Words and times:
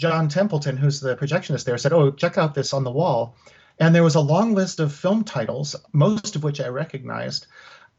John 0.00 0.30
Templeton, 0.30 0.78
who's 0.78 1.00
the 1.00 1.14
projectionist 1.14 1.64
there, 1.64 1.76
said, 1.76 1.92
"Oh, 1.92 2.10
check 2.10 2.38
out 2.38 2.54
this 2.54 2.72
on 2.72 2.84
the 2.84 2.90
wall," 2.90 3.36
and 3.78 3.94
there 3.94 4.02
was 4.02 4.14
a 4.14 4.20
long 4.20 4.54
list 4.54 4.80
of 4.80 4.94
film 4.94 5.24
titles, 5.24 5.76
most 5.92 6.36
of 6.36 6.42
which 6.42 6.58
I 6.58 6.68
recognized, 6.68 7.46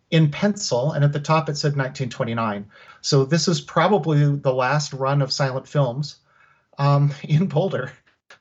in 0.09 0.31
pencil, 0.31 0.93
and 0.93 1.03
at 1.03 1.13
the 1.13 1.19
top 1.19 1.47
it 1.47 1.57
said 1.57 1.77
1929. 1.77 2.65
So 3.01 3.23
this 3.23 3.47
is 3.47 3.61
probably 3.61 4.35
the 4.35 4.51
last 4.51 4.93
run 4.93 5.21
of 5.21 5.31
silent 5.31 5.67
films 5.67 6.15
um, 6.79 7.13
in 7.23 7.45
Boulder 7.45 7.91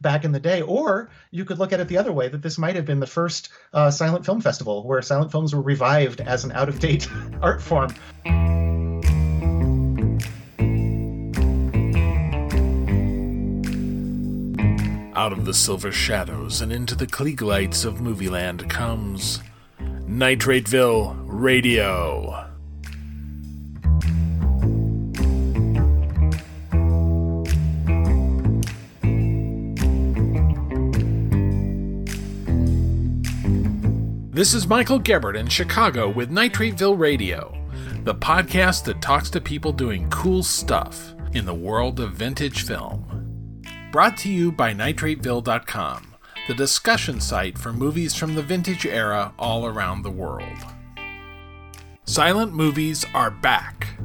back 0.01 0.25
in 0.25 0.33
the 0.33 0.41
day. 0.41 0.63
Or 0.63 1.11
you 1.31 1.45
could 1.45 1.59
look 1.59 1.75
at 1.75 1.81
it 1.81 1.89
the 1.89 1.99
other 1.99 2.13
way 2.13 2.29
that 2.29 2.41
this 2.41 2.57
might 2.57 2.77
have 2.77 2.87
been 2.87 3.01
the 3.01 3.07
first 3.07 3.51
uh, 3.75 3.91
silent 3.91 4.25
film 4.25 4.41
festival 4.41 4.87
where 4.87 5.03
silent 5.03 5.33
films 5.33 5.55
were 5.55 5.61
revived 5.61 6.23
as 6.23 6.45
an 6.45 6.53
out 6.53 6.71
of 6.71 6.81
date 6.81 7.07
art 7.43 7.61
form. 7.61 7.95
Out 15.17 15.33
of 15.33 15.45
the 15.45 15.53
silver 15.53 15.91
shadows 15.91 16.61
and 16.61 16.73
into 16.73 16.95
the 16.95 17.07
Klieg 17.07 17.41
lights 17.41 17.85
of 17.85 17.97
Movieland 17.97 18.71
comes 18.71 19.41
Nitrateville 19.81 21.17
Radio. 21.27 22.47
This 34.31 34.55
is 34.55 34.69
Michael 34.69 35.01
Gebert 35.01 35.37
in 35.37 35.49
Chicago 35.49 36.09
with 36.09 36.31
Nitrateville 36.31 36.97
Radio, 36.97 37.53
the 38.05 38.15
podcast 38.15 38.85
that 38.85 39.03
talks 39.03 39.29
to 39.31 39.41
people 39.41 39.73
doing 39.73 40.09
cool 40.09 40.45
stuff 40.45 41.15
in 41.33 41.47
the 41.47 41.55
world 41.55 41.99
of 41.99 42.13
vintage 42.13 42.65
film. 42.65 43.10
Brought 43.93 44.17
to 44.19 44.31
you 44.31 44.53
by 44.53 44.73
Nitrateville.com, 44.73 46.15
the 46.47 46.55
discussion 46.55 47.21
site 47.21 47.59
for 47.59 47.73
movies 47.73 48.15
from 48.15 48.37
the 48.37 48.43
vintage 48.43 48.87
era 48.87 49.35
all 49.37 49.67
around 49.67 50.03
the 50.03 50.13
world. 50.13 50.47
Silent 52.05 52.53
movies 52.53 53.05
are 53.13 53.33
back. 53.33 53.99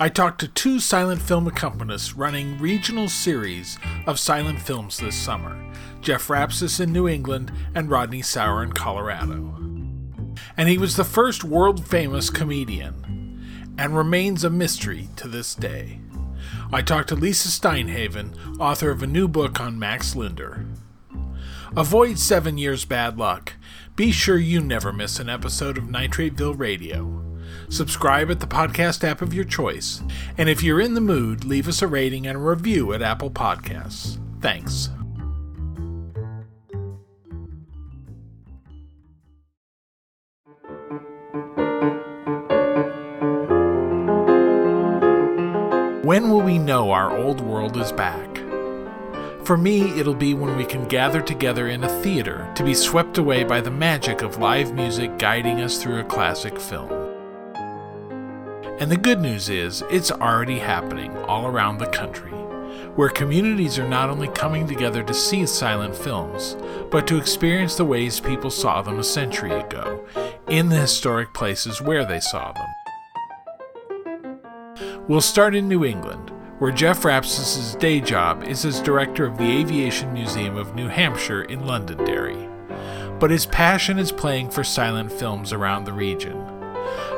I 0.00 0.08
talked 0.08 0.40
to 0.40 0.48
two 0.48 0.80
silent 0.80 1.22
film 1.22 1.48
accompanists 1.48 2.14
running 2.16 2.58
regional 2.58 3.08
series 3.08 3.78
of 4.08 4.18
silent 4.18 4.60
films 4.60 4.98
this 4.98 5.14
summer 5.14 5.64
Jeff 6.00 6.26
Rapsis 6.26 6.80
in 6.80 6.92
New 6.92 7.06
England 7.06 7.52
and 7.72 7.88
Rodney 7.88 8.20
Sauer 8.20 8.64
in 8.64 8.72
Colorado. 8.72 9.54
And 10.56 10.68
he 10.68 10.76
was 10.76 10.96
the 10.96 11.04
first 11.04 11.44
world 11.44 11.86
famous 11.86 12.30
comedian 12.30 13.74
and 13.78 13.96
remains 13.96 14.42
a 14.42 14.50
mystery 14.50 15.08
to 15.14 15.28
this 15.28 15.54
day. 15.54 16.00
I 16.74 16.82
talked 16.82 17.10
to 17.10 17.14
Lisa 17.14 17.52
Stein 17.52 17.86
Haven, 17.86 18.34
author 18.58 18.90
of 18.90 19.00
a 19.00 19.06
new 19.06 19.28
book 19.28 19.60
on 19.60 19.78
Max 19.78 20.16
Linder. 20.16 20.66
Avoid 21.76 22.18
seven 22.18 22.58
years 22.58 22.84
bad 22.84 23.16
luck. 23.16 23.52
Be 23.94 24.10
sure 24.10 24.38
you 24.38 24.60
never 24.60 24.92
miss 24.92 25.20
an 25.20 25.28
episode 25.28 25.78
of 25.78 25.84
Nitrateville 25.84 26.58
Radio. 26.58 27.22
Subscribe 27.68 28.28
at 28.28 28.40
the 28.40 28.48
podcast 28.48 29.04
app 29.04 29.22
of 29.22 29.32
your 29.32 29.44
choice. 29.44 30.02
And 30.36 30.48
if 30.48 30.64
you're 30.64 30.80
in 30.80 30.94
the 30.94 31.00
mood, 31.00 31.44
leave 31.44 31.68
us 31.68 31.80
a 31.80 31.86
rating 31.86 32.26
and 32.26 32.38
a 32.38 32.40
review 32.40 32.92
at 32.92 33.02
Apple 33.02 33.30
Podcasts. 33.30 34.18
Thanks. 34.40 34.90
When 46.04 46.28
will 46.28 46.42
we 46.42 46.58
know 46.58 46.90
our 46.90 47.16
old 47.16 47.40
world 47.40 47.78
is 47.78 47.90
back? 47.90 48.36
For 49.46 49.56
me, 49.56 49.98
it'll 49.98 50.14
be 50.14 50.34
when 50.34 50.54
we 50.54 50.66
can 50.66 50.86
gather 50.86 51.22
together 51.22 51.68
in 51.68 51.82
a 51.82 52.02
theater 52.02 52.46
to 52.56 52.62
be 52.62 52.74
swept 52.74 53.16
away 53.16 53.42
by 53.42 53.62
the 53.62 53.70
magic 53.70 54.20
of 54.20 54.36
live 54.36 54.74
music 54.74 55.18
guiding 55.18 55.62
us 55.62 55.82
through 55.82 56.00
a 56.00 56.04
classic 56.04 56.60
film. 56.60 56.90
And 58.78 58.90
the 58.90 58.98
good 58.98 59.18
news 59.18 59.48
is, 59.48 59.82
it's 59.90 60.10
already 60.10 60.58
happening 60.58 61.16
all 61.20 61.46
around 61.46 61.78
the 61.78 61.86
country, 61.86 62.32
where 62.96 63.08
communities 63.08 63.78
are 63.78 63.88
not 63.88 64.10
only 64.10 64.28
coming 64.28 64.66
together 64.66 65.02
to 65.04 65.14
see 65.14 65.46
silent 65.46 65.96
films, 65.96 66.58
but 66.90 67.06
to 67.06 67.16
experience 67.16 67.76
the 67.76 67.84
ways 67.86 68.20
people 68.20 68.50
saw 68.50 68.82
them 68.82 68.98
a 68.98 69.04
century 69.04 69.52
ago, 69.52 70.04
in 70.48 70.68
the 70.68 70.76
historic 70.76 71.32
places 71.32 71.80
where 71.80 72.04
they 72.04 72.20
saw 72.20 72.52
them. 72.52 72.83
We'll 75.06 75.20
start 75.20 75.54
in 75.54 75.68
New 75.68 75.84
England, 75.84 76.30
where 76.60 76.72
Jeff 76.72 77.02
Rapsis' 77.02 77.78
day 77.78 78.00
job 78.00 78.42
is 78.42 78.64
as 78.64 78.80
director 78.80 79.26
of 79.26 79.36
the 79.36 79.44
Aviation 79.44 80.10
Museum 80.14 80.56
of 80.56 80.74
New 80.74 80.88
Hampshire 80.88 81.42
in 81.42 81.66
Londonderry. 81.66 82.48
But 83.20 83.30
his 83.30 83.44
passion 83.44 83.98
is 83.98 84.10
playing 84.10 84.48
for 84.48 84.64
silent 84.64 85.12
films 85.12 85.52
around 85.52 85.84
the 85.84 85.92
region. 85.92 86.40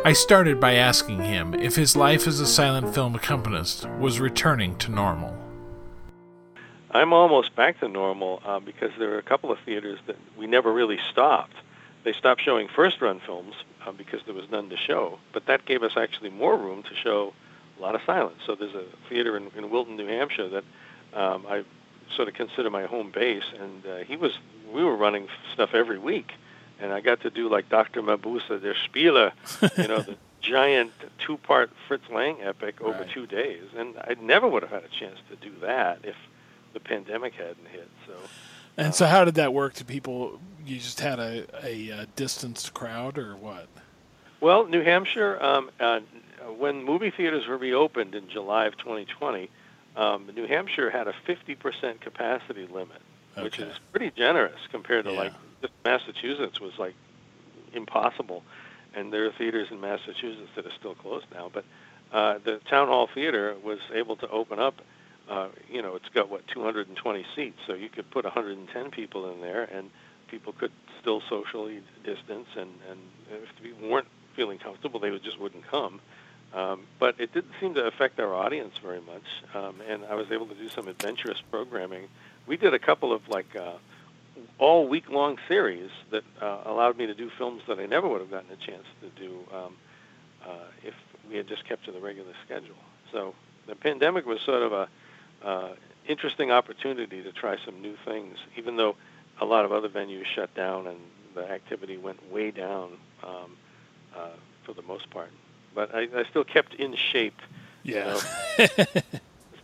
I 0.04 0.14
started 0.14 0.58
by 0.58 0.74
asking 0.74 1.20
him 1.20 1.54
if 1.54 1.76
his 1.76 1.94
life 1.94 2.26
as 2.26 2.40
a 2.40 2.46
silent 2.48 2.92
film 2.92 3.14
accompanist 3.14 3.88
was 4.00 4.18
returning 4.18 4.76
to 4.78 4.90
normal. 4.90 5.36
I'm 6.90 7.12
almost 7.12 7.54
back 7.54 7.78
to 7.78 7.88
normal 7.88 8.42
uh, 8.44 8.58
because 8.58 8.90
there 8.98 9.14
are 9.14 9.18
a 9.18 9.22
couple 9.22 9.52
of 9.52 9.60
theaters 9.60 10.00
that 10.08 10.16
we 10.36 10.48
never 10.48 10.72
really 10.72 10.98
stopped. 11.12 11.54
They 12.02 12.14
stopped 12.14 12.42
showing 12.42 12.66
first 12.66 13.00
run 13.00 13.20
films 13.20 13.54
uh, 13.86 13.92
because 13.92 14.22
there 14.24 14.34
was 14.34 14.50
none 14.50 14.70
to 14.70 14.76
show, 14.76 15.20
but 15.32 15.46
that 15.46 15.66
gave 15.66 15.84
us 15.84 15.96
actually 15.96 16.30
more 16.30 16.58
room 16.58 16.82
to 16.82 16.94
show 16.96 17.32
a 17.78 17.82
lot 17.82 17.94
of 17.94 18.00
silence. 18.06 18.38
So 18.46 18.54
there's 18.54 18.74
a 18.74 18.84
theater 19.08 19.36
in, 19.36 19.50
in 19.56 19.70
Wilton, 19.70 19.96
New 19.96 20.06
Hampshire 20.06 20.48
that 20.48 20.64
um, 21.12 21.46
I 21.48 21.64
sort 22.14 22.28
of 22.28 22.34
consider 22.34 22.70
my 22.70 22.86
home 22.86 23.10
base, 23.10 23.44
and 23.58 23.86
uh, 23.86 23.96
he 23.98 24.16
was 24.16 24.32
we 24.72 24.82
were 24.82 24.96
running 24.96 25.28
stuff 25.52 25.74
every 25.74 25.98
week 25.98 26.32
and 26.80 26.92
I 26.92 27.00
got 27.00 27.20
to 27.22 27.30
do 27.30 27.48
like 27.48 27.68
Dr. 27.68 28.02
Mabuse, 28.02 28.48
der 28.48 28.74
Spieler, 28.74 29.32
you 29.76 29.88
know, 29.88 30.02
the 30.02 30.16
giant 30.40 30.92
two-part 31.18 31.70
Fritz 31.88 32.08
Lang 32.10 32.40
epic 32.42 32.80
over 32.80 33.00
right. 33.00 33.10
two 33.10 33.26
days, 33.26 33.64
and 33.76 33.96
I 33.98 34.16
never 34.20 34.46
would 34.46 34.62
have 34.62 34.70
had 34.70 34.84
a 34.84 34.88
chance 34.88 35.18
to 35.30 35.36
do 35.36 35.52
that 35.60 36.00
if 36.04 36.16
the 36.72 36.80
pandemic 36.80 37.34
hadn't 37.34 37.68
hit. 37.70 37.88
So. 38.06 38.12
And 38.76 38.88
uh, 38.88 38.92
so, 38.92 39.06
how 39.06 39.24
did 39.24 39.34
that 39.36 39.54
work 39.54 39.74
to 39.74 39.84
people? 39.84 40.38
You 40.64 40.76
just 40.76 41.00
had 41.00 41.18
a, 41.18 41.46
a, 41.64 41.90
a 41.90 42.06
distanced 42.16 42.74
crowd, 42.74 43.18
or 43.18 43.34
what? 43.36 43.68
Well, 44.40 44.66
New 44.66 44.82
Hampshire, 44.82 45.42
um, 45.42 45.70
uh, 45.80 46.00
when 46.58 46.84
movie 46.84 47.10
theaters 47.10 47.46
were 47.46 47.56
reopened 47.56 48.14
in 48.14 48.28
July 48.28 48.66
of 48.66 48.76
2020, 48.78 49.50
um, 49.96 50.30
New 50.34 50.46
Hampshire 50.46 50.90
had 50.90 51.08
a 51.08 51.14
50% 51.26 52.00
capacity 52.00 52.66
limit, 52.66 53.00
okay. 53.32 53.42
which 53.42 53.58
is 53.58 53.78
pretty 53.90 54.10
generous 54.10 54.60
compared 54.70 55.06
to 55.06 55.12
yeah. 55.12 55.18
like 55.18 55.32
Massachusetts 55.84 56.60
was 56.60 56.78
like 56.78 56.94
impossible, 57.72 58.42
and 58.94 59.12
there 59.12 59.26
are 59.26 59.32
theaters 59.32 59.68
in 59.70 59.80
Massachusetts 59.80 60.50
that 60.54 60.66
are 60.66 60.72
still 60.78 60.94
closed 60.94 61.26
now. 61.32 61.50
But 61.52 61.64
uh, 62.12 62.38
the 62.44 62.60
town 62.68 62.88
hall 62.88 63.08
theater 63.12 63.56
was 63.62 63.78
able 63.92 64.16
to 64.16 64.28
open 64.28 64.58
up. 64.58 64.82
Uh, 65.28 65.48
you 65.70 65.82
know, 65.82 65.96
it's 65.96 66.08
got 66.10 66.28
what 66.28 66.46
220 66.48 67.26
seats, 67.34 67.58
so 67.66 67.74
you 67.74 67.88
could 67.88 68.08
put 68.10 68.24
110 68.24 68.90
people 68.90 69.32
in 69.32 69.40
there, 69.40 69.64
and 69.64 69.90
people 70.28 70.52
could 70.52 70.72
still 71.00 71.20
socially 71.28 71.80
distance. 72.04 72.48
And 72.56 72.70
and 72.90 73.00
if 73.30 73.62
people 73.62 73.88
weren't 73.88 74.08
feeling 74.34 74.58
comfortable, 74.58 75.00
they 75.00 75.16
just 75.18 75.40
wouldn't 75.40 75.66
come. 75.66 76.00
Um, 76.54 76.86
but 76.98 77.20
it 77.20 77.34
didn't 77.34 77.52
seem 77.60 77.74
to 77.74 77.84
affect 77.86 78.18
our 78.18 78.32
audience 78.34 78.74
very 78.82 79.00
much, 79.00 79.24
um, 79.54 79.74
and 79.86 80.04
I 80.06 80.14
was 80.14 80.30
able 80.30 80.46
to 80.46 80.54
do 80.54 80.68
some 80.68 80.88
adventurous 80.88 81.38
programming. 81.50 82.08
We 82.46 82.56
did 82.56 82.74
a 82.74 82.78
couple 82.78 83.12
of 83.12 83.28
like. 83.28 83.54
Uh, 83.56 83.74
all 84.58 84.86
week 84.86 85.08
long 85.08 85.38
series 85.48 85.90
that 86.10 86.22
uh, 86.40 86.62
allowed 86.66 86.96
me 86.98 87.06
to 87.06 87.14
do 87.14 87.30
films 87.38 87.62
that 87.68 87.78
I 87.78 87.86
never 87.86 88.08
would 88.08 88.20
have 88.20 88.30
gotten 88.30 88.50
a 88.50 88.56
chance 88.56 88.84
to 89.00 89.08
do 89.20 89.38
um, 89.54 89.74
uh, 90.44 90.68
if 90.82 90.94
we 91.28 91.36
had 91.36 91.48
just 91.48 91.66
kept 91.66 91.84
to 91.86 91.92
the 91.92 92.00
regular 92.00 92.32
schedule. 92.44 92.76
So 93.12 93.34
the 93.66 93.74
pandemic 93.74 94.26
was 94.26 94.40
sort 94.44 94.62
of 94.62 94.72
a 94.72 94.88
uh, 95.44 95.74
interesting 96.08 96.50
opportunity 96.50 97.22
to 97.22 97.32
try 97.32 97.56
some 97.64 97.80
new 97.80 97.96
things, 98.04 98.38
even 98.56 98.76
though 98.76 98.96
a 99.40 99.44
lot 99.44 99.64
of 99.64 99.72
other 99.72 99.88
venues 99.88 100.24
shut 100.34 100.54
down 100.54 100.86
and 100.86 100.98
the 101.34 101.50
activity 101.50 101.96
went 101.96 102.32
way 102.32 102.50
down 102.50 102.92
um, 103.22 103.56
uh, 104.16 104.28
for 104.64 104.72
the 104.72 104.82
most 104.82 105.10
part. 105.10 105.30
But 105.76 105.94
I, 105.94 106.08
I 106.12 106.24
still 106.28 106.42
kept 106.42 106.74
in 106.74 106.96
shape. 106.96 107.40
Yeah. 107.84 108.18
You 108.58 108.66
know? 108.66 108.86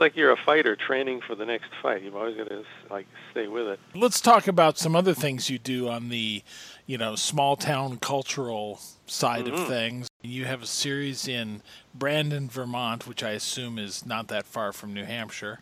like 0.02 0.16
you're 0.16 0.32
a 0.32 0.36
fighter 0.36 0.76
training 0.76 1.22
for 1.26 1.34
the 1.34 1.46
next 1.46 1.70
fight. 1.80 2.02
You've 2.02 2.16
always 2.16 2.36
got 2.36 2.48
to 2.48 2.64
like 2.90 3.06
stay 3.30 3.46
with 3.46 3.66
it. 3.68 3.80
Let's 3.94 4.20
talk 4.20 4.46
about 4.48 4.76
some 4.76 4.94
other 4.94 5.14
things 5.14 5.48
you 5.48 5.58
do 5.58 5.88
on 5.88 6.10
the, 6.10 6.42
you 6.86 6.98
know, 6.98 7.14
small 7.14 7.56
town 7.56 7.96
cultural 7.96 8.80
side 9.06 9.46
mm-hmm. 9.46 9.54
of 9.54 9.68
things. 9.68 10.08
You 10.20 10.44
have 10.44 10.62
a 10.62 10.66
series 10.66 11.26
in 11.26 11.62
Brandon, 11.94 12.48
Vermont, 12.48 13.06
which 13.06 13.22
I 13.22 13.30
assume 13.30 13.78
is 13.78 14.04
not 14.04 14.28
that 14.28 14.44
far 14.44 14.72
from 14.72 14.92
New 14.92 15.04
Hampshire. 15.04 15.60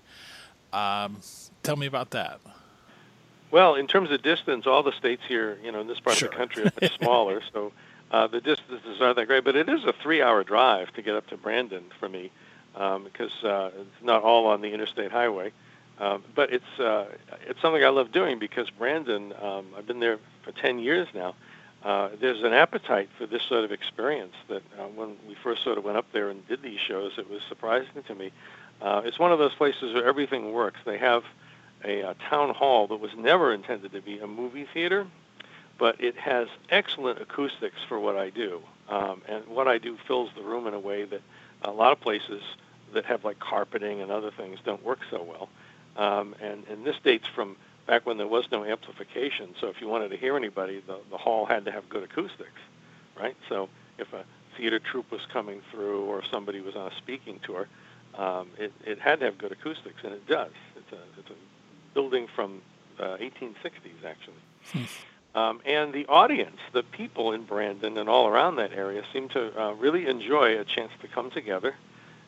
Um, 0.72 1.20
tell 1.62 1.76
me 1.76 1.86
about 1.86 2.10
that. 2.10 2.40
Well, 3.50 3.74
in 3.74 3.86
terms 3.86 4.10
of 4.10 4.22
distance, 4.22 4.66
all 4.66 4.82
the 4.82 4.92
states 4.92 5.22
here, 5.28 5.58
you 5.62 5.70
know, 5.70 5.80
in 5.80 5.86
this 5.86 6.00
part 6.00 6.16
sure. 6.16 6.28
of 6.28 6.32
the 6.32 6.38
country 6.38 6.62
are 6.64 6.72
much 6.80 6.98
smaller, 7.00 7.42
so 7.52 7.72
uh, 8.10 8.26
the 8.26 8.40
distances 8.40 9.00
aren't 9.00 9.16
that 9.16 9.26
great. 9.26 9.44
But 9.44 9.56
it 9.56 9.68
is 9.68 9.84
a 9.84 9.92
three-hour 9.92 10.44
drive 10.44 10.92
to 10.94 11.02
get 11.02 11.14
up 11.14 11.26
to 11.28 11.36
Brandon 11.36 11.84
for 11.98 12.08
me 12.08 12.30
um, 12.74 13.04
because 13.04 13.32
uh, 13.44 13.70
it's 13.74 14.04
not 14.04 14.22
all 14.22 14.46
on 14.46 14.60
the 14.60 14.72
interstate 14.72 15.12
highway. 15.12 15.52
Um, 15.98 16.24
but 16.34 16.50
it's 16.52 16.80
uh, 16.80 17.06
it's 17.46 17.60
something 17.60 17.84
I 17.84 17.90
love 17.90 18.10
doing 18.10 18.38
because 18.38 18.70
Brandon, 18.70 19.34
um, 19.40 19.66
I've 19.76 19.86
been 19.86 20.00
there 20.00 20.18
for 20.42 20.52
10 20.52 20.78
years 20.78 21.06
now. 21.14 21.34
Uh, 21.82 22.10
there's 22.20 22.42
an 22.42 22.52
appetite 22.52 23.08
for 23.18 23.26
this 23.26 23.42
sort 23.42 23.64
of 23.64 23.72
experience 23.72 24.34
that 24.48 24.62
uh, 24.78 24.84
when 24.84 25.16
we 25.26 25.34
first 25.42 25.62
sort 25.62 25.78
of 25.78 25.84
went 25.84 25.96
up 25.96 26.06
there 26.12 26.28
and 26.28 26.46
did 26.48 26.62
these 26.62 26.80
shows, 26.80 27.12
it 27.16 27.28
was 27.30 27.40
surprising 27.48 28.02
to 28.06 28.14
me. 28.14 28.32
Uh, 28.82 29.02
it's 29.04 29.18
one 29.18 29.32
of 29.32 29.38
those 29.38 29.54
places 29.54 29.94
where 29.94 30.06
everything 30.06 30.52
works. 30.52 30.80
They 30.84 30.98
have 30.98 31.22
a, 31.84 32.00
a 32.00 32.14
town 32.28 32.54
hall 32.54 32.86
that 32.88 33.00
was 33.00 33.10
never 33.16 33.52
intended 33.52 33.92
to 33.92 34.02
be 34.02 34.18
a 34.18 34.26
movie 34.26 34.66
theater, 34.72 35.06
but 35.80 35.98
it 35.98 36.14
has 36.16 36.46
excellent 36.68 37.20
acoustics 37.22 37.78
for 37.88 37.98
what 37.98 38.14
I 38.14 38.28
do. 38.28 38.60
Um, 38.90 39.22
and 39.26 39.46
what 39.46 39.66
I 39.66 39.78
do 39.78 39.96
fills 40.06 40.28
the 40.36 40.42
room 40.42 40.66
in 40.66 40.74
a 40.74 40.78
way 40.78 41.04
that 41.04 41.22
a 41.62 41.70
lot 41.70 41.90
of 41.92 42.00
places 42.00 42.42
that 42.92 43.06
have 43.06 43.24
like 43.24 43.38
carpeting 43.40 44.02
and 44.02 44.12
other 44.12 44.30
things 44.30 44.58
don't 44.62 44.84
work 44.84 44.98
so 45.10 45.22
well. 45.22 45.48
Um, 45.96 46.34
and, 46.40 46.64
and 46.68 46.84
this 46.84 46.96
dates 47.02 47.26
from 47.34 47.56
back 47.86 48.04
when 48.04 48.18
there 48.18 48.26
was 48.26 48.44
no 48.52 48.62
amplification. 48.62 49.54
So 49.58 49.68
if 49.68 49.80
you 49.80 49.88
wanted 49.88 50.10
to 50.10 50.18
hear 50.18 50.36
anybody, 50.36 50.82
the, 50.86 50.98
the 51.10 51.16
hall 51.16 51.46
had 51.46 51.64
to 51.64 51.72
have 51.72 51.88
good 51.88 52.02
acoustics, 52.02 52.60
right? 53.18 53.36
So 53.48 53.70
if 53.98 54.12
a 54.12 54.24
theater 54.58 54.80
troupe 54.80 55.10
was 55.10 55.22
coming 55.32 55.62
through 55.70 56.04
or 56.04 56.22
somebody 56.30 56.60
was 56.60 56.76
on 56.76 56.92
a 56.92 56.96
speaking 56.96 57.40
tour, 57.42 57.68
um, 58.18 58.48
it, 58.58 58.72
it 58.84 59.00
had 59.00 59.20
to 59.20 59.24
have 59.24 59.38
good 59.38 59.52
acoustics, 59.52 60.02
and 60.04 60.12
it 60.12 60.26
does. 60.26 60.52
It's 60.76 60.92
a, 60.92 60.98
it's 61.18 61.30
a 61.30 61.94
building 61.94 62.26
from 62.34 62.60
uh, 62.98 63.16
1860s, 63.16 64.04
actually. 64.04 64.88
Um, 65.34 65.60
and 65.64 65.92
the 65.92 66.06
audience, 66.06 66.56
the 66.72 66.82
people 66.82 67.32
in 67.32 67.44
Brandon 67.44 67.96
and 67.98 68.08
all 68.08 68.26
around 68.26 68.56
that 68.56 68.72
area, 68.72 69.02
seem 69.12 69.28
to 69.30 69.60
uh, 69.60 69.72
really 69.74 70.06
enjoy 70.06 70.58
a 70.58 70.64
chance 70.64 70.90
to 71.02 71.08
come 71.08 71.30
together 71.30 71.74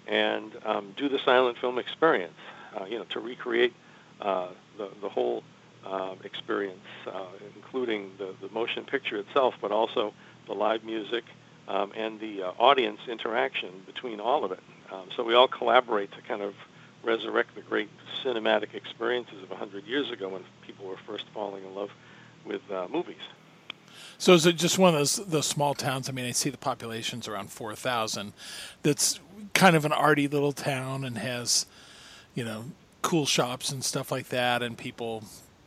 and 0.07 0.53
um, 0.65 0.95
do 0.97 1.09
the 1.09 1.19
silent 1.25 1.59
film 1.59 1.79
experience. 1.79 2.39
Uh, 2.77 2.85
you 2.87 2.99
know, 2.99 3.05
to 3.05 3.21
recreate 3.21 3.75
uh, 4.21 4.49
the 4.79 4.89
the 5.01 5.09
whole 5.09 5.43
uh, 5.85 6.15
experience, 6.25 6.87
uh, 7.07 7.25
including 7.57 8.13
the 8.19 8.35
the 8.41 8.49
motion 8.51 8.85
picture 8.85 9.17
itself, 9.17 9.55
but 9.61 9.73
also 9.73 10.15
the 10.47 10.55
live 10.55 10.85
music 10.85 11.25
um, 11.69 11.93
and 11.97 12.21
the 12.21 12.43
uh, 12.43 12.53
audience 12.59 13.01
interaction 13.09 13.71
between 13.87 14.21
all 14.21 14.45
of 14.45 14.53
it. 14.53 14.61
Um, 14.93 15.09
so 15.17 15.25
we 15.25 15.35
all 15.35 15.49
collaborate 15.49 16.13
to 16.13 16.23
kind 16.23 16.43
of 16.43 16.55
resurrect 17.03 17.55
the 17.55 17.63
great 17.63 17.89
cinematic 18.25 18.75
experiences 18.75 19.43
of 19.43 19.51
100 19.51 19.85
years 19.87 20.11
ago 20.11 20.29
when 20.29 20.45
people 20.65 20.87
were 20.87 20.99
first 21.07 21.25
falling 21.35 21.65
in 21.65 21.75
love 21.75 21.91
with 22.45 22.63
uh, 22.71 22.89
movies. 22.91 23.17
So 24.19 24.35
is 24.35 24.47
it 24.47 24.57
just 24.57 24.79
one 24.79 24.95
of 24.95 25.01
those 25.01 25.17
those 25.17 25.47
small 25.47 25.75
towns? 25.75 26.09
I 26.09 26.13
mean, 26.13 26.25
I 26.25 26.31
see 26.31 26.51
the 26.51 26.59
population's 26.59 27.29
around 27.29 27.51
four 27.51 27.75
thousand. 27.75 28.33
That's 28.83 29.21
kind 29.55 29.77
of 29.77 29.85
an 29.85 29.93
arty 29.93 30.29
little 30.29 30.53
town 30.53 31.05
and 31.05 31.19
has, 31.19 31.67
you 32.35 32.45
know, 32.45 32.67
cool 33.03 33.27
shops 33.27 33.73
and 33.73 33.85
stuff 33.85 34.13
like 34.13 34.29
that, 34.29 34.63
and 34.63 34.79
people 34.79 35.25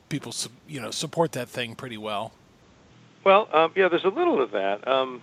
people 0.10 0.34
you 0.68 0.80
know 0.80 0.92
support 0.92 1.34
that 1.34 1.50
thing 1.50 1.76
pretty 1.76 1.98
well. 1.98 2.32
Well, 3.24 3.50
um, 3.52 3.72
yeah, 3.76 3.88
there's 3.88 4.06
a 4.06 4.10
little 4.10 4.42
of 4.42 4.52
that. 4.52 4.88
Um, 4.88 5.22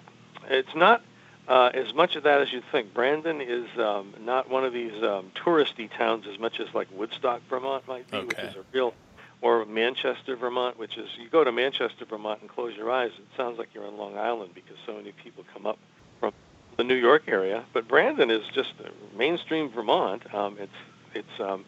it's 0.49 0.75
not 0.75 1.03
uh, 1.49 1.71
as 1.73 1.95
much 1.95 2.17
of 2.17 2.25
that 2.25 2.41
as 2.41 2.53
you'd 2.53 2.65
think. 2.71 2.93
Brandon 2.93 3.41
is 3.41 3.67
um, 3.79 4.15
not 4.21 4.51
one 4.51 4.65
of 4.65 4.73
these 4.73 5.03
um, 5.03 5.31
touristy 5.35 5.91
towns 5.97 6.27
as 6.27 6.39
much 6.39 6.61
as 6.61 6.73
like 6.75 6.89
Woodstock, 6.93 7.43
Vermont 7.49 7.87
might 7.87 8.11
be, 8.11 8.19
okay. 8.19 8.27
which 8.27 8.39
is 8.39 8.57
a 8.57 8.65
real, 8.73 8.95
or 9.43 9.65
Manchester, 9.67 10.37
Vermont, 10.37 10.79
which 10.79 10.97
is 10.97 11.09
you 11.21 11.29
go 11.29 11.43
to 11.43 11.53
Manchester, 11.53 12.05
Vermont, 12.05 12.41
and 12.41 12.49
close 12.49 12.77
your 12.77 12.91
eyes, 12.91 13.11
it 13.19 13.27
sounds 13.37 13.59
like 13.59 13.69
you're 13.75 13.87
on 13.87 13.99
Long 13.99 14.17
Island 14.17 14.53
because 14.55 14.77
so 14.87 14.95
many 14.95 15.13
people 15.13 15.45
come 15.53 15.67
up 15.67 15.79
from 16.21 16.33
the 16.77 16.85
New 16.85 16.95
York 16.95 17.25
area. 17.27 17.65
But 17.73 17.89
Brandon 17.89 18.31
is 18.31 18.43
just 18.55 18.73
mainstream 19.17 19.69
Vermont. 19.69 20.33
Um, 20.33 20.57
it's 20.59 20.73
it's 21.15 21.41
um, 21.41 21.65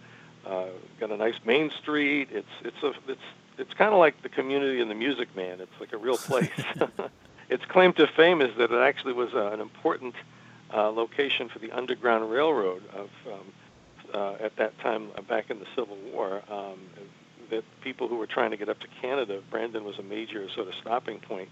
uh, 0.47 0.67
got 1.01 1.11
a 1.11 1.17
nice 1.17 1.35
main 1.45 1.71
street. 1.83 2.29
It's 2.31 2.47
it's 2.65 2.83
a 2.83 2.93
it's 3.09 3.21
it's 3.59 3.75
kind 3.75 3.93
of 3.93 3.99
like 3.99 4.23
the 4.23 4.29
community 4.29 4.81
and 4.81 4.91
the 4.91 4.95
Music 4.95 5.35
Man. 5.35 5.61
It's 5.61 5.81
like 5.81 5.93
a 5.93 5.99
real 5.99 6.17
place. 6.17 6.51
its 7.49 7.65
claim 7.67 7.93
to 7.95 8.07
fame 8.07 8.41
is 8.41 8.57
that 8.57 8.71
it 8.71 8.81
actually 8.81 9.15
was 9.15 9.35
uh, 9.35 9.51
an 9.51 9.61
important 9.61 10.15
uh, 10.73 10.91
location 10.91 11.49
for 11.49 11.59
the 11.59 11.73
Underground 11.73 12.31
Railroad 12.31 12.83
of 12.95 13.11
um, 13.27 13.53
uh, 14.13 14.35
at 14.41 14.57
that 14.57 14.79
time 14.79 15.09
uh, 15.17 15.23
back 15.23 15.51
in 15.51 15.59
the 15.59 15.67
Civil 15.75 15.97
War. 16.13 16.43
Um, 16.49 16.79
that 17.51 17.65
people 17.81 18.09
who 18.09 18.17
were 18.17 18.27
trying 18.27 18.51
to 18.51 18.57
get 18.57 18.69
up 18.69 18.81
to 18.81 18.89
Canada, 19.01 19.41
Brandon 19.51 19.85
was 19.85 19.99
a 19.99 20.03
major 20.03 20.49
sort 20.51 20.69
of 20.69 20.75
stopping 20.75 21.21
point 21.21 21.49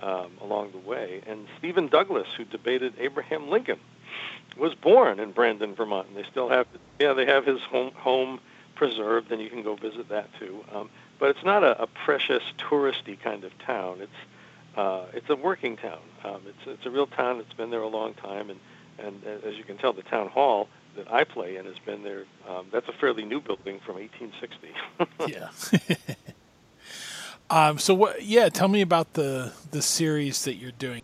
um, 0.00 0.32
along 0.40 0.72
the 0.72 0.78
way. 0.78 1.22
And 1.26 1.46
Stephen 1.58 1.88
Douglas, 1.88 2.28
who 2.36 2.44
debated 2.44 2.94
Abraham 2.98 3.48
Lincoln, 3.48 3.80
was 4.56 4.74
born 4.74 5.20
in 5.20 5.32
Brandon, 5.32 5.74
Vermont, 5.74 6.08
and 6.08 6.16
they 6.16 6.28
still 6.30 6.48
have 6.48 6.66
yeah 6.98 7.12
they 7.12 7.26
have 7.26 7.46
his 7.46 7.60
home 7.62 7.92
home 7.92 8.40
preserved, 8.74 9.30
and 9.30 9.40
you 9.40 9.50
can 9.50 9.62
go 9.62 9.76
visit 9.76 10.08
that 10.08 10.28
too. 10.38 10.64
Um, 10.72 10.90
but 11.18 11.30
it's 11.30 11.44
not 11.44 11.62
a, 11.62 11.82
a 11.82 11.86
precious 11.86 12.42
touristy 12.58 13.20
kind 13.20 13.44
of 13.44 13.56
town. 13.58 14.00
It's 14.00 14.76
uh, 14.76 15.06
it's 15.12 15.28
a 15.28 15.36
working 15.36 15.76
town. 15.76 16.00
Um, 16.24 16.40
it's 16.46 16.66
it's 16.66 16.86
a 16.86 16.90
real 16.90 17.06
town 17.06 17.38
that's 17.38 17.52
been 17.52 17.70
there 17.70 17.82
a 17.82 17.88
long 17.88 18.14
time, 18.14 18.50
and 18.50 18.58
and 18.98 19.22
as 19.44 19.54
you 19.56 19.64
can 19.64 19.78
tell, 19.78 19.92
the 19.92 20.02
town 20.02 20.28
hall 20.28 20.68
that 20.96 21.10
I 21.12 21.24
play 21.24 21.56
in 21.56 21.64
has 21.66 21.78
been 21.84 22.02
there. 22.02 22.24
Um, 22.48 22.66
that's 22.72 22.88
a 22.88 22.92
fairly 22.92 23.24
new 23.24 23.40
building 23.40 23.80
from 23.84 23.96
1860. 23.96 24.72
yeah. 25.28 26.14
um, 27.50 27.78
so 27.78 27.94
what? 27.94 28.22
Yeah, 28.22 28.48
tell 28.48 28.68
me 28.68 28.80
about 28.80 29.14
the 29.14 29.52
the 29.70 29.82
series 29.82 30.44
that 30.44 30.54
you're 30.54 30.72
doing. 30.72 31.02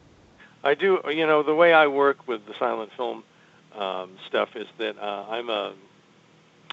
I 0.64 0.74
do. 0.74 1.00
You 1.08 1.26
know, 1.26 1.42
the 1.42 1.54
way 1.54 1.72
I 1.72 1.86
work 1.86 2.26
with 2.26 2.46
the 2.46 2.54
silent 2.58 2.90
film 2.96 3.24
um, 3.74 4.10
stuff 4.26 4.56
is 4.56 4.66
that 4.78 4.98
uh, 4.98 5.26
I'm 5.28 5.50
a. 5.50 5.74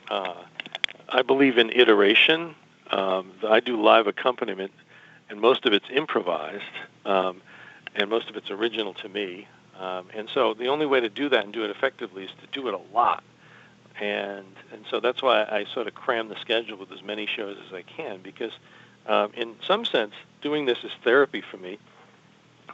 Uh, 0.09 0.35
I 1.09 1.21
believe 1.21 1.57
in 1.57 1.69
iteration. 1.69 2.55
Um, 2.91 3.31
I 3.47 3.59
do 3.59 3.81
live 3.81 4.07
accompaniment 4.07 4.71
and 5.33 5.41
most 5.41 5.65
of 5.65 5.73
it's 5.73 5.89
improvised, 5.91 6.63
um, 7.05 7.41
and 7.95 8.07
most 8.07 8.29
of 8.29 8.35
it's 8.35 8.51
original 8.51 8.93
to 8.93 9.09
me. 9.09 9.47
Um, 9.79 10.07
and 10.13 10.29
so 10.33 10.53
the 10.53 10.67
only 10.67 10.85
way 10.85 10.99
to 10.99 11.09
do 11.09 11.29
that 11.29 11.43
and 11.43 11.53
do 11.53 11.63
it 11.63 11.69
effectively 11.69 12.25
is 12.25 12.31
to 12.41 12.47
do 12.51 12.67
it 12.67 12.73
a 12.73 12.93
lot. 12.93 13.23
And 13.99 14.45
and 14.71 14.85
so 14.89 14.99
that's 14.99 15.21
why 15.21 15.43
I 15.43 15.65
sort 15.73 15.87
of 15.87 15.93
cram 15.93 16.29
the 16.29 16.39
schedule 16.39 16.77
with 16.77 16.91
as 16.91 17.03
many 17.03 17.27
shows 17.27 17.57
as 17.67 17.73
I 17.73 17.83
can 17.83 18.21
because, 18.21 18.51
um, 19.05 19.31
in 19.35 19.55
some 19.65 19.85
sense, 19.85 20.13
doing 20.41 20.65
this 20.65 20.79
is 20.83 20.91
therapy 21.03 21.41
for 21.41 21.57
me. 21.57 21.77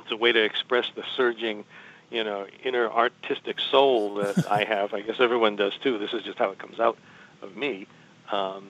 It's 0.02 0.12
a 0.12 0.18
way 0.18 0.32
to 0.32 0.42
express 0.42 0.86
the 0.96 1.04
surging, 1.16 1.66
you 2.10 2.24
know, 2.24 2.48
inner 2.64 2.90
artistic 2.90 3.60
soul 3.60 4.16
that 4.16 4.50
I 4.52 4.64
have. 4.64 4.94
I 4.94 5.02
guess 5.02 5.20
everyone 5.20 5.58
does 5.58 5.74
too. 5.82 5.98
This 5.98 6.14
is 6.14 6.24
just 6.24 6.38
how 6.38 6.52
it 6.52 6.58
comes 6.58 6.80
out 6.80 6.98
of 7.42 7.56
me. 7.58 7.88
Um, 8.32 8.70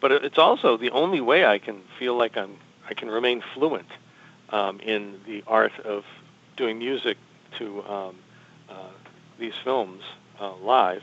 but 0.00 0.12
it's 0.12 0.38
also 0.38 0.76
the 0.76 0.90
only 0.90 1.20
way 1.20 1.44
I 1.44 1.58
can 1.58 1.82
feel 1.98 2.16
like 2.16 2.36
I'm 2.36 2.56
I 2.88 2.94
can 2.94 3.10
remain 3.10 3.42
fluent 3.54 3.88
um, 4.50 4.80
in 4.80 5.20
the 5.26 5.42
art 5.46 5.78
of 5.80 6.04
doing 6.56 6.78
music 6.78 7.18
to 7.58 7.82
um, 7.84 8.16
uh, 8.68 8.90
these 9.38 9.54
films 9.64 10.02
uh, 10.40 10.54
live 10.56 11.02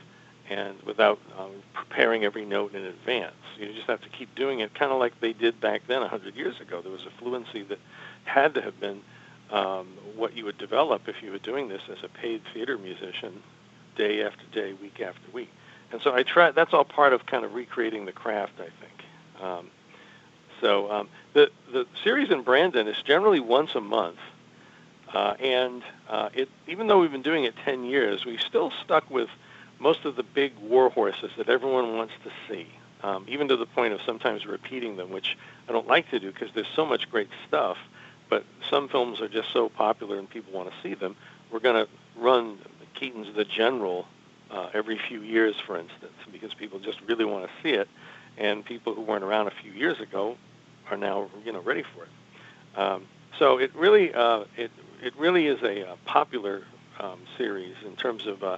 and 0.49 0.81
without 0.83 1.19
um, 1.37 1.51
preparing 1.73 2.23
every 2.23 2.45
note 2.45 2.75
in 2.75 2.83
advance. 2.83 3.35
You 3.57 3.73
just 3.73 3.87
have 3.87 4.01
to 4.01 4.09
keep 4.09 4.35
doing 4.35 4.59
it, 4.59 4.75
kind 4.75 4.91
of 4.91 4.99
like 4.99 5.19
they 5.19 5.33
did 5.33 5.59
back 5.59 5.87
then, 5.87 6.01
100 6.01 6.35
years 6.35 6.59
ago. 6.59 6.81
There 6.81 6.91
was 6.91 7.05
a 7.05 7.21
fluency 7.21 7.63
that 7.63 7.79
had 8.25 8.53
to 8.55 8.61
have 8.61 8.79
been 8.79 9.01
um, 9.51 9.87
what 10.15 10.35
you 10.35 10.45
would 10.45 10.57
develop 10.57 11.07
if 11.07 11.21
you 11.23 11.31
were 11.31 11.39
doing 11.39 11.67
this 11.69 11.81
as 11.89 11.97
a 12.03 12.09
paid 12.09 12.41
theater 12.53 12.77
musician, 12.77 13.41
day 13.95 14.23
after 14.23 14.43
day, 14.51 14.73
week 14.73 15.01
after 15.01 15.31
week. 15.31 15.49
And 15.91 16.01
so 16.01 16.13
I 16.13 16.23
try. 16.23 16.51
That's 16.51 16.73
all 16.73 16.83
part 16.83 17.13
of 17.13 17.25
kind 17.25 17.45
of 17.45 17.53
recreating 17.53 18.05
the 18.05 18.11
craft, 18.11 18.53
I 18.59 18.69
think. 18.81 19.41
Um, 19.41 19.67
so 20.61 20.91
um, 20.91 21.09
the 21.33 21.51
the 21.71 21.85
series 22.03 22.31
in 22.31 22.41
Brandon 22.41 22.87
is 22.87 22.97
generally 23.03 23.39
once 23.39 23.75
a 23.75 23.81
month, 23.81 24.17
uh, 25.15 25.36
and 25.39 25.81
uh, 26.10 26.29
it 26.34 26.50
even 26.67 26.88
though 26.88 27.00
we've 27.00 27.12
been 27.12 27.22
doing 27.22 27.45
it 27.45 27.55
ten 27.63 27.86
years, 27.86 28.25
we've 28.25 28.41
still 28.41 28.72
stuck 28.84 29.10
with 29.10 29.29
most 29.79 30.05
of 30.05 30.15
the 30.15 30.24
big 30.24 30.57
war 30.60 30.89
horses 30.89 31.31
that 31.38 31.50
everyone 31.50 31.95
wants 31.95 32.13
to 32.24 32.31
see. 32.48 32.67
Um, 33.01 33.25
even 33.27 33.48
to 33.50 33.55
the 33.55 33.65
point 33.65 33.93
of 33.93 34.01
sometimes 34.05 34.45
repeating 34.45 34.98
them, 34.98 35.12
which 35.12 35.38
I 35.69 35.72
don't 35.72 35.88
like 35.88 36.10
to 36.10 36.19
do 36.19 36.31
because 36.31 36.50
there's 36.53 36.67
so 36.75 36.86
much 36.86 37.10
great 37.10 37.29
stuff. 37.48 37.77
But 38.29 38.43
some 38.69 38.89
films 38.89 39.22
are 39.22 39.27
just 39.27 39.53
so 39.53 39.69
popular 39.69 40.17
and 40.17 40.29
people 40.29 40.51
want 40.51 40.69
to 40.69 40.75
see 40.81 40.95
them. 40.95 41.15
We're 41.51 41.60
going 41.60 41.86
to 41.86 41.91
run 42.17 42.57
Keaton's 42.95 43.36
The 43.36 43.45
General 43.45 44.07
uh, 44.50 44.69
every 44.74 45.00
few 45.07 45.22
years, 45.22 45.55
for 45.60 45.77
instance, 45.77 46.13
because 46.31 46.53
people 46.55 46.79
just 46.79 47.00
really 47.01 47.25
want 47.25 47.45
to 47.45 47.51
see 47.62 47.75
it 47.75 47.88
and 48.38 48.65
people 48.65 48.93
who 48.93 49.01
weren't 49.01 49.24
around 49.24 49.48
a 49.48 49.51
few 49.51 49.72
years 49.72 50.00
ago 50.00 50.38
are 50.89 50.98
now 50.98 51.29
you 51.45 51.51
know 51.51 51.62
ready 51.62 51.84
for 51.84 52.03
it. 52.03 52.79
Um, 52.79 53.05
so 53.39 53.57
it 53.57 53.74
really 53.75 54.13
uh, 54.13 54.45
it 54.57 54.72
it 55.05 55.15
really 55.17 55.47
is 55.47 55.62
a, 55.62 55.81
a 55.81 55.91
uh, 55.91 55.95
popular 56.05 56.63
um, 57.00 57.19
series 57.38 57.75
in 57.85 57.95
terms 57.95 58.25
of 58.25 58.43
uh, 58.43 58.57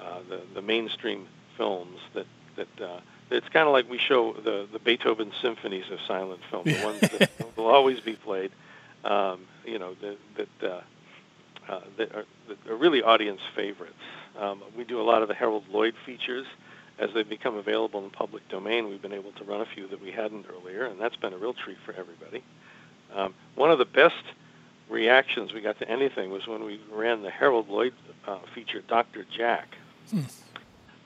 uh, 0.00 0.20
the 0.28 0.40
the 0.54 0.62
mainstream 0.62 1.26
films 1.56 1.98
that 2.14 2.26
that 2.56 2.80
uh, 2.80 3.00
it's 3.30 3.48
kind 3.48 3.66
of 3.66 3.72
like 3.72 3.90
we 3.90 3.98
show 3.98 4.32
the 4.32 4.68
the 4.72 4.78
Beethoven 4.78 5.32
symphonies 5.42 5.84
of 5.90 5.98
silent 6.06 6.40
film, 6.50 6.64
the 6.64 6.84
ones 6.84 7.00
that 7.00 7.30
will 7.56 7.66
always 7.66 8.00
be 8.00 8.14
played. 8.14 8.52
Um, 9.04 9.46
you 9.64 9.78
know 9.78 9.94
that 10.00 10.18
that, 10.36 10.70
uh, 10.70 10.80
uh, 11.68 11.80
that, 11.96 12.14
are, 12.14 12.24
that 12.48 12.70
are 12.70 12.76
really 12.76 13.02
audience 13.02 13.40
favorites. 13.54 13.94
Um, 14.38 14.62
we 14.76 14.84
do 14.84 15.00
a 15.00 15.02
lot 15.02 15.22
of 15.22 15.28
the 15.28 15.34
Harold 15.34 15.64
Lloyd 15.68 15.94
features 16.06 16.46
as 16.98 17.10
they 17.14 17.22
become 17.22 17.56
available 17.56 18.00
in 18.00 18.10
the 18.10 18.16
public 18.16 18.48
domain, 18.48 18.88
we've 18.88 19.00
been 19.00 19.12
able 19.12 19.30
to 19.32 19.44
run 19.44 19.60
a 19.60 19.66
few 19.66 19.86
that 19.86 20.02
we 20.02 20.10
hadn't 20.10 20.46
earlier, 20.50 20.84
and 20.84 21.00
that's 21.00 21.14
been 21.16 21.32
a 21.32 21.36
real 21.36 21.54
treat 21.54 21.78
for 21.86 21.92
everybody. 21.92 22.42
Um, 23.14 23.34
one 23.54 23.70
of 23.70 23.78
the 23.78 23.84
best 23.84 24.24
reactions 24.88 25.52
we 25.52 25.60
got 25.60 25.78
to 25.78 25.88
anything 25.88 26.30
was 26.30 26.46
when 26.46 26.64
we 26.64 26.80
ran 26.90 27.22
the 27.22 27.30
Harold 27.30 27.68
Lloyd 27.68 27.94
uh, 28.26 28.38
feature, 28.54 28.80
Dr. 28.80 29.24
Jack, 29.24 29.76
hmm. 30.10 30.22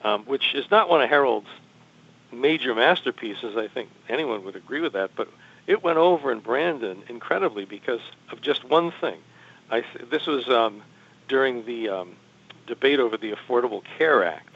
um, 0.05 0.25
which 0.25 0.55
is 0.55 0.71
not 0.71 0.89
one 0.89 1.03
of 1.03 1.09
Harold's 1.09 1.49
major 2.33 2.75
masterpieces. 2.75 3.57
I 3.57 3.69
think 3.69 3.91
anyone 4.09 4.45
would 4.45 4.57
agree 4.57 4.81
with 4.81 4.93
that, 4.95 5.11
but 5.17 5.29
it 5.67 5.83
went 5.83 5.99
over 5.99 6.33
in 6.33 6.41
Brandon 6.41 7.03
incredibly 7.09 7.65
because 7.65 8.01
of 8.31 8.41
just 8.41 8.65
one 8.65 8.93
thing. 9.01 9.19
I, 9.71 9.85
this 10.11 10.27
was 10.27 10.49
um, 10.49 10.83
during 11.29 11.65
the 11.65 11.89
um, 11.89 12.17
debate 12.67 13.01
over 13.01 13.17
the 13.17 13.33
Affordable 13.33 13.83
Care 13.99 14.25
Act 14.25 14.55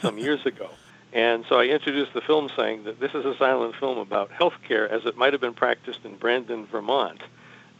some 0.00 0.18
years 0.18 0.44
ago. 0.46 0.70
And 1.12 1.44
so 1.48 1.60
I 1.60 1.66
introduced 1.66 2.12
the 2.12 2.20
film 2.20 2.50
saying 2.56 2.84
that 2.84 2.98
this 2.98 3.14
is 3.14 3.24
a 3.24 3.36
silent 3.38 3.76
film 3.76 3.98
about 3.98 4.32
health 4.32 4.54
care 4.66 4.90
as 4.90 5.06
it 5.06 5.16
might 5.16 5.32
have 5.32 5.40
been 5.40 5.54
practiced 5.54 6.00
in 6.04 6.16
Brandon, 6.16 6.66
Vermont, 6.66 7.20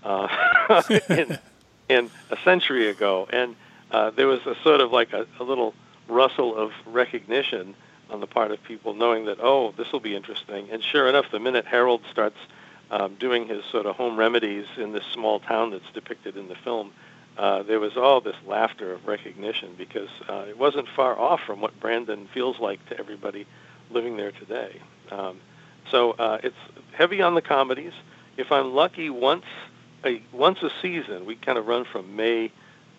uh, 0.04 0.28
in, 1.08 1.38
in 1.88 2.10
a 2.30 2.36
century 2.44 2.88
ago. 2.88 3.26
And 3.32 3.56
uh, 3.90 4.10
there 4.10 4.26
was 4.26 4.40
a 4.46 4.54
sort 4.62 4.80
of 4.80 4.92
like 4.92 5.12
a, 5.12 5.26
a 5.40 5.44
little 5.44 5.74
rustle 6.08 6.56
of 6.56 6.72
recognition 6.86 7.74
on 8.10 8.20
the 8.20 8.26
part 8.26 8.50
of 8.50 8.62
people 8.62 8.94
knowing 8.94 9.24
that, 9.26 9.38
oh, 9.40 9.72
this 9.76 9.90
will 9.92 10.00
be 10.00 10.14
interesting. 10.14 10.68
And 10.70 10.82
sure 10.82 11.08
enough, 11.08 11.30
the 11.30 11.40
minute 11.40 11.66
Harold 11.66 12.02
starts 12.10 12.36
um, 12.90 13.14
doing 13.14 13.46
his 13.46 13.64
sort 13.64 13.86
of 13.86 13.96
home 13.96 14.16
remedies 14.16 14.66
in 14.76 14.92
this 14.92 15.04
small 15.12 15.40
town 15.40 15.70
that's 15.70 15.90
depicted 15.94 16.36
in 16.36 16.48
the 16.48 16.54
film, 16.54 16.92
uh, 17.36 17.62
there 17.62 17.80
was 17.80 17.96
all 17.96 18.20
this 18.20 18.36
laughter 18.46 18.92
of 18.92 19.06
recognition 19.06 19.74
because 19.76 20.10
uh, 20.28 20.44
it 20.48 20.56
wasn't 20.56 20.86
far 20.94 21.18
off 21.18 21.40
from 21.44 21.60
what 21.60 21.78
Brandon 21.80 22.28
feels 22.32 22.60
like 22.60 22.84
to 22.88 22.98
everybody 22.98 23.46
living 23.90 24.16
there 24.16 24.32
today. 24.32 24.80
Um, 25.10 25.40
so 25.90 26.12
uh, 26.12 26.38
it's 26.42 26.56
heavy 26.92 27.22
on 27.22 27.34
the 27.34 27.42
comedies. 27.42 27.92
If 28.36 28.52
I'm 28.52 28.72
lucky, 28.72 29.10
once 29.10 29.44
a 30.04 30.22
once 30.32 30.62
a 30.62 30.70
season, 30.82 31.26
we 31.26 31.36
kind 31.36 31.58
of 31.58 31.66
run 31.66 31.84
from 31.84 32.16
May 32.16 32.50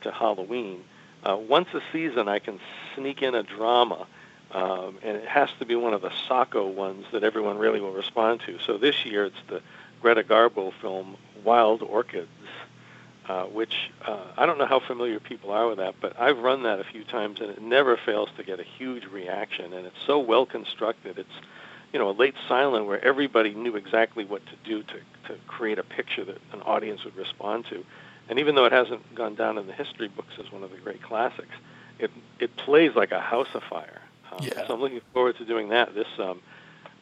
to 0.01 0.11
Halloween. 0.11 0.83
Uh, 1.23 1.37
once 1.37 1.69
a 1.73 1.81
season, 1.91 2.27
I 2.27 2.39
can 2.39 2.59
sneak 2.95 3.21
in 3.21 3.33
a 3.33 3.43
drama, 3.43 4.05
um, 4.51 4.97
and 5.01 5.17
it 5.17 5.27
has 5.27 5.49
to 5.59 5.65
be 5.65 5.75
one 5.75 5.93
of 5.93 6.01
the 6.01 6.11
Sacco 6.27 6.67
ones 6.67 7.05
that 7.11 7.23
everyone 7.23 7.57
really 7.57 7.81
will 7.81 7.93
respond 7.93 8.41
to. 8.45 8.59
So 8.59 8.77
this 8.77 9.05
year, 9.05 9.25
it's 9.25 9.35
the 9.47 9.61
Greta 10.01 10.23
Garbo 10.23 10.71
film 10.81 11.17
Wild 11.43 11.81
Orchids, 11.81 12.29
uh, 13.27 13.45
which 13.45 13.91
uh, 14.05 14.19
I 14.37 14.45
don't 14.45 14.59
know 14.59 14.67
how 14.67 14.79
familiar 14.79 15.19
people 15.19 15.51
are 15.51 15.67
with 15.67 15.77
that, 15.77 15.95
but 15.99 16.19
I've 16.19 16.37
run 16.37 16.63
that 16.63 16.79
a 16.79 16.83
few 16.83 17.03
times, 17.03 17.39
and 17.41 17.49
it 17.49 17.61
never 17.61 17.97
fails 17.97 18.29
to 18.37 18.43
get 18.43 18.59
a 18.59 18.63
huge 18.63 19.05
reaction. 19.05 19.73
And 19.73 19.87
it's 19.87 20.01
so 20.05 20.19
well 20.19 20.45
constructed. 20.45 21.17
It's 21.17 21.29
you 21.93 21.99
know 21.99 22.09
a 22.09 22.11
late 22.11 22.35
silent 22.47 22.85
where 22.85 23.03
everybody 23.03 23.53
knew 23.53 23.75
exactly 23.75 24.25
what 24.25 24.45
to 24.45 24.55
do 24.63 24.83
to 24.83 24.99
to 25.27 25.39
create 25.47 25.79
a 25.79 25.83
picture 25.83 26.23
that 26.25 26.37
an 26.53 26.61
audience 26.61 27.03
would 27.03 27.15
respond 27.15 27.65
to. 27.69 27.83
And 28.27 28.39
even 28.39 28.55
though 28.55 28.65
it 28.65 28.71
hasn't 28.71 29.13
gone 29.13 29.35
down 29.35 29.57
in 29.57 29.67
the 29.67 29.73
history 29.73 30.07
books 30.07 30.33
as 30.39 30.51
one 30.51 30.63
of 30.63 30.71
the 30.71 30.77
great 30.77 31.01
classics, 31.01 31.55
it 31.99 32.11
it 32.39 32.55
plays 32.57 32.95
like 32.95 33.11
a 33.11 33.21
house 33.21 33.53
of 33.53 33.63
fire. 33.63 34.01
Um, 34.31 34.39
yeah. 34.41 34.67
So 34.67 34.73
I'm 34.73 34.81
looking 34.81 35.01
forward 35.13 35.37
to 35.37 35.45
doing 35.45 35.69
that 35.69 35.93
this 35.93 36.07
um, 36.19 36.41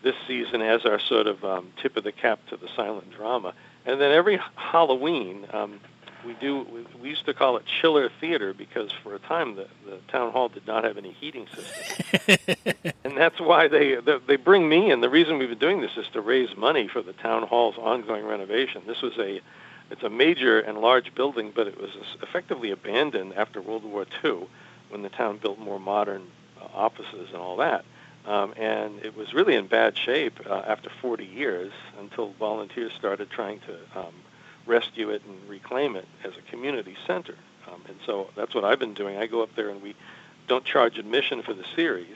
this 0.03 0.15
season 0.27 0.61
as 0.61 0.85
our 0.85 0.99
sort 0.99 1.27
of 1.27 1.43
um, 1.43 1.71
tip 1.81 1.97
of 1.97 2.03
the 2.03 2.11
cap 2.11 2.39
to 2.49 2.57
the 2.57 2.67
silent 2.75 3.11
drama. 3.11 3.53
And 3.85 3.99
then 3.99 4.11
every 4.11 4.39
Halloween, 4.55 5.47
um, 5.53 5.79
we 6.25 6.33
do 6.35 6.65
we, 6.71 6.85
we 7.01 7.09
used 7.09 7.25
to 7.25 7.33
call 7.33 7.57
it 7.57 7.63
chiller 7.65 8.09
theater 8.19 8.53
because 8.53 8.91
for 8.91 9.15
a 9.15 9.19
time 9.19 9.55
the, 9.55 9.67
the 9.85 9.97
town 10.09 10.31
hall 10.31 10.49
did 10.49 10.65
not 10.65 10.83
have 10.83 10.97
any 10.97 11.11
heating 11.11 11.47
system. 11.47 12.37
And 13.05 13.17
that's 13.17 13.39
why 13.39 13.67
they, 13.67 13.95
they 13.95 14.17
they 14.27 14.35
bring 14.37 14.67
me 14.67 14.89
in. 14.89 15.01
The 15.01 15.09
reason 15.09 15.37
we've 15.37 15.49
been 15.49 15.59
doing 15.59 15.81
this 15.81 15.97
is 15.97 16.07
to 16.13 16.21
raise 16.21 16.55
money 16.55 16.87
for 16.87 17.01
the 17.01 17.13
town 17.13 17.43
hall's 17.43 17.77
ongoing 17.77 18.25
renovation. 18.25 18.81
This 18.87 19.01
was 19.01 19.17
a 19.19 19.41
it's 19.91 20.03
a 20.03 20.09
major 20.09 20.59
and 20.59 20.77
large 20.79 21.13
building 21.13 21.51
but 21.53 21.67
it 21.67 21.79
was 21.79 21.91
effectively 22.21 22.71
abandoned 22.71 23.33
after 23.33 23.61
world 23.61 23.83
war 23.83 24.05
ii 24.23 24.47
when 24.89 25.01
the 25.01 25.09
town 25.09 25.37
built 25.37 25.59
more 25.59 25.79
modern 25.79 26.23
uh, 26.59 26.65
offices 26.73 27.29
and 27.33 27.37
all 27.37 27.57
that. 27.57 27.83
Um, 28.25 28.53
and 28.55 28.99
it 29.03 29.17
was 29.17 29.33
really 29.33 29.55
in 29.55 29.67
bad 29.67 29.97
shape 29.97 30.39
uh, 30.49 30.63
after 30.65 30.89
40 31.01 31.25
years 31.25 31.73
until 31.99 32.31
volunteers 32.39 32.93
started 32.93 33.29
trying 33.29 33.59
to 33.61 33.99
um, 33.99 34.13
rescue 34.65 35.09
it 35.09 35.21
and 35.27 35.49
reclaim 35.49 35.95
it 35.95 36.07
as 36.23 36.33
a 36.37 36.51
community 36.51 36.95
center. 37.05 37.35
Um, 37.67 37.81
and 37.87 37.97
so 38.05 38.29
that's 38.35 38.53
what 38.53 38.63
I've 38.63 38.79
been 38.79 38.93
doing. 38.93 39.17
I 39.17 39.27
go 39.27 39.41
up 39.41 39.55
there 39.55 39.69
and 39.69 39.81
we 39.81 39.95
don't 40.47 40.65
charge 40.65 40.97
admission 40.97 41.41
for 41.41 41.53
the 41.53 41.63
series, 41.75 42.15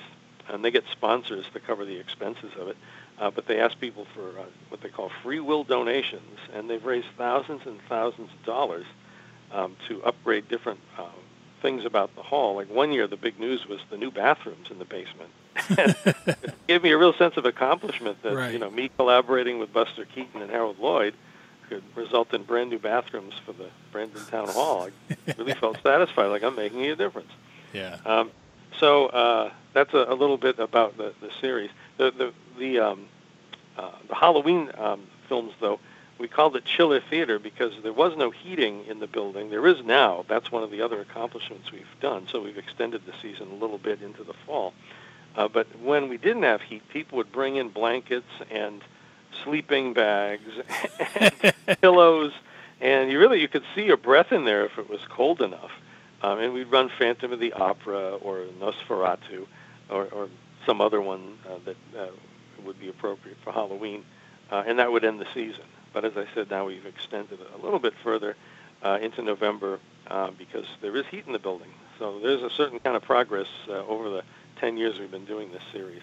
and 0.50 0.63
they 0.63 0.72
get 0.72 0.84
sponsors 0.92 1.46
to 1.54 1.60
cover 1.60 1.86
the 1.86 1.98
expenses 1.98 2.51
of 2.60 2.68
it. 2.68 2.77
Uh, 3.20 3.32
but 3.32 3.48
they 3.48 3.60
ask 3.60 3.80
people 3.80 4.06
for 4.13 4.39
uh, 4.39 4.44
what 4.70 4.82
they 4.82 4.89
call 4.89 5.10
free 5.24 5.39
will 5.39 5.63
donations, 5.63 6.39
and 6.54 6.70
they've 6.70 6.86
raised 6.86 7.08
thousands 7.18 7.62
and 7.66 7.80
thousands 7.89 8.30
of 8.32 8.46
dollars 8.46 8.86
um, 9.51 9.75
to 9.88 10.04
upgrade 10.04 10.48
different 10.48 10.80
uh, 11.00 11.06
things 11.62 11.84
about 11.84 12.16
the 12.16 12.22
hall. 12.22 12.56
Like 12.56 12.70
one 12.70 12.92
year, 12.92 13.08
the 13.08 13.18
big 13.18 13.39
news 13.39 13.66
was 13.68 13.80
the 13.89 13.98
new 13.98 14.12
bathrooms 14.12 14.70
in 14.70 14.77
the 14.77 14.86
basement. 14.86 15.32
it 15.70 16.54
gave 16.68 16.84
me 16.84 16.92
a 16.92 16.98
real 16.98 17.13
sense 17.13 17.36
of 17.38 17.46
accomplishment 17.46 18.22
that 18.22 18.36
right. 18.36 18.54
you 18.54 18.60
know 18.60 18.70
me 18.70 18.92
collaborating 18.96 19.58
with 19.58 19.74
Buster 19.74 20.06
Keaton 20.06 20.42
and 20.42 20.51
Harold 20.51 20.77
Lloyd 20.77 21.16
could 21.70 21.84
result 21.96 22.34
in 22.34 22.44
brand 22.44 22.70
new 22.70 22.80
bathrooms 22.80 23.34
for 23.46 23.54
the 23.54 23.70
Brandon 23.92 24.24
Town 24.26 24.48
Hall. 24.48 24.90
I 25.10 25.34
really 25.38 25.54
felt 25.54 25.78
satisfied, 25.84 26.28
like 26.28 26.44
I'm 26.44 26.56
making 26.56 26.86
a 26.86 26.96
difference. 26.96 27.32
Yeah. 27.74 27.98
Um, 28.06 28.32
so 28.80 29.08
uh, 29.08 29.52
that's 29.74 29.94
a, 29.94 30.06
a, 30.10 30.16
little 30.16 30.38
bit 30.38 30.60
about 30.60 30.98
the, 30.98 31.14
the 31.22 31.32
series. 31.42 31.72
The 31.98 32.12
the 32.12 32.34
the, 32.58 32.80
um, 32.80 33.06
uh, 33.78 33.92
the 34.08 34.16
Halloween 34.16 34.72
um, 34.78 35.02
films, 35.28 35.54
though, 35.60 35.80
we 36.18 36.28
called 36.28 36.56
it 36.56 36.66
chiller 36.66 37.00
theater 37.00 37.38
because 37.38 37.74
there 37.84 37.94
was 37.94 38.18
no 38.18 38.32
heating 38.32 38.86
in 38.86 39.00
the 39.00 39.08
building. 39.08 39.50
There 39.50 39.68
is 39.68 39.84
now. 39.84 40.26
That's 40.28 40.52
one 40.52 40.64
of 40.64 40.72
the 40.72 40.82
other 40.82 41.00
accomplishments 41.02 41.72
we've 41.72 41.86
done. 42.02 42.28
So 42.32 42.42
we've 42.42 42.58
extended 42.58 43.06
the 43.06 43.14
season 43.22 43.52
a 43.52 43.56
little 43.56 43.78
bit 43.78 44.02
into 44.02 44.24
the 44.24 44.34
fall. 44.34 44.74
Uh, 45.36 45.48
but 45.48 45.68
when 45.80 46.10
we 46.10 46.18
didn't 46.18 46.44
have 46.44 46.62
heat, 46.62 46.88
people 46.90 47.18
would 47.18 47.32
bring 47.32 47.58
in 47.58 47.70
blankets 47.70 48.30
and 48.50 48.82
sleeping 49.44 49.94
bags 49.94 50.50
and 51.15 51.53
pillows, 51.82 52.32
and 52.82 53.12
you 53.12 53.20
really 53.20 53.41
you 53.41 53.48
could 53.48 53.63
see 53.75 53.84
your 53.84 53.98
breath 53.98 54.32
in 54.32 54.46
there 54.46 54.65
if 54.65 54.77
it 54.77 54.89
was 54.89 55.00
cold 55.10 55.41
enough. 55.41 55.72
Um, 56.22 56.39
and 56.39 56.53
we'd 56.53 56.72
run 56.72 56.89
Phantom 56.98 57.32
of 57.32 57.39
the 57.39 57.53
Opera 57.53 58.15
or 58.15 58.46
Nosferatu, 58.60 59.46
or, 59.89 60.06
or 60.06 60.29
some 60.65 60.82
other 60.82 61.00
one 61.00 61.38
uh, 61.48 61.60
that 61.65 61.77
uh, 61.98 62.08
would 62.65 62.79
be 62.79 62.89
appropriate 62.89 63.38
for 63.44 63.51
Halloween, 63.53 64.03
uh, 64.51 64.63
and 64.65 64.79
that 64.79 64.91
would 64.91 65.06
end 65.06 65.20
the 65.20 65.27
season. 65.34 65.63
But 65.94 66.06
as 66.06 66.17
I 66.17 66.25
said, 66.34 66.50
now 66.50 66.65
we've 66.65 66.86
extended 66.86 67.39
it 67.39 67.48
a 67.53 67.63
little 67.63 67.79
bit 67.79 67.94
further 68.03 68.36
uh, 68.84 69.00
into 69.01 69.22
November 69.22 69.79
uh, 70.08 70.32
because 70.38 70.65
there 70.82 70.96
is 70.96 71.06
heat 71.08 71.25
in 71.27 71.34
the 71.34 71.39
building. 71.39 71.70
So 72.00 72.20
there's 72.20 72.44
a 72.44 72.50
certain 72.50 72.79
kind 72.79 72.96
of 72.96 73.03
progress 73.03 73.48
uh, 73.67 73.86
over 73.86 74.10
the 74.10 74.24
10 74.60 74.77
years 74.77 75.00
we've 75.00 75.12
been 75.12 75.25
doing 75.25 75.51
this 75.51 75.63
series. 75.72 76.01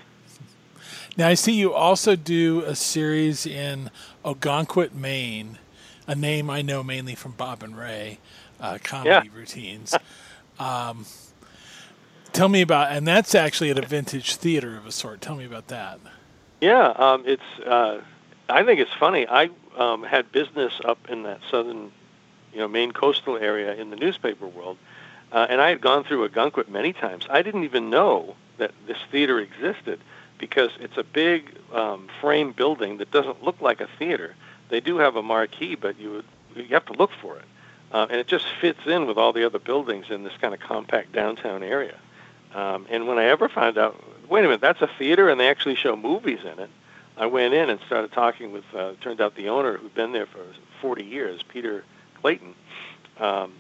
Now 1.17 1.29
I 1.29 1.35
see 1.35 1.53
you 1.53 1.73
also 1.73 2.17
do 2.17 2.63
a 2.63 2.75
series 2.75 3.47
in 3.47 3.91
Ogunquit, 4.25 4.93
Maine, 4.95 5.59
a 6.09 6.15
name 6.17 6.51
I 6.51 6.61
know 6.61 6.83
mainly 6.83 7.15
from 7.15 7.33
Bob 7.33 7.63
and 7.63 7.79
Ray 7.79 8.19
uh, 8.61 8.79
comedy 8.83 9.29
yeah. 9.29 9.39
routines. 9.39 9.95
Um, 10.57 11.05
tell 12.33 12.49
me 12.49 12.61
about, 12.61 12.93
and 12.93 13.09
that's 13.09 13.35
actually 13.35 13.73
at 13.73 13.77
a 13.77 13.85
vintage 13.85 14.37
theater 14.37 14.77
of 14.77 14.87
a 14.87 14.93
sort. 14.93 15.21
Tell 15.21 15.35
me 15.35 15.45
about 15.45 15.67
that. 15.67 15.99
Yeah, 16.61 16.91
um, 16.91 17.25
it's. 17.27 17.43
Uh, 17.67 18.03
I 18.49 18.63
think 18.63 18.79
it's 18.79 18.93
funny. 18.93 19.27
I 19.27 19.51
um, 19.77 20.05
had 20.05 20.31
business 20.31 20.81
up 20.85 21.11
in 21.11 21.25
that 21.25 21.41
southern, 21.51 21.91
you 22.53 22.61
know, 22.61 22.69
Maine 22.69 22.93
coastal 22.93 23.37
area 23.37 23.75
in 23.75 23.91
the 23.91 23.97
newspaper 23.97 24.47
world, 24.47 24.79
uh, 25.33 25.49
and 25.51 25.61
I 25.61 25.71
had 25.71 25.81
gone 25.81 26.05
through 26.05 26.29
Ogunquit 26.29 26.69
many 26.69 26.93
times. 26.93 27.27
I 27.29 27.43
didn't 27.43 27.65
even 27.65 27.91
know 27.91 28.37
that 28.59 28.71
this 28.87 28.99
theater 29.11 29.41
existed 29.41 29.99
because 30.45 30.69
it's 30.79 30.99
a 30.99 31.03
big 31.03 31.57
um, 31.73 32.07
frame 32.21 32.53
building 32.53 32.99
that 32.99 33.11
doesn't 33.11 33.43
look 33.43 33.59
like 33.63 33.81
a 33.81 33.89
theater. 33.99 34.35
They 34.69 34.79
do 34.79 34.99
have 34.99 35.17
a 35.17 35.23
marquee, 35.23 35.75
but 35.75 35.99
you 35.99 36.11
would, 36.11 36.25
you 36.55 36.75
have 36.75 36.85
to 36.85 36.93
look 36.93 37.13
for 37.23 37.39
it, 37.39 37.47
uh, 37.93 38.07
and 38.11 38.21
it 38.21 38.27
just 38.27 38.45
fits 38.61 38.81
in 38.85 39.07
with 39.07 39.17
all 39.17 39.33
the 39.33 39.47
other 39.47 39.59
buildings 39.59 40.11
in 40.11 40.23
this 40.23 40.35
kind 40.43 40.53
of 40.53 40.61
compact 40.61 41.13
downtown 41.13 41.63
area. 41.63 41.97
Um, 42.55 42.87
and 42.91 43.09
when 43.09 43.17
I 43.17 43.25
ever 43.25 43.49
found 43.49 43.79
out, 43.79 43.99
wait 44.29 44.41
a 44.41 44.43
minute, 44.43 44.61
that's 44.61 44.83
a 44.83 44.91
theater, 44.99 45.31
and 45.31 45.41
they 45.41 45.49
actually 45.49 45.77
show 45.77 45.97
movies 45.97 46.41
in 46.41 46.59
it. 46.59 46.71
I 47.17 47.25
went 47.25 47.55
in 47.55 47.71
and 47.71 47.81
started 47.87 48.13
talking 48.13 48.53
with. 48.53 48.65
Uh, 48.75 48.93
turned 49.01 49.23
out 49.23 49.35
the 49.37 49.49
owner 49.49 49.79
who'd 49.79 49.95
been 49.95 50.13
there 50.13 50.27
for 50.27 50.45
40 50.83 51.05
years, 51.05 51.43
Peter 51.43 51.85
Clayton. 52.21 52.55
Um, 53.19 53.55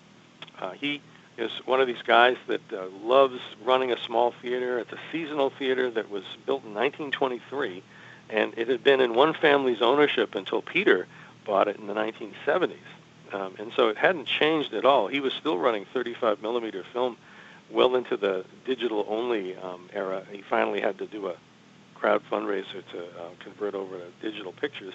uh, 0.59 0.73
he 0.73 1.01
is 1.37 1.51
one 1.67 1.81
of 1.81 1.87
these 1.87 2.03
guys 2.07 2.37
that 2.47 2.61
uh, 2.73 2.87
loves 3.03 3.41
running 3.65 3.93
a 3.93 4.01
small 4.03 4.33
theater. 4.43 4.79
It's 4.79 4.93
a 4.93 4.99
seasonal 5.11 5.51
theater 5.51 5.91
that 5.91 6.11
was 6.11 6.25
built 6.47 6.65
in 6.65 6.75
1923, 6.75 7.83
and 8.31 8.55
it 8.57 8.69
had 8.69 8.85
been 8.85 9.01
in 9.01 9.15
one 9.15 9.35
family's 9.35 9.83
ownership 9.83 10.35
until 10.35 10.63
Peter 10.63 11.07
bought 11.45 11.69
it 11.69 11.77
in 11.77 11.87
the 11.87 11.95
1970s. 11.95 12.77
Um, 13.33 13.55
and 13.59 13.73
so 13.75 13.89
it 13.89 13.97
hadn't 13.97 14.27
changed 14.27 14.75
at 14.75 14.85
all. 14.85 15.09
He 15.09 15.21
was 15.21 15.33
still 15.33 15.59
running 15.59 15.87
35 15.93 16.41
millimeter 16.41 16.85
film 16.93 17.17
well 17.71 17.97
into 17.97 18.17
the 18.17 18.45
digital 18.65 19.05
only 19.09 19.57
um, 19.57 19.89
era, 19.93 20.25
he 20.31 20.43
finally 20.43 20.81
had 20.81 20.99
to 20.99 21.07
do 21.07 21.29
a 21.29 21.35
crowd 21.95 22.23
fundraiser 22.31 22.83
to 22.93 23.05
uh, 23.19 23.31
convert 23.41 23.75
over 23.75 23.99
to 23.99 24.05
digital 24.21 24.53
pictures. 24.53 24.95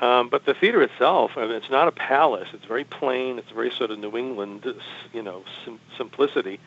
Um, 0.00 0.28
but 0.28 0.44
the 0.44 0.54
theater 0.54 0.82
itself, 0.82 1.32
I 1.36 1.42
mean, 1.42 1.52
it's 1.52 1.70
not 1.70 1.86
a 1.88 1.92
palace. 1.92 2.48
It's 2.52 2.64
very 2.64 2.84
plain. 2.84 3.38
It's 3.38 3.50
very 3.50 3.70
sort 3.70 3.90
of 3.90 3.98
New 3.98 4.16
England, 4.16 4.66
you 5.12 5.22
know, 5.22 5.44
sim- 5.64 5.80
simplicity. 5.96 6.58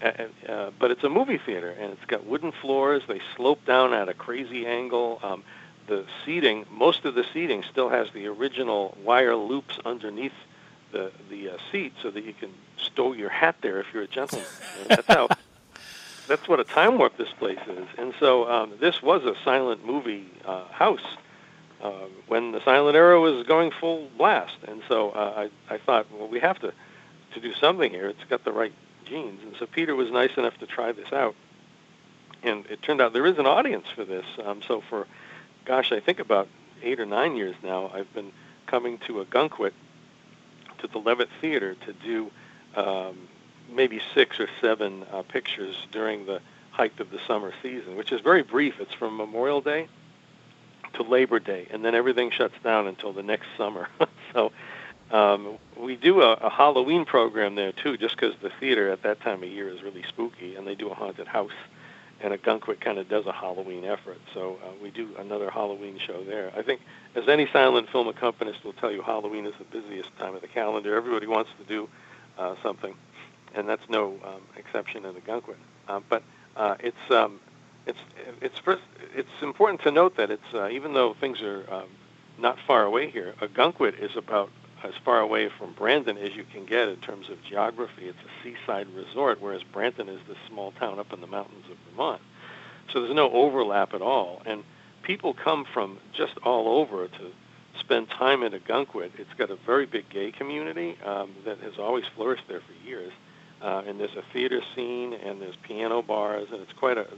Uh, 0.00 0.12
uh, 0.48 0.70
but 0.78 0.92
it's 0.92 1.02
a 1.02 1.08
movie 1.08 1.38
theater, 1.38 1.70
and 1.70 1.92
it's 1.92 2.04
got 2.04 2.24
wooden 2.24 2.52
floors. 2.52 3.02
They 3.08 3.20
slope 3.36 3.64
down 3.66 3.92
at 3.92 4.08
a 4.08 4.14
crazy 4.14 4.64
angle. 4.64 5.18
Um, 5.22 5.42
the 5.88 6.04
seating, 6.24 6.66
most 6.70 7.04
of 7.04 7.14
the 7.14 7.24
seating 7.32 7.64
still 7.68 7.88
has 7.88 8.08
the 8.12 8.26
original 8.26 8.96
wire 9.02 9.34
loops 9.34 9.78
underneath 9.84 10.32
the 10.92 11.10
the 11.30 11.50
uh, 11.50 11.56
seat, 11.72 11.94
so 12.00 12.10
that 12.10 12.24
you 12.24 12.32
can 12.32 12.50
stow 12.76 13.12
your 13.12 13.28
hat 13.28 13.56
there 13.60 13.80
if 13.80 13.86
you're 13.92 14.04
a 14.04 14.08
gentleman. 14.08 14.46
And 14.80 14.88
that's 14.90 15.08
how. 15.08 15.28
That's 16.28 16.46
what 16.46 16.60
a 16.60 16.64
time 16.64 16.98
warp 16.98 17.16
this 17.16 17.32
place 17.38 17.58
is. 17.66 17.86
And 17.96 18.12
so 18.20 18.46
um, 18.50 18.74
this 18.78 19.02
was 19.02 19.24
a 19.24 19.34
silent 19.44 19.86
movie 19.86 20.26
uh, 20.44 20.66
house 20.66 21.16
uh, 21.82 22.06
when 22.26 22.52
the 22.52 22.62
silent 22.64 22.96
era 22.96 23.20
was 23.20 23.46
going 23.46 23.70
full 23.70 24.08
blast. 24.16 24.56
And 24.66 24.82
so 24.88 25.10
uh, 25.10 25.48
I, 25.70 25.74
I 25.74 25.78
thought, 25.78 26.06
well, 26.12 26.28
we 26.28 26.40
have 26.40 26.58
to, 26.60 26.72
to 27.34 27.40
do 27.40 27.54
something 27.54 27.90
here. 27.90 28.08
It's 28.08 28.24
got 28.28 28.44
the 28.44 28.52
right 28.52 28.72
genes. 29.04 29.42
And 29.42 29.54
so 29.58 29.66
Peter 29.66 29.94
was 29.94 30.10
nice 30.10 30.36
enough 30.36 30.56
to 30.58 30.66
try 30.66 30.92
this 30.92 31.12
out. 31.12 31.34
And 32.42 32.66
it 32.66 32.82
turned 32.82 33.00
out 33.00 33.12
there 33.12 33.26
is 33.26 33.38
an 33.38 33.46
audience 33.46 33.86
for 33.94 34.04
this. 34.04 34.26
Um, 34.44 34.60
so 34.66 34.82
for, 34.88 35.06
gosh, 35.64 35.92
I 35.92 36.00
think 36.00 36.20
about 36.20 36.48
eight 36.82 37.00
or 37.00 37.06
nine 37.06 37.36
years 37.36 37.56
now, 37.62 37.90
I've 37.92 38.12
been 38.12 38.32
coming 38.66 38.98
to 39.06 39.24
Ogunquit, 39.24 39.72
to 40.78 40.86
the 40.86 40.98
Leavitt 40.98 41.28
Theater, 41.40 41.74
to 41.86 41.92
do 41.92 42.30
um, 42.76 43.28
maybe 43.70 44.00
six 44.14 44.38
or 44.38 44.48
seven 44.60 45.04
uh, 45.12 45.22
pictures 45.22 45.76
during 45.90 46.26
the 46.26 46.40
height 46.70 47.00
of 47.00 47.10
the 47.10 47.18
summer 47.26 47.52
season, 47.60 47.96
which 47.96 48.12
is 48.12 48.20
very 48.20 48.42
brief. 48.42 48.78
It's 48.78 48.94
from 48.94 49.16
Memorial 49.16 49.60
Day 49.60 49.88
to 50.94 51.02
Labor 51.02 51.38
Day, 51.38 51.66
and 51.70 51.84
then 51.84 51.94
everything 51.94 52.30
shuts 52.30 52.54
down 52.62 52.86
until 52.86 53.12
the 53.12 53.22
next 53.22 53.46
summer. 53.56 53.88
so 54.32 54.52
um, 55.10 55.58
we 55.76 55.96
do 55.96 56.22
a, 56.22 56.32
a 56.34 56.50
Halloween 56.50 57.04
program 57.04 57.54
there 57.54 57.72
too, 57.72 57.96
just 57.96 58.16
because 58.16 58.34
the 58.42 58.50
theater 58.60 58.90
at 58.90 59.02
that 59.02 59.20
time 59.20 59.42
of 59.42 59.48
year 59.48 59.68
is 59.68 59.82
really 59.82 60.04
spooky, 60.08 60.56
and 60.56 60.66
they 60.66 60.74
do 60.74 60.90
a 60.90 60.94
haunted 60.94 61.26
house, 61.26 61.52
and 62.20 62.34
Ogunquit 62.34 62.80
kind 62.80 62.98
of 62.98 63.08
does 63.08 63.26
a 63.26 63.32
Halloween 63.32 63.84
effort. 63.84 64.18
So 64.34 64.58
uh, 64.62 64.68
we 64.82 64.90
do 64.90 65.14
another 65.18 65.50
Halloween 65.50 65.98
show 65.98 66.24
there. 66.24 66.52
I 66.56 66.62
think, 66.62 66.80
as 67.14 67.28
any 67.28 67.48
silent 67.52 67.88
film 67.90 68.08
accompanist 68.08 68.64
will 68.64 68.74
tell 68.74 68.92
you, 68.92 69.02
Halloween 69.02 69.46
is 69.46 69.54
the 69.58 69.64
busiest 69.64 70.10
time 70.18 70.34
of 70.34 70.42
the 70.42 70.48
calendar. 70.48 70.94
Everybody 70.96 71.26
wants 71.26 71.50
to 71.58 71.64
do 71.64 71.88
uh, 72.38 72.54
something, 72.62 72.94
and 73.54 73.68
that's 73.68 73.88
no 73.88 74.14
um, 74.24 74.42
exception 74.56 75.04
in 75.06 75.14
Ogunquit. 75.14 75.56
Uh, 75.88 76.00
but 76.08 76.22
uh, 76.56 76.74
it's 76.80 77.10
um, 77.10 77.40
it's 77.88 77.98
it's 78.40 78.58
first, 78.58 78.82
it's 79.14 79.42
important 79.42 79.80
to 79.82 79.90
note 79.90 80.16
that 80.16 80.30
it's 80.30 80.54
uh, 80.54 80.68
even 80.68 80.92
though 80.92 81.14
things 81.14 81.40
are 81.42 81.64
um, 81.72 81.88
not 82.38 82.58
far 82.66 82.84
away 82.84 83.10
here, 83.10 83.34
Ogunquit 83.40 83.98
is 83.98 84.16
about 84.16 84.50
as 84.84 84.94
far 85.04 85.18
away 85.20 85.48
from 85.48 85.72
Brandon 85.72 86.16
as 86.18 86.36
you 86.36 86.44
can 86.44 86.64
get 86.64 86.88
in 86.88 86.96
terms 86.98 87.28
of 87.30 87.42
geography. 87.42 88.06
It's 88.06 88.18
a 88.18 88.42
seaside 88.44 88.86
resort, 88.94 89.40
whereas 89.40 89.62
Brandon 89.64 90.08
is 90.08 90.20
this 90.28 90.36
small 90.48 90.70
town 90.72 91.00
up 91.00 91.12
in 91.12 91.20
the 91.20 91.26
mountains 91.26 91.64
of 91.70 91.76
Vermont. 91.90 92.22
So 92.92 93.02
there's 93.02 93.14
no 93.14 93.30
overlap 93.30 93.92
at 93.94 94.02
all, 94.02 94.42
and 94.46 94.62
people 95.02 95.34
come 95.34 95.64
from 95.64 95.98
just 96.12 96.38
all 96.44 96.80
over 96.80 97.08
to 97.08 97.32
spend 97.80 98.08
time 98.10 98.42
in 98.42 98.52
Ogunquit. 98.52 99.10
It's 99.18 99.32
got 99.36 99.50
a 99.50 99.56
very 99.56 99.86
big 99.86 100.08
gay 100.10 100.30
community 100.30 100.96
um, 101.04 101.34
that 101.44 101.58
has 101.60 101.78
always 101.78 102.04
flourished 102.14 102.44
there 102.48 102.60
for 102.60 102.86
years. 102.86 103.12
Uh, 103.60 103.82
and 103.86 103.98
there's 103.98 104.14
a 104.14 104.22
theater 104.32 104.62
scene, 104.76 105.12
and 105.12 105.42
there's 105.42 105.56
piano 105.56 106.00
bars, 106.00 106.46
and 106.52 106.60
it's 106.60 106.72
quite 106.74 106.96
a 106.96 107.08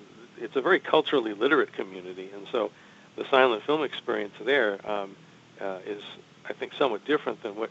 it's 0.40 0.56
a 0.56 0.60
very 0.60 0.80
culturally 0.80 1.34
literate 1.34 1.72
community, 1.72 2.30
and 2.34 2.46
so 2.50 2.70
the 3.16 3.24
silent 3.30 3.62
film 3.64 3.82
experience 3.82 4.34
there 4.44 4.78
um, 4.90 5.16
uh, 5.60 5.78
is, 5.86 6.02
I 6.48 6.52
think, 6.52 6.72
somewhat 6.74 7.04
different 7.04 7.42
than 7.42 7.56
what 7.56 7.70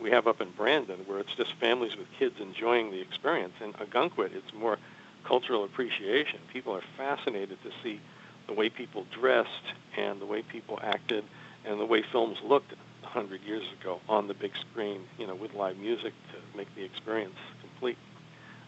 we 0.00 0.10
have 0.10 0.26
up 0.26 0.40
in 0.40 0.50
Brandon, 0.50 1.00
where 1.06 1.18
it's 1.18 1.34
just 1.34 1.54
families 1.54 1.96
with 1.96 2.06
kids 2.18 2.36
enjoying 2.40 2.90
the 2.90 3.00
experience. 3.00 3.54
In 3.60 3.72
Ogunquit, 3.74 4.34
it's 4.34 4.52
more 4.54 4.78
cultural 5.24 5.64
appreciation. 5.64 6.40
People 6.52 6.74
are 6.74 6.82
fascinated 6.96 7.58
to 7.62 7.70
see 7.82 8.00
the 8.46 8.54
way 8.54 8.68
people 8.68 9.06
dressed 9.10 9.74
and 9.96 10.20
the 10.20 10.26
way 10.26 10.42
people 10.42 10.78
acted 10.82 11.24
and 11.64 11.78
the 11.78 11.84
way 11.84 12.02
films 12.02 12.38
looked 12.42 12.72
100 13.02 13.42
years 13.42 13.64
ago 13.80 14.00
on 14.08 14.28
the 14.28 14.34
big 14.34 14.52
screen, 14.56 15.02
you 15.18 15.26
know, 15.26 15.34
with 15.34 15.54
live 15.54 15.76
music 15.76 16.12
to 16.32 16.56
make 16.56 16.74
the 16.74 16.82
experience 16.82 17.36
complete. 17.60 17.98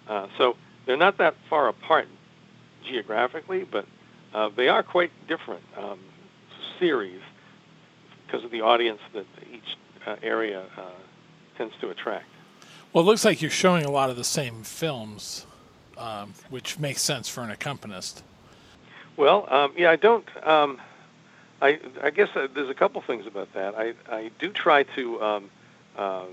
Uh, 0.09 0.27
so 0.37 0.57
they're 0.85 0.97
not 0.97 1.19
that 1.19 1.35
far 1.49 1.69
apart 1.69 2.07
geographically, 2.85 3.64
but 3.64 3.87
uh, 4.35 4.51
they 4.57 4.68
are 4.68 4.83
quite 4.83 5.11
different 5.29 5.62
um, 5.77 5.99
series 6.79 7.21
because 8.27 8.45
of 8.45 8.51
the 8.51 8.61
audience 8.61 9.01
that 9.12 9.27
each 9.53 9.77
uh, 10.07 10.16
area 10.23 10.64
uh, 10.77 10.83
tends 11.57 11.75
to 11.81 11.90
attract. 11.90 12.27
Well, 12.92 13.05
it 13.05 13.07
looks 13.07 13.25
like 13.25 13.40
you're 13.40 13.51
showing 13.51 13.85
a 13.85 13.90
lot 13.90 14.11
of 14.11 14.16
the 14.16 14.25
same 14.25 14.62
films, 14.62 15.47
um, 15.97 16.35
which 16.51 16.79
makes 16.79 17.03
sense 17.03 17.29
for 17.29 17.42
an 17.42 17.51
accompanist. 17.51 18.23
Well, 19.16 19.47
um, 19.53 19.73
yeah, 19.77 19.90
I 19.90 19.97
don't. 19.97 20.27
Um, 20.47 20.81
I, 21.61 21.79
I 22.03 22.11
guess 22.11 22.29
uh, 22.35 22.49
there's 22.53 22.71
a 22.71 22.75
couple 22.75 23.01
things 23.03 23.27
about 23.27 23.53
that. 23.55 23.75
I, 23.77 23.95
I 24.11 24.31
do 24.38 24.51
try 24.51 24.83
to 24.83 25.23
um, 25.23 25.51
uh, 25.97 26.25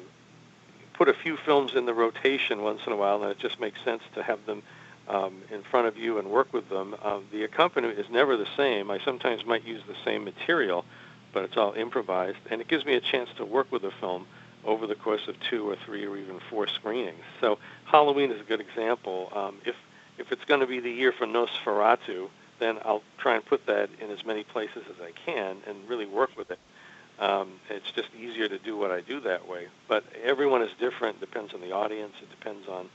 put 0.93 1.07
a 1.07 1.13
few 1.13 1.38
films 1.38 1.75
in 1.75 1.85
the 1.85 1.93
rotation 1.93 2.62
once 2.62 2.81
in 2.88 2.93
a 2.93 2.95
while, 2.95 3.21
and 3.21 3.31
it 3.31 3.39
just 3.39 3.59
makes 3.59 3.81
sense 3.83 4.01
to 4.15 4.23
have 4.23 4.45
them 4.45 4.63
um, 5.10 5.41
in 5.52 5.63
front 5.63 5.88
of 5.88 5.98
you 5.98 6.19
and 6.19 6.30
work 6.30 6.54
with 6.54 6.69
them. 6.69 6.95
Uh, 7.02 7.19
the 7.32 7.43
accompaniment 7.43 8.00
is 8.00 8.06
never 8.10 8.38
the 8.38 8.48
same. 8.56 8.91
I 8.91 9.00
sometimes 9.04 9.45
might 9.45 9.65
use 9.65 9.82
the 9.88 9.95
same 10.06 10.24
material, 10.24 10.86
but 11.34 11.43
it's 11.43 11.58
all 11.58 11.74
improvised, 11.74 12.38
and 12.50 12.62
it 12.62 12.67
gives 12.67 12.86
me 12.86 12.93
a 12.93 13.02
chance 13.02 13.30
to 13.38 13.45
work 13.45 13.72
with 13.72 13.82
the 13.82 13.91
film 14.00 14.28
over 14.65 14.86
the 14.88 14.95
course 14.95 15.28
of 15.28 15.36
two 15.39 15.67
or 15.69 15.76
three 15.86 16.06
or 16.06 16.17
even 16.17 16.39
four 16.50 16.67
screenings. 16.67 17.24
So 17.41 17.60
Halloween 17.86 18.32
is 18.32 18.39
a 18.39 18.43
good 18.43 18.62
example. 18.62 19.32
Um, 19.34 19.58
if 19.65 19.76
if 20.17 20.34
it's 20.34 20.43
going 20.45 20.60
to 20.60 20.67
be 20.67 20.82
the 20.82 20.91
year 20.91 21.13
for 21.13 21.26
Nosferatu, 21.26 22.28
then 22.60 22.78
I'll 22.84 23.04
try 23.17 23.36
and 23.36 23.45
put 23.45 23.65
that 23.67 23.89
in 24.02 24.12
as 24.12 24.26
many 24.26 24.43
places 24.43 24.84
as 24.89 24.98
I 25.02 25.12
can 25.26 25.58
and 25.65 25.88
really 25.88 26.06
work 26.06 26.32
with 26.38 26.52
it. 26.52 26.60
Um, 27.19 27.54
it's 27.69 27.89
just 27.91 28.10
easier 28.19 28.50
to 28.50 28.60
do 28.60 28.76
what 28.78 28.91
I 28.91 29.00
do 29.00 29.22
that 29.22 29.48
way. 29.48 29.67
But 29.88 30.04
everyone 30.22 30.62
is 30.62 30.72
different. 30.78 31.17
It 31.17 31.19
depends 31.22 31.54
on 31.54 31.62
the 31.62 31.72
audience. 31.72 32.13
It 32.22 32.30
depends 32.30 32.67
on 32.67 32.89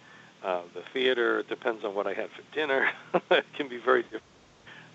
uh, 0.45 0.61
the 0.75 0.83
theater. 0.93 1.41
It 1.41 1.49
depends 1.49 1.85
on 1.85 1.95
what 1.95 2.07
I 2.07 2.13
had 2.13 2.31
for 2.31 2.43
dinner. 2.55 2.91
it 3.31 3.47
can 3.57 3.69
be 3.69 3.79
very 3.79 4.03
different. 4.03 4.23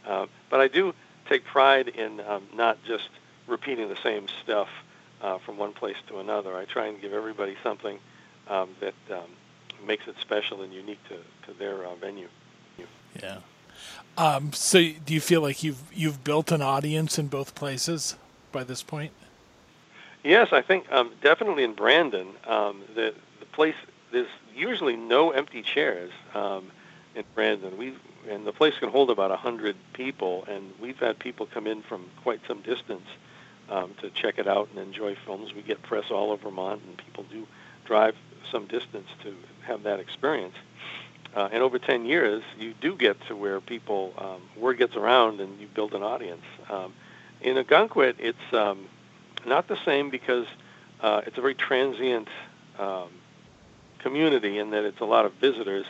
Uh, 0.06 0.28
but 0.50 0.62
I 0.62 0.68
do 0.68 0.94
take 1.28 1.44
pride 1.44 1.90
in 1.90 2.20
um, 2.22 2.44
not 2.54 2.78
just 2.84 3.10
repeating 3.48 3.90
the 3.90 3.98
same 4.04 4.28
stuff 4.44 4.70
uh, 5.22 5.40
from 5.40 5.58
one 5.58 5.74
place 5.74 5.98
to 6.08 6.20
another. 6.20 6.56
I 6.56 6.66
try 6.66 6.88
and 6.88 7.02
give 7.02 7.14
everybody 7.14 7.58
something 7.64 8.00
um, 8.48 8.70
that 8.80 8.94
um, 9.12 9.30
makes 9.86 10.08
it 10.08 10.16
special 10.22 10.62
and 10.62 10.74
unique 10.74 11.04
to, 11.10 11.18
to 11.48 11.58
their 11.58 11.86
uh, 11.86 11.96
venue. 11.96 12.28
Yeah. 13.22 13.40
Um, 14.18 14.54
so, 14.54 14.80
do 14.80 15.14
you 15.14 15.22
feel 15.22 15.42
like 15.42 15.64
you've 15.64 15.82
you've 15.94 16.24
built 16.24 16.52
an 16.52 16.62
audience 16.62 17.18
in 17.18 17.28
both 17.28 17.56
places 17.56 18.18
by 18.52 18.64
this 18.64 18.84
point? 18.84 19.12
Yes, 20.24 20.50
I 20.52 20.62
think 20.62 20.92
um, 20.92 21.12
definitely 21.24 21.64
in 21.64 21.74
Brandon, 21.74 22.28
um, 22.46 22.84
the 22.94 23.14
the 23.40 23.46
place 23.46 23.76
there's 24.12 24.28
usually 24.60 24.96
no 24.96 25.32
empty 25.32 25.62
chairs 25.62 26.12
um, 26.34 26.72
in 27.16 27.24
Brandon. 27.36 27.78
We 27.78 27.96
and 28.30 28.46
the 28.46 28.52
place 28.52 28.78
can 28.78 28.90
hold 28.90 29.10
about 29.10 29.32
a 29.32 29.38
hundred 29.38 29.76
people, 29.94 30.44
and 30.48 30.74
we've 30.80 31.00
had 31.00 31.18
people 31.18 31.46
come 31.46 31.68
in 31.68 31.82
from 31.82 32.06
quite 32.22 32.42
some 32.48 32.62
distance 32.62 33.08
um, 33.70 33.94
to 34.02 34.10
check 34.10 34.38
it 34.38 34.48
out 34.48 34.70
and 34.70 34.80
enjoy 34.80 35.16
films. 35.26 35.54
We 35.54 35.62
get 35.62 35.82
press 35.82 36.12
all 36.12 36.32
over 36.32 36.50
Vermont, 36.50 36.82
and 36.86 36.98
people 36.98 37.26
do 37.32 37.48
drive 37.86 38.16
some 38.52 38.68
distance 38.68 39.08
to 39.24 39.34
have 39.62 39.84
that 39.84 40.00
experience. 40.00 40.56
Uh, 41.36 41.48
and 41.52 41.62
over 41.62 41.78
10 41.78 42.06
years, 42.06 42.44
you 42.58 42.74
do 42.82 42.96
get 42.96 43.16
to 43.28 43.36
where 43.36 43.62
people, 43.62 44.14
um, 44.18 44.42
word 44.62 44.78
gets 44.78 44.96
around 44.96 45.40
and 45.40 45.60
you 45.60 45.68
build 45.68 45.94
an 45.94 46.02
audience. 46.02 46.44
Um, 46.70 46.94
in 47.42 47.56
Ogunquit, 47.56 48.16
it's 48.18 48.54
um, 48.54 48.88
not 49.46 49.68
the 49.68 49.78
same 49.86 50.10
because 50.10 50.48
uh, 51.02 51.22
it's 51.28 51.38
a 51.38 51.42
very 51.42 51.56
transient 51.56 52.28
um, 52.80 53.10
community 54.00 54.58
in 54.58 54.72
that 54.72 54.84
it's 54.84 55.00
a 55.00 55.06
lot 55.06 55.26
of 55.26 55.34
visitors, 55.36 55.86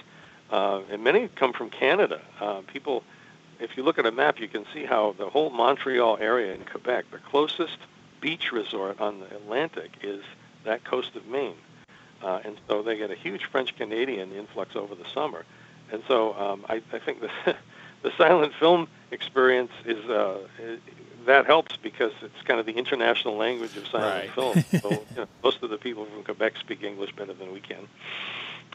uh, 0.51 0.81
and 0.91 1.03
many 1.03 1.27
come 1.29 1.53
from 1.53 1.69
Canada. 1.69 2.21
Uh, 2.39 2.61
people, 2.67 3.03
if 3.59 3.77
you 3.77 3.83
look 3.83 3.99
at 3.99 4.05
a 4.05 4.11
map, 4.11 4.39
you 4.39 4.47
can 4.47 4.65
see 4.73 4.85
how 4.85 5.15
the 5.17 5.29
whole 5.29 5.49
Montreal 5.49 6.17
area 6.19 6.53
in 6.53 6.65
Quebec, 6.65 7.05
the 7.11 7.19
closest 7.19 7.77
beach 8.21 8.51
resort 8.51 8.99
on 8.99 9.19
the 9.19 9.27
Atlantic 9.27 9.91
is 10.01 10.21
that 10.65 10.83
coast 10.83 11.15
of 11.15 11.25
Maine. 11.27 11.55
Uh, 12.21 12.41
and 12.43 12.59
so 12.67 12.81
they 12.81 12.97
get 12.97 13.11
a 13.11 13.15
huge 13.15 13.45
French 13.45 13.75
Canadian 13.77 14.33
influx 14.33 14.75
over 14.75 14.93
the 14.93 15.07
summer. 15.13 15.45
And 15.91 16.03
so 16.07 16.33
um, 16.33 16.65
I, 16.67 16.81
I 16.91 16.99
think 16.99 17.21
the, 17.21 17.29
the 18.03 18.11
silent 18.17 18.53
film 18.59 18.87
experience 19.11 19.71
is 19.85 20.03
uh, 20.09 20.39
that 21.25 21.45
helps 21.45 21.77
because 21.77 22.11
it's 22.21 22.41
kind 22.45 22.59
of 22.59 22.65
the 22.65 22.73
international 22.73 23.35
language 23.35 23.75
of 23.77 23.87
silent 23.87 24.27
right. 24.27 24.31
film. 24.33 24.63
So 24.81 24.89
you 24.91 25.01
know, 25.17 25.27
most 25.43 25.61
of 25.63 25.69
the 25.69 25.77
people 25.77 26.05
from 26.05 26.23
Quebec 26.23 26.57
speak 26.57 26.83
English 26.83 27.15
better 27.15 27.33
than 27.33 27.51
we 27.51 27.59
can. 27.59 27.87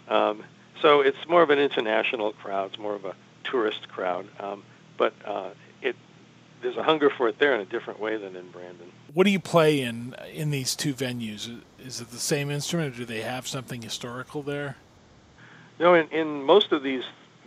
Um, 0.09 0.45
so 0.81 1.01
it's 1.01 1.27
more 1.29 1.43
of 1.43 1.51
an 1.51 1.59
international 1.59 2.33
crowd. 2.33 2.71
It's 2.73 2.79
more 2.79 2.95
of 2.95 3.05
a 3.05 3.15
tourist 3.45 3.89
crowd. 3.89 4.27
Um, 4.39 4.63
but 4.97 5.15
uh, 5.25 5.51
it 5.83 5.97
there's 6.63 6.77
a 6.77 6.83
hunger 6.83 7.11
for 7.11 7.29
it 7.29 7.39
there 7.39 7.55
in 7.55 7.61
a 7.61 7.65
different 7.65 8.01
way 8.01 8.17
than 8.17 8.37
in 8.37 8.51
Brandon. 8.51 8.91
What 9.13 9.25
do 9.25 9.31
you 9.31 9.41
play 9.41 9.81
in 9.81 10.15
in 10.33 10.51
these 10.51 10.75
two 10.75 10.95
venues? 10.95 11.61
Is 11.79 12.01
it 12.01 12.11
the 12.11 12.19
same 12.19 12.51
instrument, 12.51 12.95
or 12.95 12.99
do 12.99 13.05
they 13.05 13.23
have 13.23 13.47
something 13.47 13.83
historical 13.83 14.43
there? 14.43 14.77
No, 15.79 15.95
in, 15.95 16.09
in 16.09 16.43
most 16.43 16.73
of 16.73 16.83
these 16.83 17.05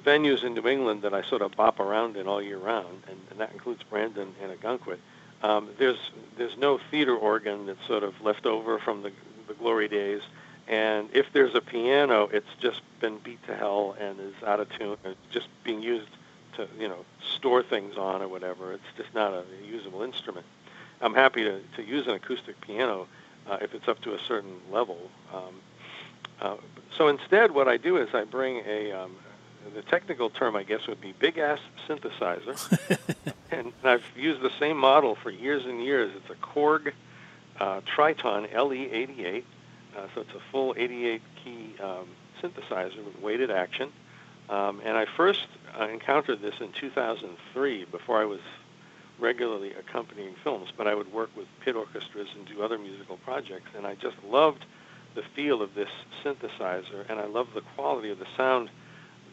venues 0.07 0.43
in 0.43 0.53
New 0.53 0.67
England 0.67 1.01
that 1.01 1.13
I 1.13 1.21
sort 1.23 1.41
of 1.41 1.51
bop 1.51 1.79
around 1.81 2.15
in 2.15 2.27
all 2.27 2.41
year 2.41 2.57
round, 2.57 3.03
and, 3.09 3.19
and 3.29 3.39
that 3.41 3.51
includes 3.51 3.83
Brandon 3.83 4.33
and 4.41 4.49
Ogunquit, 4.57 4.99
um, 5.43 5.69
there's 5.77 5.99
there's 6.37 6.57
no 6.57 6.79
theater 6.89 7.15
organ 7.15 7.65
that's 7.65 7.85
sort 7.87 8.03
of 8.03 8.19
left 8.21 8.45
over 8.45 8.79
from 8.79 9.03
the, 9.03 9.11
the 9.47 9.53
glory 9.53 9.87
days. 9.87 10.21
And 10.67 11.09
if 11.13 11.31
there's 11.33 11.55
a 11.55 11.61
piano, 11.61 12.29
it's 12.31 12.53
just 12.59 12.81
been 12.99 13.19
beat 13.19 13.41
to 13.47 13.55
hell 13.55 13.95
and 13.99 14.19
is 14.19 14.33
out 14.45 14.59
of 14.59 14.69
tune, 14.77 14.97
and 15.03 15.15
just 15.31 15.47
being 15.63 15.81
used 15.81 16.09
to 16.55 16.67
you 16.79 16.87
know 16.87 17.05
store 17.35 17.61
things 17.61 17.97
on 17.97 18.21
or 18.21 18.27
whatever. 18.27 18.73
It's 18.73 18.91
just 18.95 19.13
not 19.13 19.33
a 19.33 19.43
usable 19.65 20.01
instrument. 20.01 20.45
I'm 21.01 21.13
happy 21.13 21.43
to, 21.43 21.61
to 21.75 21.83
use 21.83 22.07
an 22.07 22.13
acoustic 22.13 22.59
piano 22.61 23.07
uh, 23.47 23.57
if 23.61 23.75
it's 23.75 23.87
up 23.87 24.01
to 24.01 24.15
a 24.15 24.19
certain 24.19 24.55
level. 24.71 24.97
Um, 25.31 25.55
uh, 26.41 26.57
so 26.97 27.07
instead, 27.07 27.51
what 27.51 27.67
I 27.67 27.77
do 27.77 27.97
is 27.97 28.09
I 28.13 28.23
bring 28.23 28.63
a 28.65 28.91
um, 28.91 29.15
the 29.73 29.81
technical 29.81 30.29
term, 30.29 30.55
I 30.55 30.63
guess, 30.63 30.87
would 30.87 31.01
be 31.01 31.13
big 31.13 31.37
ass 31.37 31.59
synthesizer, 31.87 32.99
and 33.51 33.73
I've 33.83 34.03
used 34.15 34.41
the 34.41 34.51
same 34.59 34.77
model 34.77 35.15
for 35.15 35.29
years 35.29 35.65
and 35.65 35.83
years. 35.83 36.11
It's 36.15 36.29
a 36.29 36.35
Korg 36.35 36.93
uh, 37.59 37.81
Triton 37.85 38.47
LE88, 38.47 39.43
uh, 39.95 40.07
so 40.13 40.21
it's 40.21 40.33
a 40.33 40.41
full 40.51 40.75
88 40.77 41.21
key 41.43 41.75
um, 41.81 42.07
synthesizer 42.41 43.03
with 43.03 43.19
weighted 43.21 43.51
action. 43.51 43.91
Um, 44.49 44.81
and 44.85 44.97
I 44.97 45.05
first 45.05 45.47
uh, 45.77 45.87
encountered 45.87 46.41
this 46.41 46.55
in 46.61 46.71
2003 46.71 47.85
before 47.85 48.21
I 48.21 48.25
was 48.25 48.39
regularly 49.19 49.73
accompanying 49.73 50.35
films, 50.43 50.69
but 50.75 50.87
I 50.87 50.95
would 50.95 51.11
work 51.11 51.29
with 51.35 51.47
pit 51.61 51.75
orchestras 51.75 52.29
and 52.35 52.47
do 52.47 52.61
other 52.61 52.77
musical 52.77 53.17
projects, 53.17 53.71
and 53.75 53.85
I 53.85 53.95
just 53.95 54.15
loved 54.23 54.63
the 55.15 55.23
feel 55.35 55.61
of 55.61 55.73
this 55.73 55.89
synthesizer, 56.23 57.09
and 57.09 57.19
I 57.19 57.25
loved 57.25 57.55
the 57.55 57.61
quality 57.75 58.11
of 58.11 58.19
the 58.19 58.27
sound 58.37 58.69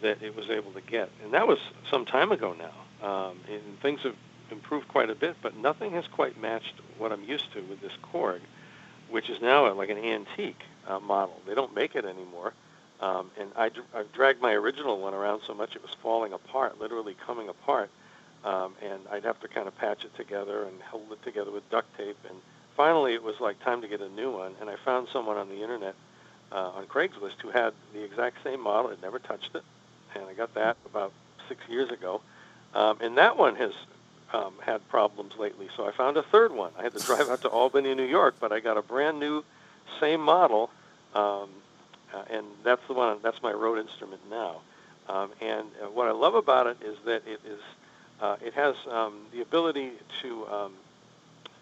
that 0.05 0.23
it 0.23 0.37
was 0.37 0.51
able 0.51 0.71
to 0.73 0.83
get. 0.83 1.11
And 1.23 1.33
that 1.33 1.49
was 1.49 1.59
some 1.91 2.05
time 2.05 2.31
ago 2.31 2.55
now, 2.55 3.07
um, 3.07 3.41
and 3.51 3.81
things 3.81 4.01
have 4.03 4.15
improved 4.51 4.87
quite 4.89 5.09
a 5.09 5.15
bit, 5.15 5.35
but 5.43 5.57
nothing 5.57 5.93
has 5.93 6.07
quite 6.07 6.39
matched 6.41 6.75
what 6.99 7.11
I'm 7.11 7.25
used 7.25 7.53
to 7.55 7.63
with 7.63 7.81
this 7.81 7.93
Korg, 8.13 8.41
which 9.11 9.31
is 9.31 9.41
now 9.41 9.73
like 9.73 9.89
an 9.89 9.99
antique 9.99 10.63
uh, 10.87 11.01
model. 11.01 11.41
They 11.47 11.55
don't 11.55 11.75
make 11.75 11.97
it 11.97 12.05
anymore. 12.05 12.53
Um, 13.01 13.31
and 13.39 13.51
I, 13.57 13.71
I 13.95 14.05
dragged 14.13 14.41
my 14.41 14.53
original 14.53 15.01
one 15.01 15.15
around 15.15 15.41
so 15.47 15.55
much 15.55 15.75
it 15.75 15.83
was 15.83 15.97
falling 16.03 16.33
apart, 16.33 16.79
literally 16.79 17.17
coming 17.27 17.49
apart. 17.49 17.91
Um, 18.45 18.75
and 18.83 19.01
I'd 19.11 19.25
have 19.25 19.41
to 19.41 19.49
kind 19.49 19.67
of 19.67 19.77
patch 19.79 20.05
it 20.05 20.15
together 20.17 20.65
and 20.65 20.81
hold 20.83 21.11
it 21.13 21.23
together 21.23 21.51
with 21.51 21.69
duct 21.71 21.89
tape. 21.97 22.19
And 22.29 22.37
finally, 22.77 23.15
it 23.15 23.23
was 23.23 23.41
like 23.41 23.59
time 23.65 23.81
to 23.81 23.89
get 23.89 24.03
a 24.03 24.09
new 24.11 24.31
one. 24.31 24.53
And 24.61 24.69
I 24.69 24.77
found 24.85 25.09
someone 25.13 25.39
on 25.39 25.49
the 25.49 25.63
internet 25.63 25.95
uh, 26.53 26.71
on 26.77 26.87
Craigslist 26.87 27.41
who 27.43 27.51
had 27.51 27.73
the 27.95 28.05
exact 28.05 28.37
same 28.45 28.61
model, 28.61 28.91
had 28.91 29.01
never 29.01 29.19
touched 29.19 29.55
it. 29.55 29.63
And 30.15 30.25
I 30.25 30.35
got 30.35 30.55
that 30.55 30.77
about 30.87 31.13
six 31.49 31.61
years 31.69 31.91
ago. 31.91 32.21
Um, 32.75 32.99
and 33.01 33.19
that 33.19 33.37
one 33.37 33.57
has 33.57 33.73
um, 34.33 34.55
had 34.65 34.87
problems 34.89 35.33
lately. 35.39 35.69
So 35.77 35.87
I 35.87 35.93
found 35.93 36.17
a 36.17 36.23
third 36.23 36.53
one. 36.53 36.73
I 36.79 36.83
had 36.83 36.93
to 36.95 37.01
drive 37.01 37.29
out 37.29 37.43
to 37.43 37.49
Albany, 37.61 37.95
New 37.95 38.05
York, 38.05 38.37
but 38.41 38.53
I 38.53 38.61
got 38.61 38.77
a 38.77 38.83
brand 38.83 39.21
new, 39.21 39.45
same 40.01 40.21
model. 40.21 40.71
Um, 41.15 41.49
uh, 42.13 42.25
and 42.31 42.47
that's 42.63 42.83
the 42.87 42.95
one. 42.95 43.19
That's 43.23 43.43
my 43.43 43.53
road 43.53 43.79
instrument 43.79 44.21
now. 44.31 44.61
Um, 45.09 45.31
and 45.41 45.67
uh, 45.83 45.91
what 45.91 46.09
I 46.09 46.13
love 46.13 46.35
about 46.35 46.67
it 46.67 46.79
is 46.83 46.97
that 47.05 47.27
it 47.27 47.41
is 47.45 47.61
uh, 48.21 48.37
it 48.41 48.55
has 48.55 48.77
um, 48.89 49.15
the 49.33 49.41
ability 49.41 49.91
to 50.23 50.47
um, 50.47 50.73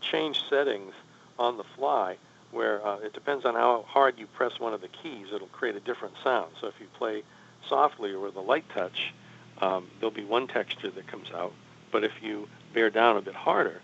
change 0.00 0.42
settings 0.48 0.92
on 1.38 1.56
the 1.56 1.64
fly, 1.64 2.16
where 2.50 2.86
uh, 2.86 2.98
it 2.98 3.14
depends 3.14 3.44
on 3.44 3.54
how 3.54 3.84
hard 3.88 4.18
you 4.18 4.26
press 4.26 4.60
one 4.60 4.74
of 4.74 4.80
the 4.80 4.88
keys. 4.88 5.28
It'll 5.34 5.46
create 5.48 5.76
a 5.76 5.80
different 5.80 6.14
sound. 6.22 6.52
So 6.60 6.66
if 6.66 6.74
you 6.78 6.86
play 6.98 7.22
softly 7.68 8.12
or 8.12 8.20
with 8.20 8.36
a 8.36 8.40
light 8.40 8.64
touch, 8.74 9.12
um, 9.60 9.88
there'll 9.98 10.14
be 10.14 10.24
one 10.24 10.46
texture 10.48 10.90
that 10.90 11.06
comes 11.06 11.30
out. 11.32 11.52
But 11.90 12.04
if 12.04 12.12
you 12.22 12.48
bear 12.74 12.90
down 12.90 13.16
a 13.16 13.20
bit 13.20 13.34
harder, 13.34 13.80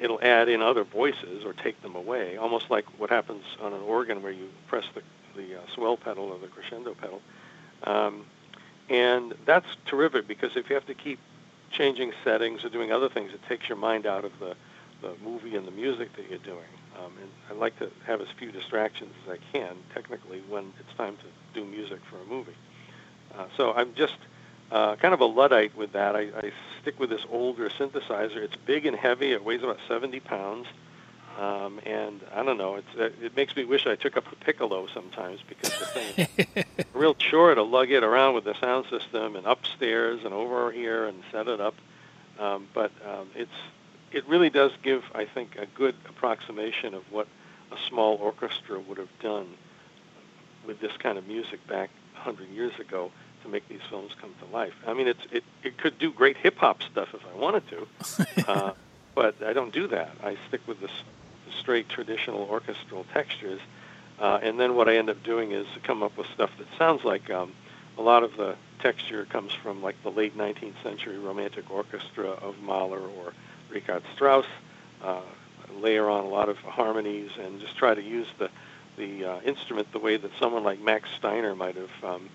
it'll 0.00 0.20
add 0.22 0.48
in 0.48 0.62
other 0.62 0.84
voices 0.84 1.44
or 1.44 1.52
take 1.52 1.80
them 1.82 1.96
away, 1.96 2.36
almost 2.36 2.70
like 2.70 2.84
what 2.98 3.10
happens 3.10 3.44
on 3.60 3.72
an 3.72 3.82
organ 3.82 4.22
where 4.22 4.32
you 4.32 4.48
press 4.66 4.84
the 4.94 5.02
the 5.38 5.56
uh, 5.56 5.60
swell 5.74 5.96
pedal 5.96 6.24
or 6.24 6.38
the 6.38 6.48
crescendo 6.48 6.94
pedal. 6.94 7.22
Um, 7.84 8.26
and 8.90 9.34
that's 9.46 9.66
terrific 9.86 10.26
because 10.26 10.56
if 10.56 10.68
you 10.68 10.74
have 10.74 10.86
to 10.86 10.94
keep 10.94 11.18
changing 11.70 12.12
settings 12.24 12.64
or 12.64 12.68
doing 12.68 12.92
other 12.92 13.08
things, 13.08 13.32
it 13.32 13.40
takes 13.48 13.68
your 13.68 13.78
mind 13.78 14.06
out 14.06 14.24
of 14.24 14.32
the, 14.40 14.56
the 15.00 15.14
movie 15.22 15.56
and 15.56 15.66
the 15.66 15.70
music 15.70 16.14
that 16.16 16.28
you're 16.28 16.38
doing. 16.40 16.68
Um, 16.98 17.12
and 17.20 17.30
I 17.50 17.52
like 17.52 17.78
to 17.78 17.90
have 18.06 18.20
as 18.20 18.28
few 18.38 18.50
distractions 18.50 19.14
as 19.24 19.38
I 19.38 19.56
can, 19.56 19.76
technically, 19.94 20.42
when 20.48 20.72
it's 20.80 20.96
time 20.96 21.16
to 21.18 21.60
do 21.60 21.64
music 21.64 22.00
for 22.10 22.16
a 22.16 22.24
movie. 22.24 22.56
Uh, 23.36 23.46
so 23.56 23.72
I'm 23.72 23.94
just 23.94 24.16
uh, 24.70 24.96
kind 24.96 25.14
of 25.14 25.20
a 25.20 25.26
Luddite 25.26 25.76
with 25.76 25.92
that. 25.92 26.16
I, 26.16 26.28
I 26.36 26.52
stick 26.82 26.98
with 26.98 27.10
this 27.10 27.22
older 27.30 27.68
synthesizer. 27.70 28.36
It's 28.36 28.56
big 28.56 28.86
and 28.86 28.96
heavy. 28.96 29.32
It 29.32 29.44
weighs 29.44 29.62
about 29.62 29.78
70 29.88 30.20
pounds. 30.20 30.66
Um, 31.38 31.80
and 31.86 32.20
I 32.34 32.42
don't 32.42 32.58
know, 32.58 32.74
it's, 32.74 32.88
it, 32.96 33.14
it 33.22 33.36
makes 33.36 33.54
me 33.54 33.64
wish 33.64 33.86
I 33.86 33.94
took 33.94 34.16
up 34.16 34.28
the 34.28 34.34
piccolo 34.34 34.88
sometimes 34.92 35.38
because 35.48 35.78
the 35.78 35.86
thing 35.86 36.28
is 36.36 36.64
a 36.64 36.84
real 36.98 37.14
chore 37.14 37.54
to 37.54 37.62
lug 37.62 37.92
it 37.92 38.02
around 38.02 38.34
with 38.34 38.42
the 38.42 38.58
sound 38.58 38.86
system 38.90 39.36
and 39.36 39.46
upstairs 39.46 40.24
and 40.24 40.34
over 40.34 40.72
here 40.72 41.06
and 41.06 41.22
set 41.30 41.46
it 41.46 41.60
up. 41.60 41.76
Um, 42.40 42.66
but 42.74 42.90
um, 43.06 43.28
it's 43.36 43.52
it 44.10 44.26
really 44.26 44.50
does 44.50 44.72
give, 44.82 45.04
I 45.14 45.26
think, 45.26 45.56
a 45.56 45.66
good 45.66 45.94
approximation 46.08 46.94
of 46.94 47.04
what 47.12 47.28
a 47.70 47.76
small 47.88 48.16
orchestra 48.16 48.80
would 48.80 48.98
have 48.98 49.18
done 49.20 49.46
with 50.66 50.80
this 50.80 50.96
kind 50.98 51.18
of 51.18 51.26
music 51.26 51.64
back 51.66 51.90
100 52.28 52.54
years 52.54 52.78
ago 52.78 53.10
to 53.42 53.48
make 53.48 53.68
these 53.68 53.80
films 53.88 54.12
come 54.20 54.34
to 54.40 54.46
life. 54.54 54.74
I 54.86 54.94
mean, 54.94 55.08
it's 55.08 55.20
it, 55.30 55.44
it 55.62 55.78
could 55.78 55.98
do 55.98 56.12
great 56.12 56.36
hip 56.36 56.58
hop 56.58 56.82
stuff 56.82 57.14
if 57.14 57.20
I 57.26 57.36
wanted 57.38 57.64
to, 57.68 57.86
uh, 58.48 58.72
but 59.14 59.42
I 59.42 59.52
don't 59.52 59.72
do 59.72 59.88
that. 59.88 60.10
I 60.22 60.36
stick 60.48 60.60
with 60.66 60.80
this 60.80 60.90
straight 61.58 61.88
traditional 61.88 62.42
orchestral 62.42 63.04
textures. 63.12 63.60
Uh, 64.18 64.40
and 64.42 64.58
then 64.58 64.74
what 64.74 64.88
I 64.88 64.96
end 64.96 65.10
up 65.10 65.22
doing 65.22 65.52
is 65.52 65.66
come 65.84 66.02
up 66.02 66.16
with 66.16 66.26
stuff 66.34 66.50
that 66.58 66.66
sounds 66.76 67.04
like 67.04 67.30
um, 67.30 67.52
a 67.96 68.02
lot 68.02 68.24
of 68.24 68.36
the 68.36 68.56
texture 68.80 69.24
comes 69.24 69.52
from 69.52 69.80
like 69.80 70.02
the 70.02 70.10
late 70.10 70.36
19th 70.36 70.82
century 70.82 71.18
romantic 71.18 71.70
orchestra 71.70 72.30
of 72.30 72.58
Mahler 72.60 73.00
or 73.00 73.32
Richard 73.70 74.02
Strauss. 74.14 74.46
Uh, 75.02 75.20
layer 75.74 76.08
on 76.08 76.24
a 76.24 76.28
lot 76.28 76.48
of 76.48 76.56
harmonies 76.58 77.30
and 77.38 77.60
just 77.60 77.76
try 77.76 77.94
to 77.94 78.02
use 78.02 78.26
the 78.38 78.50
the 78.98 79.24
uh, 79.24 79.40
instrument 79.40 79.90
the 79.92 79.98
way 79.98 80.16
that 80.16 80.30
someone 80.38 80.64
like 80.64 80.80
Max 80.80 81.08
Steiner 81.16 81.54
might 81.54 81.76
have 81.76 82.04
um, 82.04 82.28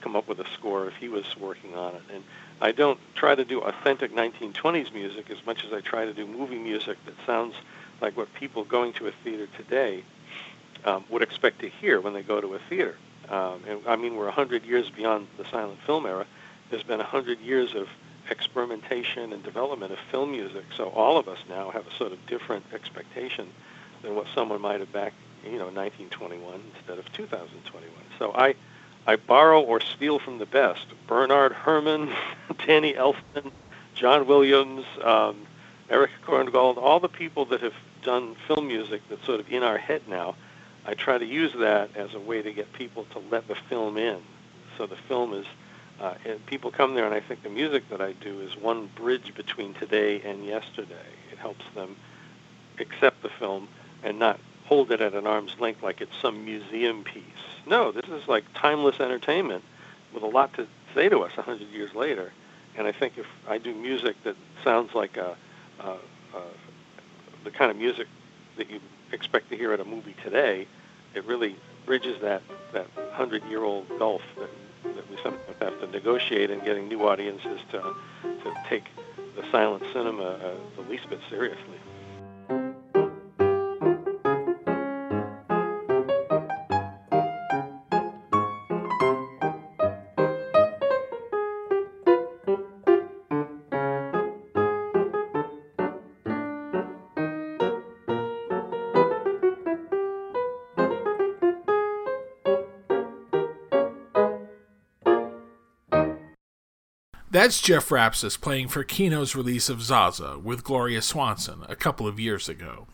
come 0.00 0.14
up 0.14 0.28
with 0.28 0.38
a 0.40 0.48
score 0.50 0.86
if 0.86 0.94
he 0.96 1.08
was 1.08 1.24
working 1.36 1.74
on 1.74 1.94
it. 1.94 2.02
And 2.12 2.22
I 2.60 2.72
don't 2.72 2.98
try 3.14 3.34
to 3.34 3.44
do 3.44 3.60
authentic 3.60 4.14
1920s 4.14 4.92
music 4.92 5.30
as 5.30 5.44
much 5.46 5.64
as 5.64 5.72
I 5.72 5.80
try 5.80 6.04
to 6.04 6.12
do 6.12 6.26
movie 6.26 6.58
music 6.58 6.98
that 7.06 7.14
sounds 7.26 7.54
like 8.00 8.16
what 8.16 8.32
people 8.34 8.64
going 8.64 8.92
to 8.94 9.08
a 9.08 9.12
theater 9.24 9.48
today 9.56 10.04
um, 10.84 11.04
would 11.08 11.22
expect 11.22 11.60
to 11.60 11.68
hear 11.68 12.00
when 12.00 12.12
they 12.12 12.22
go 12.22 12.40
to 12.40 12.54
a 12.54 12.58
theater. 12.68 12.96
Um, 13.28 13.62
and 13.66 13.80
I 13.86 13.96
mean, 13.96 14.16
we're 14.16 14.26
100 14.26 14.64
years 14.64 14.90
beyond 14.90 15.28
the 15.38 15.44
silent 15.46 15.80
film 15.86 16.06
era. 16.06 16.26
There's 16.70 16.82
been 16.82 16.98
100 16.98 17.40
years 17.40 17.74
of 17.74 17.88
experimentation 18.30 19.32
and 19.32 19.42
development 19.42 19.92
of 19.92 19.98
film 20.10 20.32
music. 20.32 20.64
So 20.76 20.88
all 20.88 21.18
of 21.18 21.28
us 21.28 21.38
now 21.48 21.70
have 21.70 21.86
a 21.86 21.94
sort 21.96 22.12
of 22.12 22.24
different 22.26 22.64
expectation 22.72 23.48
than 24.02 24.14
what 24.14 24.26
someone 24.34 24.60
might 24.60 24.80
have 24.80 24.92
back, 24.92 25.12
you 25.44 25.58
know, 25.58 25.70
1921 25.70 26.62
instead 26.76 26.98
of 26.98 27.10
2021. 27.12 27.90
So 28.18 28.32
I, 28.34 28.54
I 29.06 29.16
borrow 29.16 29.60
or 29.60 29.80
steal 29.80 30.18
from 30.18 30.38
the 30.38 30.46
best. 30.46 30.86
Bernard 31.06 31.52
Herrmann, 31.52 32.12
Danny 32.66 32.94
Elfman, 32.94 33.50
John 33.94 34.26
Williams, 34.26 34.84
um, 35.02 35.46
Erich 35.90 36.10
Korngold, 36.26 36.76
all 36.76 37.00
the 37.00 37.08
people 37.08 37.44
that 37.46 37.60
have 37.60 37.74
done 38.02 38.36
film 38.46 38.66
music 38.66 39.02
that's 39.08 39.24
sort 39.24 39.40
of 39.40 39.52
in 39.52 39.62
our 39.62 39.78
head 39.78 40.02
now, 40.08 40.34
I 40.84 40.94
try 40.94 41.18
to 41.18 41.24
use 41.24 41.52
that 41.58 41.96
as 41.96 42.14
a 42.14 42.18
way 42.18 42.42
to 42.42 42.52
get 42.52 42.72
people 42.72 43.06
to 43.12 43.20
let 43.30 43.46
the 43.46 43.54
film 43.54 43.96
in. 43.96 44.20
So 44.76 44.86
the 44.86 44.96
film 44.96 45.32
is, 45.34 45.46
uh, 46.00 46.14
people 46.46 46.70
come 46.70 46.94
there, 46.94 47.04
and 47.04 47.14
I 47.14 47.20
think 47.20 47.42
the 47.42 47.50
music 47.50 47.88
that 47.90 48.00
I 48.00 48.12
do 48.12 48.40
is 48.40 48.56
one 48.56 48.88
bridge 48.96 49.34
between 49.34 49.74
today 49.74 50.20
and 50.22 50.44
yesterday. 50.44 51.06
It 51.30 51.38
helps 51.38 51.64
them 51.74 51.96
accept 52.80 53.22
the 53.22 53.28
film 53.28 53.68
and 54.02 54.18
not 54.18 54.40
hold 54.72 54.90
it 54.90 55.02
at 55.02 55.12
an 55.12 55.26
arm's 55.26 55.60
length 55.60 55.82
like 55.82 56.00
it's 56.00 56.16
some 56.22 56.46
museum 56.46 57.04
piece. 57.04 57.44
No, 57.66 57.92
this 57.92 58.08
is 58.08 58.26
like 58.26 58.42
timeless 58.54 59.00
entertainment 59.00 59.62
with 60.14 60.22
a 60.22 60.26
lot 60.26 60.54
to 60.54 60.66
say 60.94 61.10
to 61.10 61.18
us 61.18 61.32
a 61.36 61.42
hundred 61.42 61.68
years 61.68 61.94
later. 61.94 62.32
And 62.74 62.86
I 62.86 62.92
think 62.92 63.18
if 63.18 63.26
I 63.46 63.58
do 63.58 63.74
music 63.74 64.16
that 64.24 64.34
sounds 64.64 64.94
like 64.94 65.18
a, 65.18 65.36
uh, 65.78 65.96
uh, 66.34 66.38
the 67.44 67.50
kind 67.50 67.70
of 67.70 67.76
music 67.76 68.06
that 68.56 68.70
you 68.70 68.80
expect 69.12 69.50
to 69.50 69.58
hear 69.58 69.74
at 69.74 69.80
a 69.80 69.84
movie 69.84 70.16
today, 70.24 70.66
it 71.12 71.26
really 71.26 71.54
bridges 71.84 72.18
that 72.22 72.40
that 72.72 72.86
hundred 73.12 73.44
year 73.50 73.64
old 73.64 73.86
gulf 73.98 74.22
that 74.38 74.48
that 74.94 75.10
we 75.10 75.18
sometimes 75.22 75.56
have 75.60 75.78
to 75.80 75.86
negotiate 75.88 76.50
in 76.50 76.60
getting 76.60 76.88
new 76.88 77.06
audiences 77.06 77.60
to 77.72 77.94
to 78.22 78.54
take 78.70 78.84
the 79.36 79.44
silent 79.52 79.82
cinema 79.92 80.22
uh, 80.22 80.54
the 80.76 80.88
least 80.88 81.10
bit 81.10 81.20
seriously. 81.28 81.78
That's 107.32 107.62
Jeff 107.62 107.88
Rapsis 107.88 108.38
playing 108.38 108.68
for 108.68 108.84
Kino's 108.84 109.34
release 109.34 109.70
of 109.70 109.80
Zaza 109.80 110.38
with 110.38 110.62
Gloria 110.62 111.00
Swanson 111.00 111.64
a 111.66 111.74
couple 111.74 112.06
of 112.06 112.20
years 112.20 112.46
ago. 112.46 112.86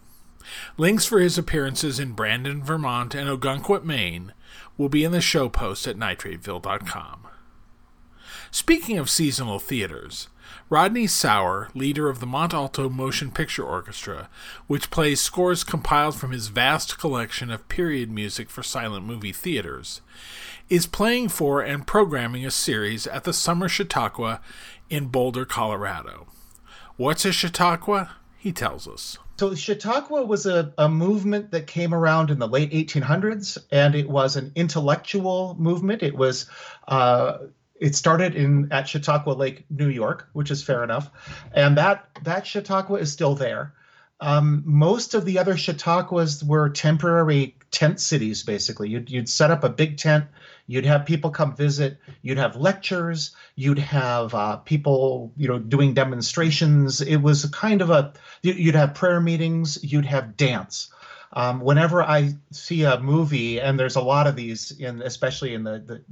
Links 0.77 1.05
for 1.05 1.19
his 1.19 1.37
appearances 1.37 1.99
in 1.99 2.13
Brandon, 2.13 2.63
Vermont 2.63 3.17
and 3.17 3.29
Ogunquit, 3.29 3.83
Maine 3.83 4.33
will 4.77 4.89
be 4.89 5.03
in 5.03 5.11
the 5.11 5.21
show 5.21 5.49
post 5.49 5.89
at 5.89 5.97
nitrateville.com. 5.97 7.27
Speaking 8.53 8.97
of 8.97 9.11
seasonal 9.11 9.59
theaters, 9.59 10.29
Rodney 10.71 11.07
Sauer, 11.07 11.69
leader 11.75 12.09
of 12.09 12.21
the 12.21 12.27
Mont 12.27 12.53
Alto 12.53 12.89
Motion 12.89 13.31
Picture 13.31 13.65
Orchestra, 13.65 14.29
which 14.67 14.91
plays 14.91 15.21
scores 15.21 15.65
compiled 15.65 16.17
from 16.17 16.33
his 16.33 16.49
vast 16.49 16.99
collection 16.99 17.51
of 17.51 17.69
period 17.69 18.11
music 18.11 18.51
for 18.51 18.63
silent 18.63 19.05
movie 19.07 19.33
theaters, 19.33 20.01
is 20.69 20.87
playing 20.87 21.29
for 21.29 21.61
and 21.61 21.87
programming 21.87 22.45
a 22.45 22.51
series 22.51 23.07
at 23.07 23.25
the 23.25 23.33
Summer 23.33 23.69
Chautauqua 23.69 24.41
in 24.91 25.07
Boulder, 25.07 25.45
Colorado. 25.45 26.27
What's 26.97 27.25
a 27.25 27.33
Chautauqua? 27.33 28.11
He 28.37 28.53
tells 28.53 28.87
us. 28.87 29.19
So 29.39 29.55
Chautauqua 29.55 30.25
was 30.25 30.47
a, 30.47 30.73
a 30.79 30.89
movement 30.89 31.53
that 31.53 31.69
came 31.69 31.95
around 31.95 32.31
in 32.31 32.41
the 32.41 32.49
late 32.49 32.73
1800s, 32.73 33.57
and 33.71 33.95
it 33.95 34.11
was 34.11 34.35
an 34.35 34.51
intellectual 34.57 35.55
movement. 35.59 36.03
It 36.03 36.17
was 36.17 36.47
uh, 36.89 37.39
it 37.81 37.95
started 37.95 38.35
in 38.35 38.73
at 38.73 38.89
Chautauqua 38.89 39.33
Lake, 39.33 39.65
New 39.71 39.89
York, 39.89 40.29
which 40.33 40.51
is 40.51 40.63
fair 40.63 40.85
enough, 40.85 41.11
and 41.53 41.77
that 41.79 42.07
that 42.25 42.47
Chautauqua 42.47 42.99
is 42.99 43.13
still 43.13 43.35
there. 43.35 43.75
Um, 44.21 44.65
most 44.67 45.15
of 45.15 45.25
the 45.25 45.39
other 45.39 45.57
Chautauquas 45.57 46.43
were 46.43 46.71
temporary 46.71 47.55
tent 47.71 48.01
cities. 48.01 48.43
Basically, 48.43 48.89
you'd 48.89 49.11
you'd 49.11 49.29
set 49.29 49.51
up 49.51 49.65
a 49.65 49.69
big 49.69 49.97
tent 49.97 50.25
You'd 50.69 50.85
have 50.85 51.07
people 51.07 51.31
come 51.31 51.57
visit. 51.57 51.97
You'd 52.21 52.37
have 52.37 52.55
lectures. 52.55 53.35
You'd 53.57 53.79
have 53.79 54.35
uh, 54.35 54.57
people, 54.57 55.33
you 55.37 55.49
know, 55.49 55.59
doing 55.59 55.95
demonstrations. 55.95 57.01
It 57.01 57.17
was 57.17 57.47
kind 57.47 57.81
of 57.81 57.89
a. 57.89 58.13
You'd 58.43 58.75
have 58.75 58.95
prayer 58.95 59.19
meetings. 59.19 59.83
You'd 59.83 60.05
have 60.05 60.37
dance. 60.37 60.91
Um, 61.33 61.61
whenever 61.61 62.03
I 62.03 62.35
see 62.53 62.85
a 62.85 63.01
movie, 63.01 63.61
and 63.61 63.81
there's 63.81 63.97
a 63.97 64.03
lot 64.03 64.27
of 64.27 64.37
these 64.37 64.71
in, 64.71 65.01
especially 65.01 65.55
in 65.55 65.65
the, 65.65 65.79
the 65.79 66.05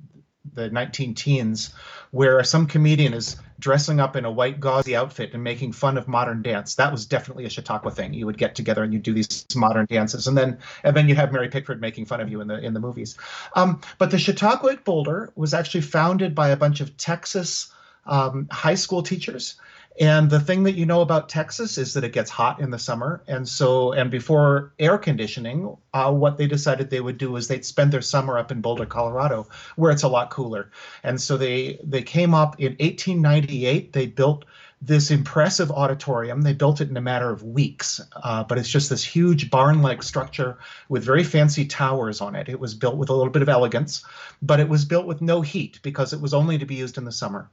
the 0.57 0.71
19 0.71 1.15
teens, 1.15 1.73
where 2.11 2.43
some 2.43 2.67
comedian 2.67 3.15
is 3.15 3.37
dressing 3.59 4.01
up 4.01 4.17
in 4.17 4.25
a 4.25 4.31
white 4.31 4.59
gauzy 4.59 4.97
outfit 4.97 5.33
and 5.33 5.45
making 5.45 5.73
fun 5.73 5.97
of 5.97 6.09
modern 6.09 6.43
dance. 6.43 6.75
That 6.75 6.91
was 6.91 7.07
definitely 7.07 7.45
a 7.45 7.51
Chautauqua 7.51 7.91
thing. 7.91 8.13
You 8.13 8.27
would 8.27 8.39
get 8.39 8.55
together 8.55 8.83
and 8.83 8.93
you'd 8.93 9.03
do 9.03 9.15
these 9.15 9.47
modern 9.55 9.87
dances, 9.87 10.27
and 10.27 10.37
then 10.37 10.59
and 10.83 10.97
then 10.97 11.09
you'd 11.09 11.19
have 11.19 11.33
Mary 11.33 11.49
Pickford 11.49 11.81
making 11.81 12.07
fun 12.07 12.21
of 12.21 12.29
you 12.29 12.41
in 12.41 12.49
the 12.49 12.59
in 12.59 12.75
the 12.75 12.81
movies. 12.81 13.17
Um, 13.55 13.81
but 13.99 14.11
the 14.11 14.19
Chautauqua 14.19 14.73
at 14.73 14.85
Boulder 14.85 15.33
was 15.37 15.55
actually 15.55 15.83
founded 15.83 16.35
by 16.35 16.49
a 16.49 16.57
bunch 16.57 16.81
of 16.81 16.97
Texas 16.97 17.73
um, 18.07 18.49
high 18.51 18.75
school 18.75 19.03
teachers 19.03 19.57
and 19.99 20.29
the 20.29 20.41
thing 20.41 20.65
that 20.65 20.75
you 20.75 20.85
know 20.85 21.01
about 21.01 21.29
Texas 21.29 21.79
is 21.79 21.95
that 21.95 22.05
it 22.05 22.13
gets 22.13 22.31
hot 22.31 22.61
in 22.61 22.71
the 22.71 22.79
summer. 22.79 23.23
And 23.27 23.49
so, 23.49 23.93
and 23.93 24.11
before 24.11 24.73
air 24.79 24.99
conditioning, 24.99 25.77
uh, 25.95 26.13
what 26.13 26.37
they 26.37 26.47
decided 26.47 26.91
they 26.91 27.01
would 27.01 27.19
do 27.19 27.37
is 27.37 27.49
they'd 27.49 27.65
spend 27.65 27.93
their 27.93 28.03
summer 28.03 28.39
up 28.39 28.51
in 28.51 28.61
Boulder, 28.61 28.87
Colorado, 28.87 29.49
where 29.77 29.91
it's 29.91 30.03
a 30.03 30.09
lot 30.09 30.31
cooler. 30.31 30.71
And 31.03 31.21
so 31.21 31.37
they 31.37 31.81
they 31.83 32.03
came 32.03 32.35
up 32.35 32.61
in 32.61 32.73
1898. 32.73 33.93
They 33.93 34.07
built 34.07 34.45
this 34.83 35.11
impressive 35.11 35.71
auditorium. 35.71 36.43
They 36.43 36.53
built 36.53 36.83
it 36.83 36.91
in 36.91 36.97
a 36.97 37.01
matter 37.01 37.31
of 37.31 37.43
weeks, 37.43 38.01
uh, 38.15 38.45
but 38.45 38.59
it's 38.59 38.69
just 38.69 38.91
this 38.91 39.03
huge 39.03 39.51
barn-like 39.51 40.03
structure 40.03 40.59
with 40.91 41.03
very 41.03 41.25
fancy 41.25 41.65
towers 41.65 42.21
on 42.21 42.37
it. 42.37 42.51
It 42.51 42.61
was 42.61 42.75
built 42.75 42.97
with 42.97 43.09
a 43.09 43.15
little 43.15 43.33
bit 43.33 43.41
of 43.41 43.49
elegance, 43.49 44.05
but 44.43 44.61
it 44.61 44.69
was 44.69 44.85
built 44.85 45.07
with 45.07 45.23
no 45.23 45.41
heat 45.41 45.81
because 45.83 46.13
it 46.13 46.21
was 46.21 46.35
only 46.35 46.59
to 46.59 46.67
be 46.67 46.75
used 46.75 46.99
in 46.99 47.05
the 47.05 47.13
summer. 47.13 47.51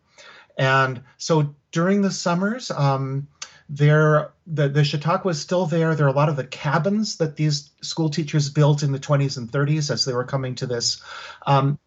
And 0.57 1.01
so 1.17 1.55
during 1.71 2.01
the 2.01 2.11
summers, 2.11 2.71
um, 2.71 3.27
there 3.69 4.31
the, 4.45 4.69
the 4.69 4.83
Chautauqua 4.83 5.31
is 5.31 5.39
still 5.39 5.65
there. 5.65 5.95
There 5.95 6.05
are 6.05 6.09
a 6.09 6.13
lot 6.13 6.29
of 6.29 6.35
the 6.35 6.43
cabins 6.43 7.17
that 7.17 7.35
these 7.35 7.71
school 7.81 8.09
teachers 8.09 8.49
built 8.49 8.83
in 8.83 8.91
the 8.91 8.99
20s 8.99 9.37
and 9.37 9.51
30s 9.51 9.89
as 9.89 10.05
they 10.05 10.13
were 10.13 10.25
coming 10.25 10.55
to 10.55 10.67
this. 10.67 11.01
Um, 11.47 11.79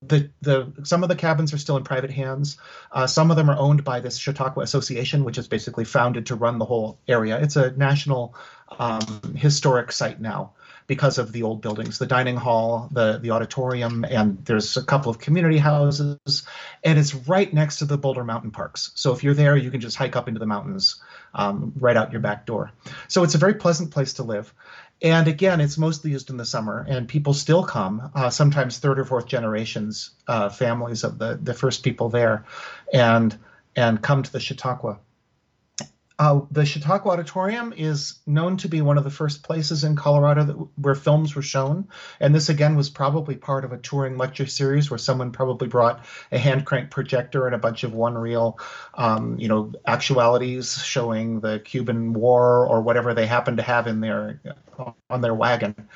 the 0.00 0.30
the 0.40 0.72
some 0.84 1.02
of 1.02 1.08
the 1.08 1.16
cabins 1.16 1.52
are 1.52 1.58
still 1.58 1.76
in 1.76 1.82
private 1.82 2.10
hands. 2.10 2.56
Uh, 2.92 3.06
some 3.06 3.30
of 3.30 3.36
them 3.36 3.50
are 3.50 3.58
owned 3.58 3.82
by 3.82 3.98
this 4.00 4.16
Chautauqua 4.16 4.62
Association, 4.62 5.24
which 5.24 5.38
is 5.38 5.48
basically 5.48 5.84
founded 5.84 6.26
to 6.26 6.36
run 6.36 6.58
the 6.58 6.64
whole 6.64 7.00
area. 7.08 7.38
It's 7.40 7.56
a 7.56 7.72
national 7.72 8.34
um, 8.78 9.34
historic 9.36 9.90
site 9.90 10.20
now 10.20 10.52
because 10.88 11.18
of 11.18 11.30
the 11.32 11.44
old 11.44 11.60
buildings, 11.60 11.98
the 11.98 12.06
dining 12.06 12.36
hall, 12.36 12.88
the 12.90 13.18
the 13.18 13.30
auditorium, 13.30 14.04
and 14.04 14.44
there's 14.44 14.76
a 14.76 14.82
couple 14.82 15.10
of 15.10 15.18
community 15.20 15.58
houses, 15.58 16.42
and 16.82 16.98
it's 16.98 17.14
right 17.14 17.52
next 17.54 17.78
to 17.78 17.84
the 17.84 17.98
Boulder 17.98 18.24
Mountain 18.24 18.50
Parks. 18.50 18.90
So 18.94 19.12
if 19.12 19.22
you're 19.22 19.34
there, 19.34 19.56
you 19.56 19.70
can 19.70 19.80
just 19.80 19.96
hike 19.96 20.16
up 20.16 20.26
into 20.26 20.40
the 20.40 20.46
mountains 20.46 21.00
um, 21.34 21.72
right 21.78 21.96
out 21.96 22.10
your 22.10 22.22
back 22.22 22.46
door. 22.46 22.72
So 23.06 23.22
it's 23.22 23.36
a 23.36 23.38
very 23.38 23.54
pleasant 23.54 23.92
place 23.92 24.14
to 24.14 24.24
live. 24.24 24.52
And 25.00 25.28
again, 25.28 25.60
it's 25.60 25.78
mostly 25.78 26.10
used 26.10 26.30
in 26.30 26.38
the 26.38 26.44
summer, 26.44 26.84
and 26.88 27.06
people 27.06 27.34
still 27.34 27.62
come, 27.62 28.10
uh, 28.14 28.30
sometimes 28.30 28.78
third 28.78 28.98
or 28.98 29.04
fourth 29.04 29.26
generations, 29.26 30.10
uh, 30.26 30.48
families 30.48 31.04
of 31.04 31.18
the, 31.18 31.38
the 31.40 31.54
first 31.54 31.84
people 31.84 32.08
there, 32.08 32.46
and 32.92 33.38
and 33.76 34.02
come 34.02 34.22
to 34.22 34.32
the 34.32 34.40
Chautauqua. 34.40 34.98
Uh, 36.18 36.40
the 36.50 36.66
Chautauqua 36.66 37.12
Auditorium 37.12 37.72
is 37.76 38.18
known 38.26 38.56
to 38.56 38.68
be 38.68 38.80
one 38.82 38.98
of 38.98 39.04
the 39.04 39.10
first 39.10 39.44
places 39.44 39.84
in 39.84 39.94
Colorado 39.94 40.44
that, 40.44 40.54
where 40.76 40.96
films 40.96 41.36
were 41.36 41.42
shown. 41.42 41.86
And 42.18 42.34
this, 42.34 42.48
again, 42.48 42.74
was 42.74 42.90
probably 42.90 43.36
part 43.36 43.64
of 43.64 43.72
a 43.72 43.78
touring 43.78 44.16
lecture 44.16 44.46
series 44.46 44.90
where 44.90 44.98
someone 44.98 45.30
probably 45.30 45.68
brought 45.68 46.04
a 46.32 46.38
hand 46.38 46.66
crank 46.66 46.90
projector 46.90 47.46
and 47.46 47.54
a 47.54 47.58
bunch 47.58 47.84
of 47.84 47.94
one 47.94 48.18
reel, 48.18 48.58
um, 48.94 49.38
you 49.38 49.46
know, 49.46 49.72
actualities 49.86 50.82
showing 50.82 51.38
the 51.38 51.60
Cuban 51.60 52.12
War 52.12 52.66
or 52.66 52.80
whatever 52.80 53.14
they 53.14 53.26
happened 53.26 53.58
to 53.58 53.62
have 53.62 53.86
in 53.86 54.00
their 54.00 54.40
on 55.08 55.20
their 55.20 55.34
wagon 55.34 55.88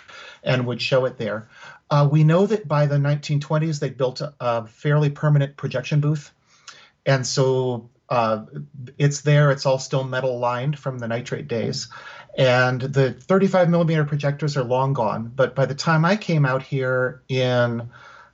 and 0.44 0.66
would 0.66 0.80
show 0.80 1.04
it 1.04 1.18
there. 1.18 1.48
Uh, 1.90 2.08
we 2.10 2.22
know 2.24 2.46
that 2.46 2.66
by 2.66 2.86
the 2.86 2.96
1920s, 2.96 3.80
they 3.80 3.90
built 3.90 4.20
a, 4.20 4.34
a 4.40 4.66
fairly 4.66 5.10
permanent 5.10 5.56
projection 5.56 6.00
booth. 6.00 6.32
And 7.04 7.26
so 7.26 7.90
uh, 8.12 8.44
it's 8.98 9.22
there. 9.22 9.50
It's 9.50 9.64
all 9.64 9.78
still 9.78 10.04
metal 10.04 10.38
lined 10.38 10.78
from 10.78 10.98
the 10.98 11.08
nitrate 11.08 11.48
days. 11.48 11.88
And 12.36 12.78
the 12.78 13.14
35 13.14 13.70
millimeter 13.70 14.04
projectors 14.04 14.54
are 14.58 14.64
long 14.64 14.92
gone. 14.92 15.32
But 15.34 15.54
by 15.54 15.64
the 15.64 15.74
time 15.74 16.04
I 16.04 16.16
came 16.16 16.44
out 16.44 16.62
here 16.62 17.22
in 17.30 17.88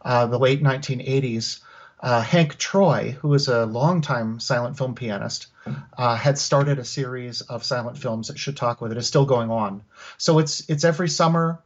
uh, 0.05 0.27
the 0.27 0.38
late 0.38 0.64
1980s, 0.64 1.61
uh, 2.01 2.21
Hank 2.21 2.59
Troy, 2.59 3.17
who 3.21 3.29
was 3.29 3.47
a 3.47 3.67
longtime 3.67 4.41
silent 4.41 4.77
film 4.77 4.97
pianist, 4.97 5.47
uh, 5.97 6.17
had 6.17 6.38
started 6.38 6.81
a 6.81 6.85
series 6.85 7.43
of 7.43 7.62
silent 7.62 7.99
films 7.99 8.31
at 8.31 8.38
Chautauqua 8.38 8.88
that 8.88 8.99
is 8.99 9.07
still 9.07 9.27
going 9.27 9.51
on. 9.51 9.83
So 10.17 10.41
it's 10.41 10.69
it's 10.69 10.83
every 10.83 11.09
summer. 11.09 11.61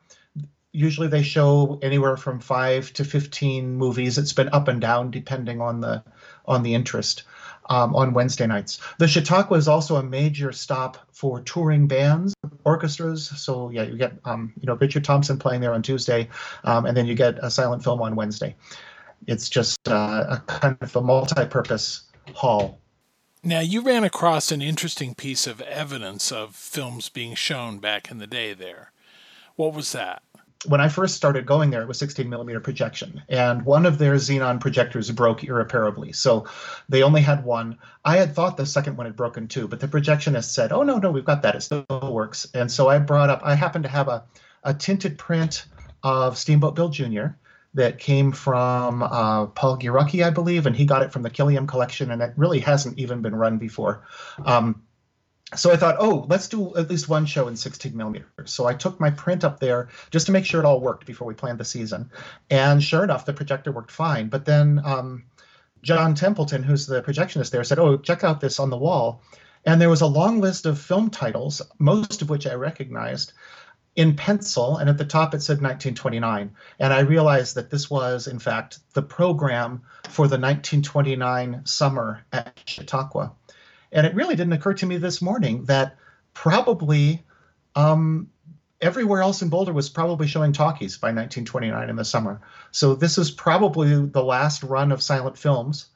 Usually 0.71 1.09
they 1.09 1.23
show 1.23 1.79
anywhere 1.81 2.19
from 2.19 2.41
five 2.41 2.93
to 2.95 3.05
15 3.05 3.75
movies. 3.75 4.19
It's 4.19 4.35
been 4.35 4.51
up 4.53 4.69
and 4.69 4.83
down 4.83 5.11
depending 5.11 5.63
on 5.63 5.81
the 5.81 6.03
on 6.45 6.63
the 6.63 6.75
interest 6.75 7.23
um, 7.73 7.97
on 7.97 8.13
Wednesday 8.13 8.47
nights. 8.47 8.79
The 8.99 9.09
Chautauqua 9.09 9.57
is 9.57 9.67
also 9.67 9.97
a 9.97 10.03
major 10.03 10.53
stop 10.53 10.99
for 11.11 11.41
touring 11.41 11.89
bands, 11.89 12.35
orchestras. 12.65 13.29
So 13.41 13.71
yeah, 13.71 13.85
you 13.85 13.97
get 13.97 14.13
um, 14.27 14.53
you 14.61 14.67
know 14.67 14.75
Richard 14.75 15.05
Thompson 15.05 15.39
playing 15.39 15.63
there 15.63 15.73
on 15.73 15.83
Tuesday, 15.83 16.29
um, 16.65 16.85
and 16.85 16.95
then 16.95 17.07
you 17.07 17.15
get 17.15 17.39
a 17.43 17.51
silent 17.51 17.83
film 17.83 18.03
on 18.03 18.15
Wednesday. 18.15 18.55
It's 19.27 19.49
just 19.49 19.89
uh, 19.89 20.27
a 20.29 20.43
kind 20.47 20.77
of 20.81 20.95
a 20.95 21.01
multi-purpose 21.01 22.03
hall. 22.35 22.79
Now, 23.45 23.61
you 23.61 23.81
ran 23.81 24.05
across 24.05 24.53
an 24.53 24.61
interesting 24.61 25.15
piece 25.15 25.47
of 25.47 25.61
evidence 25.63 26.31
of 26.31 26.55
films 26.55 27.09
being 27.09 27.35
shown 27.35 27.79
back 27.79 28.11
in 28.11 28.19
the 28.19 28.27
day 28.27 28.53
there. 28.53 28.93
What 29.57 29.75
was 29.75 29.93
that? 29.93 30.23
When 30.67 30.81
I 30.81 30.89
first 30.89 31.15
started 31.15 31.47
going 31.47 31.71
there, 31.71 31.83
it 31.83 31.89
was 31.89 31.99
16 31.99 32.29
millimeter 32.29 32.61
projection, 32.61 33.23
and 33.29 33.65
one 33.65 33.87
of 33.87 33.99
their 33.99 34.15
xenon 34.15 34.61
projectors 34.61 35.11
broke 35.11 35.43
irreparably. 35.45 36.13
So 36.13 36.47
they 36.89 37.03
only 37.03 37.21
had 37.21 37.45
one. 37.45 37.79
I 38.05 38.17
had 38.17 38.35
thought 38.35 38.57
the 38.57 38.67
second 38.67 38.97
one 38.97 39.07
had 39.07 39.17
broken 39.17 39.49
too, 39.49 39.69
but 39.69 39.81
the 39.81 39.89
projectionist 39.89 40.51
said, 40.51 40.73
"Oh 40.73 40.83
no, 40.83 40.99
no, 40.99 41.11
we've 41.11 41.25
got 41.25 41.43
that. 41.43 41.57
It 41.57 41.63
still 41.63 41.85
works." 41.89 42.47
And 42.55 42.71
so 42.71 42.89
I 42.89 42.99
brought 42.99 43.31
up. 43.31 43.41
I 43.45 43.55
happened 43.55 43.85
to 43.85 43.91
have 43.91 44.09
a 44.09 44.25
a 44.65 44.75
tinted 44.75 45.19
print 45.19 45.67
of 46.03 46.39
Steamboat 46.39 46.75
Bill 46.75 46.89
Jr. 46.89 47.27
that 47.75 47.99
came 47.99 48.33
from 48.33 49.03
uh, 49.03 49.47
Paul 49.47 49.79
Gierke, 49.79 50.25
I 50.25 50.31
believe, 50.31 50.67
and 50.67 50.77
he 50.77 50.85
got 50.85 51.03
it 51.03 51.13
from 51.13 51.23
the 51.23 51.31
Killiam 51.31 51.67
collection, 51.67 52.11
and 52.11 52.23
it 52.23 52.35
really 52.37 52.61
hasn't 52.61 52.99
even 52.99 53.23
been 53.23 53.35
run 53.35 53.59
before. 53.59 54.07
Um, 54.45 54.83
so 55.55 55.71
I 55.71 55.77
thought, 55.77 55.97
oh, 55.99 56.27
let's 56.29 56.49
do 56.49 56.75
at 56.77 56.89
least 56.89 57.09
one 57.09 57.27
show 57.27 57.49
in 57.49 57.57
16 57.57 57.97
millimeters. 57.97 58.53
So 58.53 58.67
I 58.67 58.75
took 58.75 58.99
my 58.99 59.11
print 59.11 59.45
up 59.45 59.61
there 59.61 59.89
just 60.11 60.27
to 60.27 60.33
make 60.33 60.47
sure 60.47 60.61
it 60.61 60.67
all 60.67 60.81
worked 60.81 61.07
before 61.07 61.27
we 61.27 61.35
planned 61.35 61.59
the 61.59 61.65
season. 61.65 62.11
And 62.51 62.83
sure 62.83 63.05
enough, 63.05 63.27
the 63.27 63.33
projector 63.33 63.73
worked 63.73 63.91
fine. 63.91 64.29
But 64.29 64.45
then 64.45 64.81
um, 64.85 65.25
John 65.83 66.15
Templeton, 66.15 66.63
who's 66.63 66.87
the 66.87 67.03
projectionist 67.03 67.51
there, 67.51 67.65
said, 67.65 67.79
oh, 67.79 67.97
check 67.97 68.25
out 68.25 68.41
this 68.41 68.61
on 68.61 68.71
the 68.71 68.79
wall. 68.79 69.23
And 69.65 69.81
there 69.81 69.91
was 69.91 70.01
a 70.01 70.07
long 70.07 70.41
list 70.41 70.67
of 70.67 70.81
film 70.81 71.11
titles, 71.11 71.63
most 71.79 72.23
of 72.23 72.31
which 72.31 72.47
I 72.47 72.55
recognized 72.55 73.33
in 73.95 74.17
pencil. 74.17 74.79
And 74.79 74.89
at 74.89 74.99
the 74.99 75.05
top, 75.05 75.35
it 75.35 75.43
said 75.43 75.61
1929. 75.61 76.53
And 76.79 76.93
I 76.93 77.01
realized 77.01 77.57
that 77.57 77.71
this 77.71 77.91
was, 77.91 78.27
in 78.27 78.39
fact, 78.39 78.79
the 78.95 79.03
program 79.03 79.83
for 80.09 80.27
the 80.27 80.39
1929 80.39 81.63
summer 81.65 82.25
at 82.33 82.59
Chautauqua. 82.65 83.33
And 83.93 84.07
it 84.07 84.15
really 84.15 84.35
didn't 84.35 84.55
occur 84.55 84.75
to 84.75 84.87
me 84.87 84.97
this 84.97 85.21
morning 85.21 85.65
that 85.67 85.97
probably 86.35 87.23
um, 87.77 88.31
everywhere 88.81 89.23
else 89.23 89.43
in 89.43 89.49
Boulder 89.49 89.73
was 89.73 89.89
probably 89.89 90.27
showing 90.27 90.53
talkies 90.53 90.99
by 90.99 91.09
1929 91.09 91.89
in 91.89 91.97
the 91.97 92.05
summer. 92.05 92.41
So 92.73 92.95
this 92.95 93.19
is 93.19 93.31
probably 93.31 94.07
the 94.07 94.25
last 94.25 94.63
run 94.63 94.93
of 94.93 95.03
silent 95.03 95.39
films 95.39 95.87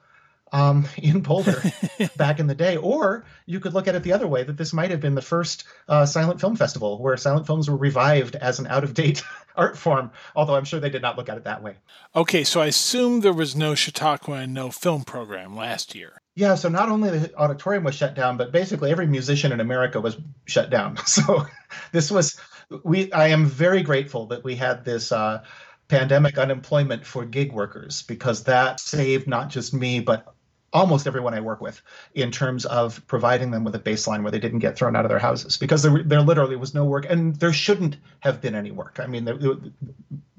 um, 0.52 0.87
in 0.96 1.20
Boulder 1.20 1.62
back 2.16 2.38
in 2.38 2.46
the 2.46 2.54
day. 2.54 2.76
Or 2.76 3.24
you 3.44 3.61
could 3.61 3.74
look 3.74 3.88
at 3.88 3.94
it 3.94 4.02
the 4.04 4.12
other 4.12 4.28
way 4.28 4.44
that 4.44 4.56
this 4.56 4.72
might 4.72 4.90
have 4.90 5.00
been 5.00 5.14
the 5.14 5.22
first 5.22 5.64
uh, 5.88 6.06
silent 6.06 6.40
film 6.40 6.54
festival 6.54 7.02
where 7.02 7.16
silent 7.16 7.46
films 7.46 7.68
were 7.68 7.76
revived 7.76 8.37
as 8.37 8.59
an 8.59 8.66
out 8.68 8.85
of 8.85 8.94
date 8.94 9.22
art 9.56 9.76
form, 9.76 10.11
although 10.35 10.54
I'm 10.54 10.64
sure 10.64 10.80
they 10.80 10.90
did 10.90 11.02
not 11.02 11.16
look 11.16 11.28
at 11.28 11.38
it 11.38 11.44
that 11.44 11.62
way. 11.62 11.76
Okay, 12.14 12.44
so 12.44 12.61
I 12.61 12.66
assume 12.66 13.20
there 13.20 13.32
was 13.32 13.56
no 13.56 13.74
Chautauqua 13.74 14.35
and 14.35 14.54
no 14.54 14.70
film 14.70 15.02
program 15.02 15.56
last 15.56 15.94
year. 15.94 16.20
Yeah, 16.37 16.55
so 16.55 16.68
not 16.68 16.90
only 16.90 17.18
the 17.18 17.35
auditorium 17.35 17.83
was 17.83 17.94
shut 17.94 18.14
down, 18.14 18.37
but 18.37 18.53
basically 18.53 18.90
every 18.90 19.07
musician 19.07 19.53
in 19.53 19.61
America 19.61 20.01
was 20.01 20.18
shut 20.44 20.70
down. 20.70 20.99
So 21.07 21.46
this 21.92 22.11
was 22.11 22.38
we. 22.85 23.11
I 23.11 23.29
am 23.29 23.46
very 23.46 23.83
grateful 23.83 24.27
that 24.27 24.44
we 24.44 24.55
had 24.55 24.85
this 24.85 25.12
uh, 25.12 25.44
pandemic 25.88 26.37
unemployment 26.37 27.07
for 27.07 27.25
gig 27.25 27.53
workers 27.53 28.03
because 28.03 28.44
that 28.44 28.81
saved 28.81 29.27
not 29.27 29.49
just 29.49 29.72
me 29.72 30.01
but 30.01 30.35
almost 30.72 31.07
everyone 31.07 31.33
I 31.33 31.40
work 31.40 31.61
with 31.62 31.81
in 32.12 32.31
terms 32.31 32.66
of 32.66 33.07
providing 33.07 33.51
them 33.51 33.64
with 33.64 33.75
a 33.75 33.79
baseline 33.79 34.22
where 34.22 34.33
they 34.33 34.40
didn't 34.40 34.59
get 34.59 34.77
thrown 34.77 34.94
out 34.94 35.07
of 35.07 35.09
their 35.09 35.18
houses 35.18 35.57
because 35.57 35.83
there, 35.83 36.03
there 36.03 36.20
literally 36.20 36.57
was 36.57 36.75
no 36.75 36.85
work 36.85 37.07
and 37.09 37.37
there 37.37 37.53
shouldn't 37.53 37.96
have 38.20 38.42
been 38.42 38.55
any 38.55 38.72
work. 38.72 38.99
I 39.01 39.07
mean, 39.07 39.25
there, 39.25 39.38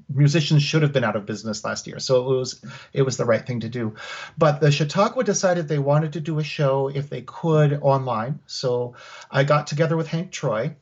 musicians 0.08 0.62
should 0.62 0.82
have 0.82 0.92
been 0.92 1.04
out 1.04 1.16
of 1.16 1.26
business 1.26 1.64
last 1.64 1.86
year. 1.86 1.98
So 1.98 2.32
it 2.32 2.38
was 2.38 2.64
it 2.92 3.02
was 3.02 3.16
the 3.16 3.24
right 3.24 3.46
thing 3.46 3.60
to 3.60 3.68
do. 3.68 3.94
But 4.36 4.60
the 4.60 4.70
Chautauqua 4.70 5.24
decided 5.24 5.68
they 5.68 5.78
wanted 5.78 6.14
to 6.14 6.20
do 6.20 6.38
a 6.38 6.44
show 6.44 6.88
if 6.88 7.10
they 7.10 7.22
could 7.22 7.78
online. 7.82 8.40
So 8.46 8.94
I 9.30 9.44
got 9.44 9.66
together 9.66 9.96
with 9.96 10.08
Hank 10.08 10.32
Troy 10.32 10.76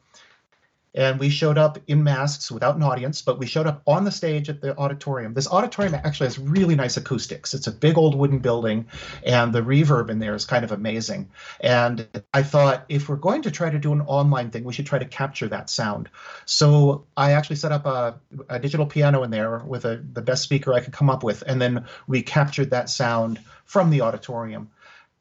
and 0.97 1.21
we 1.21 1.29
showed 1.29 1.59
up 1.59 1.79
in 1.87 2.03
masks 2.03 2.51
without 2.51 2.77
an 2.77 2.83
audience, 2.83 3.21
but 3.21 3.39
we 3.39 3.47
showed 3.47 3.67
up 3.67 3.83
on 3.87 4.05
the 4.05 4.11
stage 4.11 4.49
at 4.49 4.63
the 4.63 4.77
auditorium. 4.79 5.35
This 5.35 5.47
auditorium 5.47 5.95
actually 5.95 6.27
has 6.27 6.39
really 6.39 6.75
nice 6.75 6.97
acoustics. 6.97 7.53
It's 7.53 7.67
a 7.67 7.73
big 7.73 7.99
old 7.99 8.15
wooden 8.15 8.39
building, 8.39 8.87
and 9.25 9.53
the 9.53 9.61
reverb 9.61 10.09
in 10.09 10.19
there 10.19 10.35
is 10.35 10.47
kind 10.47 10.65
of 10.65 10.73
amazing. 10.73 11.29
And 11.61 12.09
I 12.33 12.43
thought 12.43 12.87
if 12.89 13.09
we're 13.09 13.17
going 13.17 13.43
to 13.43 13.51
try 13.51 13.69
to 13.69 13.79
do 13.79 13.93
an 13.93 14.01
online 14.01 14.51
thing, 14.51 14.65
we 14.65 14.73
should 14.73 14.87
try 14.87 14.99
to 14.99 15.05
capture 15.05 15.49
that 15.49 15.69
sound. 15.69 16.09
So 16.47 17.07
I 17.17 17.33
actually 17.33 17.57
set 17.57 17.73
up 17.73 17.85
a, 17.87 18.19
a 18.49 18.59
digital 18.59 18.87
piano 18.87 19.23
in 19.23 19.31
there 19.31 19.59
with 19.59 19.85
a, 19.85 20.03
the 20.13 20.23
best 20.23 20.43
speaker 20.43 20.73
I 20.73 20.81
could 20.81 20.95
come 20.95 21.11
up 21.11 21.23
with, 21.23 21.43
and 21.47 21.61
then 21.61 21.85
we 22.07 22.23
captured 22.23 22.71
that 22.71 22.89
sound 22.89 23.39
from 23.65 23.91
the 23.91 24.01
auditorium. 24.01 24.71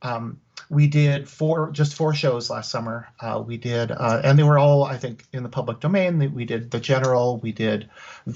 Um, 0.01 0.39
we 0.69 0.87
did 0.87 1.27
four 1.29 1.71
just 1.71 1.93
four 1.93 2.13
shows 2.13 2.49
last 2.49 2.71
summer. 2.71 3.07
Uh, 3.19 3.43
we 3.45 3.57
did, 3.57 3.91
uh, 3.91 4.21
and 4.23 4.37
they 4.37 4.43
were 4.43 4.57
all 4.57 4.83
I 4.83 4.97
think 4.97 5.25
in 5.31 5.43
the 5.43 5.49
public 5.49 5.79
domain. 5.79 6.33
We 6.33 6.45
did 6.45 6.71
the 6.71 6.79
General. 6.79 7.37
We 7.37 7.51
did 7.51 7.89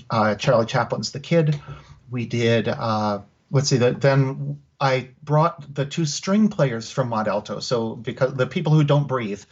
uh, 0.10 0.36
Charlie 0.36 0.66
Chaplin's 0.66 1.12
The 1.12 1.20
Kid. 1.20 1.60
We 2.10 2.26
did. 2.26 2.68
Uh, 2.68 3.22
let's 3.52 3.70
see. 3.70 3.78
The, 3.78 3.92
then 3.92 4.60
I 4.80 5.10
brought 5.24 5.74
the 5.74 5.86
two 5.86 6.06
string 6.06 6.48
players 6.50 6.90
from 6.90 7.10
Mont 7.10 7.28
Alto. 7.28 7.60
So 7.60 7.96
because 7.96 8.34
the 8.34 8.48
people 8.48 8.74
who 8.74 8.84
don't 8.84 9.08
breathe, 9.08 9.44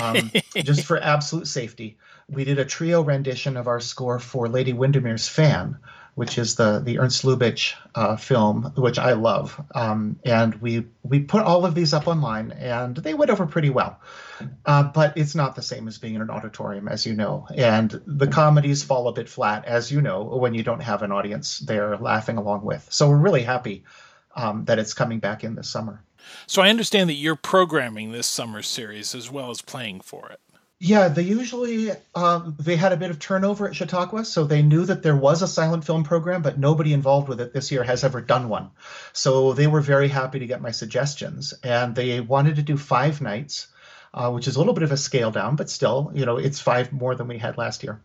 um, 0.00 0.30
just 0.56 0.84
for 0.84 0.98
absolute 1.02 1.48
safety, 1.48 1.98
we 2.28 2.44
did 2.44 2.58
a 2.58 2.64
trio 2.64 3.02
rendition 3.02 3.56
of 3.56 3.66
our 3.66 3.80
score 3.80 4.18
for 4.18 4.48
Lady 4.48 4.72
Windermere's 4.72 5.28
Fan 5.28 5.78
which 6.14 6.36
is 6.38 6.56
the 6.56 6.80
the 6.80 6.98
Ernst 6.98 7.24
Lubitsch 7.24 7.74
uh, 7.94 8.16
film, 8.16 8.72
which 8.76 8.98
I 8.98 9.12
love. 9.12 9.60
Um, 9.74 10.18
and 10.24 10.54
we 10.56 10.86
we 11.02 11.20
put 11.20 11.42
all 11.42 11.64
of 11.64 11.74
these 11.74 11.94
up 11.94 12.06
online, 12.06 12.52
and 12.52 12.96
they 12.96 13.14
went 13.14 13.30
over 13.30 13.46
pretty 13.46 13.70
well. 13.70 13.98
Uh, 14.66 14.82
but 14.82 15.16
it's 15.16 15.34
not 15.34 15.54
the 15.54 15.62
same 15.62 15.88
as 15.88 15.98
being 15.98 16.14
in 16.14 16.22
an 16.22 16.30
auditorium, 16.30 16.88
as 16.88 17.06
you 17.06 17.14
know. 17.14 17.46
And 17.54 18.00
the 18.06 18.26
comedies 18.26 18.82
fall 18.82 19.08
a 19.08 19.12
bit 19.12 19.28
flat, 19.28 19.64
as 19.64 19.90
you 19.90 20.02
know, 20.02 20.24
when 20.24 20.54
you 20.54 20.62
don't 20.62 20.82
have 20.82 21.02
an 21.02 21.12
audience 21.12 21.58
there 21.60 21.96
laughing 21.96 22.36
along 22.36 22.64
with. 22.64 22.86
So 22.90 23.08
we're 23.08 23.16
really 23.16 23.42
happy 23.42 23.84
um, 24.34 24.64
that 24.66 24.78
it's 24.78 24.94
coming 24.94 25.20
back 25.20 25.44
in 25.44 25.54
this 25.54 25.68
summer. 25.68 26.02
So 26.46 26.62
I 26.62 26.70
understand 26.70 27.10
that 27.10 27.14
you're 27.14 27.36
programming 27.36 28.12
this 28.12 28.26
summer 28.26 28.62
series 28.62 29.14
as 29.14 29.30
well 29.30 29.50
as 29.50 29.60
playing 29.60 30.00
for 30.00 30.28
it. 30.30 30.40
Yeah, 30.84 31.06
they 31.06 31.22
usually 31.22 31.92
um, 32.12 32.56
they 32.58 32.74
had 32.74 32.92
a 32.92 32.96
bit 32.96 33.12
of 33.12 33.20
turnover 33.20 33.68
at 33.68 33.76
Chautauqua, 33.76 34.24
so 34.24 34.42
they 34.42 34.62
knew 34.62 34.84
that 34.84 35.04
there 35.04 35.14
was 35.14 35.40
a 35.40 35.46
silent 35.46 35.84
film 35.84 36.02
program, 36.02 36.42
but 36.42 36.58
nobody 36.58 36.92
involved 36.92 37.28
with 37.28 37.40
it 37.40 37.52
this 37.52 37.70
year 37.70 37.84
has 37.84 38.02
ever 38.02 38.20
done 38.20 38.48
one. 38.48 38.72
So 39.12 39.52
they 39.52 39.68
were 39.68 39.80
very 39.80 40.08
happy 40.08 40.40
to 40.40 40.46
get 40.48 40.60
my 40.60 40.72
suggestions, 40.72 41.54
and 41.62 41.94
they 41.94 42.18
wanted 42.18 42.56
to 42.56 42.62
do 42.62 42.76
five 42.76 43.20
nights. 43.20 43.68
Uh, 44.14 44.30
which 44.30 44.46
is 44.46 44.56
a 44.56 44.58
little 44.58 44.74
bit 44.74 44.82
of 44.82 44.92
a 44.92 44.96
scale 44.96 45.30
down, 45.30 45.56
but 45.56 45.70
still, 45.70 46.10
you 46.14 46.26
know, 46.26 46.36
it's 46.36 46.60
five 46.60 46.92
more 46.92 47.14
than 47.14 47.28
we 47.28 47.38
had 47.38 47.56
last 47.56 47.82
year. 47.82 48.02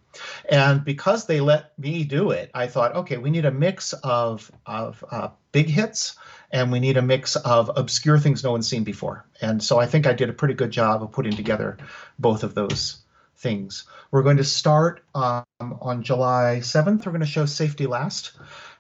And 0.50 0.86
because 0.86 1.26
they 1.26 1.42
let 1.42 1.78
me 1.78 2.06
do 2.06 2.32
it, 2.32 2.50
I 2.54 2.68
thought, 2.68 2.96
okay, 2.96 3.18
we 3.18 3.30
need 3.30 3.44
a 3.44 3.52
mix 3.52 3.92
of 3.92 4.50
of 4.66 5.04
uh, 5.12 5.30
big 5.52 5.68
hits 5.68 6.16
and 6.52 6.72
we 6.72 6.80
need 6.80 6.96
a 6.96 7.02
mix 7.02 7.36
of 7.36 7.72
obscure 7.76 8.20
things 8.20 8.44
no 8.44 8.52
one's 8.52 8.70
seen 8.70 8.86
before. 8.86 9.26
And 9.42 9.62
so 9.62 9.80
I 9.80 9.86
think 9.86 10.08
I 10.08 10.14
did 10.14 10.30
a 10.30 10.34
pretty 10.34 10.54
good 10.54 10.72
job 10.72 11.04
of 11.04 11.12
putting 11.12 11.34
together 11.34 11.78
both 12.18 12.44
of 12.44 12.56
those 12.56 13.00
things. 13.38 13.86
We're 14.12 14.24
going 14.24 14.38
to 14.38 14.44
start 14.44 15.04
um, 15.14 15.44
on 15.60 16.04
July 16.04 16.60
7th. 16.62 17.06
We're 17.06 17.12
going 17.12 17.22
to 17.22 17.28
show 17.28 17.46
Safety 17.46 17.88
Last. 17.88 18.32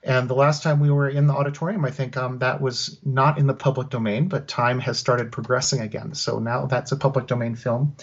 And 0.04 0.30
the 0.30 0.36
last 0.36 0.64
time 0.64 0.80
we 0.80 0.90
were 0.90 1.10
in 1.10 1.28
the 1.28 1.34
auditorium, 1.34 1.84
I 1.84 1.92
think 1.92 2.16
um, 2.16 2.40
that 2.40 2.62
was 2.62 3.00
not 3.04 3.38
in 3.38 3.48
the 3.48 3.54
public 3.54 3.90
domain, 3.90 4.28
but 4.30 4.48
time 4.48 4.80
has 4.80 4.98
started 4.98 5.32
progressing 5.32 5.82
again. 5.82 6.14
So 6.14 6.40
now 6.40 6.66
that's 6.66 6.92
a 6.92 6.98
public 6.98 7.28
domain 7.28 7.56
film. 7.56 7.96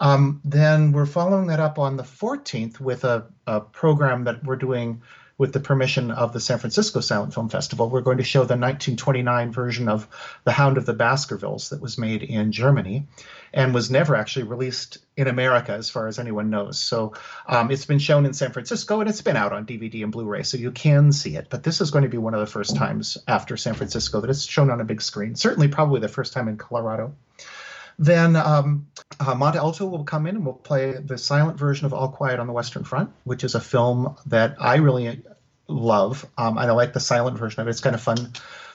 Um, 0.00 0.40
then 0.44 0.92
we're 0.92 1.06
following 1.06 1.48
that 1.48 1.60
up 1.60 1.78
on 1.78 1.96
the 1.96 2.02
14th 2.02 2.80
with 2.80 3.04
a, 3.04 3.26
a 3.46 3.60
program 3.60 4.24
that 4.24 4.42
we're 4.44 4.56
doing 4.56 5.02
with 5.40 5.54
the 5.54 5.58
permission 5.58 6.10
of 6.10 6.34
the 6.34 6.38
San 6.38 6.58
Francisco 6.58 7.00
Silent 7.00 7.32
Film 7.32 7.48
Festival, 7.48 7.88
we're 7.88 8.02
going 8.02 8.18
to 8.18 8.24
show 8.24 8.40
the 8.40 8.58
1929 8.58 9.50
version 9.50 9.88
of 9.88 10.06
The 10.44 10.52
Hound 10.52 10.76
of 10.76 10.84
the 10.84 10.92
Baskervilles 10.92 11.70
that 11.70 11.80
was 11.80 11.96
made 11.96 12.22
in 12.22 12.52
Germany 12.52 13.06
and 13.54 13.72
was 13.72 13.90
never 13.90 14.16
actually 14.16 14.42
released 14.42 14.98
in 15.16 15.28
America, 15.28 15.72
as 15.72 15.88
far 15.88 16.08
as 16.08 16.18
anyone 16.18 16.50
knows. 16.50 16.78
So 16.78 17.14
um, 17.46 17.70
it's 17.70 17.86
been 17.86 17.98
shown 17.98 18.26
in 18.26 18.34
San 18.34 18.52
Francisco 18.52 19.00
and 19.00 19.08
it's 19.08 19.22
been 19.22 19.34
out 19.34 19.54
on 19.54 19.64
DVD 19.64 20.02
and 20.02 20.12
Blu 20.12 20.26
ray, 20.26 20.42
so 20.42 20.58
you 20.58 20.72
can 20.72 21.10
see 21.10 21.36
it. 21.36 21.46
But 21.48 21.62
this 21.62 21.80
is 21.80 21.90
going 21.90 22.04
to 22.04 22.10
be 22.10 22.18
one 22.18 22.34
of 22.34 22.40
the 22.40 22.46
first 22.46 22.76
times 22.76 23.16
after 23.26 23.56
San 23.56 23.72
Francisco 23.72 24.20
that 24.20 24.28
it's 24.28 24.44
shown 24.44 24.70
on 24.70 24.82
a 24.82 24.84
big 24.84 25.00
screen, 25.00 25.36
certainly, 25.36 25.68
probably 25.68 26.00
the 26.00 26.08
first 26.08 26.34
time 26.34 26.48
in 26.48 26.58
Colorado. 26.58 27.14
Then 28.00 28.34
um, 28.34 28.86
uh, 29.20 29.52
Alto 29.54 29.84
will 29.84 30.04
come 30.04 30.26
in 30.26 30.36
and 30.36 30.46
we'll 30.46 30.54
play 30.54 30.92
the 30.92 31.18
silent 31.18 31.58
version 31.58 31.84
of 31.84 31.92
All 31.92 32.08
Quiet 32.08 32.40
on 32.40 32.46
the 32.46 32.52
Western 32.54 32.82
Front, 32.82 33.10
which 33.24 33.44
is 33.44 33.54
a 33.54 33.60
film 33.60 34.16
that 34.24 34.56
I 34.58 34.76
really 34.76 35.22
love. 35.68 36.26
Um, 36.38 36.56
and 36.56 36.70
I 36.70 36.72
like 36.72 36.94
the 36.94 37.00
silent 37.00 37.36
version 37.36 37.60
of 37.60 37.66
it. 37.66 37.70
It's 37.70 37.82
kind 37.82 37.94
of 37.94 38.00
fun 38.00 38.32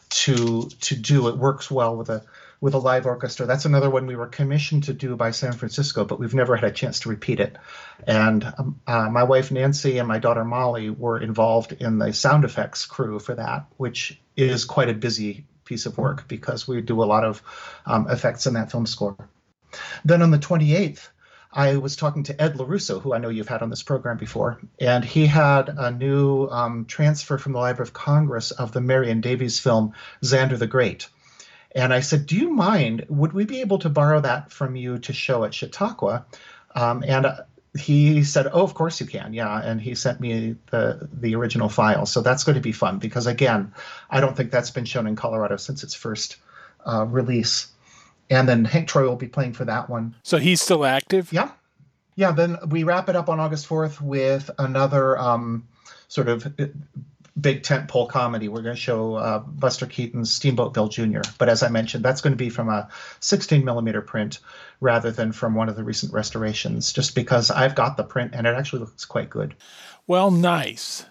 to 0.10 0.70
to 0.82 0.96
do. 0.96 1.28
It 1.28 1.38
works 1.38 1.72
well 1.72 1.98
with 1.98 2.10
a 2.10 2.24
with 2.62 2.76
a 2.76 2.78
live 2.78 3.08
orchestra. 3.08 3.48
That's 3.48 3.66
another 3.66 3.90
one 3.90 4.06
we 4.06 4.16
were 4.16 4.28
commissioned 4.28 4.84
to 4.84 4.94
do 4.94 5.16
by 5.16 5.32
San 5.32 5.54
Francisco, 5.54 6.06
but 6.06 6.20
we've 6.20 6.36
never 6.36 6.56
had 6.56 6.70
a 6.70 6.72
chance 6.72 7.00
to 7.00 7.10
repeat 7.10 7.40
it. 7.40 7.58
And 8.06 8.44
um, 8.60 8.80
uh, 8.86 9.10
my 9.10 9.24
wife 9.24 9.50
Nancy 9.50 9.98
and 9.98 10.08
my 10.08 10.20
daughter 10.20 10.46
Molly 10.46 10.92
were 10.92 11.20
involved 11.20 11.72
in 11.72 11.98
the 11.98 12.14
sound 12.14 12.46
effects 12.46 12.86
crew 12.86 13.18
for 13.18 13.34
that, 13.34 13.66
which 13.78 14.22
is 14.38 14.66
quite 14.66 14.90
a 14.90 14.94
busy 14.94 15.46
piece 15.66 15.86
of 15.86 15.98
work 15.98 16.28
because 16.28 16.68
we 16.68 16.82
do 16.82 17.04
a 17.04 17.06
lot 17.06 17.24
of 17.24 17.42
um, 17.86 18.10
effects 18.10 18.48
in 18.48 18.54
that 18.54 18.72
film 18.72 18.86
score. 18.86 19.18
Then 20.06 20.22
on 20.22 20.32
the 20.32 20.40
28th, 20.40 21.10
I 21.52 21.78
was 21.78 21.96
talking 21.96 22.24
to 22.24 22.42
Ed 22.42 22.56
Lorusso, 22.56 23.02
who 23.02 23.14
I 23.14 23.18
know 23.18 23.30
you've 23.30 23.48
had 23.48 23.62
on 23.62 23.70
this 23.70 23.84
program 23.84 24.18
before, 24.18 24.60
and 24.80 25.06
he 25.06 25.26
had 25.26 25.70
a 25.70 25.90
new 25.90 26.48
um, 26.48 26.86
transfer 26.86 27.38
from 27.38 27.54
the 27.54 27.60
Library 27.60 27.88
of 27.88 27.94
Congress 27.94 28.52
of 28.52 28.74
the 28.74 28.82
Marion 28.82 29.22
Davies 29.22 29.60
film 29.60 29.94
Zander 30.22 30.60
the 30.60 30.68
Great. 30.68 31.08
And 31.74 31.94
I 31.94 32.02
said, 32.02 32.26
Do 32.26 32.36
you 32.36 32.52
mind? 32.52 33.06
Would 33.10 33.34
we 33.34 33.46
be 33.46 33.62
able 33.62 33.80
to 33.80 33.90
borrow 33.90 34.20
that 34.22 34.52
from 34.52 34.76
you 34.76 35.00
to 35.00 35.14
show 35.14 35.44
at 35.46 35.54
Chautauqua? 35.54 36.26
Um, 36.74 37.04
and 37.08 37.26
he 37.78 38.24
said, 38.24 38.48
"Oh, 38.52 38.64
of 38.64 38.74
course 38.74 39.00
you 39.00 39.06
can, 39.06 39.34
yeah," 39.34 39.62
and 39.62 39.82
he 39.82 39.96
sent 39.96 40.20
me 40.20 40.56
the 40.72 41.08
the 41.12 41.36
original 41.36 41.70
file. 41.70 42.06
So 42.06 42.22
that's 42.22 42.44
going 42.44 42.56
to 42.56 42.62
be 42.62 42.72
fun 42.72 43.00
because 43.00 43.28
again, 43.28 43.74
I 44.10 44.22
don't 44.22 44.36
think 44.36 44.52
that's 44.52 44.72
been 44.72 44.86
shown 44.86 45.08
in 45.08 45.16
Colorado 45.16 45.58
since 45.58 45.84
its 45.84 45.94
first 45.94 46.38
uh, 46.86 47.06
release. 47.06 47.68
And 48.30 48.50
then 48.50 48.66
Hank 48.66 48.88
Troy 48.88 49.04
will 49.04 49.18
be 49.18 49.28
playing 49.28 49.54
for 49.54 49.66
that 49.66 49.88
one. 49.88 50.16
So 50.24 50.38
he's 50.38 50.62
still 50.62 50.84
active. 50.84 51.32
Yeah, 51.32 51.52
yeah. 52.16 52.32
Then 52.32 52.58
we 52.70 52.84
wrap 52.84 53.10
it 53.10 53.16
up 53.16 53.30
on 53.30 53.40
August 53.40 53.68
fourth 53.68 54.02
with 54.02 54.50
another 54.58 55.18
um, 55.18 55.68
sort 56.08 56.30
of 56.30 56.48
big 57.40 57.64
tentpole 57.64 58.10
comedy. 58.10 58.48
We're 58.48 58.62
going 58.62 58.76
to 58.76 58.82
show 58.82 59.16
uh, 59.16 59.40
Buster 59.40 59.86
Keaton's 59.86 60.32
Steamboat 60.32 60.74
Bill 60.74 60.88
Jr. 60.88 61.22
But 61.38 61.50
as 61.50 61.64
I 61.64 61.70
mentioned, 61.70 62.04
that's 62.04 62.22
going 62.22 62.34
to 62.34 62.38
be 62.38 62.50
from 62.50 62.70
a 62.70 62.90
16 63.20 63.66
millimeter 63.66 64.02
print 64.02 64.40
rather 64.80 65.12
than 65.12 65.32
from 65.32 65.56
one 65.56 65.70
of 65.70 65.76
the 65.76 65.84
recent 65.84 66.14
restorations, 66.14 66.94
just 66.94 67.16
because 67.16 67.52
I've 67.52 67.76
got 67.76 67.98
the 67.98 68.04
print 68.04 68.32
and 68.34 68.48
it 68.48 68.56
actually 68.56 68.80
looks 68.80 69.06
quite 69.06 69.30
good. 69.30 69.56
Well, 70.08 70.32
nice. 70.32 71.06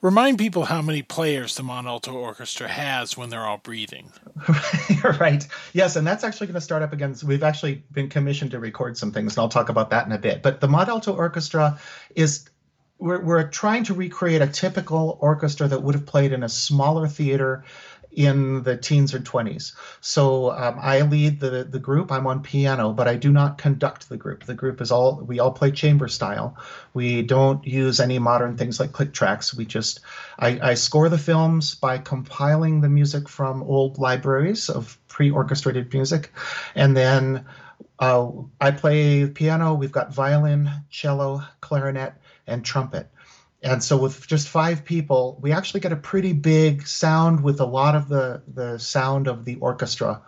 Remind 0.00 0.36
people 0.36 0.64
how 0.64 0.82
many 0.82 1.02
players 1.02 1.54
the 1.54 1.62
Mont 1.62 1.86
Alto 1.86 2.12
Orchestra 2.12 2.66
has 2.66 3.16
when 3.16 3.30
they're 3.30 3.46
all 3.46 3.58
breathing. 3.58 4.12
right. 5.20 5.46
Yes, 5.72 5.94
and 5.94 6.04
that's 6.04 6.24
actually 6.24 6.48
going 6.48 6.56
to 6.56 6.60
start 6.60 6.82
up 6.82 6.92
against. 6.92 7.22
We've 7.22 7.44
actually 7.44 7.84
been 7.92 8.08
commissioned 8.08 8.50
to 8.50 8.58
record 8.58 8.98
some 8.98 9.12
things, 9.12 9.34
and 9.34 9.42
I'll 9.42 9.48
talk 9.48 9.68
about 9.68 9.90
that 9.90 10.06
in 10.06 10.12
a 10.12 10.18
bit. 10.18 10.42
But 10.42 10.60
the 10.60 10.66
Mont 10.66 10.88
Alto 10.88 11.14
Orchestra 11.14 11.78
is 12.16 12.48
we're, 13.02 13.20
we're 13.20 13.48
trying 13.48 13.84
to 13.84 13.94
recreate 13.94 14.42
a 14.42 14.46
typical 14.46 15.18
orchestra 15.20 15.66
that 15.66 15.82
would 15.82 15.94
have 15.94 16.06
played 16.06 16.32
in 16.32 16.44
a 16.44 16.48
smaller 16.48 17.08
theater 17.08 17.64
in 18.12 18.62
the 18.62 18.76
teens 18.76 19.14
or 19.14 19.18
20s. 19.18 19.72
So 20.00 20.50
um, 20.52 20.78
I 20.80 21.00
lead 21.00 21.40
the 21.40 21.64
the 21.64 21.78
group. 21.78 22.12
I'm 22.12 22.26
on 22.26 22.42
piano, 22.42 22.92
but 22.92 23.08
I 23.08 23.16
do 23.16 23.32
not 23.32 23.56
conduct 23.56 24.08
the 24.08 24.18
group. 24.18 24.44
The 24.44 24.54
group 24.54 24.82
is 24.82 24.92
all 24.92 25.16
we 25.16 25.40
all 25.40 25.50
play 25.50 25.70
chamber 25.70 26.08
style. 26.08 26.58
We 26.92 27.22
don't 27.22 27.66
use 27.66 28.00
any 28.00 28.18
modern 28.18 28.56
things 28.56 28.78
like 28.78 28.92
click 28.92 29.14
tracks. 29.14 29.54
We 29.54 29.64
just 29.64 30.00
I, 30.38 30.60
I 30.62 30.74
score 30.74 31.08
the 31.08 31.18
films 31.18 31.74
by 31.74 31.98
compiling 31.98 32.82
the 32.82 32.90
music 32.90 33.28
from 33.28 33.62
old 33.62 33.98
libraries 33.98 34.68
of 34.68 34.98
pre-orchestrated 35.08 35.92
music, 35.92 36.32
and 36.74 36.94
then 36.94 37.46
uh, 37.98 38.30
I 38.60 38.72
play 38.72 39.26
piano. 39.26 39.74
We've 39.74 39.92
got 39.92 40.12
violin, 40.12 40.70
cello, 40.90 41.42
clarinet, 41.62 42.12
and 42.46 42.64
trumpet. 42.64 43.08
And 43.62 43.82
so 43.82 43.96
with 43.96 44.26
just 44.26 44.48
five 44.48 44.84
people, 44.84 45.38
we 45.40 45.52
actually 45.52 45.80
get 45.80 45.92
a 45.92 45.96
pretty 45.96 46.32
big 46.32 46.86
sound 46.86 47.42
with 47.42 47.60
a 47.60 47.64
lot 47.64 47.94
of 47.94 48.08
the 48.08 48.42
the 48.52 48.78
sound 48.78 49.28
of 49.28 49.44
the 49.44 49.56
orchestra 49.56 50.22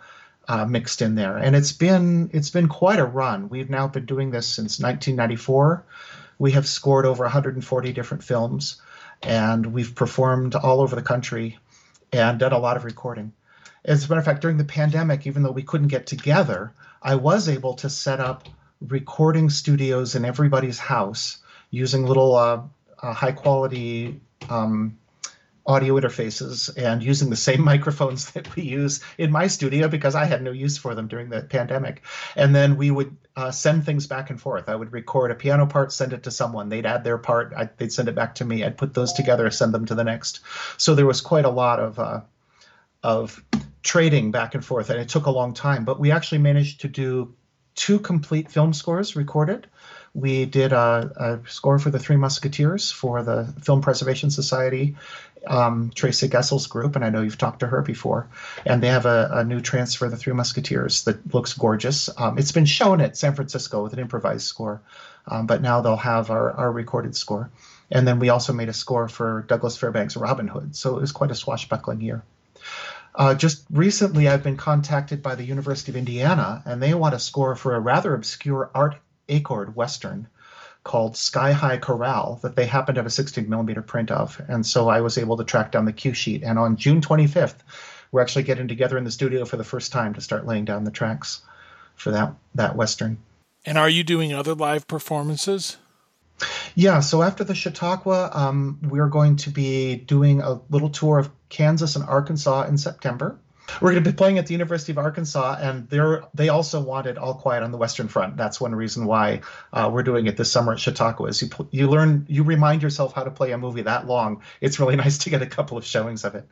uh, 0.47 0.65
mixed 0.65 1.01
in 1.01 1.15
there. 1.15 1.37
And 1.37 1.55
it's 1.55 1.73
been 1.73 2.29
it's 2.33 2.49
been 2.49 2.69
quite 2.69 2.99
a 2.99 3.05
run. 3.05 3.49
We've 3.49 3.69
now 3.69 3.87
been 3.87 4.05
doing 4.05 4.31
this 4.31 4.47
since 4.47 4.79
1994. 4.79 5.85
We 6.37 6.51
have 6.51 6.67
scored 6.67 7.05
over 7.05 7.23
140 7.23 7.93
different 7.93 8.23
films, 8.23 8.81
and 9.21 9.67
we've 9.67 9.95
performed 9.95 10.55
all 10.55 10.81
over 10.81 10.95
the 10.95 11.01
country 11.01 11.57
and 12.13 12.39
done 12.39 12.53
a 12.53 12.59
lot 12.59 12.77
of 12.77 12.85
recording. 12.85 13.33
As 13.83 14.05
a 14.05 14.09
matter 14.09 14.19
of 14.19 14.25
fact, 14.25 14.41
during 14.41 14.57
the 14.57 14.63
pandemic, 14.63 15.27
even 15.27 15.43
though 15.43 15.51
we 15.51 15.63
couldn't 15.63 15.89
get 15.89 16.07
together, 16.07 16.73
I 17.01 17.15
was 17.15 17.49
able 17.49 17.75
to 17.75 17.89
set 17.89 18.19
up 18.19 18.47
recording 18.81 19.49
studios 19.49 20.15
in 20.15 20.25
everybody's 20.25 20.79
house 20.79 21.37
using 21.75 22.05
little 22.05 22.35
uh, 22.35 22.61
uh, 23.01 23.13
high 23.13 23.31
quality 23.31 24.21
um, 24.49 24.97
audio 25.67 25.99
interfaces 25.99 26.69
and 26.77 27.03
using 27.03 27.29
the 27.29 27.35
same 27.35 27.61
microphones 27.73 28.31
that 28.31 28.55
we 28.55 28.63
use 28.63 29.03
in 29.17 29.31
my 29.31 29.47
studio 29.47 29.87
because 29.87 30.15
I 30.15 30.25
had 30.25 30.41
no 30.41 30.51
use 30.51 30.77
for 30.77 30.95
them 30.95 31.07
during 31.07 31.29
the 31.29 31.41
pandemic. 31.41 32.03
And 32.35 32.55
then 32.55 32.77
we 32.77 32.91
would 32.91 33.15
uh, 33.35 33.51
send 33.51 33.85
things 33.85 34.07
back 34.07 34.29
and 34.29 34.39
forth. 34.39 34.69
I 34.69 34.75
would 34.75 34.93
record 34.93 35.31
a 35.31 35.35
piano 35.35 35.65
part, 35.65 35.91
send 35.91 36.13
it 36.13 36.23
to 36.23 36.31
someone. 36.31 36.69
They'd 36.69 36.85
add 36.85 37.03
their 37.03 37.17
part. 37.17 37.53
I, 37.55 37.69
they'd 37.77 37.91
send 37.91 38.07
it 38.07 38.15
back 38.15 38.35
to 38.35 38.45
me. 38.45 38.63
I'd 38.63 38.77
put 38.77 38.93
those 38.93 39.13
together, 39.13 39.49
send 39.49 39.73
them 39.73 39.85
to 39.87 39.95
the 39.95 40.03
next. 40.03 40.41
So 40.77 40.95
there 40.95 41.05
was 41.05 41.21
quite 41.21 41.45
a 41.45 41.49
lot 41.49 41.79
of 41.79 41.99
uh, 41.99 42.21
of 43.03 43.43
trading 43.83 44.31
back 44.31 44.55
and 44.55 44.65
forth, 44.65 44.89
and 44.89 44.99
it 44.99 45.09
took 45.09 45.25
a 45.27 45.31
long 45.31 45.53
time. 45.53 45.85
But 45.85 45.99
we 45.99 46.11
actually 46.11 46.39
managed 46.39 46.81
to 46.81 46.87
do 46.87 47.35
two 47.75 47.99
complete 47.99 48.49
film 48.49 48.73
scores 48.73 49.15
recorded 49.15 49.67
we 50.15 50.45
did 50.45 50.71
a, 50.71 51.11
a, 51.45 51.49
score 51.49 51.77
for 51.77 51.89
the 51.89 51.99
Three 51.99 52.15
Musketeers 52.15 52.89
for 52.89 53.21
the 53.21 53.53
Film 53.61 53.81
Preservation 53.81 54.31
Society, 54.31 54.95
um, 55.45 55.91
Tracey 55.93 56.29
Goessel's 56.29 56.67
group, 56.67 56.95
and 56.95 57.03
I 57.03 57.09
know 57.09 57.21
you've 57.21 57.37
talked 57.37 57.59
to 57.59 57.67
her 57.67 57.81
before. 57.81 58.27
And 58.65 58.81
they 58.81 58.87
have 58.87 59.05
a, 59.05 59.29
a 59.33 59.43
new 59.43 59.59
transfer, 59.59 60.07
The 60.07 60.15
Three 60.15 60.33
Musketeers, 60.33 61.03
that 61.03 61.33
looks 61.33 61.53
gorgeous. 61.53 62.09
Um, 62.17 62.37
it's 62.37 62.53
been 62.53 62.65
shown 62.65 63.01
at 63.01 63.17
San 63.17 63.35
Francisco 63.35 63.83
with 63.83 63.91
an 63.91 63.99
improvised 63.99 64.47
score, 64.47 64.81
um, 65.27 65.47
but 65.47 65.61
now 65.61 65.81
they'll 65.81 65.97
have 65.97 66.31
our, 66.31 66.53
our 66.53 66.71
recorded 66.71 67.15
score. 67.15 67.51
And 67.91 68.07
then 68.07 68.19
we 68.19 68.29
also 68.29 68.53
made 68.53 68.69
a 68.69 68.73
score 68.73 69.09
for 69.09 69.43
Douglas 69.49 69.75
Fairbanks' 69.75 70.15
Robin 70.15 70.47
Hood, 70.47 70.77
so 70.77 70.95
it 70.95 71.01
was 71.01 71.11
quite 71.11 71.29
a 71.29 71.35
swashbuckling 71.35 71.99
year. 71.99 72.23
Uh, 73.13 73.33
just 73.35 73.65
recently, 73.69 74.27
I've 74.27 74.43
been 74.43 74.57
contacted 74.57 75.21
by 75.21 75.35
the 75.35 75.43
University 75.43 75.91
of 75.91 75.97
Indiana, 75.97 76.63
and 76.65 76.81
they 76.81 76.93
want 76.93 77.15
a 77.15 77.19
score 77.19 77.55
for 77.55 77.75
a 77.75 77.79
rather 77.79 78.13
obscure 78.13 78.69
art 78.73 78.95
Achord 79.27 79.75
Western 79.75 80.27
called 80.83 81.17
Sky 81.17 81.51
High 81.51 81.77
Corral 81.77 82.39
that 82.43 82.55
they 82.55 82.65
happen 82.65 82.95
to 82.95 82.99
have 82.99 83.07
a 83.07 83.09
16 83.09 83.49
millimeter 83.49 83.81
print 83.81 84.11
of. 84.11 84.39
And 84.47 84.65
so 84.65 84.87
I 84.87 85.01
was 85.01 85.17
able 85.17 85.37
to 85.37 85.43
track 85.43 85.71
down 85.71 85.85
the 85.85 85.93
cue 85.93 86.13
sheet. 86.13 86.43
And 86.43 86.59
on 86.59 86.77
June 86.77 87.01
25th, 87.01 87.55
we're 88.11 88.21
actually 88.21 88.43
getting 88.43 88.67
together 88.67 88.97
in 88.97 89.03
the 89.03 89.11
studio 89.11 89.45
for 89.45 89.57
the 89.57 89.63
first 89.63 89.91
time 89.91 90.13
to 90.13 90.21
start 90.21 90.45
laying 90.45 90.65
down 90.65 90.83
the 90.83 90.91
tracks 90.91 91.41
for 91.95 92.11
that 92.11 92.33
that 92.53 92.75
Western. 92.75 93.17
And 93.65 93.77
are 93.77 93.89
you 93.89 94.03
doing 94.03 94.31
other 94.31 94.53
live 94.53 94.87
performances? 94.87 95.77
Yeah, 96.75 96.99
so 96.99 97.23
after 97.23 97.43
the 97.43 97.55
Chautauqua, 97.55 98.29
um, 98.33 98.79
we're 98.83 99.07
going 99.07 99.37
to 99.37 99.49
be 99.49 99.95
doing 99.95 100.41
a 100.41 100.59
little 100.69 100.89
tour 100.89 101.17
of 101.17 101.31
Kansas 101.49 101.95
and 101.95 102.05
Arkansas 102.05 102.63
in 102.63 102.77
September. 102.77 103.39
We're 103.81 103.91
going 103.91 104.03
to 104.03 104.09
be 104.09 104.15
playing 104.15 104.37
at 104.37 104.45
the 104.47 104.53
University 104.53 104.91
of 104.91 104.97
Arkansas, 104.97 105.57
and 105.59 105.89
they 105.89 105.99
they 106.33 106.49
also 106.49 106.81
wanted 106.81 107.17
All 107.17 107.33
Quiet 107.33 107.63
on 107.63 107.71
the 107.71 107.77
Western 107.77 108.07
Front. 108.07 108.37
That's 108.37 108.61
one 108.61 108.73
reason 108.73 109.05
why 109.05 109.41
uh, 109.73 109.89
we're 109.91 110.03
doing 110.03 110.27
it 110.27 110.37
this 110.37 110.51
summer 110.51 110.73
at 110.73 110.79
Chautauqua. 110.79 111.27
Is 111.27 111.41
you 111.41 111.49
you 111.71 111.89
learn 111.89 112.25
you 112.29 112.43
remind 112.43 112.83
yourself 112.83 113.13
how 113.13 113.23
to 113.23 113.31
play 113.31 113.51
a 113.51 113.57
movie 113.57 113.81
that 113.81 114.07
long. 114.07 114.41
It's 114.61 114.79
really 114.79 114.95
nice 115.05 115.17
to 115.19 115.29
get 115.29 115.41
a 115.41 115.47
couple 115.47 115.77
of 115.77 115.85
showings 115.85 116.23
of 116.23 116.35
it. 116.35 116.47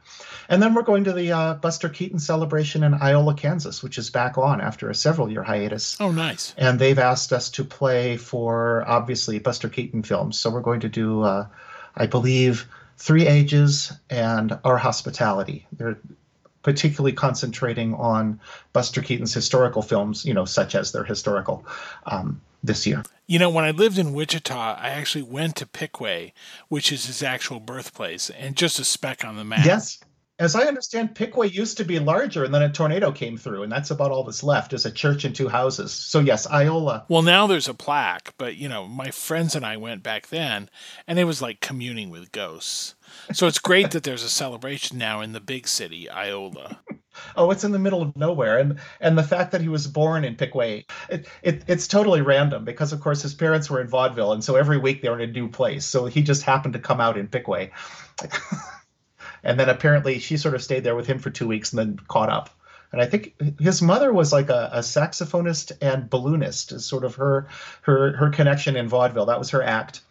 And 0.50 0.62
then 0.62 0.74
we're 0.74 0.84
going 0.84 1.06
to 1.06 1.14
the 1.14 1.32
uh, 1.32 1.54
Buster 1.56 1.90
Keaton 1.90 2.20
celebration 2.20 2.84
in 2.84 2.94
Iola, 2.94 3.36
Kansas, 3.36 3.82
which 3.82 3.98
is 3.98 4.10
back 4.10 4.38
on 4.38 4.60
after 4.62 4.90
a 4.90 4.96
several 4.96 5.32
year 5.32 5.44
hiatus. 5.44 5.98
Oh, 6.00 6.12
nice! 6.12 6.54
And 6.58 6.80
they've 6.80 7.00
asked 7.00 7.32
us 7.32 7.50
to 7.52 7.64
play 7.64 8.18
for 8.18 8.84
obviously 8.88 9.40
Buster 9.40 9.70
Keaton 9.70 10.04
films, 10.04 10.40
so 10.40 10.50
we're 10.50 10.62
going 10.62 10.82
to 10.82 10.90
do, 10.90 11.22
uh, 11.22 11.48
I 11.96 12.08
believe. 12.08 12.68
Three 12.96 13.28
Ages 13.28 13.92
and 14.10 14.58
Our 14.64 14.78
Hospitality. 14.78 15.68
They're 15.74 15.98
particularly 16.64 17.12
concentrating 17.14 17.94
on 17.94 18.40
Buster 18.72 19.02
Keaton's 19.02 19.34
historical 19.34 19.82
films, 19.82 20.26
you 20.26 20.34
know, 20.34 20.46
such 20.46 20.76
as 20.76 20.92
they're 20.92 21.04
historical 21.04 21.66
um, 22.06 22.42
this 22.64 22.88
year. 22.88 23.04
You 23.28 23.40
know, 23.40 23.50
when 23.50 23.66
I 23.66 23.72
lived 23.72 23.98
in 23.98 24.14
Wichita, 24.14 24.78
I 24.80 24.90
actually 24.90 25.24
went 25.24 25.58
to 25.58 25.68
Piqua, 25.68 26.32
which 26.70 26.92
is 26.92 27.06
his 27.06 27.22
actual 27.22 27.60
birthplace, 27.60 28.30
and 28.30 28.56
just 28.56 28.80
a 28.80 28.84
speck 28.84 29.24
on 29.24 29.36
the 29.36 29.44
map. 29.44 29.66
Yes. 29.66 30.00
As 30.40 30.56
I 30.56 30.64
understand, 30.64 31.14
Piqua 31.14 31.46
used 31.46 31.78
to 31.78 31.86
be 31.86 32.00
larger, 32.00 32.44
and 32.44 32.54
then 32.54 32.64
a 32.64 32.70
tornado 32.70 33.12
came 33.12 33.38
through, 33.38 33.64
and 33.64 33.72
that's 33.72 33.92
about 33.92 34.12
all 34.12 34.24
that's 34.24 34.44
left 34.44 34.74
is 34.74 34.86
a 34.86 34.92
church 34.92 35.26
and 35.26 35.36
two 35.36 35.48
houses. 35.48 35.94
So 35.94 36.20
yes, 36.20 36.50
Iola. 36.50 37.06
Well, 37.08 37.22
now 37.22 37.46
there's 37.46 37.70
a 37.70 37.74
plaque, 37.74 38.34
but 38.38 38.56
you 38.56 38.68
know, 38.68 38.88
my 38.88 39.12
friends 39.12 39.56
and 39.56 39.66
I 39.66 39.78
went 39.78 40.02
back 40.02 40.28
then, 40.28 40.70
and 41.08 41.20
it 41.20 41.26
was 41.26 41.42
like 41.42 41.60
communing 41.62 42.10
with 42.10 42.32
ghosts. 42.32 42.96
So 43.32 43.48
it's 43.48 43.60
great 43.60 43.92
that 43.92 44.04
there's 44.04 44.24
a 44.24 44.30
celebration 44.30 44.98
now 44.98 45.22
in 45.22 45.32
the 45.34 45.40
big 45.40 45.68
city, 45.68 46.10
Iola. 46.10 46.80
Oh, 47.36 47.52
it's 47.52 47.64
in 47.64 47.72
the 47.72 47.80
middle 47.80 48.02
of 48.02 48.18
nowhere, 48.18 48.58
and 48.58 48.80
and 49.00 49.18
the 49.18 49.24
fact 49.24 49.52
that 49.52 49.62
he 49.62 49.70
was 49.70 49.86
born 49.86 50.26
in 50.26 50.36
Piqua, 50.36 50.82
it, 51.10 51.28
it 51.44 51.64
it's 51.68 51.88
totally 51.88 52.22
random 52.22 52.66
because 52.66 52.92
of 52.92 53.02
course 53.02 53.22
his 53.22 53.36
parents 53.36 53.70
were 53.70 53.80
in 53.82 53.88
vaudeville, 53.88 54.34
and 54.34 54.44
so 54.44 54.56
every 54.56 54.78
week 54.78 55.02
they 55.02 55.10
were 55.10 55.20
in 55.20 55.30
a 55.30 55.32
new 55.32 55.48
place. 55.48 55.86
So 55.86 56.06
he 56.06 56.24
just 56.24 56.42
happened 56.42 56.74
to 56.74 56.80
come 56.80 57.00
out 57.00 57.18
in 57.18 57.28
Piqua. 57.28 57.68
and 59.44 59.60
then 59.60 59.70
apparently 59.70 60.20
she 60.20 60.38
sort 60.38 60.56
of 60.56 60.64
stayed 60.64 60.84
there 60.84 60.96
with 60.96 61.08
him 61.08 61.20
for 61.20 61.30
two 61.30 61.48
weeks 61.48 61.72
and 61.72 61.80
then 61.80 62.00
caught 62.08 62.30
up. 62.30 62.50
And 62.92 63.02
I 63.02 63.08
think 63.08 63.36
his 63.60 63.82
mother 63.82 64.14
was 64.14 64.32
like 64.32 64.50
a, 64.50 64.70
a 64.72 64.80
saxophonist 64.80 65.72
and 65.82 66.10
balloonist, 66.10 66.72
is 66.72 66.86
sort 66.86 67.04
of 67.04 67.16
her 67.16 67.48
her 67.82 68.16
her 68.16 68.30
connection 68.30 68.76
in 68.76 68.88
vaudeville. 68.88 69.26
That 69.26 69.40
was 69.40 69.50
her 69.50 69.64
act. 69.64 70.02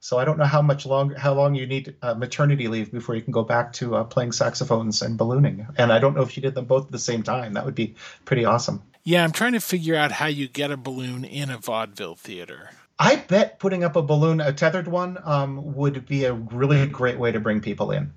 So 0.00 0.18
I 0.18 0.24
don't 0.24 0.38
know 0.38 0.44
how 0.44 0.62
much 0.62 0.86
long 0.86 1.10
how 1.10 1.34
long 1.34 1.54
you 1.54 1.66
need 1.66 1.96
uh, 2.02 2.14
maternity 2.14 2.68
leave 2.68 2.92
before 2.92 3.16
you 3.16 3.22
can 3.22 3.32
go 3.32 3.42
back 3.42 3.72
to 3.74 3.96
uh, 3.96 4.04
playing 4.04 4.32
saxophones 4.32 5.02
and 5.02 5.18
ballooning. 5.18 5.66
And 5.76 5.92
I 5.92 5.98
don't 5.98 6.14
know 6.14 6.22
if 6.22 6.36
you 6.36 6.42
did 6.42 6.54
them 6.54 6.66
both 6.66 6.86
at 6.86 6.92
the 6.92 6.98
same 6.98 7.22
time. 7.22 7.54
That 7.54 7.64
would 7.64 7.74
be 7.74 7.96
pretty 8.24 8.44
awesome. 8.44 8.82
Yeah, 9.02 9.24
I'm 9.24 9.32
trying 9.32 9.52
to 9.52 9.60
figure 9.60 9.96
out 9.96 10.12
how 10.12 10.26
you 10.26 10.48
get 10.48 10.70
a 10.70 10.76
balloon 10.76 11.24
in 11.24 11.50
a 11.50 11.58
vaudeville 11.58 12.14
theater. 12.14 12.70
I 12.98 13.16
bet 13.16 13.58
putting 13.58 13.84
up 13.84 13.96
a 13.96 14.02
balloon, 14.02 14.40
a 14.40 14.52
tethered 14.52 14.88
one, 14.88 15.18
um, 15.24 15.74
would 15.74 16.04
be 16.06 16.24
a 16.24 16.32
really 16.32 16.86
great 16.86 17.18
way 17.18 17.30
to 17.30 17.40
bring 17.40 17.60
people 17.60 17.92
in. 17.92 18.12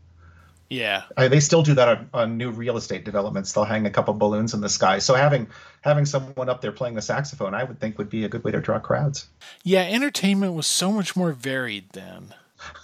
Yeah, 0.71 1.03
uh, 1.17 1.27
they 1.27 1.41
still 1.41 1.63
do 1.63 1.73
that 1.73 1.89
on, 1.89 2.09
on 2.13 2.37
new 2.37 2.49
real 2.49 2.77
estate 2.77 3.03
developments. 3.03 3.51
They'll 3.51 3.65
hang 3.65 3.85
a 3.85 3.89
couple 3.89 4.13
balloons 4.13 4.53
in 4.53 4.61
the 4.61 4.69
sky. 4.69 4.99
So 4.99 5.15
having 5.15 5.47
having 5.81 6.05
someone 6.05 6.47
up 6.47 6.61
there 6.61 6.71
playing 6.71 6.95
the 6.95 7.01
saxophone, 7.01 7.53
I 7.53 7.65
would 7.65 7.81
think 7.81 7.97
would 7.97 8.09
be 8.09 8.23
a 8.23 8.29
good 8.29 8.45
way 8.45 8.51
to 8.51 8.61
draw 8.61 8.79
crowds. 8.79 9.27
Yeah, 9.63 9.81
entertainment 9.81 10.53
was 10.53 10.65
so 10.65 10.93
much 10.93 11.13
more 11.13 11.33
varied 11.33 11.89
then. 11.91 12.33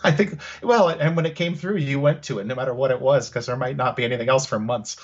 I 0.04 0.12
think 0.12 0.38
well, 0.62 0.90
and 0.90 1.16
when 1.16 1.26
it 1.26 1.36
came 1.36 1.56
through, 1.56 1.78
you 1.78 1.98
went 2.02 2.24
to 2.24 2.40
it 2.40 2.46
no 2.46 2.56
matter 2.56 2.74
what 2.74 2.92
it 2.92 3.00
was 3.00 3.30
because 3.30 3.46
there 3.46 3.56
might 3.56 3.78
not 3.78 3.96
be 3.96 4.04
anything 4.04 4.28
else 4.28 4.46
for 4.46 4.60
months. 4.60 4.98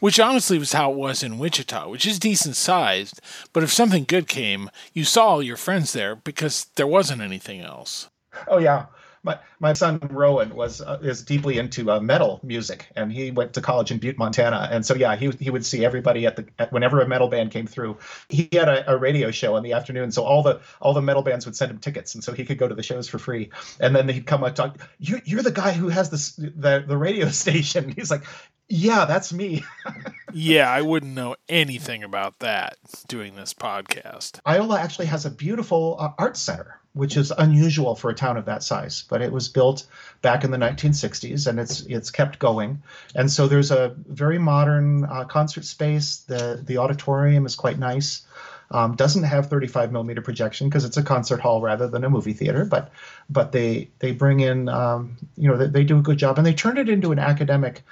Which 0.00 0.18
honestly 0.18 0.58
was 0.58 0.72
how 0.72 0.92
it 0.92 0.96
was 0.96 1.22
in 1.22 1.38
Wichita, 1.38 1.90
which 1.90 2.06
is 2.06 2.18
decent 2.18 2.56
sized. 2.56 3.20
But 3.52 3.64
if 3.64 3.70
something 3.70 4.04
good 4.04 4.28
came, 4.28 4.70
you 4.94 5.04
saw 5.04 5.26
all 5.26 5.42
your 5.42 5.58
friends 5.58 5.92
there 5.92 6.16
because 6.16 6.68
there 6.76 6.86
wasn't 6.86 7.20
anything 7.20 7.60
else. 7.60 8.08
Oh 8.48 8.58
yeah, 8.58 8.86
my 9.24 9.38
my 9.58 9.72
son 9.72 9.98
Rowan 10.10 10.54
was 10.54 10.80
uh, 10.80 10.98
is 11.02 11.22
deeply 11.22 11.58
into 11.58 11.90
uh, 11.90 11.98
metal 11.98 12.40
music, 12.42 12.86
and 12.94 13.10
he 13.10 13.30
went 13.30 13.54
to 13.54 13.62
college 13.62 13.90
in 13.90 13.98
Butte, 13.98 14.18
Montana. 14.18 14.68
And 14.70 14.84
so 14.84 14.94
yeah, 14.94 15.16
he 15.16 15.30
he 15.40 15.50
would 15.50 15.64
see 15.64 15.84
everybody 15.84 16.26
at 16.26 16.36
the 16.36 16.46
at, 16.58 16.72
whenever 16.72 17.00
a 17.00 17.08
metal 17.08 17.28
band 17.28 17.50
came 17.50 17.66
through. 17.66 17.96
He 18.28 18.48
had 18.52 18.68
a, 18.68 18.92
a, 18.92 18.96
radio 18.96 19.30
show 19.30 19.56
in 19.56 19.64
the 19.64 19.72
afternoon, 19.72 20.12
so 20.12 20.24
all 20.24 20.42
the 20.42 20.60
all 20.80 20.92
the 20.92 21.02
metal 21.02 21.22
bands 21.22 21.46
would 21.46 21.56
send 21.56 21.70
him 21.70 21.78
tickets, 21.78 22.14
and 22.14 22.22
so 22.22 22.32
he 22.32 22.44
could 22.44 22.58
go 22.58 22.68
to 22.68 22.74
the 22.74 22.82
shows 22.82 23.08
for 23.08 23.18
free. 23.18 23.50
And 23.80 23.96
then 23.96 24.08
he'd 24.08 24.26
come 24.26 24.44
up 24.44 24.54
talk. 24.54 24.78
You 24.98 25.20
you're 25.24 25.42
the 25.42 25.50
guy 25.50 25.72
who 25.72 25.88
has 25.88 26.10
this 26.10 26.32
the 26.36 26.84
the 26.86 26.96
radio 26.96 27.28
station. 27.30 27.92
He's 27.96 28.10
like, 28.10 28.24
yeah, 28.68 29.04
that's 29.04 29.32
me. 29.32 29.64
yeah, 30.32 30.70
I 30.70 30.82
wouldn't 30.82 31.14
know 31.14 31.36
anything 31.48 32.02
about 32.02 32.38
that 32.40 32.76
doing 33.08 33.36
this 33.36 33.54
podcast. 33.54 34.40
Iola 34.46 34.80
actually 34.80 35.06
has 35.06 35.26
a 35.26 35.30
beautiful 35.30 35.96
uh, 35.98 36.10
art 36.18 36.36
center 36.36 36.80
which 36.94 37.16
is 37.16 37.32
unusual 37.36 37.96
for 37.96 38.08
a 38.08 38.14
town 38.14 38.36
of 38.36 38.46
that 38.46 38.62
size. 38.62 39.04
But 39.08 39.20
it 39.20 39.32
was 39.32 39.48
built 39.48 39.86
back 40.22 40.44
in 40.44 40.50
the 40.50 40.56
1960s, 40.56 41.46
and 41.46 41.60
it's 41.60 41.82
it's 41.82 42.10
kept 42.10 42.38
going. 42.38 42.82
And 43.14 43.30
so 43.30 43.46
there's 43.46 43.70
a 43.70 43.94
very 44.08 44.38
modern 44.38 45.04
uh, 45.04 45.24
concert 45.24 45.64
space. 45.64 46.18
the 46.18 46.62
The 46.64 46.78
auditorium 46.78 47.46
is 47.46 47.56
quite 47.56 47.78
nice. 47.78 48.22
Um, 48.70 48.96
doesn't 48.96 49.24
have 49.24 49.50
35 49.50 49.92
millimeter 49.92 50.22
projection 50.22 50.68
because 50.68 50.84
it's 50.84 50.96
a 50.96 51.02
concert 51.02 51.38
hall 51.38 51.60
rather 51.60 51.86
than 51.86 52.02
a 52.02 52.10
movie 52.10 52.32
theater. 52.32 52.64
But 52.64 52.90
but 53.28 53.52
they 53.52 53.90
they 53.98 54.12
bring 54.12 54.40
in 54.40 54.68
um, 54.68 55.16
you 55.36 55.48
know 55.48 55.56
they, 55.56 55.66
they, 55.66 55.84
do 55.84 55.98
a 55.98 56.02
good 56.02 56.16
job, 56.16 56.38
and 56.38 56.46
they 56.46 56.54
turn 56.54 56.78
it 56.78 56.88
into 56.88 57.12
an 57.12 57.18
academic. 57.18 57.82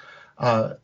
Uh, 0.42 0.74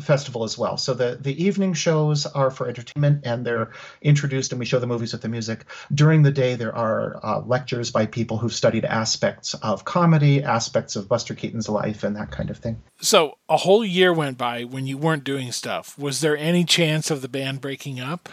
festival 0.00 0.42
as 0.42 0.58
well. 0.58 0.76
So 0.76 0.94
the 0.94 1.18
the 1.20 1.42
evening 1.42 1.72
shows 1.72 2.26
are 2.26 2.50
for 2.50 2.68
entertainment 2.68 3.24
and 3.24 3.46
they're 3.46 3.70
introduced 4.02 4.52
and 4.52 4.58
we 4.58 4.66
show 4.66 4.78
the 4.78 4.86
movies 4.86 5.12
with 5.12 5.22
the 5.22 5.28
music. 5.28 5.66
During 5.92 6.22
the 6.22 6.32
day 6.32 6.56
there 6.56 6.74
are 6.74 7.20
uh, 7.22 7.40
lectures 7.40 7.90
by 7.90 8.06
people 8.06 8.38
who've 8.38 8.52
studied 8.52 8.84
aspects 8.84 9.54
of 9.54 9.84
comedy, 9.84 10.42
aspects 10.42 10.96
of 10.96 11.08
Buster 11.08 11.34
Keaton's 11.34 11.68
life 11.68 12.02
and 12.02 12.16
that 12.16 12.30
kind 12.30 12.50
of 12.50 12.58
thing. 12.58 12.82
So 13.00 13.38
a 13.48 13.58
whole 13.58 13.84
year 13.84 14.12
went 14.12 14.36
by 14.36 14.64
when 14.64 14.86
you 14.86 14.98
weren't 14.98 15.24
doing 15.24 15.52
stuff. 15.52 15.96
Was 15.98 16.20
there 16.20 16.36
any 16.36 16.64
chance 16.64 17.10
of 17.10 17.22
the 17.22 17.28
band 17.28 17.60
breaking 17.60 18.00
up? 18.00 18.28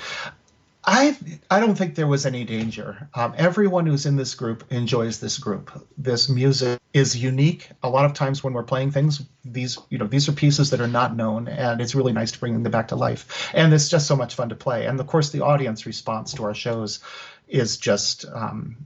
I 0.84 1.16
I 1.50 1.60
don't 1.60 1.76
think 1.76 1.96
there 1.96 2.08
was 2.08 2.26
any 2.26 2.44
danger. 2.44 3.08
Um, 3.14 3.36
everyone 3.38 3.86
who's 3.86 4.06
in 4.06 4.16
this 4.16 4.34
group 4.34 4.64
enjoys 4.72 5.20
this 5.20 5.38
group. 5.38 5.72
This 5.98 6.28
music 6.28 6.80
is 6.94 7.16
unique. 7.16 7.70
A 7.84 7.90
lot 7.90 8.06
of 8.06 8.14
times 8.14 8.44
when 8.44 8.54
we're 8.54 8.64
playing 8.64 8.92
things, 8.92 9.24
these 9.46 9.78
you 9.90 10.00
know 10.00 10.08
these 10.08 10.28
are 10.28 10.32
pieces 10.34 10.72
that 10.72 10.82
are 10.82 10.88
not 10.88 11.16
known, 11.16 11.48
and 11.48 11.82
it's 11.82 11.94
really 11.94 12.14
nice 12.14 12.32
to 12.32 12.40
bring 12.40 12.62
them 12.62 12.72
back 12.72 12.88
to 12.88 12.96
life. 12.96 13.52
And 13.54 13.74
it's 13.74 13.90
just 13.90 14.08
so 14.08 14.16
much 14.16 14.34
fun 14.36 14.50
to 14.50 14.56
play. 14.56 14.88
And 14.88 15.00
of 15.00 15.06
course, 15.06 15.30
the 15.30 15.42
audience 15.42 15.86
response 15.86 16.34
to 16.34 16.46
our 16.46 16.56
shows 16.56 17.00
is 17.48 17.78
just 17.78 18.26
um, 18.26 18.78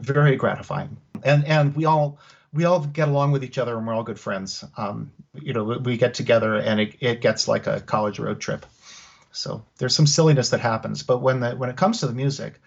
very 0.00 0.36
gratifying. 0.36 0.96
And 1.22 1.44
and 1.44 1.76
we 1.76 1.84
all 1.84 2.18
we 2.52 2.64
all 2.64 2.80
get 2.80 3.08
along 3.08 3.30
with 3.30 3.44
each 3.44 3.58
other, 3.58 3.76
and 3.76 3.86
we're 3.86 3.94
all 3.94 4.02
good 4.02 4.18
friends. 4.18 4.64
Um, 4.76 5.12
you 5.34 5.52
know, 5.52 5.64
we 5.64 5.96
get 5.98 6.14
together, 6.14 6.56
and 6.56 6.80
it, 6.80 6.96
it 7.00 7.20
gets 7.20 7.46
like 7.46 7.68
a 7.68 7.80
college 7.80 8.18
road 8.18 8.40
trip. 8.40 8.66
So 9.34 9.64
there's 9.78 9.94
some 9.94 10.06
silliness 10.06 10.50
that 10.50 10.60
happens, 10.60 11.02
but 11.02 11.18
when 11.18 11.40
the 11.40 11.56
when 11.56 11.68
it 11.68 11.76
comes 11.76 12.00
to 12.00 12.06
the 12.06 12.12
music, 12.12 12.60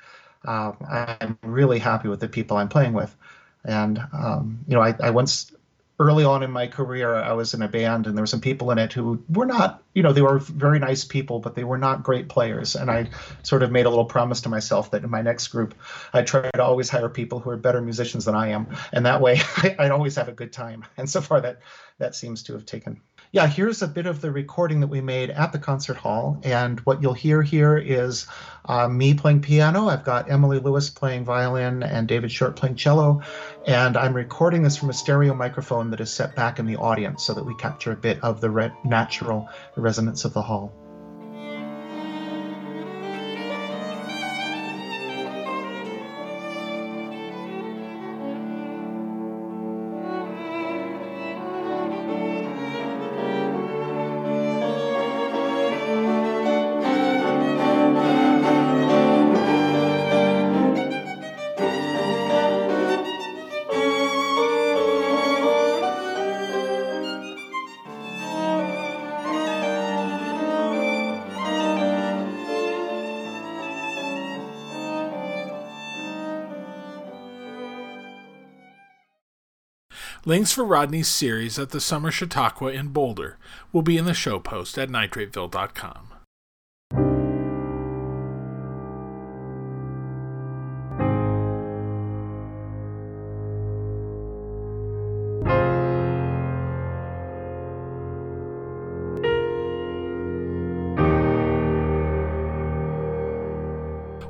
uh, 0.46 0.74
I'm 0.88 1.38
really 1.42 1.80
happy 1.80 2.10
with 2.10 2.20
the 2.20 2.28
people 2.28 2.58
I'm 2.58 2.70
playing 2.70 2.94
with. 2.94 3.16
And 3.64 4.00
um, 4.14 4.60
you 4.68 4.76
know, 4.76 4.82
I, 4.82 4.96
I 5.02 5.10
once 5.12 5.52
early 6.00 6.24
on 6.24 6.44
in 6.44 6.52
my 6.52 6.68
career, 6.68 7.16
I 7.16 7.34
was 7.34 7.54
in 7.54 7.62
a 7.62 7.68
band, 7.68 8.06
and 8.06 8.16
there 8.16 8.22
were 8.22 8.28
some 8.28 8.42
people 8.42 8.70
in 8.72 8.78
it 8.78 8.94
who 8.94 9.24
were 9.30 9.46
not, 9.46 9.82
you 9.94 10.04
know, 10.04 10.14
they 10.14 10.22
were 10.22 10.40
very 10.40 10.78
nice 10.78 11.04
people, 11.04 11.40
but 11.40 11.56
they 11.56 11.64
were 11.64 11.78
not 11.78 12.04
great 12.04 12.30
players. 12.30 12.76
And 12.76 12.92
I 12.92 13.10
sort 13.44 13.64
of 13.64 13.72
made 13.72 13.86
a 13.86 13.90
little 13.90 14.06
promise 14.06 14.42
to 14.42 14.50
myself 14.50 14.92
that 14.92 15.04
in 15.04 15.10
my 15.10 15.22
next 15.22 15.48
group, 15.48 15.74
I 16.14 16.22
try 16.22 16.52
to 16.52 16.64
always 16.64 16.90
hire 16.90 17.10
people 17.10 17.40
who 17.40 17.50
are 17.50 17.58
better 17.58 17.82
musicians 17.82 18.26
than 18.26 18.36
I 18.36 18.50
am, 18.50 18.68
and 18.92 19.06
that 19.06 19.22
way 19.22 19.40
I, 19.58 19.76
I'd 19.80 19.92
always 19.92 20.16
have 20.16 20.28
a 20.28 20.34
good 20.34 20.52
time. 20.52 20.86
And 20.98 21.10
so 21.10 21.22
far, 21.22 21.42
that 21.42 21.62
that 21.98 22.14
seems 22.14 22.44
to 22.44 22.54
have 22.54 22.66
taken 22.66 23.02
yeah, 23.32 23.48
here's 23.48 23.82
a 23.82 23.88
bit 23.88 24.06
of 24.06 24.22
the 24.22 24.32
recording 24.32 24.80
that 24.80 24.88
we 24.88 25.02
made 25.02 25.30
at 25.30 25.52
the 25.52 25.60
concert 25.60 25.98
hall. 25.98 26.40
And 26.44 26.80
what 26.82 27.02
you'll 27.02 27.14
hear 27.14 27.42
here 27.42 27.78
is 27.78 28.26
uh, 28.66 28.88
me 28.88 29.14
playing 29.14 29.42
piano. 29.42 29.88
I've 29.88 30.06
got 30.06 30.32
Emily 30.32 30.60
Lewis 30.60 30.90
playing 30.90 31.26
violin 31.26 31.84
and 31.84 32.08
David 32.08 32.32
Short 32.32 32.56
playing 32.56 32.76
cello. 32.76 33.22
And 33.66 33.98
I'm 33.98 34.14
recording 34.14 34.64
this 34.64 34.78
from 34.78 34.90
a 34.90 34.94
stereo 34.94 35.34
microphone 35.34 35.92
that 35.92 36.00
is 36.00 36.12
set 36.12 36.36
back 36.36 36.60
in 36.60 36.66
the 36.66 36.78
audience 36.78 37.24
so 37.24 37.34
that 37.34 37.46
we 37.46 37.56
capture 37.56 37.92
a 37.92 37.98
bit 37.98 38.24
of 38.24 38.40
the 38.40 38.50
re- 38.50 38.72
natural 38.86 39.50
resonance 39.76 40.24
of 40.24 40.34
the 40.34 40.42
hall. 40.42 40.87
Links 80.26 80.52
for 80.52 80.66
Rodney's 80.66 81.08
series 81.08 81.58
at 81.58 81.70
the 81.70 81.80
Summer 81.80 82.12
Chautauqua 82.12 82.72
in 82.72 82.90
Boulder 82.90 83.38
will 83.72 83.82
be 83.82 83.98
in 83.98 84.06
the 84.06 84.14
show 84.14 84.40
post 84.40 84.78
at 84.78 84.90
nitrateville.com. 84.90 86.14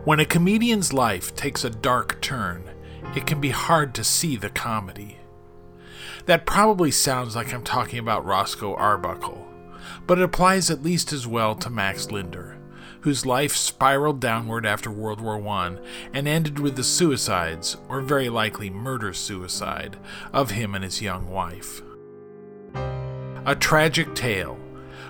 When 0.07 0.21
a 0.21 0.25
comedian's 0.25 0.93
life 0.93 1.35
takes 1.35 1.65
a 1.65 1.69
dark 1.69 2.21
turn, 2.21 2.63
it 3.13 3.27
can 3.27 3.41
be 3.41 3.49
hard 3.49 3.93
to 3.95 4.05
see 4.05 4.37
the 4.37 4.49
comedy. 4.49 5.17
That 6.27 6.45
probably 6.45 6.91
sounds 6.91 7.37
like 7.37 7.53
I'm 7.53 7.63
talking 7.63 7.99
about 7.99 8.25
Roscoe 8.25 8.75
Arbuckle, 8.75 9.47
but 10.05 10.19
it 10.19 10.25
applies 10.25 10.69
at 10.69 10.83
least 10.83 11.13
as 11.13 11.25
well 11.25 11.55
to 11.55 11.69
Max 11.69 12.11
Linder, 12.11 12.57
whose 12.99 13.25
life 13.25 13.55
spiraled 13.55 14.19
downward 14.19 14.65
after 14.65 14.91
World 14.91 15.21
War 15.21 15.41
I 15.47 15.77
and 16.13 16.27
ended 16.27 16.59
with 16.59 16.75
the 16.75 16.83
suicides, 16.83 17.77
or 17.87 18.01
very 18.01 18.27
likely 18.27 18.69
murder 18.69 19.13
suicide, 19.13 19.95
of 20.33 20.51
him 20.51 20.75
and 20.75 20.83
his 20.83 21.01
young 21.01 21.29
wife. 21.29 21.81
A 23.45 23.55
tragic 23.57 24.13
tale, 24.13 24.59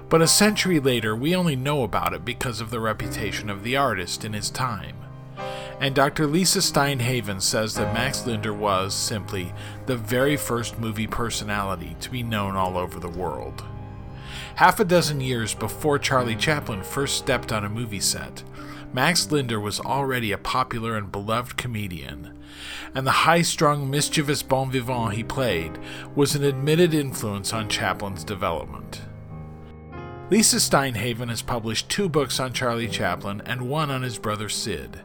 but 0.09 0.21
a 0.21 0.27
century 0.27 0.79
later 0.79 1.15
we 1.15 1.35
only 1.35 1.55
know 1.55 1.81
about 1.81 2.13
it 2.13 2.25
because 2.25 2.61
of 2.61 2.69
the 2.69 2.79
reputation 2.79 3.49
of 3.49 3.63
the 3.63 3.75
artist 3.75 4.23
in 4.23 4.33
his 4.33 4.51
time 4.51 4.97
and 5.79 5.93
Dr. 5.93 6.25
Lisa 6.25 6.61
Stein 6.61 6.99
Haven 6.99 7.39
says 7.39 7.75
that 7.75 7.93
Max 7.93 8.25
Linder 8.25 8.53
was, 8.53 8.95
simply, 8.95 9.53
the 9.85 9.95
very 9.95 10.35
first 10.35 10.79
movie 10.79 11.07
personality 11.07 11.95
to 11.99 12.09
be 12.09 12.23
known 12.23 12.55
all 12.55 12.77
over 12.77 12.99
the 12.99 13.09
world. 13.09 13.63
Half 14.55 14.79
a 14.79 14.85
dozen 14.85 15.21
years 15.21 15.53
before 15.53 15.99
Charlie 15.99 16.35
Chaplin 16.35 16.81
first 16.81 17.17
stepped 17.17 17.51
on 17.51 17.63
a 17.63 17.69
movie 17.69 17.99
set, 17.99 18.43
Max 18.91 19.31
Linder 19.31 19.59
was 19.59 19.79
already 19.79 20.31
a 20.31 20.37
popular 20.37 20.97
and 20.97 21.11
beloved 21.11 21.57
comedian, 21.57 22.35
and 22.95 23.05
the 23.05 23.11
high 23.11 23.43
strung, 23.43 23.87
mischievous 23.87 24.41
bon 24.41 24.71
vivant 24.71 25.13
he 25.13 25.23
played 25.23 25.77
was 26.15 26.33
an 26.33 26.43
admitted 26.43 26.95
influence 26.95 27.53
on 27.53 27.69
Chaplin's 27.69 28.23
development. 28.23 29.01
Lisa 30.31 30.59
Stein 30.59 30.95
Haven 30.95 31.29
has 31.29 31.43
published 31.43 31.87
two 31.87 32.09
books 32.09 32.39
on 32.39 32.51
Charlie 32.51 32.87
Chaplin 32.87 33.41
and 33.45 33.69
one 33.69 33.91
on 33.91 34.01
his 34.01 34.17
brother 34.17 34.49
Sid 34.49 35.01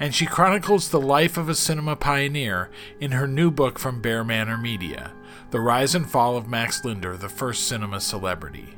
and 0.00 0.14
she 0.14 0.26
chronicles 0.26 0.88
the 0.88 1.00
life 1.00 1.36
of 1.36 1.48
a 1.48 1.54
cinema 1.54 1.96
pioneer 1.96 2.70
in 3.00 3.12
her 3.12 3.26
new 3.26 3.50
book 3.50 3.78
from 3.78 4.02
Bear 4.02 4.24
Manor 4.24 4.56
Media, 4.56 5.12
The 5.50 5.60
Rise 5.60 5.94
and 5.94 6.08
Fall 6.08 6.36
of 6.36 6.48
Max 6.48 6.84
Linder, 6.84 7.16
the 7.16 7.28
First 7.28 7.68
Cinema 7.68 8.00
Celebrity. 8.00 8.76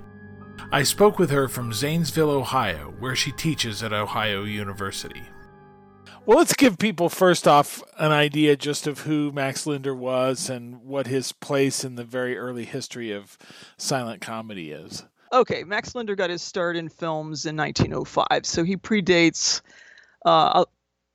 I 0.72 0.82
spoke 0.82 1.18
with 1.18 1.30
her 1.30 1.48
from 1.48 1.72
Zanesville, 1.72 2.30
Ohio, 2.30 2.94
where 2.98 3.14
she 3.14 3.32
teaches 3.32 3.82
at 3.82 3.92
Ohio 3.92 4.44
University. 4.44 5.22
Well, 6.26 6.38
let's 6.38 6.54
give 6.54 6.78
people 6.78 7.10
first 7.10 7.46
off 7.46 7.82
an 7.98 8.10
idea 8.10 8.56
just 8.56 8.86
of 8.86 9.00
who 9.00 9.30
Max 9.30 9.66
Linder 9.66 9.94
was 9.94 10.48
and 10.48 10.82
what 10.82 11.06
his 11.06 11.32
place 11.32 11.84
in 11.84 11.96
the 11.96 12.04
very 12.04 12.38
early 12.38 12.64
history 12.64 13.12
of 13.12 13.36
silent 13.76 14.22
comedy 14.22 14.70
is. 14.70 15.04
Okay, 15.34 15.64
Max 15.64 15.94
Linder 15.94 16.14
got 16.14 16.30
his 16.30 16.42
start 16.42 16.76
in 16.76 16.88
films 16.88 17.44
in 17.44 17.56
1905, 17.56 18.46
so 18.46 18.64
he 18.64 18.76
predates 18.76 19.60
uh, 20.24 20.64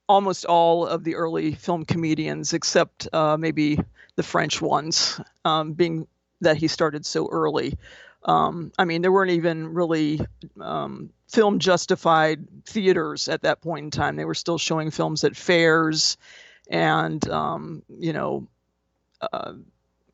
almost 0.10 0.43
all 0.43 0.88
of 0.88 1.03
the 1.03 1.16
early 1.16 1.53
film 1.53 1.86
comedians, 1.86 2.53
except 2.53 3.07
uh, 3.14 3.38
maybe 3.38 3.80
the 4.16 4.24
French 4.24 4.62
ones, 4.62 5.22
um, 5.45 5.74
being 5.74 6.07
that 6.41 6.57
he 6.57 6.68
started 6.68 7.05
so 7.05 7.30
early. 7.30 7.78
Um, 8.24 8.72
I 8.78 8.86
mean, 8.86 9.01
there 9.01 9.12
weren't 9.12 9.32
even 9.32 9.74
really 9.74 10.20
um, 10.60 11.12
film 11.30 11.60
justified 11.60 12.45
theaters 12.66 13.30
at 13.30 13.43
that 13.43 13.62
point 13.62 13.86
in 13.86 13.91
time. 13.91 14.16
They 14.16 14.26
were 14.26 14.34
still 14.34 14.57
showing 14.57 14.91
films 14.91 15.24
at 15.24 15.38
fairs 15.38 16.18
and, 16.70 17.28
um, 17.30 17.84
you 17.97 18.12
know, 18.12 18.47
uh, 19.22 19.53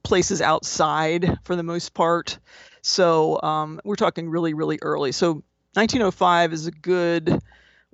places 0.04 0.42
outside 0.42 1.40
for 1.44 1.56
the 1.56 1.64
most 1.64 1.94
part. 1.94 2.38
So 2.82 3.42
um, 3.42 3.80
we're 3.84 3.96
talking 3.96 4.30
really, 4.30 4.54
really 4.54 4.78
early. 4.82 5.12
So 5.12 5.44
1905 5.74 6.54
is 6.54 6.68
a 6.68 6.72
good, 6.72 7.42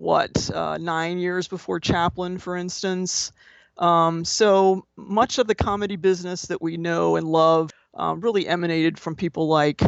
what, 0.01 0.49
uh, 0.49 0.77
nine 0.79 1.19
years 1.19 1.47
before 1.47 1.79
Chaplin, 1.79 2.39
for 2.39 2.57
instance. 2.57 3.31
Um, 3.77 4.25
so 4.25 4.85
much 4.95 5.37
of 5.37 5.47
the 5.47 5.55
comedy 5.55 5.95
business 5.95 6.43
that 6.47 6.61
we 6.61 6.77
know 6.77 7.15
and 7.17 7.27
love 7.27 7.69
um, 7.93 8.19
really 8.19 8.47
emanated 8.47 8.99
from 8.99 9.15
people 9.15 9.47
like 9.47 9.81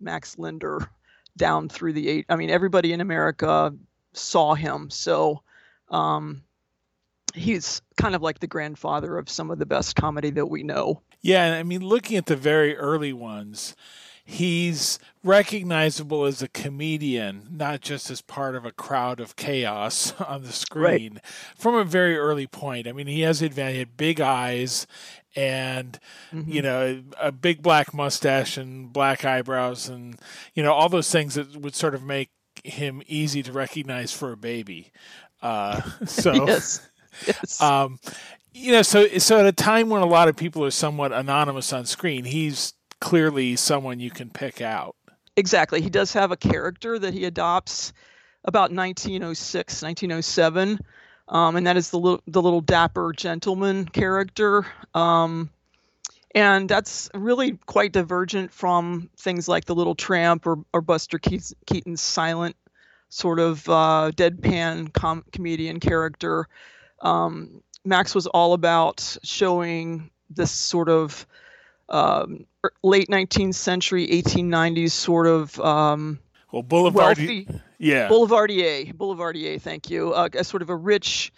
Max 0.00 0.36
Linder 0.38 0.90
down 1.36 1.68
through 1.68 1.92
the 1.92 2.08
eight. 2.08 2.26
I 2.28 2.34
mean, 2.34 2.50
everybody 2.50 2.92
in 2.92 3.00
America 3.00 3.72
saw 4.12 4.54
him. 4.54 4.90
So 4.90 5.42
um, 5.88 6.42
he's 7.32 7.80
kind 7.96 8.16
of 8.16 8.22
like 8.22 8.40
the 8.40 8.48
grandfather 8.48 9.18
of 9.18 9.30
some 9.30 9.52
of 9.52 9.60
the 9.60 9.66
best 9.66 9.94
comedy 9.94 10.30
that 10.30 10.46
we 10.46 10.64
know. 10.64 11.00
Yeah, 11.22 11.54
I 11.54 11.62
mean, 11.62 11.82
looking 11.82 12.16
at 12.16 12.26
the 12.26 12.36
very 12.36 12.76
early 12.76 13.12
ones, 13.12 13.76
he's 14.30 15.00
recognizable 15.24 16.24
as 16.24 16.40
a 16.40 16.48
comedian, 16.48 17.48
not 17.50 17.80
just 17.80 18.10
as 18.10 18.22
part 18.22 18.54
of 18.54 18.64
a 18.64 18.70
crowd 18.70 19.18
of 19.18 19.34
chaos 19.34 20.14
on 20.20 20.42
the 20.42 20.52
screen 20.52 21.14
right. 21.14 21.24
from 21.56 21.74
a 21.74 21.84
very 21.84 22.16
early 22.16 22.46
point. 22.46 22.86
I 22.86 22.92
mean, 22.92 23.08
he 23.08 23.22
has 23.22 23.42
advantage, 23.42 23.74
he 23.74 23.78
had 23.80 23.96
big 23.96 24.20
eyes 24.20 24.86
and 25.36 25.98
mm-hmm. 26.32 26.50
you 26.50 26.60
know 26.60 27.02
a 27.20 27.30
big 27.30 27.62
black 27.62 27.94
mustache 27.94 28.56
and 28.56 28.92
black 28.92 29.24
eyebrows 29.24 29.88
and 29.88 30.18
you 30.54 30.62
know 30.62 30.72
all 30.72 30.88
those 30.88 31.08
things 31.08 31.34
that 31.34 31.56
would 31.56 31.76
sort 31.76 31.94
of 31.94 32.02
make 32.02 32.30
him 32.64 33.00
easy 33.06 33.40
to 33.40 33.52
recognize 33.52 34.12
for 34.12 34.32
a 34.32 34.36
baby. 34.36 34.92
Uh, 35.42 35.80
so 36.06 36.32
yes. 36.46 36.88
Yes. 37.26 37.60
Um, 37.60 37.98
you 38.52 38.72
know, 38.72 38.82
so 38.82 39.06
so 39.18 39.40
at 39.40 39.46
a 39.46 39.52
time 39.52 39.88
when 39.88 40.02
a 40.02 40.06
lot 40.06 40.28
of 40.28 40.36
people 40.36 40.64
are 40.64 40.70
somewhat 40.70 41.12
anonymous 41.12 41.72
on 41.72 41.84
screen, 41.86 42.24
he's 42.24 42.74
clearly 43.00 43.56
someone 43.56 44.00
you 44.00 44.10
can 44.10 44.30
pick 44.30 44.60
out. 44.60 44.96
Exactly. 45.36 45.80
He 45.80 45.90
does 45.90 46.12
have 46.12 46.32
a 46.32 46.36
character 46.36 46.98
that 46.98 47.14
he 47.14 47.24
adopts 47.24 47.92
about 48.44 48.72
1906, 48.72 49.82
1907. 49.82 50.80
Um, 51.28 51.56
and 51.56 51.66
that 51.66 51.76
is 51.76 51.90
the 51.90 51.98
little, 51.98 52.22
the 52.26 52.42
little 52.42 52.60
dapper 52.60 53.12
gentleman 53.16 53.86
character. 53.86 54.66
Um, 54.94 55.50
and 56.34 56.68
that's 56.68 57.10
really 57.14 57.52
quite 57.66 57.92
divergent 57.92 58.52
from 58.52 59.10
things 59.16 59.48
like 59.48 59.64
the 59.64 59.74
Little 59.74 59.94
Tramp 59.94 60.46
or, 60.46 60.58
or 60.72 60.80
Buster 60.80 61.18
Keaton's 61.18 62.00
silent 62.00 62.56
sort 63.08 63.40
of 63.40 63.68
uh, 63.68 64.12
deadpan 64.14 64.92
com- 64.92 65.24
comedian 65.32 65.80
character. 65.80 66.46
Um, 67.00 67.62
Max 67.84 68.14
was 68.14 68.26
all 68.28 68.52
about 68.52 69.16
showing 69.24 70.10
this 70.30 70.52
sort 70.52 70.88
of 70.88 71.26
um, 71.88 72.46
late 72.82 73.08
19th 73.08 73.54
century, 73.54 74.06
1890s 74.08 74.90
sort 74.90 75.26
of 75.26 75.58
um, 75.60 76.18
well, 76.52 76.62
Boulevard, 76.62 77.18
wealthy, 77.18 77.48
yeah, 77.78 78.08
Boulevardier, 78.08 78.92
Boulevardier. 78.94 79.60
Thank 79.60 79.90
you. 79.90 80.12
Uh, 80.12 80.28
a 80.34 80.44
sort 80.44 80.62
of 80.62 80.70
a 80.70 80.76
rich, 80.76 81.32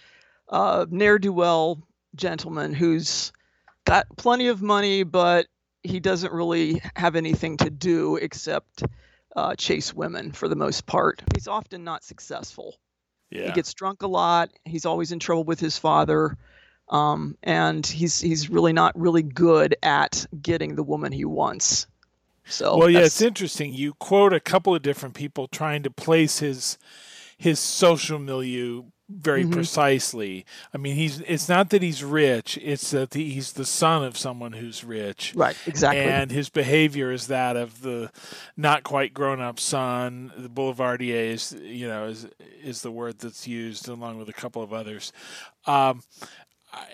uh, 0.49 0.87
ne'er 0.91 1.18
do 1.18 1.33
well 1.33 1.79
gentleman 2.14 2.75
who's 2.75 3.33
got 3.85 4.07
plenty 4.16 4.49
of 4.49 4.62
money, 4.62 5.03
but 5.03 5.47
he 5.83 6.01
doesn't 6.01 6.33
really 6.33 6.83
have 6.95 7.16
anything 7.16 7.57
to 7.59 7.70
do 7.70 8.16
except 8.16 8.85
uh, 9.35 9.55
chase 9.57 9.95
women 9.95 10.33
for 10.33 10.49
the 10.49 10.57
most 10.57 10.87
part. 10.87 11.23
He's 11.35 11.49
often 11.49 11.85
not 11.85 12.05
successful. 12.05 12.77
Yeah. 13.31 13.47
He 13.47 13.53
gets 13.53 13.73
drunk 13.75 14.03
a 14.03 14.07
lot. 14.07 14.51
He's 14.64 14.85
always 14.85 15.11
in 15.11 15.18
trouble 15.18 15.45
with 15.45 15.59
his 15.59 15.79
father. 15.79 16.37
Um, 16.93 17.38
and 17.43 17.84
he's 17.84 18.20
he's 18.20 18.51
really 18.51 18.74
not 18.74 18.99
really 19.01 19.22
good 19.22 19.74
at 19.82 20.26
getting 20.40 20.76
the 20.76 20.82
woman 20.82 21.11
he 21.11 21.24
wants. 21.24 21.86
So 22.45 22.76
well, 22.76 22.90
yeah, 22.90 23.01
it's 23.01 23.22
interesting. 23.22 23.72
You 23.72 23.95
quote 23.95 24.34
a 24.34 24.40
couple 24.40 24.74
of 24.74 24.82
different 24.82 25.14
people 25.14 25.49
trying 25.49 25.82
to 25.84 25.90
place 25.90 26.40
his 26.40 26.76
his 27.38 27.59
social 27.59 28.18
milieu 28.18 28.84
very 29.09 29.43
mm-hmm. 29.43 29.53
precisely. 29.53 30.47
I 30.72 30.78
mean, 30.78 30.97
he's 30.97 31.20
it's 31.20 31.49
not 31.49 31.70
that 31.70 31.82
he's 31.82 32.03
rich; 32.03 32.59
it's 32.62 32.90
that 32.93 33.11
the, 33.11 33.28
he's 33.30 33.53
the 33.53 33.64
son 33.64 34.05
of 34.05 34.16
someone 34.16 34.53
who's 34.53 34.84
rich. 34.84 35.32
Right, 35.34 35.57
exactly. 35.66 36.03
And 36.03 36.30
his 36.30 36.49
behavior 36.49 37.12
is 37.12 37.26
that 37.26 37.57
of 37.57 37.82
the 37.82 38.11
not 38.57 38.82
quite 38.82 39.14
grown 39.14 39.40
up 39.40 39.61
son. 39.61 40.32
The 40.36 40.49
boulevardier 40.49 41.32
is, 41.32 41.53
you 41.62 41.88
know, 41.88 42.07
is 42.07 42.26
is 42.62 42.82
the 42.82 42.90
word 42.90 43.18
that's 43.18 43.47
used 43.47 43.88
along 43.88 44.18
with 44.18 44.28
a 44.28 44.34
couple 44.34 44.62
of 44.62 44.72
others. 44.72 45.12
Um, 45.66 46.03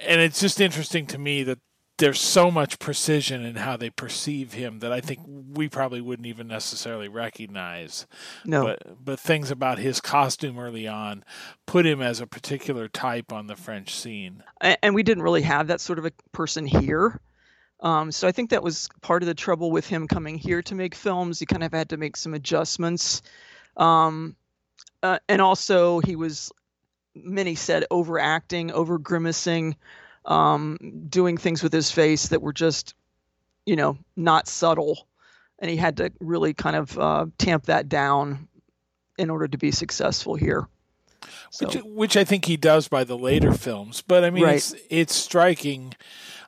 and 0.06 0.20
it's 0.20 0.40
just 0.40 0.60
interesting 0.60 1.06
to 1.06 1.18
me 1.18 1.42
that 1.44 1.58
there's 1.98 2.20
so 2.20 2.50
much 2.50 2.78
precision 2.78 3.44
in 3.44 3.56
how 3.56 3.76
they 3.76 3.90
perceive 3.90 4.52
him 4.52 4.78
that 4.78 4.92
I 4.92 5.00
think 5.00 5.20
we 5.26 5.68
probably 5.68 6.00
wouldn't 6.00 6.26
even 6.26 6.46
necessarily 6.46 7.08
recognize. 7.08 8.06
No. 8.44 8.64
But 8.64 9.04
but 9.04 9.20
things 9.20 9.50
about 9.50 9.78
his 9.78 10.00
costume 10.00 10.58
early 10.58 10.86
on 10.86 11.24
put 11.66 11.84
him 11.84 12.00
as 12.00 12.20
a 12.20 12.26
particular 12.26 12.88
type 12.88 13.32
on 13.32 13.48
the 13.48 13.56
French 13.56 13.94
scene. 13.94 14.44
And 14.60 14.94
we 14.94 15.02
didn't 15.02 15.24
really 15.24 15.42
have 15.42 15.66
that 15.66 15.80
sort 15.80 15.98
of 15.98 16.06
a 16.06 16.12
person 16.32 16.66
here. 16.66 17.20
Um, 17.80 18.10
so 18.10 18.26
I 18.26 18.32
think 18.32 18.50
that 18.50 18.62
was 18.62 18.88
part 19.02 19.22
of 19.22 19.26
the 19.26 19.34
trouble 19.34 19.70
with 19.70 19.86
him 19.86 20.08
coming 20.08 20.36
here 20.36 20.62
to 20.62 20.74
make 20.74 20.94
films. 20.94 21.38
He 21.38 21.46
kind 21.46 21.62
of 21.62 21.72
had 21.72 21.90
to 21.90 21.96
make 21.96 22.16
some 22.16 22.34
adjustments. 22.34 23.22
Um, 23.76 24.36
uh, 25.02 25.18
and 25.28 25.40
also 25.40 26.00
he 26.00 26.16
was 26.16 26.50
many 27.14 27.54
said 27.54 27.84
overacting, 27.90 28.72
over 28.72 28.98
grimacing, 28.98 29.76
um, 30.24 30.78
doing 31.08 31.36
things 31.36 31.62
with 31.62 31.72
his 31.72 31.90
face 31.90 32.28
that 32.28 32.42
were 32.42 32.52
just, 32.52 32.94
you 33.66 33.76
know, 33.76 33.98
not 34.16 34.48
subtle. 34.48 35.06
And 35.58 35.70
he 35.70 35.76
had 35.76 35.96
to 35.96 36.12
really 36.20 36.54
kind 36.54 36.76
of 36.76 36.98
uh, 36.98 37.26
tamp 37.38 37.66
that 37.66 37.88
down 37.88 38.48
in 39.18 39.30
order 39.30 39.48
to 39.48 39.58
be 39.58 39.72
successful 39.72 40.34
here. 40.36 40.68
So. 41.50 41.66
Which, 41.66 41.82
which 41.84 42.16
I 42.16 42.24
think 42.24 42.44
he 42.44 42.56
does 42.56 42.88
by 42.88 43.04
the 43.04 43.18
later 43.18 43.52
films. 43.52 44.02
But 44.06 44.24
I 44.24 44.30
mean, 44.30 44.44
right. 44.44 44.56
it's, 44.56 44.74
it's 44.88 45.14
striking 45.14 45.94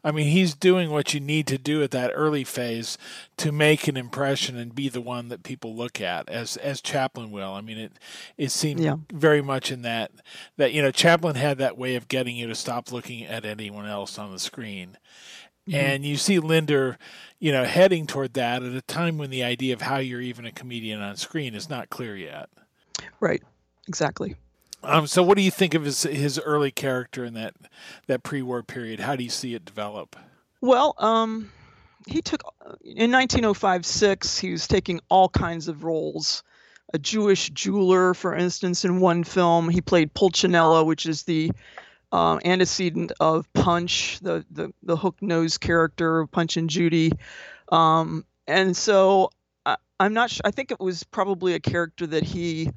I 0.03 0.12
mean, 0.12 0.29
he's 0.29 0.55
doing 0.55 0.91
what 0.91 1.12
you 1.12 1.21
need 1.21 1.47
to 1.49 1.59
do 1.59 1.83
at 1.83 1.91
that 1.91 2.12
early 2.14 2.45
phase 2.45 2.97
to 3.37 3.53
make 3.53 3.87
an 3.87 3.97
impression 3.97 4.57
and 4.57 4.75
be 4.75 4.89
the 4.89 5.01
one 5.01 5.29
that 5.29 5.43
people 5.43 5.75
look 5.75 6.01
at, 6.01 6.29
as 6.29 6.57
as 6.57 6.81
Chaplin 6.81 7.31
will. 7.31 7.53
I 7.53 7.61
mean, 7.61 7.79
it 7.79 7.93
it 8.39 8.51
seemed 8.51 8.81
yeah. 8.81 8.97
very 9.12 9.43
much 9.43 9.71
in 9.71 9.83
that 9.83 10.11
that 10.57 10.73
you 10.73 10.81
know 10.81 10.91
Chaplin 10.91 11.37
had 11.37 11.59
that 11.59 11.77
way 11.77 11.97
of 11.97 12.09
getting 12.09 12.37
you 12.37 12.47
to 12.47 12.55
stop 12.55 12.91
looking 12.91 13.25
at 13.25 13.45
anyone 13.45 13.87
else 13.87 14.18
on 14.18 14.33
the 14.33 14.39
screen. 14.39 14.97
Mm-hmm. 15.68 15.75
And 15.79 16.05
you 16.07 16.16
see 16.16 16.39
Linder, 16.39 16.97
you 17.39 17.53
know, 17.53 17.64
heading 17.64 18.07
toward 18.07 18.33
that 18.35 18.62
at 18.62 18.75
a 18.75 18.81
time 18.81 19.18
when 19.18 19.29
the 19.29 19.45
idea 19.45 19.75
of 19.75 19.83
how 19.83 19.99
you're 19.99 20.23
even 20.23 20.47
a 20.47 20.53
comedian 20.53 21.03
on 21.03 21.16
screen 21.16 21.55
is 21.55 21.68
not 21.68 21.91
clear 21.91 22.16
yet. 22.16 22.49
Right. 23.21 23.43
Exactly. 23.87 24.37
Um, 24.83 25.07
so, 25.07 25.22
what 25.22 25.37
do 25.37 25.43
you 25.43 25.51
think 25.51 25.74
of 25.74 25.85
his 25.85 26.03
his 26.05 26.39
early 26.39 26.70
character 26.70 27.24
in 27.24 27.35
that 27.35 27.55
that 28.07 28.22
pre-war 28.22 28.62
period? 28.62 29.01
How 29.01 29.16
do 29.16 29.22
you 29.22 29.31
see 29.31 29.55
it 29.55 29.64
develop? 29.64 30.16
Well, 30.61 30.95
um, 30.99 31.51
he 32.07 32.22
took 32.22 32.43
in 32.83 33.11
1905-6. 33.11 34.39
He 34.39 34.53
was 34.53 34.66
taking 34.66 35.01
all 35.09 35.28
kinds 35.28 35.68
of 35.68 35.85
roles. 35.85 36.43
A 36.93 36.99
Jewish 36.99 37.51
jeweler, 37.51 38.14
for 38.14 38.35
instance, 38.35 38.85
in 38.85 39.01
one 39.01 39.22
film, 39.22 39.68
he 39.68 39.81
played 39.81 40.12
Pulcinella, 40.12 40.85
which 40.85 41.07
is 41.07 41.22
the 41.22 41.53
uh, 42.11 42.41
antecedent 42.45 43.12
of 43.20 43.51
Punch, 43.53 44.18
the 44.20 44.45
the, 44.51 44.72
the 44.83 44.97
hook 44.97 45.16
nose 45.20 45.59
character 45.59 46.20
of 46.20 46.31
Punch 46.31 46.57
and 46.57 46.68
Judy. 46.68 47.12
Um, 47.70 48.24
and 48.47 48.76
so 48.76 49.31
I, 49.64 49.76
I'm 50.01 50.14
not 50.14 50.31
sure. 50.31 50.43
I 50.45 50.51
think 50.51 50.70
it 50.70 50.81
was 50.81 51.05
probably 51.05 51.55
a 51.55 51.61
character 51.61 52.07
that 52.09 52.24
he 52.24 52.70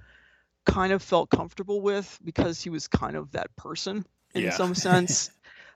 kind 0.66 0.94
of 0.94 1.02
felt 1.02 1.30
comfortable 1.30 1.82
with 1.82 2.20
because 2.24 2.62
he 2.62 2.70
was 2.70 2.88
kind 2.88 3.16
of 3.16 3.32
that 3.32 3.54
person 3.56 4.06
in 4.34 4.44
yeah. 4.44 4.50
some 4.52 4.76
sense. 4.90 5.30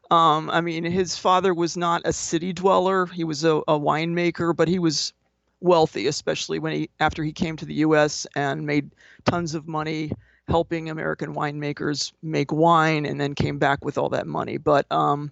Um, 0.09 0.49
I 0.49 0.61
mean, 0.61 0.83
his 0.83 1.17
father 1.17 1.53
was 1.53 1.75
not 1.75 2.01
a 2.05 2.13
city 2.13 2.53
dweller; 2.53 3.05
he 3.07 3.23
was 3.23 3.43
a, 3.43 3.57
a 3.67 3.79
winemaker, 3.79 4.55
but 4.55 4.67
he 4.67 4.79
was 4.79 5.13
wealthy, 5.59 6.07
especially 6.07 6.59
when 6.59 6.73
he 6.73 6.89
after 6.99 7.23
he 7.23 7.33
came 7.33 7.57
to 7.57 7.65
the 7.65 7.73
U.S. 7.75 8.25
and 8.35 8.65
made 8.65 8.91
tons 9.25 9.55
of 9.55 9.67
money 9.67 10.11
helping 10.47 10.89
American 10.89 11.35
winemakers 11.35 12.13
make 12.23 12.53
wine, 12.53 13.05
and 13.05 13.19
then 13.19 13.35
came 13.35 13.57
back 13.57 13.83
with 13.83 13.97
all 13.97 14.09
that 14.09 14.27
money. 14.27 14.57
But 14.57 14.89
um, 14.91 15.31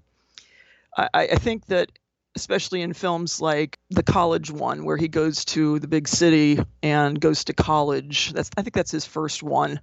I, 0.97 1.09
I 1.13 1.35
think 1.35 1.67
that 1.67 1.91
especially 2.35 2.81
in 2.81 2.93
films 2.93 3.39
like 3.41 3.79
the 3.89 4.03
college 4.03 4.51
one 4.51 4.83
where 4.85 4.97
he 4.97 5.07
goes 5.07 5.45
to 5.45 5.79
the 5.79 5.87
big 5.87 6.07
city 6.07 6.59
and 6.83 7.19
goes 7.19 7.45
to 7.45 7.53
college. 7.53 8.33
That's 8.33 8.49
i 8.57 8.61
think 8.61 8.73
that's 8.73 8.91
his 8.91 9.05
first 9.05 9.41
one. 9.41 9.79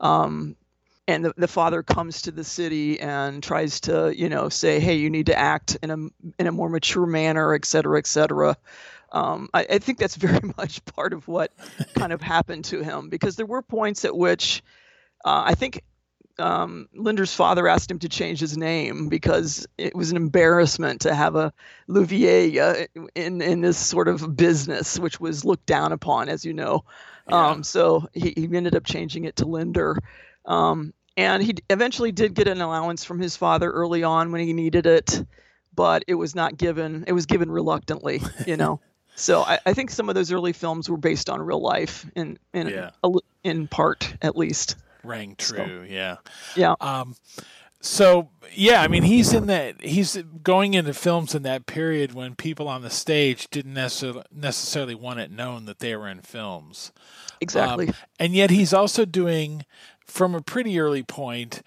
Um, 0.00 0.56
and 1.06 1.24
the, 1.24 1.34
the 1.36 1.48
father 1.48 1.82
comes 1.82 2.22
to 2.22 2.30
the 2.30 2.44
city 2.44 2.98
and 3.00 3.42
tries 3.42 3.80
to 3.82 4.12
you 4.16 4.28
know 4.28 4.48
say 4.48 4.80
hey 4.80 4.96
you 4.96 5.10
need 5.10 5.26
to 5.26 5.38
act 5.38 5.76
in 5.82 5.90
a 5.90 5.96
in 6.38 6.46
a 6.46 6.52
more 6.52 6.68
mature 6.68 7.06
manner 7.06 7.54
et 7.54 7.64
cetera 7.64 7.98
et 7.98 8.06
cetera. 8.06 8.56
Um, 9.12 9.48
I, 9.54 9.66
I, 9.70 9.78
think 9.78 9.98
that's 9.98 10.16
very 10.30 10.52
much 10.56 10.84
part 10.86 11.12
of 11.12 11.28
what 11.28 11.52
kind 11.94 12.12
of 12.12 12.20
happened 12.20 12.64
to 12.66 12.82
him 12.82 13.10
because 13.10 13.36
there 13.36 13.46
were 13.46 13.62
points 13.62 14.04
at 14.04 14.16
which 14.16 14.62
uh, 15.24 15.44
I 15.46 15.54
think 15.54 15.82
um, 16.38 16.88
Linder's 16.94 17.34
father 17.34 17.68
asked 17.68 17.90
him 17.90 17.98
to 18.00 18.08
change 18.08 18.40
his 18.40 18.56
name 18.56 19.08
because 19.08 19.66
it 19.78 19.94
was 19.94 20.10
an 20.10 20.16
embarrassment 20.16 21.02
to 21.02 21.14
have 21.14 21.36
a 21.36 21.52
Leuvielle 21.88 22.58
uh, 22.58 23.06
in 23.14 23.40
in 23.40 23.60
this 23.60 23.78
sort 23.78 24.08
of 24.08 24.36
business, 24.36 24.98
which 24.98 25.20
was 25.20 25.44
looked 25.44 25.66
down 25.66 25.92
upon, 25.92 26.28
as 26.28 26.44
you 26.44 26.52
know. 26.52 26.84
Yeah. 27.28 27.48
Um, 27.48 27.62
so 27.62 28.08
he, 28.12 28.34
he 28.36 28.48
ended 28.52 28.74
up 28.74 28.84
changing 28.84 29.24
it 29.24 29.36
to 29.36 29.46
Linder. 29.46 29.98
Um, 30.44 30.92
and 31.16 31.42
he 31.42 31.54
eventually 31.70 32.12
did 32.12 32.34
get 32.34 32.48
an 32.48 32.60
allowance 32.60 33.04
from 33.04 33.20
his 33.20 33.36
father 33.36 33.70
early 33.70 34.02
on 34.02 34.32
when 34.32 34.40
he 34.40 34.52
needed 34.52 34.86
it, 34.86 35.24
but 35.74 36.04
it 36.08 36.14
was 36.14 36.34
not 36.34 36.56
given. 36.56 37.04
It 37.06 37.12
was 37.12 37.26
given 37.26 37.50
reluctantly, 37.50 38.20
you 38.46 38.56
know. 38.56 38.80
so 39.14 39.42
I, 39.42 39.58
I, 39.64 39.74
think 39.74 39.90
some 39.90 40.08
of 40.08 40.16
those 40.16 40.32
early 40.32 40.52
films 40.52 40.90
were 40.90 40.96
based 40.96 41.30
on 41.30 41.40
real 41.40 41.60
life, 41.60 42.04
in 42.16 42.38
in 42.52 42.68
yeah. 42.68 42.90
in 43.44 43.68
part 43.68 44.14
at 44.22 44.36
least. 44.36 44.76
Rang 45.04 45.36
true, 45.36 45.56
so, 45.56 45.82
yeah. 45.88 46.16
Yeah. 46.56 46.74
Um, 46.80 47.16
so 47.84 48.30
yeah, 48.54 48.80
I 48.80 48.88
mean 48.88 49.02
he's 49.02 49.34
in 49.34 49.46
that 49.46 49.82
he's 49.82 50.16
going 50.42 50.72
into 50.72 50.94
films 50.94 51.34
in 51.34 51.42
that 51.42 51.66
period 51.66 52.14
when 52.14 52.34
people 52.34 52.66
on 52.66 52.80
the 52.80 52.90
stage 52.90 53.48
didn't 53.50 53.74
necessarily 53.74 54.22
necessarily 54.32 54.94
want 54.94 55.20
it 55.20 55.30
known 55.30 55.66
that 55.66 55.80
they 55.80 55.94
were 55.94 56.08
in 56.08 56.22
films. 56.22 56.92
Exactly. 57.42 57.88
Um, 57.88 57.94
and 58.18 58.34
yet 58.34 58.50
he's 58.50 58.72
also 58.72 59.04
doing 59.04 59.66
from 60.06 60.34
a 60.34 60.40
pretty 60.40 60.80
early 60.80 61.02
point 61.02 61.60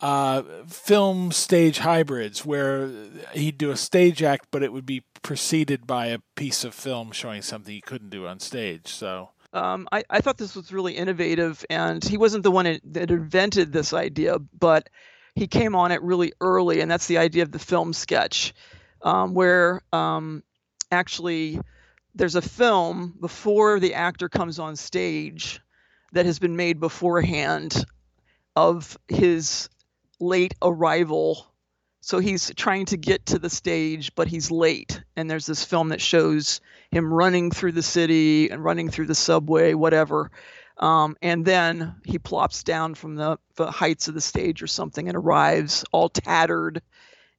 uh, 0.00 0.42
film 0.68 1.32
stage 1.32 1.78
hybrids 1.78 2.46
where 2.46 2.88
he'd 3.32 3.58
do 3.58 3.72
a 3.72 3.76
stage 3.76 4.22
act, 4.22 4.46
but 4.52 4.62
it 4.62 4.72
would 4.72 4.86
be 4.86 5.02
preceded 5.22 5.88
by 5.88 6.06
a 6.06 6.20
piece 6.36 6.62
of 6.62 6.72
film 6.72 7.10
showing 7.10 7.42
something 7.42 7.74
he 7.74 7.80
couldn't 7.80 8.10
do 8.10 8.28
on 8.28 8.38
stage. 8.38 8.86
So. 8.86 9.30
Um, 9.52 9.88
I, 9.90 10.04
I 10.10 10.20
thought 10.20 10.36
this 10.36 10.54
was 10.54 10.72
really 10.72 10.94
innovative, 10.94 11.64
and 11.70 12.04
he 12.04 12.18
wasn't 12.18 12.42
the 12.42 12.50
one 12.50 12.78
that 12.84 13.10
invented 13.10 13.72
this 13.72 13.92
idea, 13.92 14.38
but 14.38 14.88
he 15.34 15.46
came 15.46 15.74
on 15.74 15.92
it 15.92 16.02
really 16.02 16.32
early, 16.40 16.80
and 16.80 16.90
that's 16.90 17.06
the 17.06 17.18
idea 17.18 17.44
of 17.44 17.52
the 17.52 17.58
film 17.58 17.92
sketch, 17.92 18.54
um, 19.02 19.34
where 19.34 19.80
um, 19.92 20.42
actually 20.90 21.60
there's 22.14 22.34
a 22.34 22.42
film 22.42 23.14
before 23.20 23.80
the 23.80 23.94
actor 23.94 24.28
comes 24.28 24.58
on 24.58 24.76
stage 24.76 25.60
that 26.12 26.26
has 26.26 26.38
been 26.38 26.56
made 26.56 26.80
beforehand 26.80 27.84
of 28.56 28.98
his 29.08 29.68
late 30.20 30.54
arrival. 30.60 31.46
So 32.00 32.20
he's 32.20 32.52
trying 32.54 32.86
to 32.86 32.96
get 32.96 33.26
to 33.26 33.38
the 33.38 33.50
stage, 33.50 34.14
but 34.14 34.28
he's 34.28 34.50
late. 34.50 35.02
And 35.16 35.30
there's 35.30 35.46
this 35.46 35.64
film 35.64 35.88
that 35.88 36.00
shows 36.00 36.60
him 36.90 37.12
running 37.12 37.50
through 37.50 37.72
the 37.72 37.82
city 37.82 38.50
and 38.50 38.62
running 38.62 38.88
through 38.88 39.06
the 39.06 39.14
subway, 39.14 39.74
whatever. 39.74 40.30
Um, 40.78 41.16
and 41.20 41.44
then 41.44 41.96
he 42.04 42.18
plops 42.18 42.62
down 42.62 42.94
from 42.94 43.16
the, 43.16 43.38
the 43.56 43.70
heights 43.70 44.06
of 44.08 44.14
the 44.14 44.20
stage 44.20 44.62
or 44.62 44.68
something 44.68 45.08
and 45.08 45.16
arrives 45.16 45.84
all 45.90 46.08
tattered 46.08 46.82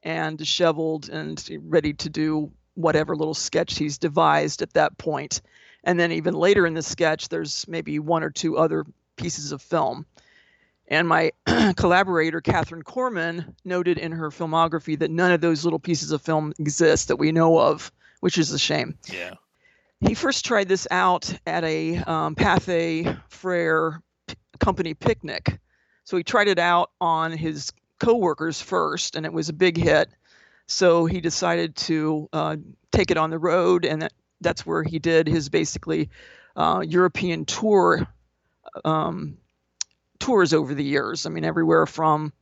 and 0.03 0.37
disheveled 0.37 1.09
and 1.09 1.47
ready 1.63 1.93
to 1.93 2.09
do 2.09 2.51
whatever 2.75 3.15
little 3.15 3.33
sketch 3.33 3.77
he's 3.77 3.97
devised 3.97 4.61
at 4.61 4.73
that 4.73 4.97
point. 4.97 5.41
And 5.83 5.99
then 5.99 6.11
even 6.11 6.33
later 6.33 6.65
in 6.65 6.73
the 6.73 6.81
sketch, 6.81 7.29
there's 7.29 7.65
maybe 7.67 7.99
one 7.99 8.23
or 8.23 8.29
two 8.29 8.57
other 8.57 8.85
pieces 9.15 9.51
of 9.51 9.61
film. 9.61 10.05
And 10.89 11.07
my 11.07 11.31
collaborator, 11.77 12.41
Catherine 12.41 12.81
Corman, 12.81 13.55
noted 13.63 13.99
in 13.99 14.11
her 14.11 14.29
filmography 14.31 14.97
that 14.99 15.11
none 15.11 15.31
of 15.31 15.39
those 15.39 15.63
little 15.63 15.79
pieces 15.79 16.11
of 16.11 16.21
film 16.21 16.51
exist 16.59 17.07
that 17.07 17.17
we 17.17 17.31
know 17.31 17.59
of, 17.59 17.91
which 18.19 18.37
is 18.39 18.51
a 18.51 18.59
shame. 18.59 18.97
Yeah. 19.07 19.35
He 20.01 20.15
first 20.15 20.45
tried 20.45 20.67
this 20.67 20.87
out 20.89 21.31
at 21.45 21.63
a 21.63 21.97
um, 21.97 22.35
Pathé 22.35 23.21
Frere 23.29 24.01
p- 24.27 24.35
company 24.59 24.95
picnic. 24.95 25.59
So 26.05 26.17
he 26.17 26.23
tried 26.23 26.47
it 26.47 26.57
out 26.57 26.89
on 26.99 27.33
his 27.33 27.71
coworkers 27.99 28.59
first, 28.59 29.15
and 29.15 29.25
it 29.25 29.33
was 29.33 29.49
a 29.49 29.53
big 29.53 29.77
hit. 29.77 30.09
So 30.65 31.05
he 31.05 31.21
decided 31.21 31.75
to 31.75 32.29
uh, 32.33 32.55
take 32.91 33.11
it 33.11 33.17
on 33.17 33.29
the 33.29 33.37
road, 33.37 33.85
and 33.85 34.01
that, 34.01 34.13
that's 34.41 34.65
where 34.65 34.83
he 34.83 34.97
did 34.97 35.27
his 35.27 35.49
basically 35.49 36.09
uh, 36.55 36.81
European 36.87 37.45
tour 37.45 38.07
um, 38.85 39.37
tours 40.19 40.53
over 40.53 40.73
the 40.73 40.83
years. 40.83 41.25
I 41.25 41.29
mean, 41.29 41.45
everywhere 41.45 41.85
from 41.85 42.33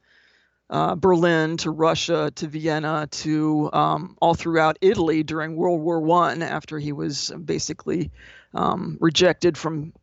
uh, 0.70 0.96
Berlin 0.96 1.58
to 1.58 1.72
Russia 1.72 2.32
to 2.36 2.48
Vienna 2.48 3.08
to 3.12 3.70
um, 3.72 4.18
all 4.22 4.34
throughout 4.34 4.78
Italy 4.82 5.24
during 5.24 5.56
World 5.56 5.82
War 5.82 6.02
One, 6.02 6.42
after 6.42 6.78
he 6.80 6.92
was 6.92 7.32
basically 7.44 8.12
um, 8.54 8.98
rejected 9.00 9.58
from 9.58 9.94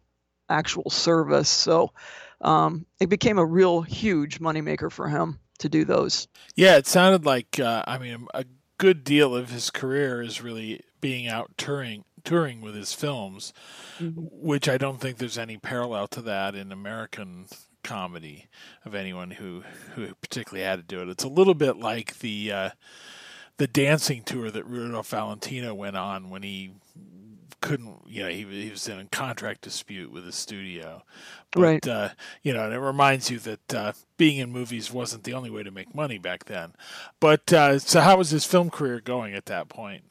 actual 0.49 0.91
service. 0.91 1.49
So 1.49 1.93
um, 2.41 2.87
it 3.01 3.09
became 3.09 3.39
a 3.39 3.45
real 3.45 3.83
huge 3.83 4.41
moneymaker 4.41 4.91
for 4.91 5.09
him 5.09 5.39
to 5.59 5.69
do 5.69 5.85
those. 5.85 6.29
Yeah, 6.57 6.77
it 6.77 6.87
sounded 6.87 7.25
like 7.25 7.61
uh, 7.61 7.83
I 7.87 7.99
mean 7.99 8.27
a 8.33 8.45
good 8.79 9.05
deal 9.05 9.37
of 9.37 9.51
his 9.51 9.71
career 9.71 10.23
is 10.23 10.43
really 10.43 10.81
being 11.01 11.29
out 11.29 11.51
touring 11.57 12.05
touring 12.25 12.61
with 12.61 12.75
his 12.75 12.93
films, 12.93 13.53
mm-hmm. 13.99 14.21
which 14.31 14.69
I 14.69 14.79
don't 14.79 15.01
think 15.01 15.19
there's 15.19 15.39
any 15.39 15.59
parallel 15.59 16.09
to 16.09 16.23
that 16.23 16.55
in 16.55 16.73
American 16.73 17.47
comedy 17.83 18.49
of 18.85 18.95
anyone 18.95 19.33
who 19.33 19.63
who 19.95 20.15
particularly 20.15 20.65
had 20.65 20.77
to 20.77 20.83
do 20.83 21.03
it. 21.03 21.09
It's 21.09 21.25
a 21.25 21.29
little 21.29 21.55
bit 21.55 21.77
like 21.77 22.19
the 22.19 22.51
uh, 22.53 22.71
the 23.59 23.67
dancing 23.67 24.23
tour 24.23 24.51
that 24.51 24.67
Rudolph 24.67 25.09
Valentino 25.09 25.75
went 25.75 25.97
on 25.97 26.31
when 26.31 26.43
he 26.43 26.73
couldn't, 27.65 27.97
you 28.07 28.23
know, 28.23 28.29
he, 28.29 28.45
he 28.45 28.71
was 28.71 28.87
in 28.89 28.99
a 28.99 29.05
contract 29.07 29.63
dispute 29.63 30.13
with 30.13 30.27
the 30.27 30.33
studio. 30.33 31.03
But, 31.51 31.61
right. 31.61 31.89
Uh, 31.89 32.09
you 32.43 32.53
know, 32.53 32.65
and 32.67 32.75
it 32.75 32.79
reminds 32.79 33.31
you 33.31 33.39
that 33.39 33.75
uh, 33.75 33.93
being 34.19 34.37
in 34.37 34.53
movies 34.53 34.93
wasn't 34.93 35.25
the 35.25 35.33
only 35.33 35.49
way 35.49 35.63
to 35.63 35.71
make 35.71 35.95
money 35.95 36.19
back 36.19 36.45
then. 36.45 36.75
But 37.21 37.51
uh, 37.55 37.79
so, 37.79 38.03
how 38.03 38.19
was 38.19 38.31
his 38.31 38.45
film 38.45 38.69
career 38.69 39.01
going 39.01 39.35
at 39.35 39.47
that 39.47 39.71
point? 39.71 40.05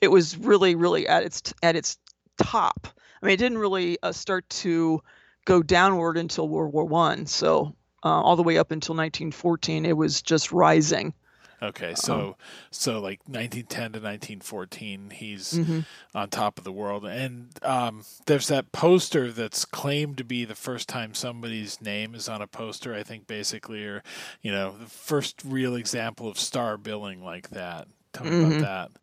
It 0.00 0.08
was 0.08 0.36
really, 0.36 0.74
really 0.74 1.06
at 1.08 1.22
its 1.22 1.54
at 1.62 1.76
its 1.76 1.98
top. 2.36 2.86
I 3.22 3.26
mean, 3.26 3.34
it 3.34 3.38
didn't 3.38 3.58
really 3.58 3.98
uh, 4.02 4.12
start 4.12 4.48
to 4.50 5.02
go 5.44 5.62
downward 5.62 6.16
until 6.16 6.48
World 6.48 6.72
War 6.72 6.84
One. 6.84 7.26
So 7.26 7.74
uh, 8.04 8.08
all 8.08 8.36
the 8.36 8.42
way 8.42 8.58
up 8.58 8.70
until 8.70 8.94
1914, 8.94 9.84
it 9.84 9.96
was 9.96 10.22
just 10.22 10.52
rising. 10.52 11.14
Okay, 11.60 11.94
so 11.96 12.14
um, 12.14 12.34
so 12.70 13.00
like 13.00 13.20
1910 13.26 13.66
to 13.66 13.98
1914, 13.98 15.10
he's 15.10 15.54
mm-hmm. 15.54 15.80
on 16.14 16.30
top 16.30 16.56
of 16.56 16.62
the 16.62 16.70
world, 16.70 17.04
and 17.04 17.48
um, 17.64 18.04
there's 18.26 18.46
that 18.46 18.70
poster 18.70 19.32
that's 19.32 19.64
claimed 19.64 20.18
to 20.18 20.24
be 20.24 20.44
the 20.44 20.54
first 20.54 20.88
time 20.88 21.14
somebody's 21.14 21.80
name 21.80 22.14
is 22.14 22.28
on 22.28 22.40
a 22.40 22.46
poster. 22.46 22.94
I 22.94 23.02
think 23.02 23.26
basically, 23.26 23.84
or 23.84 24.04
you 24.40 24.52
know, 24.52 24.76
the 24.78 24.86
first 24.86 25.42
real 25.44 25.74
example 25.74 26.28
of 26.28 26.38
star 26.38 26.76
billing 26.76 27.24
like 27.24 27.50
that. 27.50 27.88
Tell 28.12 28.26
me 28.26 28.30
mm-hmm. 28.30 28.52
about 28.58 28.60
that. 28.92 29.00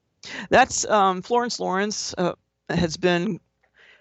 That's 0.49 0.85
um, 0.85 1.21
Florence 1.21 1.59
Lawrence 1.59 2.13
uh, 2.17 2.33
has 2.69 2.97
been, 2.97 3.39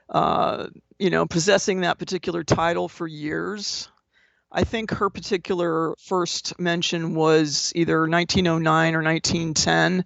uh, 0.08 0.68
you 0.98 1.10
know, 1.10 1.26
possessing 1.26 1.80
that 1.80 1.98
particular 1.98 2.44
title 2.44 2.88
for 2.88 3.06
years. 3.06 3.88
I 4.50 4.64
think 4.64 4.92
her 4.92 5.10
particular 5.10 5.94
first 5.98 6.58
mention 6.60 7.14
was 7.14 7.72
either 7.74 8.08
1909 8.08 8.94
or 8.94 9.02
1910. 9.02 10.04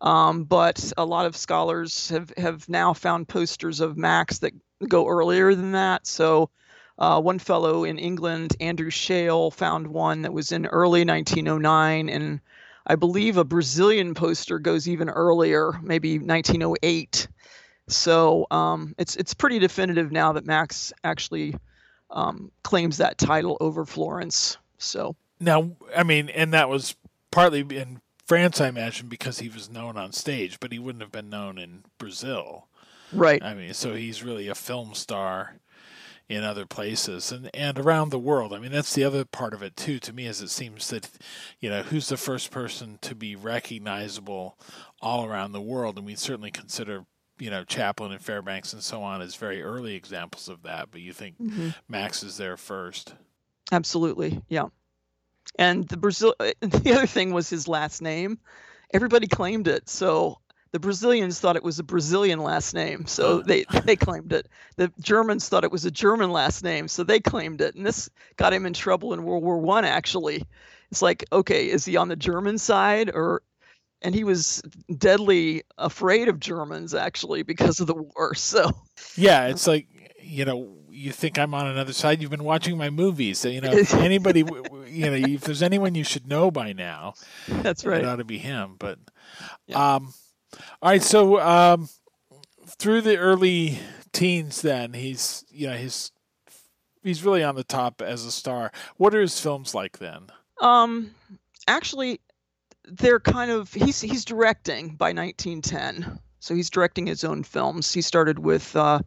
Um, 0.00 0.44
but 0.44 0.92
a 0.98 1.04
lot 1.04 1.24
of 1.24 1.36
scholars 1.36 2.10
have, 2.10 2.30
have 2.36 2.68
now 2.68 2.92
found 2.92 3.28
posters 3.28 3.80
of 3.80 3.96
Max 3.96 4.38
that 4.40 4.52
go 4.86 5.06
earlier 5.08 5.54
than 5.54 5.72
that. 5.72 6.06
So, 6.06 6.50
uh, 6.98 7.20
one 7.20 7.38
fellow 7.38 7.84
in 7.84 7.98
England, 7.98 8.56
Andrew 8.60 8.90
Shail, 8.90 9.52
found 9.52 9.86
one 9.86 10.22
that 10.22 10.32
was 10.32 10.52
in 10.52 10.66
early 10.66 11.04
1909, 11.04 12.08
and 12.08 12.40
I 12.86 12.94
believe 12.94 13.36
a 13.36 13.44
Brazilian 13.44 14.14
poster 14.14 14.58
goes 14.58 14.88
even 14.88 15.08
earlier, 15.08 15.72
maybe 15.82 16.18
1908. 16.18 17.28
So 17.88 18.46
um, 18.50 18.94
it's 18.98 19.16
it's 19.16 19.34
pretty 19.34 19.58
definitive 19.58 20.12
now 20.12 20.32
that 20.32 20.44
Max 20.44 20.92
actually 21.04 21.56
um, 22.10 22.50
claims 22.62 22.98
that 22.98 23.18
title 23.18 23.56
over 23.60 23.84
Florence. 23.84 24.58
So 24.78 25.16
now, 25.40 25.72
I 25.96 26.02
mean, 26.02 26.28
and 26.28 26.52
that 26.52 26.68
was 26.68 26.96
partly 27.30 27.60
in 27.60 28.00
France, 28.24 28.60
I 28.60 28.68
imagine, 28.68 29.08
because 29.08 29.38
he 29.38 29.48
was 29.48 29.70
known 29.70 29.96
on 29.96 30.12
stage, 30.12 30.58
but 30.60 30.72
he 30.72 30.78
wouldn't 30.78 31.02
have 31.02 31.12
been 31.12 31.30
known 31.30 31.58
in 31.58 31.84
Brazil. 31.98 32.66
Right. 33.12 33.42
I 33.42 33.54
mean, 33.54 33.72
so 33.72 33.94
he's 33.94 34.24
really 34.24 34.48
a 34.48 34.54
film 34.54 34.94
star 34.94 35.56
in 36.28 36.42
other 36.42 36.66
places 36.66 37.30
and, 37.30 37.50
and 37.54 37.78
around 37.78 38.10
the 38.10 38.18
world. 38.18 38.52
I 38.52 38.58
mean, 38.58 38.72
that's 38.72 38.94
the 38.94 39.04
other 39.04 39.24
part 39.24 39.54
of 39.54 39.62
it 39.62 39.76
too. 39.76 39.98
To 40.00 40.12
me, 40.12 40.26
is 40.26 40.40
it 40.40 40.50
seems 40.50 40.88
that 40.90 41.08
you 41.60 41.70
know 41.70 41.82
who's 41.82 42.08
the 42.08 42.16
first 42.16 42.50
person 42.50 42.98
to 43.02 43.14
be 43.14 43.36
recognizable 43.36 44.58
all 45.00 45.24
around 45.24 45.52
the 45.52 45.60
world, 45.60 45.96
and 45.96 46.06
we 46.06 46.16
certainly 46.16 46.50
consider 46.50 47.04
you 47.38 47.50
know 47.50 47.64
Chaplin 47.64 48.12
and 48.12 48.20
Fairbanks 48.20 48.72
and 48.72 48.82
so 48.82 49.02
on 49.02 49.22
as 49.22 49.36
very 49.36 49.62
early 49.62 49.94
examples 49.94 50.48
of 50.48 50.62
that. 50.62 50.90
But 50.90 51.00
you 51.00 51.12
think 51.12 51.38
mm-hmm. 51.38 51.70
Max 51.88 52.22
is 52.22 52.36
there 52.36 52.56
first? 52.56 53.14
Absolutely, 53.70 54.42
yeah. 54.48 54.66
And 55.58 55.86
the 55.88 55.96
Brazil, 55.96 56.34
the 56.38 56.92
other 56.92 57.06
thing 57.06 57.32
was 57.32 57.48
his 57.48 57.68
last 57.68 58.02
name. 58.02 58.38
Everybody 58.92 59.26
claimed 59.26 59.68
it, 59.68 59.88
so 59.88 60.38
the 60.72 60.80
Brazilians 60.80 61.40
thought 61.40 61.56
it 61.56 61.62
was 61.62 61.78
a 61.78 61.84
Brazilian 61.84 62.40
last 62.40 62.74
name, 62.74 63.06
so 63.06 63.40
they 63.40 63.64
they 63.84 63.96
claimed 63.96 64.32
it. 64.32 64.48
The 64.76 64.92
Germans 65.00 65.48
thought 65.48 65.64
it 65.64 65.72
was 65.72 65.84
a 65.84 65.90
German 65.90 66.30
last 66.30 66.64
name, 66.64 66.88
so 66.88 67.02
they 67.02 67.20
claimed 67.20 67.60
it. 67.60 67.74
And 67.74 67.86
this 67.86 68.10
got 68.36 68.52
him 68.52 68.66
in 68.66 68.72
trouble 68.72 69.12
in 69.12 69.22
World 69.22 69.42
War 69.42 69.58
One. 69.58 69.84
Actually, 69.84 70.44
it's 70.90 71.02
like, 71.02 71.24
okay, 71.32 71.68
is 71.68 71.84
he 71.84 71.96
on 71.96 72.08
the 72.08 72.16
German 72.16 72.58
side 72.58 73.10
or? 73.12 73.42
And 74.02 74.14
he 74.14 74.24
was 74.24 74.62
deadly 74.98 75.62
afraid 75.78 76.28
of 76.28 76.38
Germans 76.38 76.94
actually 76.94 77.42
because 77.42 77.80
of 77.80 77.86
the 77.86 77.94
war. 77.94 78.34
So 78.36 78.70
yeah, 79.16 79.46
it's 79.46 79.66
like 79.66 79.88
you 80.20 80.44
know 80.44 80.76
you 80.96 81.12
think 81.12 81.38
I'm 81.38 81.54
on 81.54 81.66
another 81.66 81.92
side. 81.92 82.22
You've 82.22 82.30
been 82.30 82.44
watching 82.44 82.76
my 82.78 82.88
movies. 82.88 83.38
So, 83.38 83.48
you 83.48 83.60
know, 83.60 83.70
anybody, 83.92 84.40
you 84.88 85.10
know, 85.10 85.12
if 85.12 85.42
there's 85.42 85.62
anyone 85.62 85.94
you 85.94 86.04
should 86.04 86.26
know 86.26 86.50
by 86.50 86.72
now, 86.72 87.14
that's 87.46 87.84
right. 87.84 88.00
It 88.00 88.06
ought 88.06 88.16
to 88.16 88.24
be 88.24 88.38
him. 88.38 88.76
But, 88.78 88.98
yeah. 89.66 89.96
um, 89.96 90.14
all 90.82 90.90
right. 90.90 91.02
So, 91.02 91.40
um, 91.40 91.88
through 92.66 93.02
the 93.02 93.16
early 93.16 93.78
teens, 94.12 94.62
then 94.62 94.92
he's, 94.92 95.44
you 95.50 95.68
know, 95.68 95.76
he's, 95.76 96.12
he's 97.02 97.24
really 97.24 97.42
on 97.42 97.54
the 97.54 97.64
top 97.64 98.02
as 98.02 98.24
a 98.24 98.32
star. 98.32 98.72
What 98.96 99.14
are 99.14 99.20
his 99.20 99.38
films 99.40 99.74
like 99.74 99.98
then? 99.98 100.26
Um, 100.60 101.14
actually, 101.68 102.20
they're 102.84 103.20
kind 103.20 103.50
of 103.50 103.72
he's 103.72 104.00
he's 104.00 104.24
directing 104.24 104.94
by 104.94 105.12
1910. 105.12 106.18
So 106.38 106.54
he's 106.54 106.70
directing 106.70 107.06
his 107.06 107.24
own 107.24 107.42
films. 107.42 107.92
He 107.92 108.02
started 108.02 108.38
with 108.38 108.76
uh, 108.76 109.00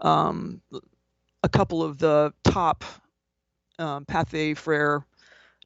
um, 0.00 0.60
a 1.42 1.48
couple 1.48 1.82
of 1.82 1.98
the 1.98 2.32
top 2.44 2.84
um, 3.78 4.04
Pathé 4.04 4.56
Frere 4.56 5.06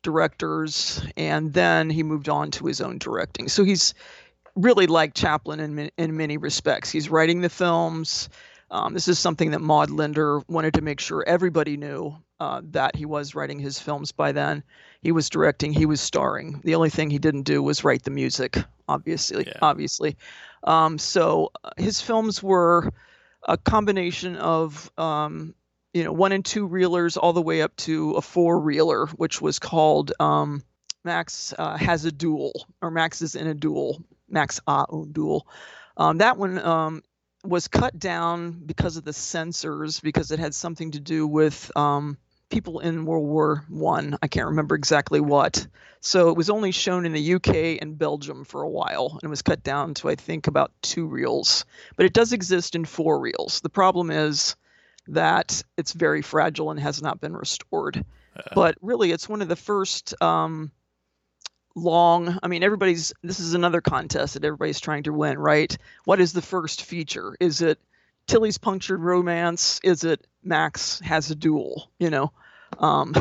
directors, 0.02 1.02
and 1.16 1.52
then 1.52 1.90
he 1.90 2.02
moved 2.02 2.28
on 2.28 2.50
to 2.52 2.66
his 2.66 2.80
own 2.80 2.98
directing. 2.98 3.48
So 3.48 3.64
he's 3.64 3.94
really 4.58 4.86
like 4.86 5.14
Chaplin 5.14 5.60
in 5.60 5.90
in 5.96 6.16
many 6.16 6.36
respects. 6.36 6.90
He's 6.90 7.08
writing 7.08 7.40
the 7.40 7.48
films. 7.48 8.28
Um, 8.70 8.92
this 8.92 9.08
is 9.08 9.18
something 9.18 9.52
that 9.52 9.60
Maud 9.60 9.90
Linder 9.90 10.42
wanted 10.46 10.74
to 10.74 10.82
make 10.82 11.00
sure 11.00 11.24
everybody 11.26 11.78
knew 11.78 12.14
uh, 12.38 12.60
that 12.70 12.94
he 12.94 13.06
was 13.06 13.34
writing 13.34 13.58
his 13.58 13.78
films 13.78 14.12
by 14.12 14.32
then. 14.32 14.62
He 15.00 15.10
was 15.10 15.30
directing, 15.30 15.72
he 15.72 15.86
was 15.86 16.00
starring. 16.00 16.60
The 16.64 16.74
only 16.74 16.90
thing 16.90 17.08
he 17.08 17.18
didn't 17.18 17.42
do 17.42 17.62
was 17.62 17.82
write 17.82 18.02
the 18.02 18.10
music, 18.10 18.58
obviously. 18.86 19.46
Yeah. 19.46 19.58
Obviously, 19.62 20.16
um, 20.64 20.98
so 20.98 21.50
uh, 21.64 21.70
his 21.78 22.00
films 22.00 22.42
were 22.42 22.92
a 23.44 23.56
combination 23.56 24.36
of 24.36 24.90
um, 24.98 25.54
you 25.94 26.04
know 26.04 26.12
one 26.12 26.32
and 26.32 26.44
two 26.44 26.68
reelers 26.68 27.16
all 27.16 27.32
the 27.32 27.42
way 27.42 27.62
up 27.62 27.74
to 27.76 28.12
a 28.12 28.20
four 28.20 28.60
reeler, 28.60 29.06
which 29.06 29.40
was 29.40 29.58
called 29.58 30.12
um, 30.20 30.62
Max 31.04 31.54
uh, 31.58 31.76
has 31.76 32.04
a 32.04 32.12
duel 32.12 32.66
or 32.82 32.90
Max 32.90 33.22
is 33.22 33.34
in 33.34 33.46
a 33.46 33.54
duel. 33.54 34.02
Max 34.28 34.60
a 34.66 34.86
un 34.90 35.12
duel. 35.12 35.46
Um, 35.96 36.18
that 36.18 36.38
one 36.38 36.58
um, 36.58 37.02
was 37.44 37.68
cut 37.68 37.98
down 37.98 38.52
because 38.52 38.96
of 38.96 39.04
the 39.04 39.12
censors 39.12 40.00
because 40.00 40.30
it 40.30 40.38
had 40.38 40.54
something 40.54 40.92
to 40.92 41.00
do 41.00 41.26
with 41.26 41.70
um, 41.76 42.16
people 42.50 42.80
in 42.80 43.04
World 43.04 43.26
War 43.26 43.64
One. 43.68 44.14
I. 44.14 44.18
I 44.22 44.28
can't 44.28 44.48
remember 44.48 44.74
exactly 44.74 45.20
what. 45.20 45.66
So 46.00 46.30
it 46.30 46.36
was 46.36 46.50
only 46.50 46.70
shown 46.70 47.06
in 47.06 47.12
the 47.12 47.34
UK 47.34 47.82
and 47.82 47.98
Belgium 47.98 48.44
for 48.44 48.62
a 48.62 48.68
while, 48.68 49.10
and 49.14 49.24
it 49.24 49.28
was 49.28 49.42
cut 49.42 49.62
down 49.62 49.94
to 49.94 50.08
I 50.08 50.14
think 50.14 50.46
about 50.46 50.72
two 50.82 51.06
reels. 51.06 51.64
But 51.96 52.06
it 52.06 52.12
does 52.12 52.32
exist 52.32 52.74
in 52.74 52.84
four 52.84 53.18
reels. 53.18 53.60
The 53.60 53.68
problem 53.68 54.10
is 54.10 54.56
that 55.08 55.62
it's 55.76 55.92
very 55.92 56.22
fragile 56.22 56.70
and 56.70 56.78
has 56.78 57.02
not 57.02 57.20
been 57.20 57.36
restored. 57.36 58.04
Uh, 58.36 58.42
but 58.54 58.76
really, 58.80 59.10
it's 59.10 59.28
one 59.28 59.42
of 59.42 59.48
the 59.48 59.56
first 59.56 60.14
um, 60.22 60.70
long. 61.78 62.38
I 62.42 62.48
mean, 62.48 62.62
everybody's. 62.62 63.12
This 63.22 63.40
is 63.40 63.54
another 63.54 63.80
contest 63.80 64.34
that 64.34 64.44
everybody's 64.44 64.80
trying 64.80 65.04
to 65.04 65.12
win, 65.12 65.38
right? 65.38 65.76
What 66.04 66.20
is 66.20 66.32
the 66.32 66.42
first 66.42 66.82
feature? 66.82 67.36
Is 67.40 67.62
it 67.62 67.78
Tillie's 68.26 68.58
punctured 68.58 69.00
romance? 69.00 69.80
Is 69.82 70.04
it 70.04 70.26
Max 70.42 71.00
has 71.00 71.30
a 71.30 71.34
duel? 71.34 71.90
You 71.98 72.10
know, 72.10 72.32
um, 72.78 73.14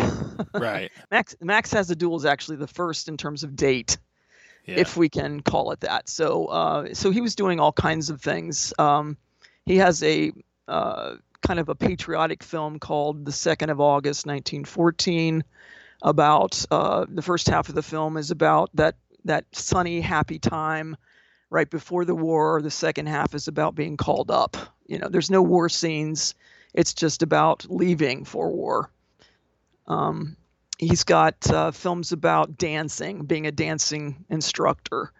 right? 0.54 0.92
Max 1.12 1.36
Max 1.42 1.72
has 1.74 1.90
a 1.90 1.96
duel 1.96 2.18
is 2.18 2.26
actually 2.26 2.58
the 2.58 2.68
first 2.68 3.08
in 3.08 3.18
terms 3.18 3.44
of 3.44 3.56
date. 3.56 3.98
Yeah. 4.66 4.76
If 4.80 4.98
we 4.98 5.08
can 5.08 5.40
call 5.40 5.72
it 5.72 5.80
that, 5.82 6.10
so 6.10 6.48
uh, 6.48 6.94
so 6.94 7.12
he 7.12 7.22
was 7.22 7.36
doing 7.36 7.60
all 7.60 7.72
kinds 7.72 8.10
of 8.10 8.22
things. 8.22 8.74
Um, 8.78 9.16
he 9.66 9.78
has 9.78 10.04
a 10.04 10.34
uh, 10.68 11.16
kind 11.42 11.60
of 11.60 11.70
a 11.70 11.76
patriotic 11.76 12.44
film 12.44 12.80
called 12.80 13.26
The 13.26 13.32
Second 13.32 13.70
of 13.70 13.80
August, 13.80 14.26
1914. 14.26 15.44
About 16.02 16.64
uh, 16.70 17.06
the 17.10 17.22
first 17.22 17.48
half 17.50 17.70
of 17.70 17.76
the 17.76 17.82
film 17.82 18.18
is 18.18 18.32
about 18.32 18.70
that 18.76 18.96
that 19.26 19.46
sunny, 19.52 20.00
happy 20.00 20.40
time 20.40 20.96
right 21.50 21.70
before 21.70 22.06
the 22.06 22.16
war. 22.16 22.62
The 22.62 22.72
second 22.72 23.08
half 23.08 23.34
is 23.34 23.48
about 23.48 23.76
being 23.76 23.98
called 23.98 24.32
up. 24.32 24.58
You 24.86 25.00
know, 25.00 25.10
there's 25.10 25.32
no 25.32 25.42
war 25.42 25.70
scenes. 25.70 26.36
It's 26.74 26.94
just 26.94 27.24
about 27.24 27.66
leaving 27.70 28.26
for 28.26 28.52
war. 28.52 28.92
Um, 29.88 30.38
he's 30.78 31.04
got 31.04 31.50
uh, 31.50 31.72
films 31.72 32.12
about 32.12 32.58
dancing, 32.58 33.26
being 33.26 33.48
a 33.48 33.52
dancing 33.52 34.26
instructor, 34.30 35.12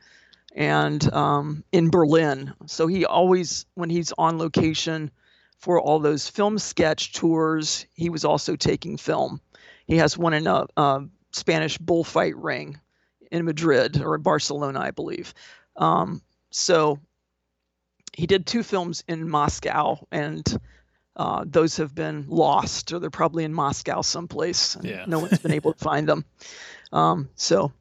and 0.56 1.12
um, 1.14 1.64
in 1.72 1.90
Berlin. 1.90 2.54
So 2.68 2.88
he 2.88 3.06
always, 3.06 3.66
when 3.74 3.90
he's 3.90 4.14
on 4.18 4.38
location, 4.38 5.12
for 5.58 5.82
all 5.82 6.00
those 6.00 6.28
film 6.28 6.58
sketch 6.58 7.14
tours. 7.14 7.86
He 7.94 8.10
was 8.10 8.24
also 8.24 8.56
taking 8.56 8.98
film. 8.98 9.42
He 9.88 9.98
has 9.98 10.18
one 10.18 10.34
in 10.34 10.48
a, 10.48 10.68
a 10.76 11.06
Spanish 11.32 11.78
bullfight 11.78 12.36
ring 12.38 12.80
in 13.32 13.46
Madrid 13.46 14.02
or 14.02 14.18
Barcelona, 14.18 14.80
I 14.80 14.92
believe. 14.92 15.34
Um, 15.76 16.22
so 16.52 17.00
he 18.14 18.28
did 18.28 18.46
two 18.46 18.64
films 18.64 19.04
in 19.08 19.30
Moscow, 19.30 20.06
and 20.12 20.46
uh, 21.16 21.46
those 21.48 21.78
have 21.78 21.94
been 21.96 22.26
lost, 22.28 22.92
or 22.92 23.00
they're 23.00 23.10
probably 23.10 23.44
in 23.44 23.54
Moscow 23.54 24.02
someplace. 24.02 24.78
Yeah. 24.82 25.06
no 25.08 25.20
one's 25.20 25.40
been 25.40 25.54
able 25.54 25.74
to 25.74 25.80
find 25.80 26.08
them. 26.08 26.26
Um, 26.92 27.30
so 27.36 27.72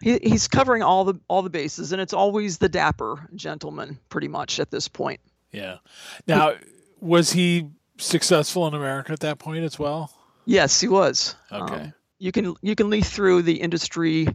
he, 0.00 0.18
he's 0.22 0.48
covering 0.48 0.82
all 0.82 1.04
the 1.04 1.14
all 1.28 1.42
the 1.42 1.50
bases, 1.50 1.92
and 1.92 2.00
it's 2.00 2.12
always 2.12 2.58
the 2.58 2.68
dapper 2.68 3.28
gentleman, 3.34 3.98
pretty 4.08 4.28
much 4.28 4.60
at 4.60 4.70
this 4.70 4.88
point. 4.88 5.20
Yeah. 5.52 5.78
Now 6.26 6.54
was 7.00 7.32
he 7.32 7.70
successful 7.98 8.66
in 8.66 8.74
America 8.74 9.12
at 9.12 9.20
that 9.20 9.38
point 9.38 9.64
as 9.64 9.78
well? 9.78 10.12
Yes, 10.48 10.80
he 10.80 10.88
was. 10.88 11.36
Okay. 11.52 11.74
Um, 11.74 11.92
you 12.18 12.32
can 12.32 12.54
you 12.62 12.74
can 12.74 12.88
leaf 12.88 13.06
through 13.06 13.42
the 13.42 13.60
industry 13.60 14.28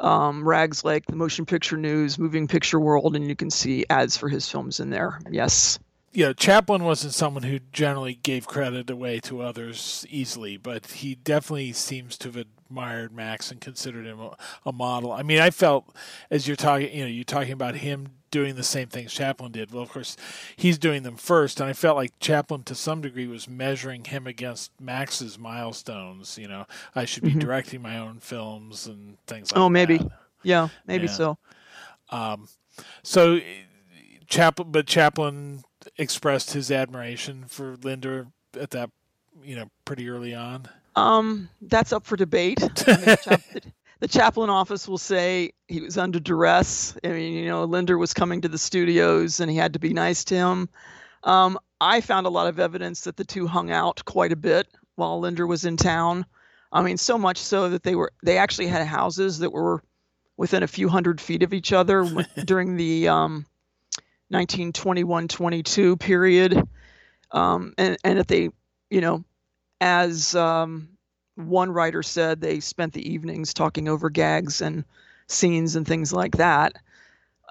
um, 0.00 0.46
rags 0.46 0.84
like 0.84 1.06
the 1.06 1.14
Motion 1.14 1.46
Picture 1.46 1.76
News, 1.76 2.18
Moving 2.18 2.48
Picture 2.48 2.80
World, 2.80 3.14
and 3.14 3.28
you 3.28 3.36
can 3.36 3.48
see 3.48 3.86
ads 3.88 4.16
for 4.16 4.28
his 4.28 4.48
films 4.48 4.80
in 4.80 4.90
there. 4.90 5.20
Yes. 5.30 5.78
Yeah, 6.12 6.32
Chaplin 6.34 6.82
wasn't 6.82 7.14
someone 7.14 7.44
who 7.44 7.60
generally 7.72 8.16
gave 8.16 8.46
credit 8.46 8.90
away 8.90 9.20
to 9.20 9.40
others 9.40 10.04
easily, 10.10 10.56
but 10.56 10.84
he 10.86 11.14
definitely 11.14 11.72
seems 11.72 12.18
to 12.18 12.28
have 12.28 12.36
admired 12.36 13.14
Max 13.14 13.50
and 13.50 13.60
considered 13.60 14.04
him 14.04 14.20
a, 14.20 14.36
a 14.66 14.72
model. 14.72 15.12
I 15.12 15.22
mean, 15.22 15.38
I 15.38 15.50
felt 15.50 15.94
as 16.28 16.46
you're 16.46 16.56
talking, 16.56 16.92
you 16.92 17.04
know, 17.04 17.08
you're 17.08 17.24
talking 17.24 17.52
about 17.52 17.76
him 17.76 18.10
doing 18.32 18.56
the 18.56 18.64
same 18.64 18.88
things 18.88 19.12
Chaplin 19.12 19.52
did. 19.52 19.70
Well, 19.70 19.84
of 19.84 19.90
course, 19.90 20.16
he's 20.56 20.78
doing 20.78 21.04
them 21.04 21.16
first, 21.16 21.60
and 21.60 21.70
I 21.70 21.72
felt 21.72 21.96
like 21.96 22.18
Chaplin, 22.18 22.64
to 22.64 22.74
some 22.74 23.00
degree, 23.00 23.28
was 23.28 23.48
measuring 23.48 24.02
him 24.02 24.26
against 24.26 24.72
Max's 24.80 25.38
milestones. 25.38 26.36
You 26.36 26.48
know, 26.48 26.66
I 26.96 27.04
should 27.04 27.22
be 27.22 27.30
mm-hmm. 27.30 27.38
directing 27.38 27.80
my 27.80 27.98
own 27.98 28.18
films 28.18 28.88
and 28.88 29.16
things 29.28 29.52
like 29.52 29.54
that. 29.54 29.60
oh, 29.60 29.68
maybe. 29.68 29.98
That. 29.98 30.10
Yeah, 30.42 30.68
maybe 30.88 31.06
yeah. 31.06 31.12
so. 31.12 31.38
Um, 32.10 32.48
so 33.04 33.38
Chaplin, 34.26 34.72
but 34.72 34.86
Chaplin 34.86 35.62
expressed 35.98 36.52
his 36.52 36.70
admiration 36.70 37.44
for 37.46 37.76
Linder 37.82 38.26
at 38.58 38.70
that, 38.70 38.90
you 39.44 39.54
know, 39.54 39.70
pretty 39.84 40.08
early 40.08 40.34
on. 40.34 40.66
Um, 40.96 41.48
that's 41.60 41.92
up 41.92 42.04
for 42.04 42.16
debate. 42.16 42.58
I 42.86 43.38
mean, 43.54 43.72
the 44.02 44.08
Chaplin 44.08 44.50
office 44.50 44.88
will 44.88 44.98
say 44.98 45.52
he 45.68 45.80
was 45.80 45.96
under 45.96 46.18
duress. 46.18 46.96
I 47.04 47.08
mean, 47.10 47.34
you 47.34 47.46
know, 47.46 47.62
Linder 47.62 47.96
was 47.96 48.12
coming 48.12 48.40
to 48.40 48.48
the 48.48 48.58
studios 48.58 49.38
and 49.38 49.48
he 49.48 49.56
had 49.56 49.74
to 49.74 49.78
be 49.78 49.92
nice 49.92 50.24
to 50.24 50.34
him. 50.34 50.68
Um, 51.22 51.56
I 51.80 52.00
found 52.00 52.26
a 52.26 52.30
lot 52.30 52.48
of 52.48 52.58
evidence 52.58 53.02
that 53.02 53.16
the 53.16 53.24
two 53.24 53.46
hung 53.46 53.70
out 53.70 54.04
quite 54.04 54.32
a 54.32 54.36
bit 54.36 54.66
while 54.96 55.20
Linder 55.20 55.46
was 55.46 55.64
in 55.64 55.76
town. 55.76 56.26
I 56.72 56.82
mean, 56.82 56.96
so 56.96 57.16
much 57.16 57.38
so 57.38 57.68
that 57.68 57.84
they 57.84 57.94
were 57.94 58.10
they 58.24 58.38
actually 58.38 58.66
had 58.66 58.84
houses 58.84 59.38
that 59.38 59.52
were 59.52 59.84
within 60.36 60.64
a 60.64 60.66
few 60.66 60.88
hundred 60.88 61.20
feet 61.20 61.44
of 61.44 61.54
each 61.54 61.72
other 61.72 62.04
during 62.44 62.76
the 62.76 63.06
um, 63.06 63.46
1921-22 64.32 66.00
period, 66.00 66.60
um, 67.30 67.72
and 67.78 67.96
and 68.02 68.18
that 68.18 68.26
they, 68.26 68.50
you 68.90 69.00
know, 69.00 69.22
as 69.80 70.34
um, 70.34 70.88
one 71.36 71.70
writer 71.70 72.02
said, 72.02 72.40
they 72.40 72.60
spent 72.60 72.92
the 72.92 73.10
evenings 73.10 73.54
talking 73.54 73.88
over 73.88 74.10
gags 74.10 74.60
and 74.60 74.84
scenes 75.28 75.76
and 75.76 75.86
things 75.86 76.12
like 76.12 76.36
that. 76.36 76.76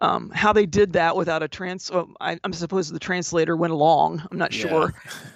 Um, 0.02 0.32
how 0.32 0.52
they 0.52 0.66
did 0.66 0.94
that 0.94 1.16
without 1.16 1.44
a 1.44 1.48
trans, 1.48 1.92
oh, 1.92 2.10
I, 2.20 2.40
am 2.44 2.54
supposed 2.54 2.92
the 2.92 3.00
translator 3.00 3.56
went 3.56 3.72
along. 3.72 4.28
I'm 4.32 4.38
not 4.38 4.52
sure. 4.52 4.94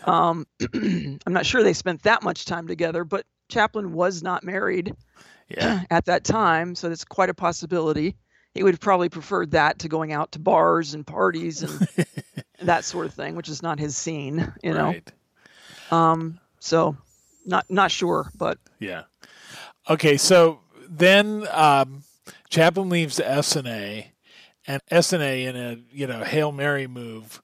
Yeah. 0.07 0.29
Um, 0.29 0.47
I'm 0.73 1.33
not 1.33 1.45
sure 1.45 1.61
they 1.61 1.73
spent 1.73 2.01
that 2.03 2.23
much 2.23 2.45
time 2.45 2.67
together, 2.67 3.03
but 3.03 3.25
Chaplin 3.47 3.93
was 3.93 4.23
not 4.23 4.43
married 4.43 4.95
yeah. 5.49 5.83
at 5.91 6.05
that 6.05 6.23
time, 6.23 6.73
so 6.73 6.89
that's 6.89 7.05
quite 7.05 7.29
a 7.29 7.35
possibility. 7.35 8.15
He 8.55 8.63
would 8.63 8.73
have 8.73 8.81
probably 8.81 9.09
preferred 9.09 9.51
that 9.51 9.79
to 9.79 9.89
going 9.89 10.13
out 10.13 10.31
to 10.31 10.39
bars 10.39 10.95
and 10.95 11.05
parties 11.05 11.61
and 11.61 12.07
that 12.61 12.85
sort 12.85 13.05
of 13.05 13.13
thing, 13.13 13.35
which 13.35 13.49
is 13.49 13.61
not 13.61 13.79
his 13.79 13.95
scene, 13.95 14.51
you 14.63 14.73
know. 14.73 14.87
Right. 14.87 15.11
Um, 15.91 16.39
so 16.59 16.97
not 17.45 17.65
not 17.69 17.91
sure, 17.91 18.31
but 18.35 18.57
yeah. 18.79 19.03
Okay, 19.89 20.17
so 20.17 20.59
then 20.89 21.47
um, 21.51 22.03
Chaplin 22.49 22.89
leaves 22.89 23.19
Essanay 23.19 24.07
and 24.67 24.81
Essanay 24.91 25.45
in 25.45 25.55
a 25.55 25.77
you 25.91 26.07
know 26.07 26.23
hail 26.23 26.51
mary 26.51 26.87
move 26.87 27.41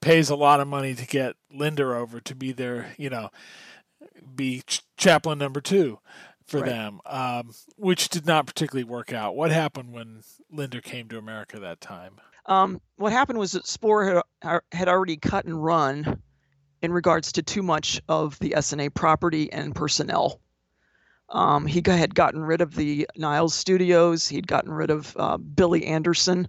pays 0.00 0.30
a 0.30 0.36
lot 0.36 0.60
of 0.60 0.68
money 0.68 0.94
to 0.94 1.06
get 1.06 1.36
Linder 1.52 1.94
over 1.94 2.20
to 2.20 2.34
be 2.34 2.52
their 2.52 2.94
you 2.98 3.10
know 3.10 3.30
be 4.34 4.62
ch- 4.66 4.82
Chaplin 4.96 5.38
number 5.38 5.60
two 5.60 5.98
for 6.46 6.60
right. 6.60 6.70
them, 6.70 7.00
um, 7.06 7.52
which 7.76 8.08
did 8.08 8.26
not 8.26 8.46
particularly 8.46 8.84
work 8.84 9.12
out. 9.12 9.36
What 9.36 9.52
happened 9.52 9.92
when 9.92 10.22
Linder 10.50 10.80
came 10.80 11.08
to 11.08 11.18
America 11.18 11.60
that 11.60 11.80
time? 11.80 12.14
Um, 12.46 12.80
what 12.96 13.12
happened 13.12 13.38
was 13.38 13.52
that 13.52 13.66
Spoor 13.66 14.22
had, 14.42 14.60
had 14.72 14.88
already 14.88 15.16
cut 15.16 15.44
and 15.44 15.62
run 15.62 16.20
in 16.82 16.92
regards 16.92 17.32
to 17.32 17.42
too 17.42 17.62
much 17.62 18.00
of 18.08 18.38
the 18.38 18.54
Essanay 18.56 18.92
property 18.92 19.52
and 19.52 19.74
personnel. 19.74 20.40
Um, 21.28 21.66
he 21.66 21.82
had 21.86 22.14
gotten 22.14 22.42
rid 22.42 22.60
of 22.60 22.74
the 22.74 23.08
Niles 23.16 23.54
Studios. 23.54 24.26
He'd 24.26 24.48
gotten 24.48 24.72
rid 24.72 24.90
of 24.90 25.16
uh, 25.16 25.36
Billy 25.36 25.86
Anderson, 25.86 26.48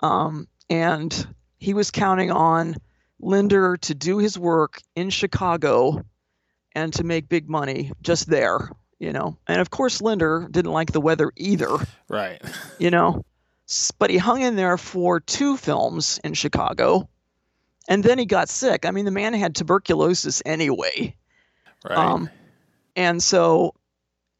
um, 0.00 0.48
and 0.68 1.26
he 1.58 1.74
was 1.74 1.90
counting 1.90 2.30
on 2.30 2.76
Linder 3.20 3.76
to 3.76 3.94
do 3.94 4.18
his 4.18 4.38
work 4.38 4.80
in 4.96 5.10
Chicago 5.10 6.04
and 6.74 6.92
to 6.94 7.04
make 7.04 7.28
big 7.28 7.48
money 7.48 7.92
just 8.02 8.26
there, 8.26 8.70
you 8.98 9.12
know. 9.12 9.36
And 9.46 9.60
of 9.60 9.70
course, 9.70 10.00
Linder 10.00 10.48
didn't 10.50 10.72
like 10.72 10.92
the 10.92 11.00
weather 11.00 11.32
either, 11.36 11.76
right? 12.08 12.40
You 12.78 12.90
know, 12.90 13.24
but 13.98 14.08
he 14.08 14.16
hung 14.16 14.40
in 14.40 14.56
there 14.56 14.78
for 14.78 15.20
two 15.20 15.56
films 15.58 16.18
in 16.24 16.32
Chicago, 16.32 17.08
and 17.88 18.02
then 18.04 18.18
he 18.18 18.26
got 18.26 18.48
sick. 18.48 18.86
I 18.86 18.90
mean, 18.90 19.04
the 19.04 19.10
man 19.10 19.34
had 19.34 19.54
tuberculosis 19.54 20.42
anyway, 20.44 21.14
right? 21.84 21.98
Um, 21.98 22.30
and 22.96 23.22
so 23.22 23.74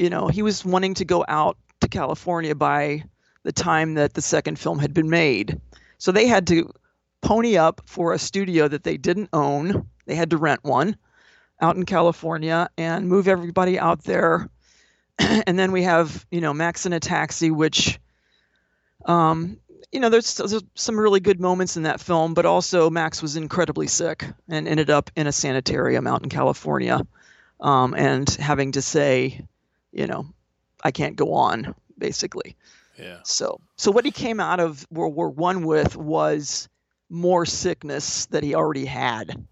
you 0.01 0.09
know, 0.09 0.29
he 0.29 0.43
was 0.43 0.65
wanting 0.65 0.95
to 0.95 1.05
go 1.05 1.25
out 1.29 1.59
to 1.83 1.89
California 1.89 2.55
by 2.55 3.05
the 3.43 3.53
time 3.53 3.95
that 3.95 4.15
the 4.15 4.23
second 4.23 4.59
film 4.59 4.79
had 4.79 4.95
been 4.95 5.11
made. 5.11 5.61
So 5.99 6.11
they 6.11 6.27
had 6.27 6.47
to 6.47 6.73
pony 7.21 7.59
up 7.59 7.83
for 7.85 8.15
a 8.15 8.19
studio 8.19 8.67
that 8.67 8.83
they 8.83 8.97
didn't 8.97 9.29
own. 9.35 9.87
They 10.07 10.15
had 10.15 10.31
to 10.31 10.39
rent 10.39 10.65
one 10.65 10.97
out 11.61 11.77
in 11.77 11.85
California 11.85 12.71
and 12.79 13.09
move 13.09 13.29
everybody 13.29 13.79
out 13.79 14.03
there. 14.05 14.49
and 15.19 15.59
then 15.59 15.71
we 15.71 15.83
have, 15.83 16.27
you 16.31 16.41
know, 16.41 16.55
Max 16.55 16.87
in 16.87 16.95
a 16.95 17.01
Taxi, 17.01 17.51
which, 17.51 18.01
um, 19.05 19.59
you 19.93 20.01
know, 20.01 20.09
there's, 20.09 20.35
there's, 20.37 20.63
some 20.75 20.99
really 20.99 21.21
good 21.21 21.41
moments 21.41 21.77
in 21.77 21.85
that 21.85 22.01
film, 22.01 22.35
but 22.35 22.47
also 22.47 22.91
Max 22.91 23.23
was 23.23 23.37
incredibly 23.37 23.87
sick 23.87 24.25
and 24.49 24.69
ended 24.69 24.91
up 24.91 25.11
in 25.17 25.27
a 25.27 25.33
sanitarium 25.33 26.07
out 26.07 26.23
in 26.23 26.29
California 26.29 27.07
um, 27.61 27.95
and 27.95 28.29
having 28.31 28.73
to 28.73 28.83
say, 28.83 29.45
you 29.93 30.07
know, 30.07 30.27
I 30.83 30.91
can't 30.91 31.17
go 31.17 31.35
on, 31.35 31.75
basically. 31.99 32.57
Yeah. 32.99 33.21
So 33.25 33.61
so 33.77 33.91
what 33.91 34.05
he 34.05 34.11
came 34.11 34.41
out 34.41 34.61
of 34.61 34.87
World 34.91 35.15
War 35.15 35.31
One 35.31 35.65
with 35.65 35.97
was 35.97 36.69
more 37.09 37.47
sickness 37.47 38.27
that 38.27 38.43
he 38.43 38.55
already 38.55 38.85
had. 38.85 39.47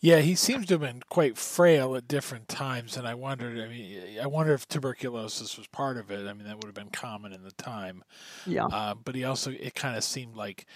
Yeah, 0.00 0.18
he 0.18 0.34
seems 0.34 0.66
to 0.66 0.74
have 0.74 0.80
been 0.80 1.02
quite 1.08 1.36
frail 1.36 1.96
at 1.96 2.08
different 2.08 2.48
times, 2.48 2.96
and 2.96 3.06
I 3.06 3.14
wondered. 3.14 3.58
I 3.58 3.68
mean, 3.68 4.18
I 4.22 4.26
wonder 4.26 4.52
if 4.54 4.68
tuberculosis 4.68 5.56
was 5.56 5.66
part 5.66 5.96
of 5.96 6.10
it. 6.10 6.28
I 6.28 6.32
mean, 6.32 6.46
that 6.46 6.56
would 6.56 6.66
have 6.66 6.74
been 6.74 6.90
common 6.90 7.32
in 7.32 7.42
the 7.42 7.52
time. 7.52 8.04
Yeah. 8.46 8.66
Uh, 8.66 8.94
but 8.94 9.14
he 9.14 9.24
also, 9.24 9.50
it 9.50 9.74
kind 9.74 9.96
of 9.96 10.04
seemed 10.04 10.36
like 10.36 10.66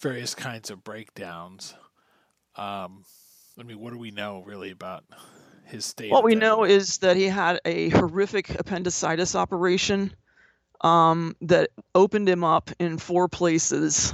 various 0.00 0.34
kinds 0.34 0.70
of 0.70 0.84
breakdowns. 0.84 1.74
Um, 2.56 3.04
I 3.58 3.62
mean, 3.62 3.78
what 3.78 3.92
do 3.92 3.98
we 3.98 4.10
know 4.10 4.42
really 4.46 4.70
about 4.70 5.04
his 5.70 5.84
state. 5.84 6.10
What 6.10 6.24
we 6.24 6.34
know 6.34 6.64
is 6.64 6.98
that 6.98 7.16
he 7.16 7.24
had 7.24 7.60
a 7.64 7.88
horrific 7.90 8.58
appendicitis 8.58 9.34
operation 9.34 10.12
um, 10.82 11.36
that 11.42 11.70
opened 11.94 12.28
him 12.28 12.44
up 12.44 12.70
in 12.78 12.98
four 12.98 13.28
places. 13.28 14.12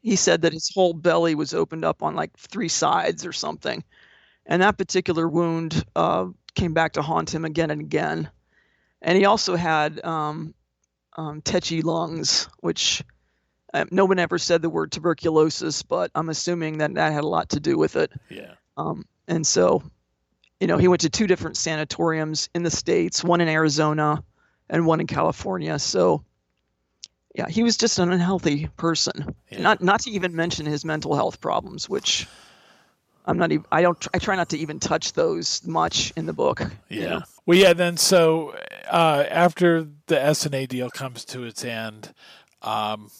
He 0.00 0.16
said 0.16 0.42
that 0.42 0.52
his 0.52 0.70
whole 0.72 0.92
belly 0.92 1.34
was 1.34 1.54
opened 1.54 1.84
up 1.84 2.02
on 2.02 2.14
like 2.14 2.36
three 2.36 2.68
sides 2.68 3.26
or 3.26 3.32
something. 3.32 3.82
And 4.46 4.62
that 4.62 4.78
particular 4.78 5.28
wound 5.28 5.84
uh, 5.94 6.26
came 6.54 6.72
back 6.72 6.92
to 6.92 7.02
haunt 7.02 7.34
him 7.34 7.44
again 7.44 7.70
and 7.70 7.80
again. 7.80 8.30
And 9.02 9.18
he 9.18 9.24
also 9.24 9.56
had 9.56 10.02
um, 10.04 10.54
um, 11.16 11.42
tetchy 11.42 11.82
lungs, 11.82 12.48
which 12.60 13.02
uh, 13.74 13.84
no 13.90 14.06
one 14.06 14.18
ever 14.18 14.38
said 14.38 14.62
the 14.62 14.70
word 14.70 14.90
tuberculosis, 14.92 15.82
but 15.82 16.10
I'm 16.14 16.30
assuming 16.30 16.78
that 16.78 16.94
that 16.94 17.12
had 17.12 17.24
a 17.24 17.28
lot 17.28 17.50
to 17.50 17.60
do 17.60 17.76
with 17.76 17.96
it. 17.96 18.10
Yeah. 18.30 18.54
Um, 18.76 19.04
and 19.26 19.46
so 19.46 19.82
you 20.60 20.66
know, 20.66 20.76
he 20.76 20.88
went 20.88 21.02
to 21.02 21.10
two 21.10 21.26
different 21.26 21.56
sanatoriums 21.56 22.48
in 22.54 22.62
the 22.62 22.70
states, 22.70 23.22
one 23.22 23.40
in 23.40 23.48
Arizona 23.48 24.22
and 24.68 24.86
one 24.86 25.00
in 25.00 25.06
California. 25.06 25.78
So, 25.78 26.24
yeah, 27.34 27.48
he 27.48 27.62
was 27.62 27.76
just 27.76 27.98
an 27.98 28.10
unhealthy 28.12 28.68
person. 28.76 29.34
Yeah. 29.50 29.60
Not 29.60 29.82
not 29.82 30.00
to 30.00 30.10
even 30.10 30.34
mention 30.34 30.66
his 30.66 30.84
mental 30.84 31.14
health 31.14 31.40
problems, 31.40 31.88
which 31.88 32.26
I'm 33.26 33.36
not 33.38 33.52
even. 33.52 33.66
I 33.70 33.82
don't. 33.82 34.08
I 34.14 34.18
try 34.18 34.36
not 34.36 34.48
to 34.50 34.58
even 34.58 34.80
touch 34.80 35.12
those 35.12 35.66
much 35.66 36.12
in 36.16 36.26
the 36.26 36.32
book. 36.32 36.62
Yeah. 36.88 37.00
You 37.00 37.08
know? 37.08 37.22
Well, 37.46 37.58
yeah. 37.58 37.72
Then 37.74 37.96
so 37.96 38.56
uh, 38.90 39.24
after 39.28 39.82
the 40.06 40.16
Essanay 40.16 40.66
deal 40.66 40.90
comes 40.90 41.24
to 41.26 41.44
its 41.44 41.64
end, 41.64 42.14
um, 42.62 43.10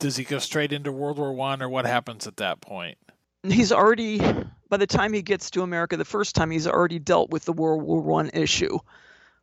does 0.00 0.16
he 0.16 0.24
go 0.24 0.38
straight 0.38 0.72
into 0.72 0.90
World 0.90 1.18
War 1.18 1.32
One, 1.32 1.62
or 1.62 1.68
what 1.68 1.86
happens 1.86 2.26
at 2.26 2.38
that 2.38 2.60
point? 2.60 2.98
He's 3.44 3.72
already 3.72 4.18
by 4.68 4.76
the 4.76 4.86
time 4.86 5.12
he 5.12 5.22
gets 5.22 5.50
to 5.50 5.62
America 5.62 5.96
the 5.96 6.04
first 6.04 6.34
time, 6.34 6.50
he's 6.50 6.66
already 6.66 6.98
dealt 6.98 7.30
with 7.30 7.44
the 7.44 7.52
World 7.52 7.82
War 7.82 8.00
One 8.00 8.30
issue. 8.34 8.78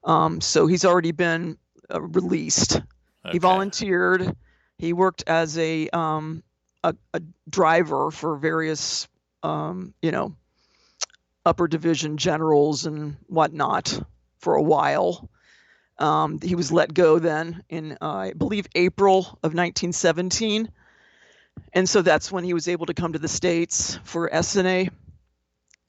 Um, 0.04 0.42
so 0.42 0.68
he's 0.68 0.86
already 0.86 1.12
been 1.12 1.58
uh, 1.94 2.02
released. 2.02 2.82
Okay. 3.28 3.36
He 3.36 3.40
volunteered. 3.40 4.36
He 4.78 4.94
worked 4.94 5.24
as 5.28 5.58
a 5.58 5.90
um, 5.90 6.44
a, 6.84 6.96
a, 7.14 7.22
driver 7.50 8.12
for 8.12 8.38
various 8.38 9.08
um, 9.44 9.94
you 10.02 10.12
know 10.12 10.36
upper 11.46 11.68
division 11.68 12.18
generals 12.18 12.86
and 12.86 13.18
whatnot 13.28 14.00
for 14.40 14.56
a 14.56 14.62
while. 14.62 15.30
Um, 16.00 16.40
he 16.42 16.56
was 16.56 16.72
let 16.72 16.94
go 16.94 17.18
then 17.20 17.64
in 17.70 17.98
uh, 18.02 18.16
I 18.16 18.34
believe 18.34 18.68
April 18.76 19.20
of 19.20 19.54
1917, 19.54 20.70
and 21.74 21.90
so 21.90 22.02
that's 22.02 22.32
when 22.32 22.44
he 22.44 22.54
was 22.54 22.68
able 22.68 22.86
to 22.86 22.94
come 22.94 23.14
to 23.14 23.20
the 23.20 23.28
states 23.28 24.00
for 24.04 24.30
Essanay 24.30 24.90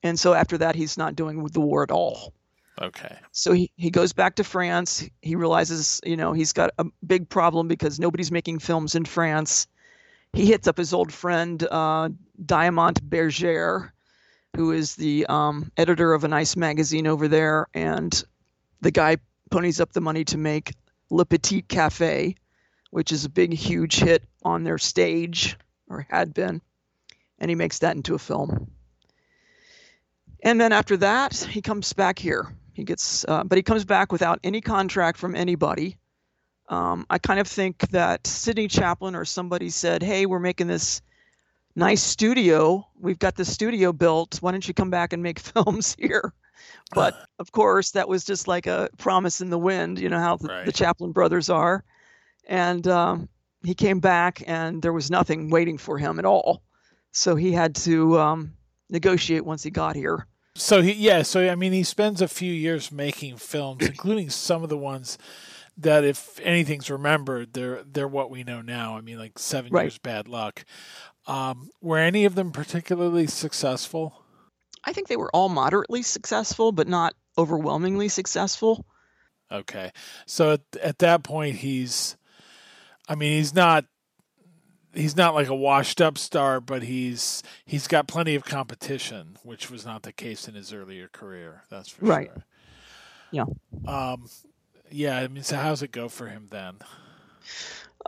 and 0.02 0.18
so 0.18 0.34
after 0.34 0.58
that 0.58 0.74
he's 0.74 0.96
not 0.96 1.16
doing 1.16 1.44
the 1.44 1.60
war 1.60 1.82
at 1.82 1.90
all 1.90 2.32
okay. 2.80 3.16
So 3.32 3.52
he, 3.52 3.70
he 3.76 3.90
goes 3.90 4.12
back 4.12 4.36
to 4.36 4.44
france. 4.44 5.08
He 5.22 5.36
realizes 5.36 6.00
you 6.04 6.16
know 6.16 6.32
he's 6.32 6.52
got 6.52 6.70
a 6.78 6.86
big 7.06 7.28
problem 7.28 7.68
because 7.68 7.98
nobody's 7.98 8.32
making 8.32 8.58
films 8.60 8.94
in 8.94 9.04
france. 9.04 9.66
He 10.32 10.46
hits 10.46 10.68
up 10.68 10.76
his 10.76 10.92
old 10.92 11.12
friend 11.12 11.62
uh, 11.70 12.10
Diamant-Berger 12.44 13.92
who 14.56 14.72
is 14.72 14.96
the 14.96 15.26
um, 15.26 15.70
editor 15.76 16.12
of 16.14 16.24
a 16.24 16.28
nice 16.28 16.56
magazine 16.56 17.06
over 17.06 17.28
there. 17.28 17.66
And 17.74 18.24
the 18.80 18.90
guy 18.90 19.18
ponies 19.50 19.80
up 19.80 19.92
the 19.92 20.00
money 20.00 20.24
to 20.24 20.38
make 20.38 20.74
le 21.10 21.24
petit 21.24 21.62
cafe 21.62 22.34
which 22.90 23.12
is 23.12 23.24
a 23.24 23.30
big 23.30 23.52
huge 23.52 23.96
hit 23.96 24.24
on 24.42 24.64
their 24.64 24.78
stage 24.78 25.56
or 25.88 26.06
had 26.08 26.32
been. 26.32 26.60
And 27.38 27.50
he 27.50 27.54
makes 27.54 27.80
that 27.80 27.96
into 27.96 28.14
a 28.14 28.18
film. 28.18 28.70
And 30.42 30.60
then 30.60 30.72
after 30.72 30.96
that, 30.98 31.34
he 31.34 31.60
comes 31.60 31.92
back 31.92 32.18
here. 32.18 32.52
He 32.78 32.84
gets, 32.84 33.24
uh, 33.26 33.42
but 33.42 33.58
he 33.58 33.62
comes 33.62 33.84
back 33.84 34.12
without 34.12 34.38
any 34.44 34.60
contract 34.60 35.18
from 35.18 35.34
anybody. 35.34 35.98
Um, 36.68 37.06
I 37.10 37.18
kind 37.18 37.40
of 37.40 37.48
think 37.48 37.80
that 37.90 38.24
Sydney 38.24 38.68
Chaplin 38.68 39.16
or 39.16 39.24
somebody 39.24 39.68
said, 39.68 40.00
"Hey, 40.00 40.26
we're 40.26 40.38
making 40.38 40.68
this 40.68 41.02
nice 41.74 42.00
studio. 42.00 42.86
We've 42.94 43.18
got 43.18 43.34
the 43.34 43.44
studio 43.44 43.92
built. 43.92 44.38
Why 44.40 44.52
don't 44.52 44.68
you 44.68 44.74
come 44.74 44.90
back 44.90 45.12
and 45.12 45.24
make 45.24 45.40
films 45.54 45.96
here?" 45.98 46.32
But 46.94 47.16
of 47.40 47.50
course, 47.50 47.90
that 47.90 48.08
was 48.08 48.22
just 48.22 48.46
like 48.46 48.68
a 48.68 48.88
promise 48.96 49.40
in 49.40 49.50
the 49.50 49.58
wind. 49.58 49.98
You 49.98 50.08
know 50.08 50.20
how 50.20 50.36
the, 50.36 50.46
right. 50.46 50.64
the 50.64 50.70
Chaplin 50.70 51.10
brothers 51.10 51.50
are. 51.50 51.82
and 52.46 52.86
um, 52.86 53.28
he 53.64 53.74
came 53.74 53.98
back, 53.98 54.44
and 54.46 54.80
there 54.80 54.92
was 54.92 55.10
nothing 55.10 55.50
waiting 55.50 55.78
for 55.78 55.98
him 55.98 56.20
at 56.20 56.24
all. 56.24 56.62
So 57.10 57.34
he 57.34 57.50
had 57.50 57.74
to 57.74 58.20
um, 58.20 58.52
negotiate 58.88 59.44
once 59.44 59.64
he 59.64 59.70
got 59.70 59.96
here. 59.96 60.28
So 60.58 60.82
he, 60.82 60.92
yeah, 60.92 61.22
so 61.22 61.48
I 61.48 61.54
mean, 61.54 61.72
he 61.72 61.84
spends 61.84 62.20
a 62.20 62.28
few 62.28 62.52
years 62.52 62.90
making 62.90 63.36
films, 63.36 63.82
including 63.86 64.30
some 64.30 64.62
of 64.62 64.68
the 64.68 64.76
ones 64.76 65.18
that, 65.76 66.04
if 66.04 66.40
anything's 66.42 66.90
remembered, 66.90 67.52
they're 67.52 67.82
they're 67.84 68.08
what 68.08 68.30
we 68.30 68.42
know 68.44 68.60
now. 68.60 68.96
I 68.96 69.00
mean, 69.00 69.18
like 69.18 69.38
Seven 69.38 69.72
Right. 69.72 69.84
Years 69.84 69.98
Bad 69.98 70.28
Luck. 70.28 70.64
Um, 71.26 71.70
were 71.80 71.98
any 71.98 72.24
of 72.24 72.34
them 72.34 72.52
particularly 72.52 73.26
successful? 73.26 74.24
I 74.84 74.92
think 74.92 75.08
they 75.08 75.16
were 75.16 75.30
all 75.34 75.48
moderately 75.48 76.02
successful, 76.02 76.72
but 76.72 76.88
not 76.88 77.14
overwhelmingly 77.36 78.08
successful. 78.08 78.86
Okay, 79.50 79.92
so 80.26 80.52
at, 80.52 80.60
at 80.82 80.98
that 80.98 81.22
point, 81.22 81.56
he's, 81.56 82.16
I 83.08 83.14
mean, 83.14 83.32
he's 83.38 83.54
not, 83.54 83.84
he's 84.98 85.16
not 85.16 85.34
like 85.34 85.48
a 85.48 85.54
washed 85.54 86.00
up 86.00 86.18
star, 86.18 86.60
but 86.60 86.82
he's 86.82 87.42
he's 87.64 87.86
got 87.86 88.08
plenty 88.08 88.34
of 88.34 88.44
competition, 88.44 89.36
which 89.42 89.70
was 89.70 89.86
not 89.86 90.02
the 90.02 90.12
case 90.12 90.48
in 90.48 90.54
his 90.54 90.72
earlier 90.72 91.08
career. 91.08 91.62
That's 91.70 91.88
for 91.88 92.04
Right. 92.04 92.30
sure. 92.32 92.44
Yeah. 93.30 93.44
Um, 93.86 94.28
yeah. 94.90 95.18
I 95.18 95.28
mean, 95.28 95.42
so 95.44 95.56
how's 95.56 95.82
it 95.82 95.92
go 95.92 96.08
for 96.08 96.26
him 96.26 96.48
then? 96.50 96.76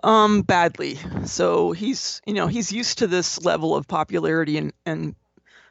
Um, 0.02 0.42
badly. 0.42 0.98
So 1.26 1.72
he's, 1.72 2.22
you 2.26 2.32
know, 2.32 2.46
he's 2.46 2.72
used 2.72 2.98
to 2.98 3.06
this 3.06 3.44
level 3.44 3.76
of 3.76 3.86
popularity 3.86 4.56
and, 4.56 4.72
and 4.86 5.14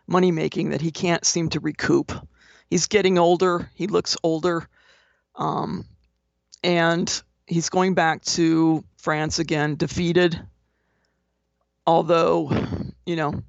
money 0.08 0.32
making 0.32 0.70
that 0.70 0.82
he 0.82 0.92
can't 0.92 1.26
seem 1.26 1.50
to 1.50 1.60
recoup. 1.60 2.12
He's 2.70 2.86
getting 2.86 3.18
older. 3.18 3.70
He 3.74 3.88
looks 3.88 4.16
older. 4.24 4.68
Um, 5.36 5.86
and 6.64 7.22
he's 7.48 7.70
going 7.70 7.96
back 7.96 8.24
to 8.26 8.84
France 8.98 9.40
again, 9.40 9.76
defeated. 9.76 10.40
Although, 11.90 12.52
you 13.08 13.16
know, 13.16 13.42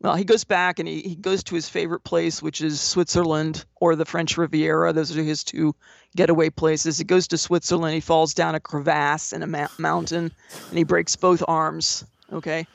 well, 0.00 0.14
he 0.14 0.24
goes 0.24 0.44
back 0.44 0.78
and 0.78 0.88
he, 0.88 1.02
he 1.02 1.14
goes 1.14 1.44
to 1.44 1.54
his 1.54 1.68
favorite 1.68 2.02
place, 2.02 2.40
which 2.40 2.62
is 2.62 2.80
Switzerland 2.80 3.66
or 3.76 3.96
the 3.96 4.06
French 4.06 4.38
Riviera. 4.38 4.94
Those 4.94 5.14
are 5.14 5.22
his 5.22 5.44
two 5.44 5.74
getaway 6.16 6.48
places. 6.48 6.96
He 6.96 7.04
goes 7.04 7.28
to 7.28 7.36
Switzerland. 7.36 7.92
He 7.92 8.00
falls 8.00 8.32
down 8.32 8.54
a 8.54 8.60
crevasse 8.60 9.34
in 9.34 9.42
a 9.42 9.46
ma- 9.46 9.68
mountain, 9.76 10.32
and 10.70 10.78
he 10.78 10.84
breaks 10.84 11.16
both 11.16 11.44
arms. 11.46 12.06
Okay, 12.32 12.66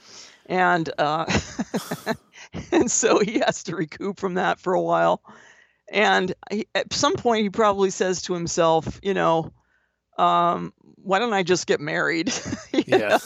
and 0.45 0.87
uh, 0.99 1.25
and 2.71 2.91
so 2.91 3.17
he 3.17 3.39
has 3.39 3.63
to 3.63 3.75
recoup 3.75 4.19
from 4.19 4.35
that 4.35 4.59
for 4.59 4.75
a 4.75 4.81
while. 4.81 5.23
And 5.91 6.31
he, 6.51 6.67
at 6.75 6.93
some 6.93 7.15
point, 7.15 7.41
he 7.41 7.49
probably 7.49 7.89
says 7.89 8.21
to 8.23 8.35
himself, 8.35 8.99
you 9.01 9.15
know, 9.15 9.51
um, 10.19 10.73
why 11.07 11.17
don't 11.17 11.33
I 11.33 11.41
just 11.41 11.65
get 11.65 11.79
married? 11.79 12.31
You 12.73 12.83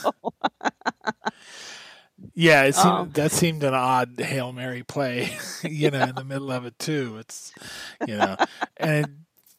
Yeah. 2.34 2.64
it 2.64 2.74
seemed, 2.74 2.86
Um, 2.86 3.10
that 3.12 3.32
seemed 3.32 3.62
an 3.64 3.74
odd 3.74 4.18
hail 4.20 4.52
mary 4.52 4.82
play, 4.82 5.36
you 5.62 5.90
know, 5.90 6.02
in 6.02 6.14
the 6.14 6.24
middle 6.24 6.50
of 6.52 6.64
it 6.66 6.78
too. 6.78 7.16
It's, 7.18 7.52
you 8.06 8.16
know, 8.16 8.36
and 8.76 9.04
it 9.06 9.10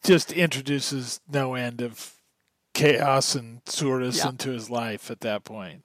just 0.04 0.32
introduces 0.32 1.20
no 1.30 1.54
end 1.54 1.80
of 1.82 2.12
chaos 2.74 3.34
and 3.34 3.60
soreness 3.66 4.18
Yeah. 4.18 4.30
into 4.30 4.50
his 4.50 4.68
life 4.70 5.10
at 5.10 5.20
that 5.20 5.44
point. 5.44 5.84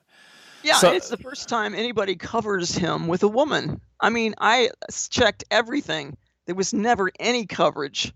Yeah, 0.63 0.75
So- 0.77 0.91
it's 0.91 1.09
the 1.09 1.17
first 1.17 1.47
time 1.49 1.73
anybody 1.73 2.15
covers 2.15 2.75
him 2.75 3.07
with 3.07 3.23
a 3.23 3.27
woman. 3.27 3.79
I 3.99 4.09
mean, 4.09 4.33
I 4.39 4.69
checked 5.09 5.43
everything. 5.51 6.17
There 6.45 6.55
was 6.55 6.73
never 6.73 7.11
any 7.19 7.45
coverage 7.45 8.11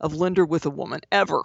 of 0.00 0.14
Linder 0.14 0.44
with 0.44 0.66
a 0.66 0.70
woman 0.70 1.00
ever. 1.10 1.42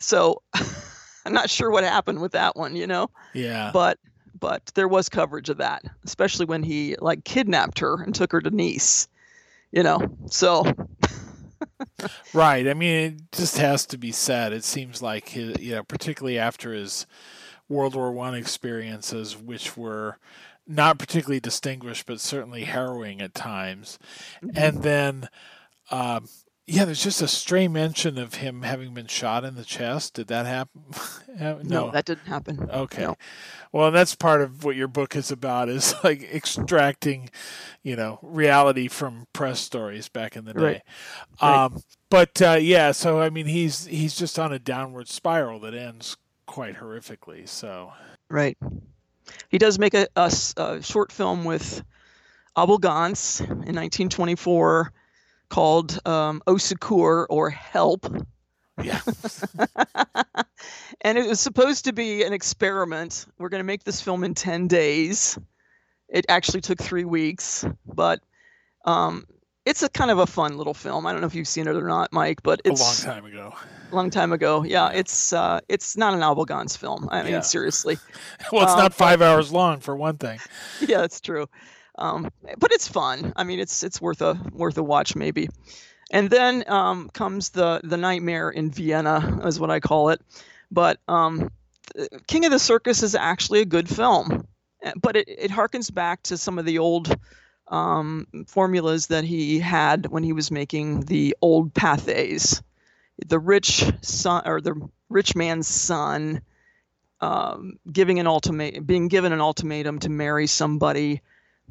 So 0.00 0.42
I'm 1.24 1.32
not 1.32 1.50
sure 1.50 1.70
what 1.70 1.84
happened 1.84 2.20
with 2.20 2.32
that 2.32 2.56
one, 2.56 2.74
you 2.74 2.86
know, 2.86 3.10
Yeah, 3.34 3.70
but 3.72 3.98
but 4.42 4.72
there 4.74 4.88
was 4.88 5.08
coverage 5.08 5.48
of 5.50 5.58
that, 5.58 5.84
especially 6.04 6.46
when 6.46 6.64
he 6.64 6.96
like 7.00 7.24
kidnapped 7.24 7.78
her 7.78 8.02
and 8.02 8.12
took 8.12 8.32
her 8.32 8.40
to 8.40 8.50
Nice, 8.50 9.06
you 9.70 9.84
know. 9.84 10.00
So 10.26 10.64
right. 12.34 12.66
I 12.66 12.74
mean, 12.74 12.96
it 12.96 13.32
just 13.32 13.56
has 13.58 13.86
to 13.86 13.96
be 13.96 14.10
said. 14.10 14.52
It 14.52 14.64
seems 14.64 15.00
like 15.00 15.28
his, 15.28 15.60
you 15.60 15.76
know, 15.76 15.84
particularly 15.84 16.40
after 16.40 16.74
his 16.74 17.06
World 17.68 17.94
War 17.94 18.10
One 18.10 18.34
experiences, 18.34 19.36
which 19.36 19.76
were 19.76 20.18
not 20.66 20.98
particularly 20.98 21.38
distinguished, 21.38 22.06
but 22.06 22.20
certainly 22.20 22.64
harrowing 22.64 23.22
at 23.22 23.34
times. 23.34 24.00
and 24.56 24.82
then 24.82 25.28
um, 25.92 26.28
yeah 26.72 26.84
there's 26.84 27.02
just 27.02 27.20
a 27.22 27.28
stray 27.28 27.68
mention 27.68 28.18
of 28.18 28.34
him 28.36 28.62
having 28.62 28.94
been 28.94 29.06
shot 29.06 29.44
in 29.44 29.54
the 29.54 29.64
chest 29.64 30.14
did 30.14 30.26
that 30.28 30.46
happen 30.46 30.82
Uh, 31.40 31.56
no, 31.62 31.90
that 31.90 32.04
didn't 32.04 32.26
happen. 32.26 32.68
okay 32.70 33.04
no. 33.04 33.16
well 33.72 33.90
that's 33.90 34.14
part 34.14 34.42
of 34.42 34.64
what 34.64 34.76
your 34.76 34.86
book 34.86 35.16
is 35.16 35.30
about 35.30 35.70
is 35.70 35.94
like 36.04 36.22
extracting 36.22 37.30
you 37.82 37.96
know 37.96 38.18
reality 38.20 38.86
from 38.86 39.26
press 39.32 39.58
stories 39.58 40.10
back 40.10 40.36
in 40.36 40.44
the 40.44 40.52
day 40.52 40.60
Right. 40.62 40.82
Right. 41.40 41.64
um 41.64 41.82
but 42.10 42.42
uh, 42.42 42.58
yeah 42.60 42.92
so 42.92 43.18
i 43.18 43.30
mean 43.30 43.46
he's 43.46 43.86
he's 43.86 44.14
just 44.14 44.38
on 44.38 44.52
a 44.52 44.58
downward 44.58 45.08
spiral 45.08 45.58
that 45.60 45.72
ends 45.72 46.18
quite 46.46 46.76
horrifically 46.76 47.48
so 47.48 47.92
Right. 48.28 48.58
He 49.48 49.56
does 49.58 49.78
make 49.78 49.94
a 49.94 50.08
short 50.82 51.12
film 51.12 51.44
with 51.44 51.82
Abel 52.58 52.78
Gance 52.78 53.40
in 53.40 53.46
1924 53.48 54.92
called 55.52 55.98
um, 56.06 56.42
Secours 56.56 57.26
or 57.28 57.50
Help. 57.50 58.06
yeah 58.82 59.00
and 61.02 61.18
it 61.18 61.28
was 61.28 61.40
supposed 61.40 61.84
to 61.84 61.92
be 61.92 62.22
an 62.22 62.32
experiment. 62.32 63.26
We're 63.38 63.50
going 63.50 63.60
to 63.60 63.64
make 63.64 63.84
this 63.84 64.00
film 64.00 64.24
in 64.24 64.32
10 64.32 64.66
days. 64.66 65.38
It 66.08 66.24
actually 66.30 66.62
took 66.62 66.78
three 66.80 67.04
weeks, 67.04 67.66
but 67.84 68.20
um, 68.86 69.26
it's 69.66 69.82
a 69.82 69.90
kind 69.90 70.10
of 70.10 70.18
a 70.20 70.26
fun 70.26 70.56
little 70.56 70.72
film. 70.72 71.06
I 71.06 71.12
don't 71.12 71.20
know 71.20 71.26
if 71.26 71.34
you've 71.34 71.46
seen 71.46 71.68
it 71.68 71.76
or 71.76 71.86
not, 71.86 72.14
Mike, 72.14 72.42
but 72.42 72.62
it's 72.64 72.80
a 72.80 72.84
long 72.84 72.96
time 73.14 73.26
ago 73.26 73.54
long 73.90 74.08
time 74.08 74.32
ago. 74.32 74.64
Yeah, 74.64 74.88
it's 74.88 75.34
uh, 75.34 75.60
it's 75.68 75.98
not 75.98 76.14
an 76.14 76.46
Gance 76.46 76.76
film. 76.78 77.10
I 77.12 77.22
mean, 77.22 77.32
Yeah. 77.32 77.40
seriously. 77.40 77.98
well 78.52 78.62
it's 78.62 78.72
Um, 78.72 78.78
not 78.78 78.94
five 78.94 79.20
hours 79.20 79.52
long 79.52 79.80
for 79.80 79.94
one 79.94 80.16
thing 80.16 80.40
yeah, 80.80 80.98
that's 81.02 81.20
true. 81.20 81.46
Um, 81.98 82.30
but 82.58 82.72
it's 82.72 82.88
fun. 82.88 83.32
I 83.36 83.44
mean, 83.44 83.60
it's 83.60 83.82
it's 83.82 84.00
worth 84.00 84.22
a 84.22 84.40
worth 84.52 84.78
a 84.78 84.82
watch 84.82 85.14
maybe. 85.14 85.48
And 86.10 86.30
then 86.30 86.64
um, 86.68 87.08
comes 87.10 87.50
the 87.50 87.80
the 87.84 87.96
nightmare 87.96 88.50
in 88.50 88.70
Vienna, 88.70 89.40
is 89.46 89.58
what 89.60 89.70
I 89.70 89.80
call 89.80 90.10
it. 90.10 90.20
But 90.70 90.98
um, 91.08 91.50
King 92.26 92.44
of 92.44 92.50
the 92.50 92.58
Circus 92.58 93.02
is 93.02 93.14
actually 93.14 93.60
a 93.60 93.66
good 93.66 93.88
film, 93.88 94.46
Uh, 94.84 94.92
but 95.00 95.16
it 95.16 95.28
it 95.28 95.50
harkens 95.50 95.92
back 95.92 96.22
to 96.24 96.36
some 96.36 96.58
of 96.58 96.64
the 96.64 96.78
old 96.78 97.14
um, 97.68 98.26
formulas 98.46 99.06
that 99.06 99.24
he 99.24 99.58
had 99.60 100.06
when 100.06 100.24
he 100.24 100.32
was 100.32 100.50
making 100.50 101.02
the 101.02 101.36
old 101.40 101.72
Pathés. 101.72 102.62
The 103.26 103.38
rich 103.38 103.84
son 104.02 104.42
or 104.46 104.60
the 104.60 104.88
rich 105.08 105.36
man's 105.36 105.68
son 105.68 106.42
um, 107.20 107.78
giving 107.90 108.18
an 108.18 108.26
ultimatum, 108.26 108.84
being 108.84 109.08
given 109.08 109.32
an 109.32 109.40
ultimatum 109.40 110.00
to 110.00 110.10
marry 110.10 110.46
somebody, 110.46 111.20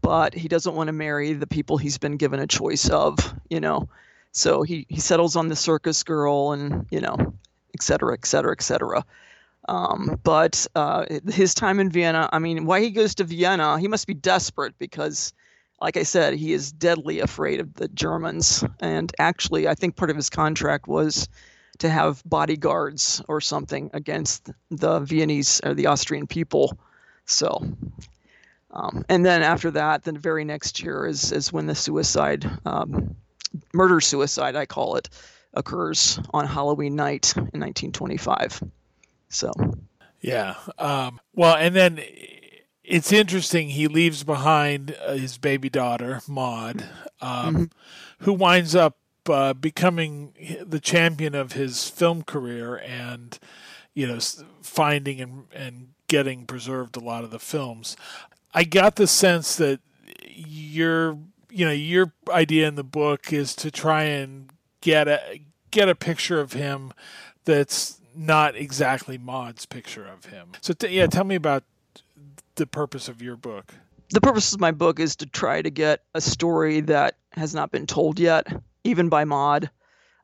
but 0.02 0.34
he 0.34 0.48
doesn't 0.48 0.76
want 0.76 0.88
to 0.88 0.94
marry 0.94 1.34
the 1.34 1.48
people 1.48 1.78
he's 1.78 1.98
been 1.98 2.18
given 2.18 2.40
a 2.40 2.48
choice 2.48 2.90
of, 2.90 3.18
you 3.49 3.60
know. 3.60 3.88
So 4.32 4.64
he, 4.64 4.86
he 4.90 4.99
settles 4.99 5.36
on 5.36 5.49
the 5.49 5.56
circus 5.56 6.03
girl 6.03 6.53
and, 6.53 6.86
you 6.90 7.02
know, 7.02 7.18
et 7.73 7.84
cetera, 7.84 8.14
et 8.14 8.26
cetera, 8.26 8.52
et 8.52 8.61
cetera. 8.61 9.06
Um, 9.69 10.19
but 10.23 10.65
uh, 10.76 11.06
his 11.30 11.53
time 11.53 11.80
in 11.80 11.91
Vienna, 11.91 12.30
I 12.32 12.40
mean, 12.40 12.65
why 12.65 12.82
he 12.82 12.91
goes 12.91 13.15
to 13.15 13.23
Vienna, 13.23 13.78
he 13.80 13.88
must 13.88 14.07
be 14.07 14.14
desperate 14.14 14.73
because, 14.80 15.34
like 15.80 15.98
I 15.98 16.03
said, 16.03 16.34
he 16.34 16.53
is 16.53 16.72
deadly 16.72 17.19
afraid 17.19 17.60
of 17.60 17.73
the 17.76 17.88
Germans. 17.90 18.64
And 18.80 19.14
actually, 19.19 19.68
I 19.68 19.76
think 19.76 19.95
part 19.95 20.10
of 20.10 20.15
his 20.15 20.30
contract 20.30 20.88
was 20.88 21.28
to 21.80 21.90
have 21.90 22.23
bodyguards 22.26 23.22
or 23.28 23.41
something 23.41 23.91
against 23.94 24.49
the 24.69 24.99
Viennese 24.99 25.61
or 25.64 25.73
the 25.73 25.88
Austrian 25.88 26.26
people. 26.28 26.78
So, 27.26 27.68
um, 28.72 29.06
and 29.10 29.26
then 29.26 29.43
after 29.43 29.72
that, 29.72 30.03
the 30.03 30.14
very 30.14 30.45
next 30.45 30.81
year 30.81 31.06
is 31.06 31.31
is 31.31 31.52
when 31.52 31.68
the 31.68 31.76
suicide, 31.76 32.49
um, 32.65 33.15
murder 33.73 33.99
suicide, 33.99 34.56
I 34.56 34.65
call 34.65 34.95
it, 34.95 35.10
occurs 35.53 36.19
on 36.31 36.48
Halloween 36.48 36.95
night 36.95 37.34
in 37.35 37.60
1925. 37.60 38.64
So, 39.30 39.52
Yeah. 40.22 40.56
Um, 40.77 41.19
well, 41.34 41.56
and 41.56 41.76
then 41.76 42.02
it's 42.84 43.11
interesting. 43.11 43.69
He 43.69 43.88
leaves 43.88 44.23
behind 44.23 44.95
uh, 45.06 45.14
his 45.14 45.38
baby 45.38 45.69
daughter, 45.69 46.22
Maud, 46.27 46.85
um, 47.22 47.72
who 48.19 48.34
winds 48.34 48.76
up 48.76 48.98
uh, 49.30 49.53
becoming 49.53 50.34
the 50.65 50.80
champion 50.80 51.35
of 51.35 51.53
his 51.53 51.89
film 51.89 52.23
career 52.23 52.76
and, 52.77 53.38
you 53.93 54.07
know, 54.07 54.19
finding 54.61 55.22
and, 55.22 55.43
and 55.53 55.88
getting 56.07 56.45
preserved 56.45 56.98
a 56.98 56.99
lot 56.99 57.23
of 57.23 57.31
the 57.31 57.39
films. 57.39 57.95
I 58.53 58.64
got 58.64 58.95
the 58.95 59.07
sense 59.07 59.56
that 59.57 59.80
your, 60.28 61.18
you 61.49 61.65
know, 61.65 61.72
your 61.72 62.14
idea 62.30 62.68
in 62.68 62.76
the 62.76 62.84
book 62.84 63.32
is 63.32 63.56
to 63.57 63.72
try 63.72 64.03
and 64.03 64.49
get 64.82 65.07
a 65.07 65.41
get 65.69 65.88
a 65.88 65.95
picture 65.95 66.40
of 66.40 66.53
him 66.53 66.91
that's 67.45 67.99
not 68.15 68.56
exactly 68.56 69.18
Maud's 69.18 69.65
picture 69.65 70.06
of 70.06 70.26
him. 70.26 70.49
So 70.61 70.73
t- 70.73 70.90
yeah, 70.90 71.07
tell 71.07 71.23
me 71.23 71.36
about 71.36 71.64
the 72.56 72.68
purpose 72.68 73.07
of 73.07 73.22
your 73.22 73.38
book. 73.38 73.73
The 74.10 74.22
purpose 74.22 74.53
of 74.53 74.60
my 74.60 74.72
book 74.72 74.99
is 74.99 75.15
to 75.18 75.26
try 75.26 75.61
to 75.61 75.69
get 75.69 76.03
a 76.14 76.19
story 76.19 76.82
that 76.82 77.15
has 77.32 77.56
not 77.56 77.72
been 77.72 77.88
told 77.88 78.19
yet, 78.19 78.48
even 78.84 79.07
by 79.07 79.23
Maud. 79.23 79.69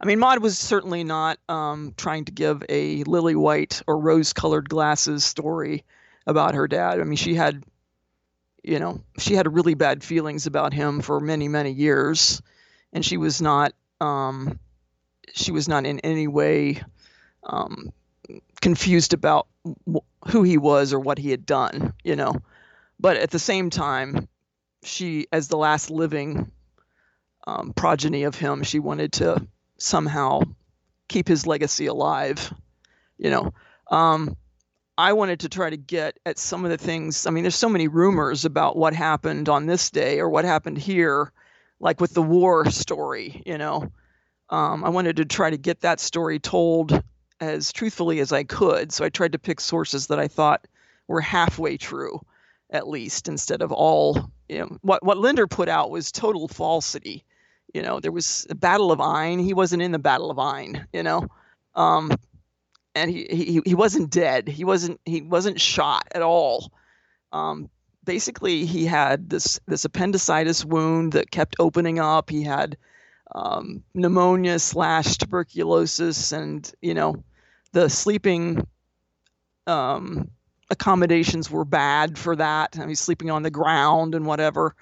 I 0.01 0.05
mean, 0.05 0.19
Maud 0.19 0.39
was 0.39 0.59
certainly 0.59 1.03
not 1.03 1.39
um, 1.47 1.93
trying 1.97 2.25
to 2.25 2.31
give 2.31 2.63
a 2.69 3.03
lily 3.05 3.35
white 3.35 3.81
or 3.87 3.97
rose 3.97 4.33
colored 4.33 4.69
glasses 4.69 5.23
story 5.23 5.85
about 6.27 6.53
her 6.53 6.67
dad. 6.67 6.99
I 6.99 7.03
mean, 7.05 7.15
she 7.15 7.33
had, 7.33 7.63
you 8.67 8.79
know, 8.79 9.01
she 9.17 9.33
had 9.33 9.53
really 9.53 9.75
bad 9.75 10.03
feelings 10.03 10.45
about 10.45 10.73
him 10.73 10.99
for 10.99 11.21
many, 11.21 11.47
many 11.47 11.71
years, 11.71 12.41
and 12.91 13.03
she 13.03 13.15
was 13.15 13.41
not, 13.41 13.71
um, 14.01 14.59
she 15.33 15.53
was 15.53 15.69
not 15.69 15.85
in 15.85 16.01
any 16.01 16.27
way 16.27 16.83
um, 17.43 17.93
confused 18.59 19.13
about 19.13 19.47
who 20.27 20.43
he 20.43 20.57
was 20.57 20.91
or 20.91 20.99
what 20.99 21.17
he 21.17 21.31
had 21.31 21.45
done, 21.45 21.93
you 22.03 22.17
know. 22.17 22.35
But 22.99 23.15
at 23.15 23.31
the 23.31 23.39
same 23.39 23.69
time, 23.69 24.27
she, 24.83 25.27
as 25.31 25.47
the 25.47 25.57
last 25.57 25.89
living 25.89 26.51
um, 27.47 27.71
progeny 27.71 28.23
of 28.23 28.35
him, 28.35 28.63
she 28.63 28.79
wanted 28.79 29.13
to 29.13 29.47
somehow 29.77 30.41
keep 31.07 31.29
his 31.29 31.47
legacy 31.47 31.85
alive, 31.85 32.53
you 33.17 33.29
know. 33.29 33.53
Um, 33.89 34.35
I 34.97 35.13
wanted 35.13 35.41
to 35.41 35.49
try 35.49 35.69
to 35.69 35.77
get 35.77 36.19
at 36.25 36.39
some 36.39 36.65
of 36.65 36.71
the 36.71 36.77
things. 36.77 37.27
I 37.27 37.29
mean, 37.29 37.43
there's 37.43 37.55
so 37.55 37.69
many 37.69 37.87
rumors 37.87 38.45
about 38.45 38.75
what 38.75 38.93
happened 38.93 39.47
on 39.47 39.67
this 39.67 39.91
day 39.91 40.19
or 40.19 40.27
what 40.27 40.43
happened 40.43 40.79
here, 40.79 41.31
like 41.79 42.01
with 42.01 42.13
the 42.13 42.23
war 42.23 42.69
story, 42.71 43.43
you 43.45 43.57
know. 43.57 43.91
Um, 44.49 44.83
I 44.83 44.89
wanted 44.89 45.17
to 45.17 45.25
try 45.25 45.49
to 45.49 45.57
get 45.57 45.81
that 45.81 45.99
story 45.99 46.39
told 46.39 47.03
as 47.39 47.71
truthfully 47.71 48.19
as 48.19 48.31
I 48.31 48.43
could. 48.43 48.91
So 48.91 49.05
I 49.05 49.09
tried 49.09 49.33
to 49.33 49.39
pick 49.39 49.59
sources 49.59 50.07
that 50.07 50.19
I 50.19 50.27
thought 50.27 50.65
were 51.07 51.21
halfway 51.21 51.77
true, 51.77 52.21
at 52.71 52.87
least, 52.87 53.27
instead 53.27 53.61
of 53.61 53.71
all. 53.71 54.31
You 54.49 54.59
know, 54.59 54.77
what 54.81 55.03
what 55.03 55.17
Linder 55.17 55.45
put 55.45 55.69
out 55.69 55.91
was 55.91 56.11
total 56.11 56.47
falsity. 56.47 57.23
You 57.73 57.83
know, 57.83 57.99
there 57.99 58.11
was 58.11 58.47
the 58.49 58.55
Battle 58.55 58.91
of 58.91 58.99
Aisne. 58.99 59.43
He 59.43 59.53
wasn't 59.53 59.83
in 59.83 59.91
the 59.91 59.99
Battle 59.99 60.31
of 60.31 60.37
Aisne. 60.37 60.85
You 60.93 61.03
know, 61.03 61.27
um, 61.75 62.11
and 62.97 63.11
he, 63.11 63.27
he 63.29 63.61
he 63.65 63.75
wasn't 63.75 64.09
dead. 64.09 64.47
He 64.47 64.63
wasn't 64.63 64.99
he 65.05 65.21
wasn't 65.21 65.61
shot 65.61 66.07
at 66.13 66.21
all. 66.21 66.71
Um, 67.31 67.69
basically, 68.03 68.65
he 68.65 68.85
had 68.85 69.29
this 69.29 69.59
this 69.67 69.85
appendicitis 69.85 70.65
wound 70.65 71.13
that 71.13 71.31
kept 71.31 71.55
opening 71.59 71.99
up. 71.99 72.29
He 72.29 72.43
had 72.43 72.77
um, 73.35 73.83
pneumonia 73.93 74.57
slash 74.59 75.17
tuberculosis, 75.17 76.31
and 76.31 76.69
you 76.81 76.93
know, 76.93 77.23
the 77.73 77.89
sleeping 77.89 78.65
um, 79.67 80.29
accommodations 80.71 81.51
were 81.51 81.65
bad 81.65 82.17
for 82.17 82.35
that. 82.35 82.77
I 82.79 82.85
mean, 82.85 82.95
sleeping 82.95 83.29
on 83.29 83.43
the 83.43 83.51
ground 83.51 84.15
and 84.15 84.25
whatever. 84.25 84.75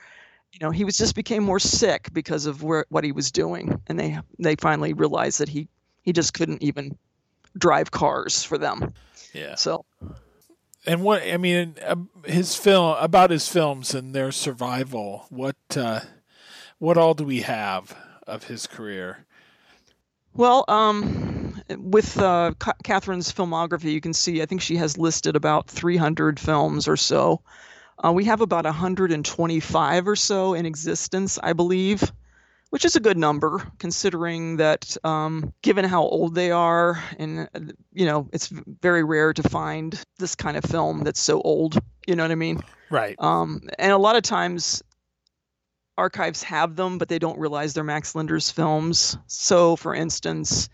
You 0.54 0.60
know, 0.66 0.72
he 0.72 0.86
was 0.86 0.98
just 0.98 1.16
became 1.16 1.44
more 1.44 1.60
sick 1.60 2.14
because 2.14 2.46
of 2.46 2.64
where, 2.64 2.86
what 2.88 3.04
he 3.04 3.12
was 3.12 3.30
doing, 3.30 3.82
and 3.88 4.00
they 4.00 4.18
they 4.40 4.56
finally 4.56 4.94
realized 4.94 5.40
that 5.42 5.50
he 5.50 5.68
he 6.04 6.14
just 6.14 6.34
couldn't 6.34 6.64
even 6.64 6.98
drive 7.58 7.92
cars 7.92 8.44
for 8.44 8.58
them. 8.58 8.94
Yeah. 9.34 9.56
So. 9.56 9.86
And 10.86 11.02
what 11.02 11.24
I 11.24 11.38
mean, 11.38 11.76
his 12.26 12.56
film 12.56 12.96
about 13.00 13.32
his 13.32 13.48
films 13.48 13.96
and 13.96 14.14
their 14.14 14.32
survival. 14.32 15.26
What 15.30 15.56
uh, 15.76 16.02
what 16.78 16.98
all 16.98 17.14
do 17.14 17.24
we 17.24 17.42
have 17.42 17.98
of 18.28 18.46
his 18.46 18.68
career? 18.68 19.26
Well, 20.36 20.66
um, 20.68 21.62
with 21.70 22.18
uh, 22.18 22.54
Catherine's 22.84 23.32
filmography, 23.32 23.94
you 23.94 24.02
can 24.02 24.14
see 24.14 24.42
I 24.42 24.46
think 24.46 24.62
she 24.62 24.76
has 24.76 24.98
listed 24.98 25.36
about 25.36 25.70
300 25.70 26.40
films 26.40 26.88
or 26.88 26.98
so. 26.98 27.42
Uh, 28.04 28.12
we 28.12 28.26
have 28.26 28.42
about 28.42 28.66
125 28.66 30.08
or 30.08 30.16
so 30.16 30.54
in 30.54 30.66
existence, 30.66 31.40
I 31.42 31.54
believe, 31.54 32.12
which 32.76 32.84
is 32.84 32.98
a 32.98 33.00
good 33.00 33.18
number 33.18 33.66
considering 33.80 34.58
that, 34.58 34.98
um, 35.06 35.54
given 35.62 35.86
how 35.86 36.04
old 36.04 36.36
they 36.36 36.52
are, 36.52 37.02
and 37.18 37.48
you 37.94 38.06
know, 38.06 38.28
it's 38.34 38.50
very 38.82 39.02
rare 39.02 39.32
to 39.32 39.42
find 39.44 40.04
this 40.20 40.36
kind 40.36 40.58
of 40.58 40.66
film 40.66 41.06
that's 41.06 41.22
so 41.22 41.40
old. 41.40 41.80
You 42.06 42.18
know 42.18 42.26
what 42.26 42.34
I 42.34 42.36
mean? 42.36 42.60
Right. 42.90 43.16
Um, 43.18 43.62
and 43.80 43.94
a 43.94 43.98
lot 43.98 44.18
of 44.18 44.24
times 44.24 44.84
archives 45.98 46.44
have 46.44 46.76
them, 46.76 46.98
but 46.98 47.08
they 47.08 47.18
don't 47.18 47.40
realize 47.40 47.74
they're 47.74 47.86
Max 47.86 48.14
Linder's 48.14 48.52
films. 48.52 49.18
So, 49.28 49.78
for 49.78 49.96
instance, 49.96 50.68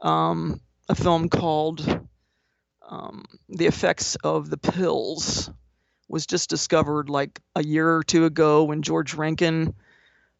um, 0.00 0.58
a 0.88 0.94
film 0.94 1.28
called 1.28 1.80
um, 2.88 3.26
The 3.50 3.66
Effects 3.66 4.16
of 4.24 4.48
the 4.48 4.56
Pills 4.56 5.50
was 6.08 6.24
just 6.24 6.48
discovered 6.48 7.10
like 7.10 7.40
a 7.54 7.62
year 7.62 7.94
or 7.94 8.02
two 8.02 8.24
ago 8.24 8.64
when 8.64 8.80
George 8.80 9.12
Rankin, 9.12 9.74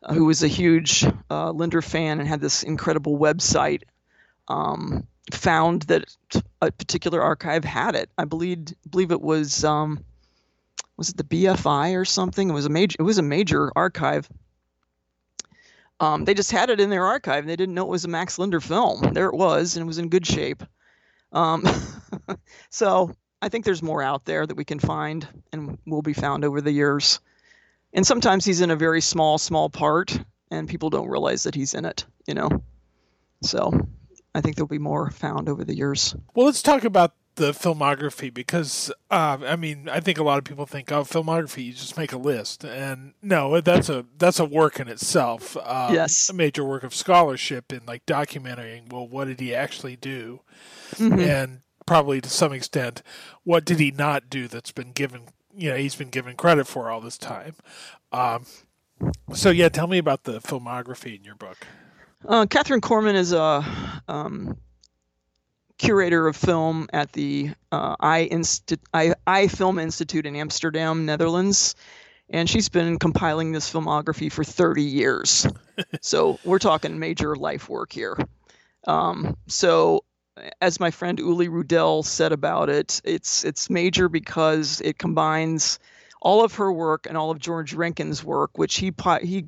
uh, 0.02 0.14
who 0.14 0.24
was 0.24 0.42
a 0.42 0.48
huge 0.48 1.04
uh, 1.30 1.50
Linder 1.50 1.82
fan 1.82 2.20
and 2.20 2.28
had 2.28 2.40
this 2.40 2.62
incredible 2.62 3.18
website, 3.18 3.82
um, 4.48 5.06
found 5.30 5.82
that 5.82 6.04
a 6.60 6.70
particular 6.70 7.22
archive 7.22 7.64
had 7.64 7.94
it. 7.94 8.10
I 8.18 8.24
believe 8.24 8.66
believe 8.88 9.12
it 9.12 9.20
was 9.20 9.64
um, 9.64 10.04
was 10.96 11.10
it 11.10 11.16
the 11.16 11.24
BFI 11.24 11.98
or 11.98 12.04
something? 12.04 12.48
It 12.48 12.52
was 12.52 12.66
a 12.66 12.70
major. 12.70 12.96
It 12.98 13.02
was 13.02 13.18
a 13.18 13.22
major 13.22 13.72
archive. 13.74 14.28
Um, 16.00 16.24
they 16.24 16.34
just 16.34 16.50
had 16.50 16.70
it 16.70 16.80
in 16.80 16.90
their 16.90 17.04
archive. 17.04 17.44
and 17.44 17.48
They 17.48 17.56
didn't 17.56 17.74
know 17.74 17.84
it 17.84 17.90
was 17.90 18.04
a 18.04 18.08
Max 18.08 18.38
Linder 18.38 18.60
film. 18.60 19.12
There 19.12 19.28
it 19.28 19.36
was, 19.36 19.76
and 19.76 19.84
it 19.84 19.86
was 19.86 19.98
in 19.98 20.08
good 20.08 20.26
shape. 20.26 20.62
Um, 21.30 21.64
so 22.70 23.14
I 23.40 23.48
think 23.48 23.64
there's 23.64 23.82
more 23.82 24.02
out 24.02 24.24
there 24.24 24.46
that 24.46 24.56
we 24.56 24.64
can 24.64 24.78
find 24.78 25.26
and 25.52 25.78
will 25.86 26.02
be 26.02 26.12
found 26.12 26.44
over 26.44 26.60
the 26.60 26.72
years. 26.72 27.20
And 27.92 28.06
sometimes 28.06 28.44
he's 28.44 28.60
in 28.60 28.70
a 28.70 28.76
very 28.76 29.00
small, 29.00 29.38
small 29.38 29.68
part, 29.68 30.18
and 30.50 30.68
people 30.68 30.90
don't 30.90 31.08
realize 31.08 31.42
that 31.42 31.54
he's 31.54 31.74
in 31.74 31.84
it. 31.84 32.06
You 32.26 32.34
know, 32.34 32.62
so 33.42 33.72
I 34.34 34.40
think 34.40 34.56
there'll 34.56 34.68
be 34.68 34.78
more 34.78 35.10
found 35.10 35.48
over 35.48 35.64
the 35.64 35.76
years. 35.76 36.14
Well, 36.34 36.46
let's 36.46 36.62
talk 36.62 36.84
about 36.84 37.14
the 37.36 37.52
filmography 37.52 38.32
because 38.32 38.92
uh, 39.10 39.38
I 39.42 39.56
mean 39.56 39.88
I 39.88 40.00
think 40.00 40.18
a 40.18 40.22
lot 40.22 40.38
of 40.38 40.44
people 40.44 40.66
think 40.66 40.92
oh 40.92 41.02
filmography 41.02 41.64
you 41.64 41.72
just 41.72 41.96
make 41.96 42.12
a 42.12 42.18
list 42.18 42.62
and 42.62 43.14
no 43.22 43.58
that's 43.62 43.88
a 43.88 44.04
that's 44.18 44.38
a 44.38 44.44
work 44.44 44.78
in 44.78 44.88
itself 44.88 45.56
uh, 45.56 45.88
yes 45.92 46.28
a 46.28 46.34
major 46.34 46.62
work 46.62 46.82
of 46.82 46.94
scholarship 46.94 47.72
in 47.72 47.86
like 47.86 48.04
documenting 48.04 48.92
well 48.92 49.08
what 49.08 49.28
did 49.28 49.40
he 49.40 49.54
actually 49.54 49.96
do 49.96 50.40
mm-hmm. 50.96 51.18
and 51.18 51.60
probably 51.86 52.20
to 52.20 52.28
some 52.28 52.52
extent 52.52 53.02
what 53.44 53.64
did 53.64 53.78
he 53.78 53.90
not 53.90 54.28
do 54.28 54.46
that's 54.46 54.72
been 54.72 54.92
given 54.92 55.22
you 55.54 55.70
know 55.70 55.76
he's 55.76 55.94
been 55.94 56.10
given 56.10 56.36
credit 56.36 56.66
for 56.66 56.90
all 56.90 57.00
this 57.00 57.18
time 57.18 57.54
um, 58.12 58.44
so 59.34 59.50
yeah 59.50 59.68
tell 59.68 59.86
me 59.86 59.98
about 59.98 60.24
the 60.24 60.40
filmography 60.40 61.16
in 61.16 61.24
your 61.24 61.34
book 61.34 61.66
uh, 62.28 62.46
Catherine 62.46 62.80
Corman 62.80 63.16
is 63.16 63.32
a 63.32 63.64
um, 64.06 64.56
curator 65.78 66.28
of 66.28 66.36
film 66.36 66.88
at 66.92 67.12
the 67.12 67.50
uh, 67.72 67.96
I, 67.98 68.28
Insti- 68.30 68.78
I, 68.94 69.14
EYE 69.26 69.48
Film 69.48 69.78
Institute 69.78 70.26
in 70.26 70.36
Amsterdam, 70.36 71.06
Netherlands. 71.06 71.74
And 72.30 72.48
she's 72.48 72.68
been 72.68 72.98
compiling 72.98 73.52
this 73.52 73.70
filmography 73.70 74.30
for 74.30 74.44
30 74.44 74.82
years. 74.82 75.46
so 76.00 76.38
we're 76.44 76.60
talking 76.60 76.98
major 76.98 77.34
life 77.36 77.68
work 77.68 77.92
here. 77.92 78.16
Um, 78.86 79.36
so, 79.48 80.04
as 80.60 80.80
my 80.80 80.90
friend 80.90 81.18
Uli 81.18 81.48
Ruedel 81.48 82.02
said 82.02 82.32
about 82.32 82.68
it, 82.68 83.00
it's 83.04 83.44
it's 83.44 83.70
major 83.70 84.08
because 84.08 84.80
it 84.80 84.98
combines 84.98 85.78
all 86.20 86.44
of 86.44 86.54
her 86.54 86.72
work 86.72 87.06
and 87.06 87.16
all 87.16 87.30
of 87.30 87.38
George 87.38 87.74
Rankin's 87.74 88.24
work, 88.24 88.56
which 88.56 88.76
he 88.76 88.92
he 89.22 89.46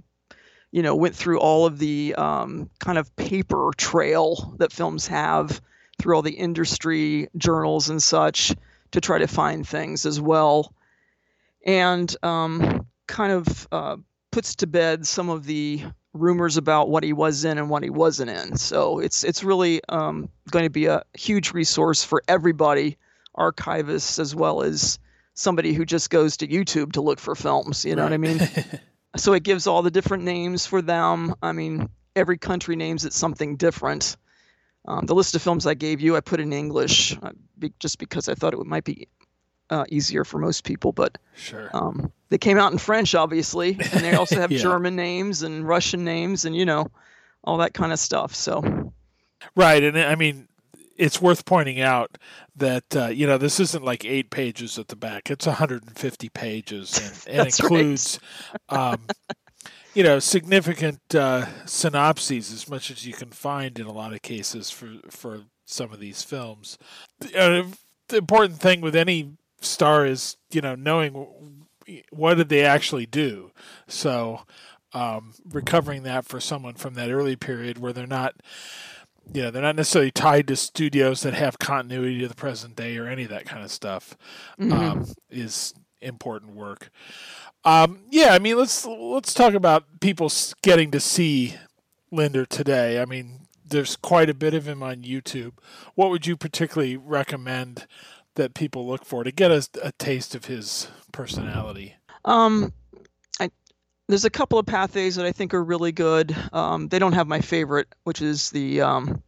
you 0.70 0.82
know 0.82 0.96
went 0.96 1.14
through 1.14 1.40
all 1.40 1.66
of 1.66 1.78
the 1.78 2.14
um, 2.16 2.70
kind 2.80 2.98
of 2.98 3.14
paper 3.16 3.70
trail 3.76 4.54
that 4.58 4.72
films 4.72 5.06
have 5.06 5.60
through 5.98 6.16
all 6.16 6.22
the 6.22 6.32
industry 6.32 7.28
journals 7.36 7.88
and 7.88 8.02
such 8.02 8.52
to 8.90 9.00
try 9.00 9.18
to 9.18 9.26
find 9.26 9.66
things 9.66 10.06
as 10.06 10.20
well, 10.20 10.74
and 11.64 12.14
um, 12.22 12.86
kind 13.06 13.32
of 13.32 13.68
uh, 13.72 13.96
puts 14.30 14.56
to 14.56 14.66
bed 14.66 15.06
some 15.06 15.30
of 15.30 15.46
the 15.46 15.82
rumors 16.14 16.56
about 16.56 16.88
what 16.88 17.02
he 17.02 17.12
was 17.12 17.44
in 17.44 17.58
and 17.58 17.68
what 17.68 17.82
he 17.82 17.90
wasn't 17.90 18.30
in. 18.30 18.56
So 18.56 19.00
it's 19.00 19.24
it's 19.24 19.44
really 19.44 19.82
um, 19.88 20.30
going 20.50 20.64
to 20.64 20.70
be 20.70 20.86
a 20.86 21.02
huge 21.14 21.52
resource 21.52 22.02
for 22.04 22.22
everybody, 22.26 22.96
archivists 23.36 24.18
as 24.18 24.34
well 24.34 24.62
as 24.62 24.98
somebody 25.34 25.72
who 25.74 25.84
just 25.84 26.08
goes 26.08 26.38
to 26.38 26.48
YouTube 26.48 26.92
to 26.92 27.02
look 27.02 27.18
for 27.18 27.34
films. 27.34 27.84
You 27.84 27.96
know 27.96 28.02
right. 28.02 28.18
what 28.18 28.28
I 28.28 28.34
mean? 28.34 28.80
so 29.16 29.32
it 29.32 29.42
gives 29.42 29.66
all 29.66 29.82
the 29.82 29.90
different 29.90 30.24
names 30.24 30.64
for 30.64 30.80
them. 30.80 31.34
I 31.42 31.52
mean, 31.52 31.88
every 32.16 32.38
country 32.38 32.76
names 32.76 33.04
it 33.04 33.12
something 33.12 33.56
different. 33.56 34.16
Um, 34.86 35.06
the 35.06 35.14
list 35.14 35.34
of 35.34 35.42
films 35.42 35.66
I 35.66 35.74
gave 35.74 36.00
you, 36.00 36.14
I 36.14 36.20
put 36.20 36.40
in 36.40 36.52
English 36.52 37.16
uh, 37.22 37.30
be, 37.58 37.72
just 37.80 37.98
because 37.98 38.28
I 38.28 38.34
thought 38.34 38.52
it 38.52 38.66
might 38.66 38.84
be 38.84 39.08
uh, 39.70 39.84
easier 39.88 40.24
for 40.24 40.38
most 40.38 40.64
people. 40.64 40.92
But 40.92 41.18
sure, 41.36 41.70
um, 41.74 42.12
they 42.28 42.38
came 42.38 42.58
out 42.58 42.72
in 42.72 42.78
French, 42.78 43.14
obviously, 43.14 43.78
and 43.92 44.04
they 44.04 44.14
also 44.14 44.36
have 44.40 44.52
yeah. 44.52 44.58
German 44.58 44.96
names 44.96 45.42
and 45.42 45.66
Russian 45.66 46.04
names, 46.04 46.44
and 46.44 46.54
you 46.54 46.64
know, 46.64 46.90
all 47.42 47.58
that 47.58 47.74
kind 47.74 47.92
of 47.92 47.98
stuff. 47.98 48.34
So, 48.34 48.92
right, 49.54 49.82
and 49.82 49.98
I 49.98 50.14
mean, 50.14 50.48
it's 50.96 51.20
worth 51.20 51.44
pointing 51.44 51.80
out 51.80 52.18
that 52.56 52.96
uh, 52.96 53.06
you 53.06 53.26
know 53.26 53.38
this 53.38 53.60
isn't 53.60 53.84
like 53.84 54.04
eight 54.04 54.30
pages 54.30 54.78
at 54.78 54.88
the 54.88 54.96
back; 54.96 55.30
it's 55.30 55.46
150 55.46 56.28
pages, 56.30 57.24
and, 57.26 57.38
and 57.38 57.46
includes, 57.46 58.18
um, 58.68 59.06
you 59.94 60.02
know, 60.02 60.18
significant 60.18 61.14
uh, 61.14 61.46
synopses 61.66 62.52
as 62.52 62.68
much 62.68 62.90
as 62.90 63.06
you 63.06 63.12
can 63.12 63.30
find 63.30 63.78
in 63.78 63.86
a 63.86 63.92
lot 63.92 64.12
of 64.12 64.22
cases 64.22 64.70
for 64.70 64.92
for 65.10 65.42
some 65.64 65.92
of 65.92 66.00
these 66.00 66.22
films. 66.22 66.78
Uh, 67.36 67.62
the 68.08 68.18
important 68.18 68.60
thing 68.60 68.80
with 68.80 68.94
any 68.94 69.32
star 69.64 70.06
is 70.06 70.36
you 70.50 70.60
know 70.60 70.74
knowing 70.74 71.64
what 72.10 72.34
did 72.34 72.48
they 72.48 72.64
actually 72.64 73.06
do. 73.06 73.50
So 73.86 74.42
um, 74.92 75.34
recovering 75.44 76.02
that 76.04 76.24
for 76.24 76.40
someone 76.40 76.74
from 76.74 76.94
that 76.94 77.10
early 77.10 77.36
period 77.36 77.78
where 77.78 77.92
they're 77.92 78.06
not 78.06 78.36
you 79.32 79.42
know, 79.42 79.50
they're 79.50 79.62
not 79.62 79.76
necessarily 79.76 80.10
tied 80.10 80.46
to 80.48 80.56
studios 80.56 81.22
that 81.22 81.34
have 81.34 81.58
continuity 81.58 82.18
to 82.20 82.28
the 82.28 82.34
present 82.34 82.76
day 82.76 82.96
or 82.98 83.06
any 83.06 83.24
of 83.24 83.30
that 83.30 83.46
kind 83.46 83.64
of 83.64 83.70
stuff. 83.70 84.16
Mm-hmm. 84.60 84.72
Um, 84.72 85.06
is 85.30 85.72
important 86.00 86.54
work. 86.54 86.90
Um, 87.64 88.00
yeah, 88.10 88.34
I 88.34 88.38
mean, 88.38 88.58
let's 88.58 88.84
let's 88.84 89.32
talk 89.32 89.54
about 89.54 90.00
people 90.00 90.30
getting 90.62 90.90
to 90.90 91.00
see 91.00 91.54
Linder 92.10 92.44
today. 92.44 93.00
I 93.00 93.06
mean, 93.06 93.46
there's 93.66 93.96
quite 93.96 94.28
a 94.28 94.34
bit 94.34 94.52
of 94.52 94.68
him 94.68 94.82
on 94.82 95.02
YouTube. 95.02 95.52
What 95.94 96.10
would 96.10 96.26
you 96.26 96.36
particularly 96.36 96.96
recommend 96.96 97.86
that 98.34 98.54
people 98.54 98.86
look 98.86 99.04
for 99.04 99.24
to 99.24 99.32
get 99.32 99.50
a, 99.50 99.66
a 99.82 99.92
taste 99.92 100.34
of 100.34 100.46
his 100.46 100.88
personality? 101.12 101.94
Um, 102.24 102.72
I, 103.40 103.50
there's 104.08 104.24
a 104.24 104.30
couple 104.30 104.58
of 104.58 104.66
pathways 104.66 105.16
that 105.16 105.26
I 105.26 105.32
think 105.32 105.54
are 105.54 105.62
really 105.62 105.92
good. 105.92 106.34
Um, 106.52 106.88
they 106.88 106.98
don't 106.98 107.12
have 107.12 107.26
my 107.26 107.40
favorite, 107.40 107.88
which 108.04 108.22
is 108.22 108.50
the 108.50 108.80
um, 108.80 109.22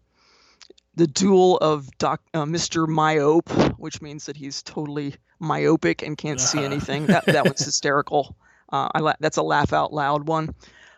the 0.95 1.07
duel 1.07 1.59
of 1.59 1.89
Doc, 1.99 2.23
uh, 2.33 2.45
Mr. 2.45 2.87
Myope, 2.87 3.79
which 3.79 4.01
means 4.01 4.27
that 4.27 4.37
he's 4.37 4.63
totally 4.63 5.15
myopic 5.39 6.03
and 6.03 6.17
can't 6.17 6.41
see 6.41 6.65
anything. 6.65 7.07
That 7.07 7.27
that 7.27 7.45
was 7.45 7.61
hysterical. 7.65 8.37
Uh, 8.73 8.89
I 8.95 9.01
la- 9.01 9.15
that's 9.21 9.37
a 9.37 9.43
laugh 9.43 9.73
out 9.73 9.93
loud 9.93 10.27
one. 10.27 10.55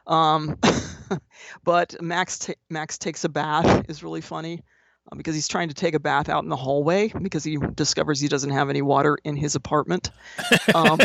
Um, 0.07 0.59
but 1.65 2.01
Max 2.01 2.39
t- 2.39 2.55
Max 2.71 2.97
takes 2.97 3.25
a 3.25 3.29
bath 3.29 3.85
is 3.89 4.03
really 4.03 4.23
funny 4.23 4.63
because 5.17 5.35
he's 5.35 5.49
trying 5.49 5.69
to 5.69 5.75
take 5.75 5.95
a 5.95 6.01
bath 6.01 6.29
out 6.29 6.43
in 6.43 6.49
the 6.49 6.57
hallway 6.57 7.09
because 7.09 7.45
he 7.45 7.59
discovers 7.75 8.21
he 8.21 8.29
doesn't 8.29 8.51
have 8.51 8.71
any 8.71 8.83
water 8.83 9.19
in 9.25 9.37
his 9.37 9.55
apartment. 9.55 10.11
Um, 10.75 10.99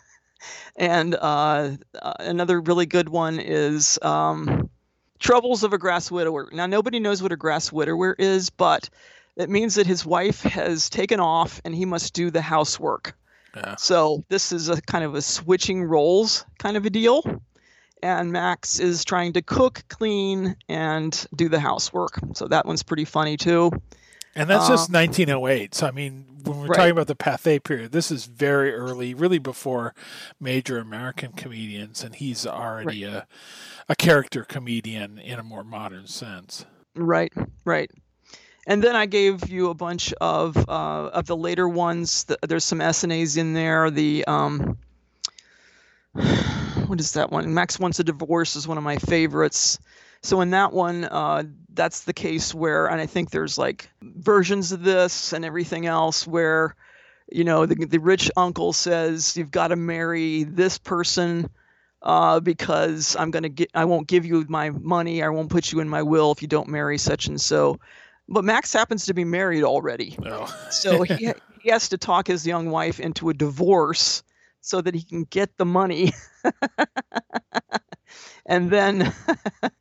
and 0.76 1.14
uh, 1.14 1.72
uh, 2.00 2.12
another 2.18 2.60
really 2.60 2.86
good 2.86 3.08
one 3.08 3.38
is 3.38 3.98
um, 4.02 4.70
Troubles 5.18 5.62
of 5.64 5.72
a 5.72 5.78
Grass 5.78 6.10
Widower. 6.10 6.48
Now, 6.52 6.66
nobody 6.66 6.98
knows 6.98 7.22
what 7.22 7.32
a 7.32 7.36
grass 7.36 7.70
widower 7.70 8.14
is, 8.18 8.50
but 8.50 8.88
it 9.36 9.50
means 9.50 9.74
that 9.74 9.86
his 9.86 10.04
wife 10.04 10.42
has 10.42 10.88
taken 10.88 11.20
off 11.20 11.60
and 11.64 11.74
he 11.74 11.84
must 11.84 12.14
do 12.14 12.30
the 12.30 12.42
housework. 12.42 13.14
Yeah. 13.54 13.76
So 13.76 14.24
this 14.28 14.52
is 14.52 14.68
a 14.68 14.80
kind 14.82 15.04
of 15.04 15.14
a 15.14 15.22
switching 15.22 15.84
roles 15.84 16.44
kind 16.58 16.76
of 16.76 16.86
a 16.86 16.90
deal. 16.90 17.42
And 18.02 18.32
Max 18.32 18.78
is 18.78 19.04
trying 19.04 19.34
to 19.34 19.42
cook, 19.42 19.82
clean, 19.88 20.56
and 20.68 21.26
do 21.34 21.48
the 21.48 21.60
housework. 21.60 22.18
So 22.34 22.48
that 22.48 22.66
one's 22.66 22.82
pretty 22.82 23.04
funny 23.04 23.36
too. 23.36 23.70
And 24.34 24.48
that's 24.48 24.66
uh, 24.66 24.70
just 24.70 24.92
1908. 24.92 25.74
So 25.74 25.86
I 25.86 25.90
mean, 25.90 26.24
when 26.44 26.58
we're 26.60 26.66
right. 26.68 26.76
talking 26.76 26.92
about 26.92 27.08
the 27.08 27.16
Pathé 27.16 27.62
period, 27.62 27.92
this 27.92 28.10
is 28.10 28.26
very 28.26 28.72
early, 28.72 29.12
really 29.14 29.38
before 29.38 29.94
major 30.38 30.78
American 30.78 31.32
comedians, 31.32 32.02
and 32.02 32.14
he's 32.14 32.46
already 32.46 33.04
right. 33.04 33.14
a 33.14 33.26
a 33.88 33.96
character 33.96 34.44
comedian 34.44 35.18
in 35.18 35.40
a 35.40 35.42
more 35.42 35.64
modern 35.64 36.06
sense. 36.06 36.64
Right, 36.94 37.32
right. 37.64 37.90
And 38.66 38.84
then 38.84 38.94
I 38.94 39.06
gave 39.06 39.48
you 39.48 39.70
a 39.70 39.74
bunch 39.74 40.12
of 40.20 40.56
uh, 40.56 41.10
of 41.12 41.26
the 41.26 41.36
later 41.36 41.68
ones. 41.68 42.24
There's 42.46 42.64
some 42.64 42.80
Essanays 42.80 43.36
in 43.36 43.52
there. 43.52 43.90
The 43.90 44.24
um, 44.26 44.78
what 46.90 47.00
is 47.00 47.12
that 47.12 47.30
one? 47.30 47.54
Max 47.54 47.78
wants 47.78 48.00
a 48.00 48.04
divorce 48.04 48.56
is 48.56 48.66
one 48.66 48.76
of 48.76 48.84
my 48.84 48.96
favorites. 48.96 49.78
So 50.22 50.40
in 50.40 50.50
that 50.50 50.72
one, 50.72 51.04
uh, 51.04 51.44
that's 51.72 52.02
the 52.02 52.12
case 52.12 52.52
where, 52.52 52.88
and 52.88 53.00
I 53.00 53.06
think 53.06 53.30
there's 53.30 53.56
like 53.56 53.88
versions 54.02 54.72
of 54.72 54.82
this 54.82 55.32
and 55.32 55.44
everything 55.44 55.86
else 55.86 56.26
where, 56.26 56.74
you 57.30 57.44
know, 57.44 57.64
the, 57.64 57.86
the 57.86 58.00
rich 58.00 58.28
uncle 58.36 58.72
says 58.72 59.36
you've 59.36 59.52
got 59.52 59.68
to 59.68 59.76
marry 59.76 60.42
this 60.42 60.78
person 60.78 61.48
uh, 62.02 62.40
because 62.40 63.14
I'm 63.16 63.30
gonna 63.30 63.48
get, 63.48 63.70
I 63.72 63.84
won't 63.84 64.08
give 64.08 64.26
you 64.26 64.44
my 64.48 64.70
money, 64.70 65.22
I 65.22 65.28
won't 65.28 65.48
put 65.48 65.70
you 65.70 65.80
in 65.80 65.88
my 65.88 66.02
will 66.02 66.32
if 66.32 66.42
you 66.42 66.48
don't 66.48 66.68
marry 66.68 66.98
such 66.98 67.28
and 67.28 67.40
so. 67.40 67.78
But 68.28 68.44
Max 68.44 68.72
happens 68.72 69.06
to 69.06 69.14
be 69.14 69.24
married 69.24 69.64
already, 69.64 70.16
oh. 70.24 70.46
so 70.70 71.02
he 71.02 71.32
he 71.62 71.70
has 71.70 71.90
to 71.90 71.98
talk 71.98 72.26
his 72.26 72.46
young 72.46 72.70
wife 72.70 73.00
into 73.00 73.28
a 73.28 73.34
divorce 73.34 74.22
so 74.60 74.80
that 74.80 74.94
he 74.94 75.02
can 75.02 75.24
get 75.24 75.56
the 75.56 75.64
money. 75.64 76.12
and 78.46 78.70
then 78.70 79.12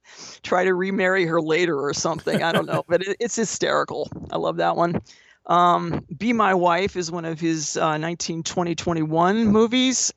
try 0.44 0.64
to 0.64 0.74
remarry 0.74 1.26
her 1.26 1.42
later 1.42 1.80
or 1.80 1.94
something. 1.94 2.44
I 2.44 2.52
don't 2.52 2.68
know, 2.68 2.84
but 2.88 3.02
it, 3.02 3.18
it's 3.20 3.36
hysterical. 3.36 4.10
I 4.32 4.38
love 4.38 4.58
that 4.58 4.76
one. 4.76 5.02
Um, 5.46 6.06
Be 6.16 6.34
My 6.34 6.54
Wife 6.54 6.96
is 6.96 7.12
one 7.12 7.26
of 7.26 7.40
his 7.40 7.76
uh, 7.76 7.98
19, 7.98 8.44
20, 8.44 8.76
21 8.76 9.48
movies 9.48 10.14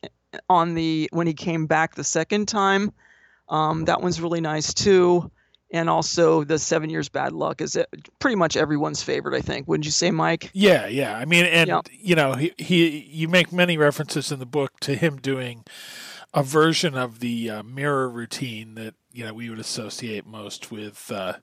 on 0.48 0.74
the 0.74 1.08
when 1.12 1.26
he 1.26 1.34
came 1.34 1.66
back 1.66 1.94
the 1.94 2.04
second 2.04 2.48
time. 2.48 2.92
Um, 3.48 3.86
that 3.86 4.02
one's 4.02 4.20
really 4.20 4.40
nice 4.40 4.74
too. 4.74 5.30
And 5.72 5.88
also 5.88 6.44
the 6.44 6.58
Seven 6.58 6.90
Years 6.90 7.08
Bad 7.08 7.32
Luck 7.32 7.62
is 7.62 7.78
pretty 8.18 8.36
much 8.36 8.56
everyone's 8.56 9.02
favorite, 9.02 9.34
I 9.34 9.40
think. 9.40 9.66
Wouldn't 9.66 9.86
you 9.86 9.90
say, 9.90 10.10
Mike? 10.10 10.50
Yeah, 10.52 10.86
yeah. 10.86 11.16
I 11.16 11.24
mean, 11.24 11.46
and 11.46 11.70
you 11.90 12.14
know, 12.14 12.34
he, 12.34 12.52
he 12.58 12.98
you 13.10 13.26
make 13.26 13.52
many 13.52 13.78
references 13.78 14.30
in 14.30 14.38
the 14.38 14.46
book 14.46 14.78
to 14.80 14.94
him 14.94 15.16
doing 15.16 15.64
a 16.34 16.42
version 16.42 16.94
of 16.94 17.20
the 17.20 17.50
uh, 17.50 17.62
mirror 17.62 18.08
routine 18.08 18.74
that 18.74 18.94
you 19.12 19.24
know 19.24 19.34
we 19.34 19.50
would 19.50 19.58
associate 19.58 20.26
most 20.26 20.70
with 20.70 21.10
uh, 21.10 21.34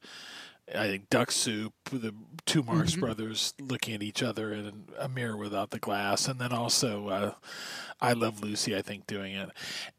I 0.75 0.87
think 0.87 1.09
duck 1.09 1.31
soup, 1.31 1.73
the 1.91 2.13
two 2.45 2.63
Marx 2.63 2.91
mm-hmm. 2.91 3.01
brothers 3.01 3.53
looking 3.59 3.95
at 3.95 4.03
each 4.03 4.21
other 4.21 4.53
in 4.53 4.85
a 4.97 5.09
mirror 5.09 5.37
without 5.37 5.71
the 5.71 5.79
glass, 5.79 6.27
and 6.27 6.39
then 6.39 6.51
also 6.51 7.07
uh, 7.07 7.31
I 8.01 8.13
Love 8.13 8.41
Lucy, 8.41 8.75
I 8.75 8.81
think, 8.81 9.07
doing 9.07 9.33
it. 9.33 9.49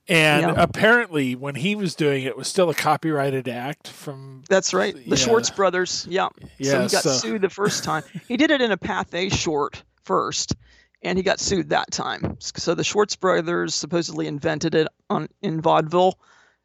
And 0.09 0.43
yeah. 0.43 0.55
apparently, 0.57 1.35
when 1.35 1.55
he 1.55 1.75
was 1.75 1.95
doing 1.95 2.25
it, 2.25 2.29
it 2.29 2.37
was 2.37 2.49
still 2.49 2.71
a 2.71 2.75
copyrighted 2.75 3.49
act 3.49 3.89
from. 3.89 4.45
That's 4.49 4.73
right, 4.73 4.95
the 4.95 5.03
yeah. 5.03 5.17
Schwartz 5.17 5.51
brothers. 5.51 6.07
Yeah. 6.09 6.29
yeah 6.59 6.73
so 6.73 6.83
he 6.83 6.89
got 6.89 7.03
so... 7.03 7.11
sued 7.11 7.43
the 7.43 7.51
first 7.51 7.85
time. 7.85 8.03
he 8.29 8.37
did 8.37 8.51
it 8.51 8.61
in 8.61 8.73
a 8.73 8.79
Pathé 8.79 9.33
short 9.33 9.83
first, 10.03 10.55
and 11.03 11.19
he 11.19 11.23
got 11.23 11.41
sued 11.41 11.71
that 11.71 11.91
time. 11.91 12.37
So 12.41 12.75
the 12.75 12.85
Schwartz 12.85 13.17
brothers 13.17 13.75
supposedly 13.75 14.27
invented 14.27 14.75
it 14.75 14.89
on 15.09 15.29
in 15.43 15.61
vaudeville, 15.61 16.19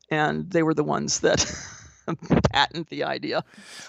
and 0.10 0.50
they 0.50 0.64
were 0.64 0.74
the 0.74 0.84
ones 0.84 1.20
that 1.20 1.46
patent 2.52 2.90
the 2.90 3.04
idea. 3.04 3.44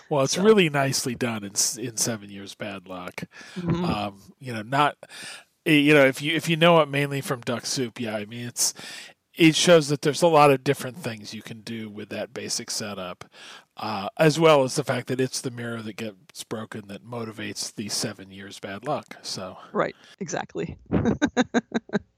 Well, 0.09 0.25
it's 0.25 0.35
so. 0.35 0.43
really 0.43 0.69
nicely 0.69 1.15
done 1.15 1.45
in 1.45 1.53
in 1.79 1.97
Seven 1.97 2.31
Years 2.31 2.55
Bad 2.55 2.89
Luck. 2.89 3.25
Mm-hmm. 3.59 3.85
Um, 3.85 4.21
you 4.39 4.53
know, 4.53 4.63
not 4.63 4.97
eh, 5.65 5.73
you 5.73 5.95
know 5.95 6.05
if 6.05 6.23
you 6.23 6.35
if 6.35 6.49
you 6.49 6.57
know 6.57 6.81
it 6.81 6.89
mainly 6.89 7.21
from 7.21 7.41
Duck 7.41 7.67
Soup, 7.67 7.99
yeah, 8.01 8.17
I 8.17 8.25
mean 8.25 8.47
it's 8.47 8.75
it 9.37 9.55
shows 9.55 9.89
that 9.89 10.03
there's 10.03 10.23
a 10.23 10.29
lot 10.29 10.51
of 10.51 10.65
different 10.65 10.97
things 10.97 11.35
you 11.35 11.43
can 11.43 11.61
do 11.61 11.91
with 11.91 12.09
that 12.09 12.33
basic 12.33 12.71
setup, 12.71 13.27
uh, 13.77 14.09
as 14.19 14.41
well 14.41 14.63
as 14.63 14.75
the 14.77 14.85
fact 14.85 15.09
that 15.09 15.21
it's 15.21 15.43
the 15.43 15.51
mirror 15.51 15.83
that 15.83 15.97
gets 15.97 16.43
broken 16.45 16.89
that 16.89 17.05
motivates 17.05 17.75
the 17.75 17.89
seven 17.91 18.31
years 18.31 18.59
bad 18.59 18.87
luck. 18.87 19.17
So 19.23 19.59
right, 19.73 19.95
exactly. 20.21 20.79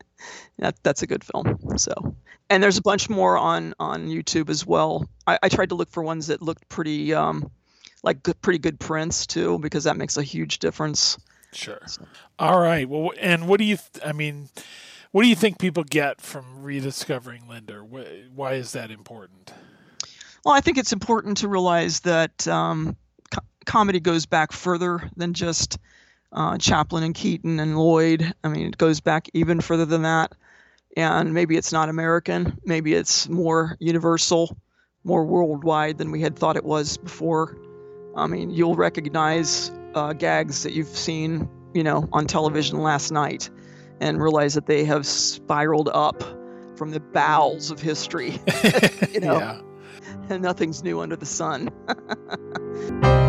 that 0.59 0.77
that's 0.83 1.03
a 1.03 1.07
good 1.07 1.25
film. 1.25 1.79
So, 1.79 2.15
and 2.51 2.63
there's 2.63 2.79
a 2.79 2.83
bunch 2.83 3.09
more 3.09 3.37
on 3.37 3.75
on 3.79 4.09
YouTube 4.09 4.51
as 4.51 4.67
well. 4.67 5.09
I, 5.27 5.39
I 5.43 5.49
tried 5.49 5.71
to 5.71 5.75
look 5.75 5.91
for 5.91 6.03
ones 6.03 6.29
that 6.29 6.43
looked 6.43 6.69
pretty 6.69 7.15
um, 7.15 7.51
like 8.03 8.23
good, 8.23 8.41
pretty 8.43 8.59
good 8.59 8.79
prints 8.79 9.27
too, 9.27 9.59
because 9.59 9.85
that 9.85 9.97
makes 9.97 10.17
a 10.17 10.23
huge 10.23 10.59
difference. 10.59 11.19
Sure. 11.53 11.81
So. 11.87 12.07
All 12.39 12.61
right. 12.61 12.89
Well, 12.89 13.13
and 13.21 13.49
what 13.49 13.59
do 13.59 13.65
you? 13.65 13.77
Th- 13.77 14.05
I 14.05 14.13
mean 14.13 14.49
what 15.13 15.23
do 15.23 15.29
you 15.29 15.37
think 15.37 15.59
people 15.59 15.85
get 15.85 16.21
from 16.21 16.63
rediscovering 16.63 17.49
Linder? 17.49 17.83
Why 17.83 18.55
is 18.55 18.73
that 18.73 18.91
important? 18.91 19.53
Well, 20.45 20.55
I 20.55 20.61
think 20.61 20.77
it's 20.77 20.93
important 20.93 21.39
to 21.39 21.49
realize 21.49 22.01
that 22.01 22.47
um, 22.47 22.97
co- 23.31 23.41
comedy 23.65 24.01
goes 24.01 24.27
back 24.27 24.53
further 24.53 25.11
than 25.17 25.33
just 25.33 25.79
uh, 26.33 26.59
Chaplin 26.59 27.05
and 27.05 27.15
Keaton 27.15 27.61
and 27.61 27.79
Lloyd. 27.79 28.33
I 28.45 28.49
mean, 28.49 28.67
it 28.67 28.79
goes 28.79 29.01
back 29.01 29.29
even 29.35 29.61
further 29.61 29.85
than 29.85 30.03
that. 30.03 30.33
And 30.97 31.33
maybe 31.33 31.57
it's 31.57 31.73
not 31.73 31.89
American. 31.89 32.59
Maybe 32.65 32.95
it's 32.95 33.29
more 33.29 33.77
universal, 33.79 34.57
more 35.05 35.25
worldwide 35.25 35.99
than 35.99 36.11
we 36.11 36.21
had 36.21 36.37
thought 36.37 36.57
it 36.57 36.65
was 36.65 36.97
before. 36.97 37.57
I 38.17 38.27
mean, 38.27 38.51
you'll 38.51 38.75
recognize 38.75 39.71
uh, 39.95 40.13
gags 40.13 40.65
that 40.65 40.73
you've 40.73 40.89
seen, 40.89 41.49
you 41.73 41.85
know, 41.85 42.09
on 42.13 42.27
television 42.27 42.83
last 42.83 43.13
night 43.13 43.49
and 44.01 44.21
realize 44.21 44.55
that 44.55 44.67
they 44.67 44.85
have 44.85 45.07
spiraled 45.07 45.91
up 45.93 46.23
from 46.77 46.91
the 46.91 47.01
bowels 47.01 47.71
of 47.71 47.81
history. 47.81 48.41
you 49.13 49.21
know, 49.21 49.39
yeah. 49.39 49.61
and 50.29 50.43
nothing's 50.43 50.83
new 50.83 51.01
under 51.01 51.17
the 51.17 51.27
sun. 51.27 51.71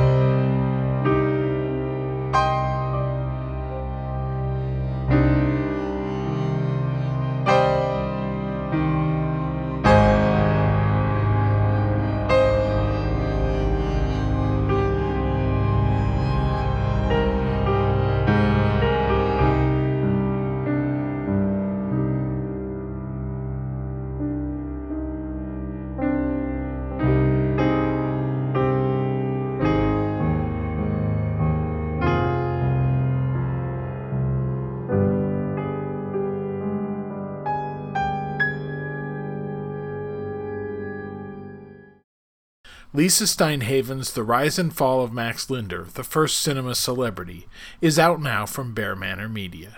Lisa 43.00 43.26
Stein 43.28 43.62
Haven's 43.62 44.12
The 44.12 44.26
Rise 44.26 44.60
and 44.60 44.76
Fall 44.76 45.02
of 45.02 45.14
Max 45.14 45.50
Linder, 45.50 45.88
the 45.94 46.04
first 46.04 46.40
cinema 46.40 46.76
celebrity, 46.76 47.48
is 47.80 47.98
out 47.98 48.22
now 48.22 48.46
from 48.46 48.76
BearManor 48.76 49.32
Media. 49.32 49.78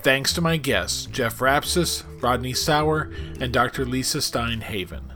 Thanks 0.00 0.32
to 0.32 0.40
my 0.40 0.56
guests, 0.56 1.04
Jeff 1.04 1.40
Rapsis, 1.40 2.04
Rodney 2.22 2.54
Sauer, 2.54 3.12
and 3.38 3.52
Dr. 3.52 3.84
Lisa 3.84 4.22
Stein 4.22 4.62
Haven. 4.62 5.12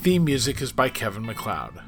Theme 0.00 0.26
music 0.26 0.60
is 0.60 0.72
by 0.72 0.90
Kevin 0.90 1.24
MacLeod. 1.24 1.80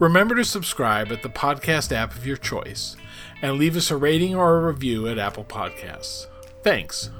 Remember 0.00 0.34
to 0.34 0.44
subscribe 0.44 1.12
at 1.12 1.22
the 1.22 1.28
podcast 1.28 1.92
app 1.92 2.16
of 2.16 2.26
your 2.26 2.36
choice 2.36 2.96
and 3.42 3.58
leave 3.58 3.76
us 3.76 3.90
a 3.90 3.96
rating 3.96 4.34
or 4.34 4.56
a 4.56 4.66
review 4.66 5.08
at 5.08 5.18
Apple 5.18 5.44
Podcasts. 5.44 6.26
Thanks. 6.62 7.10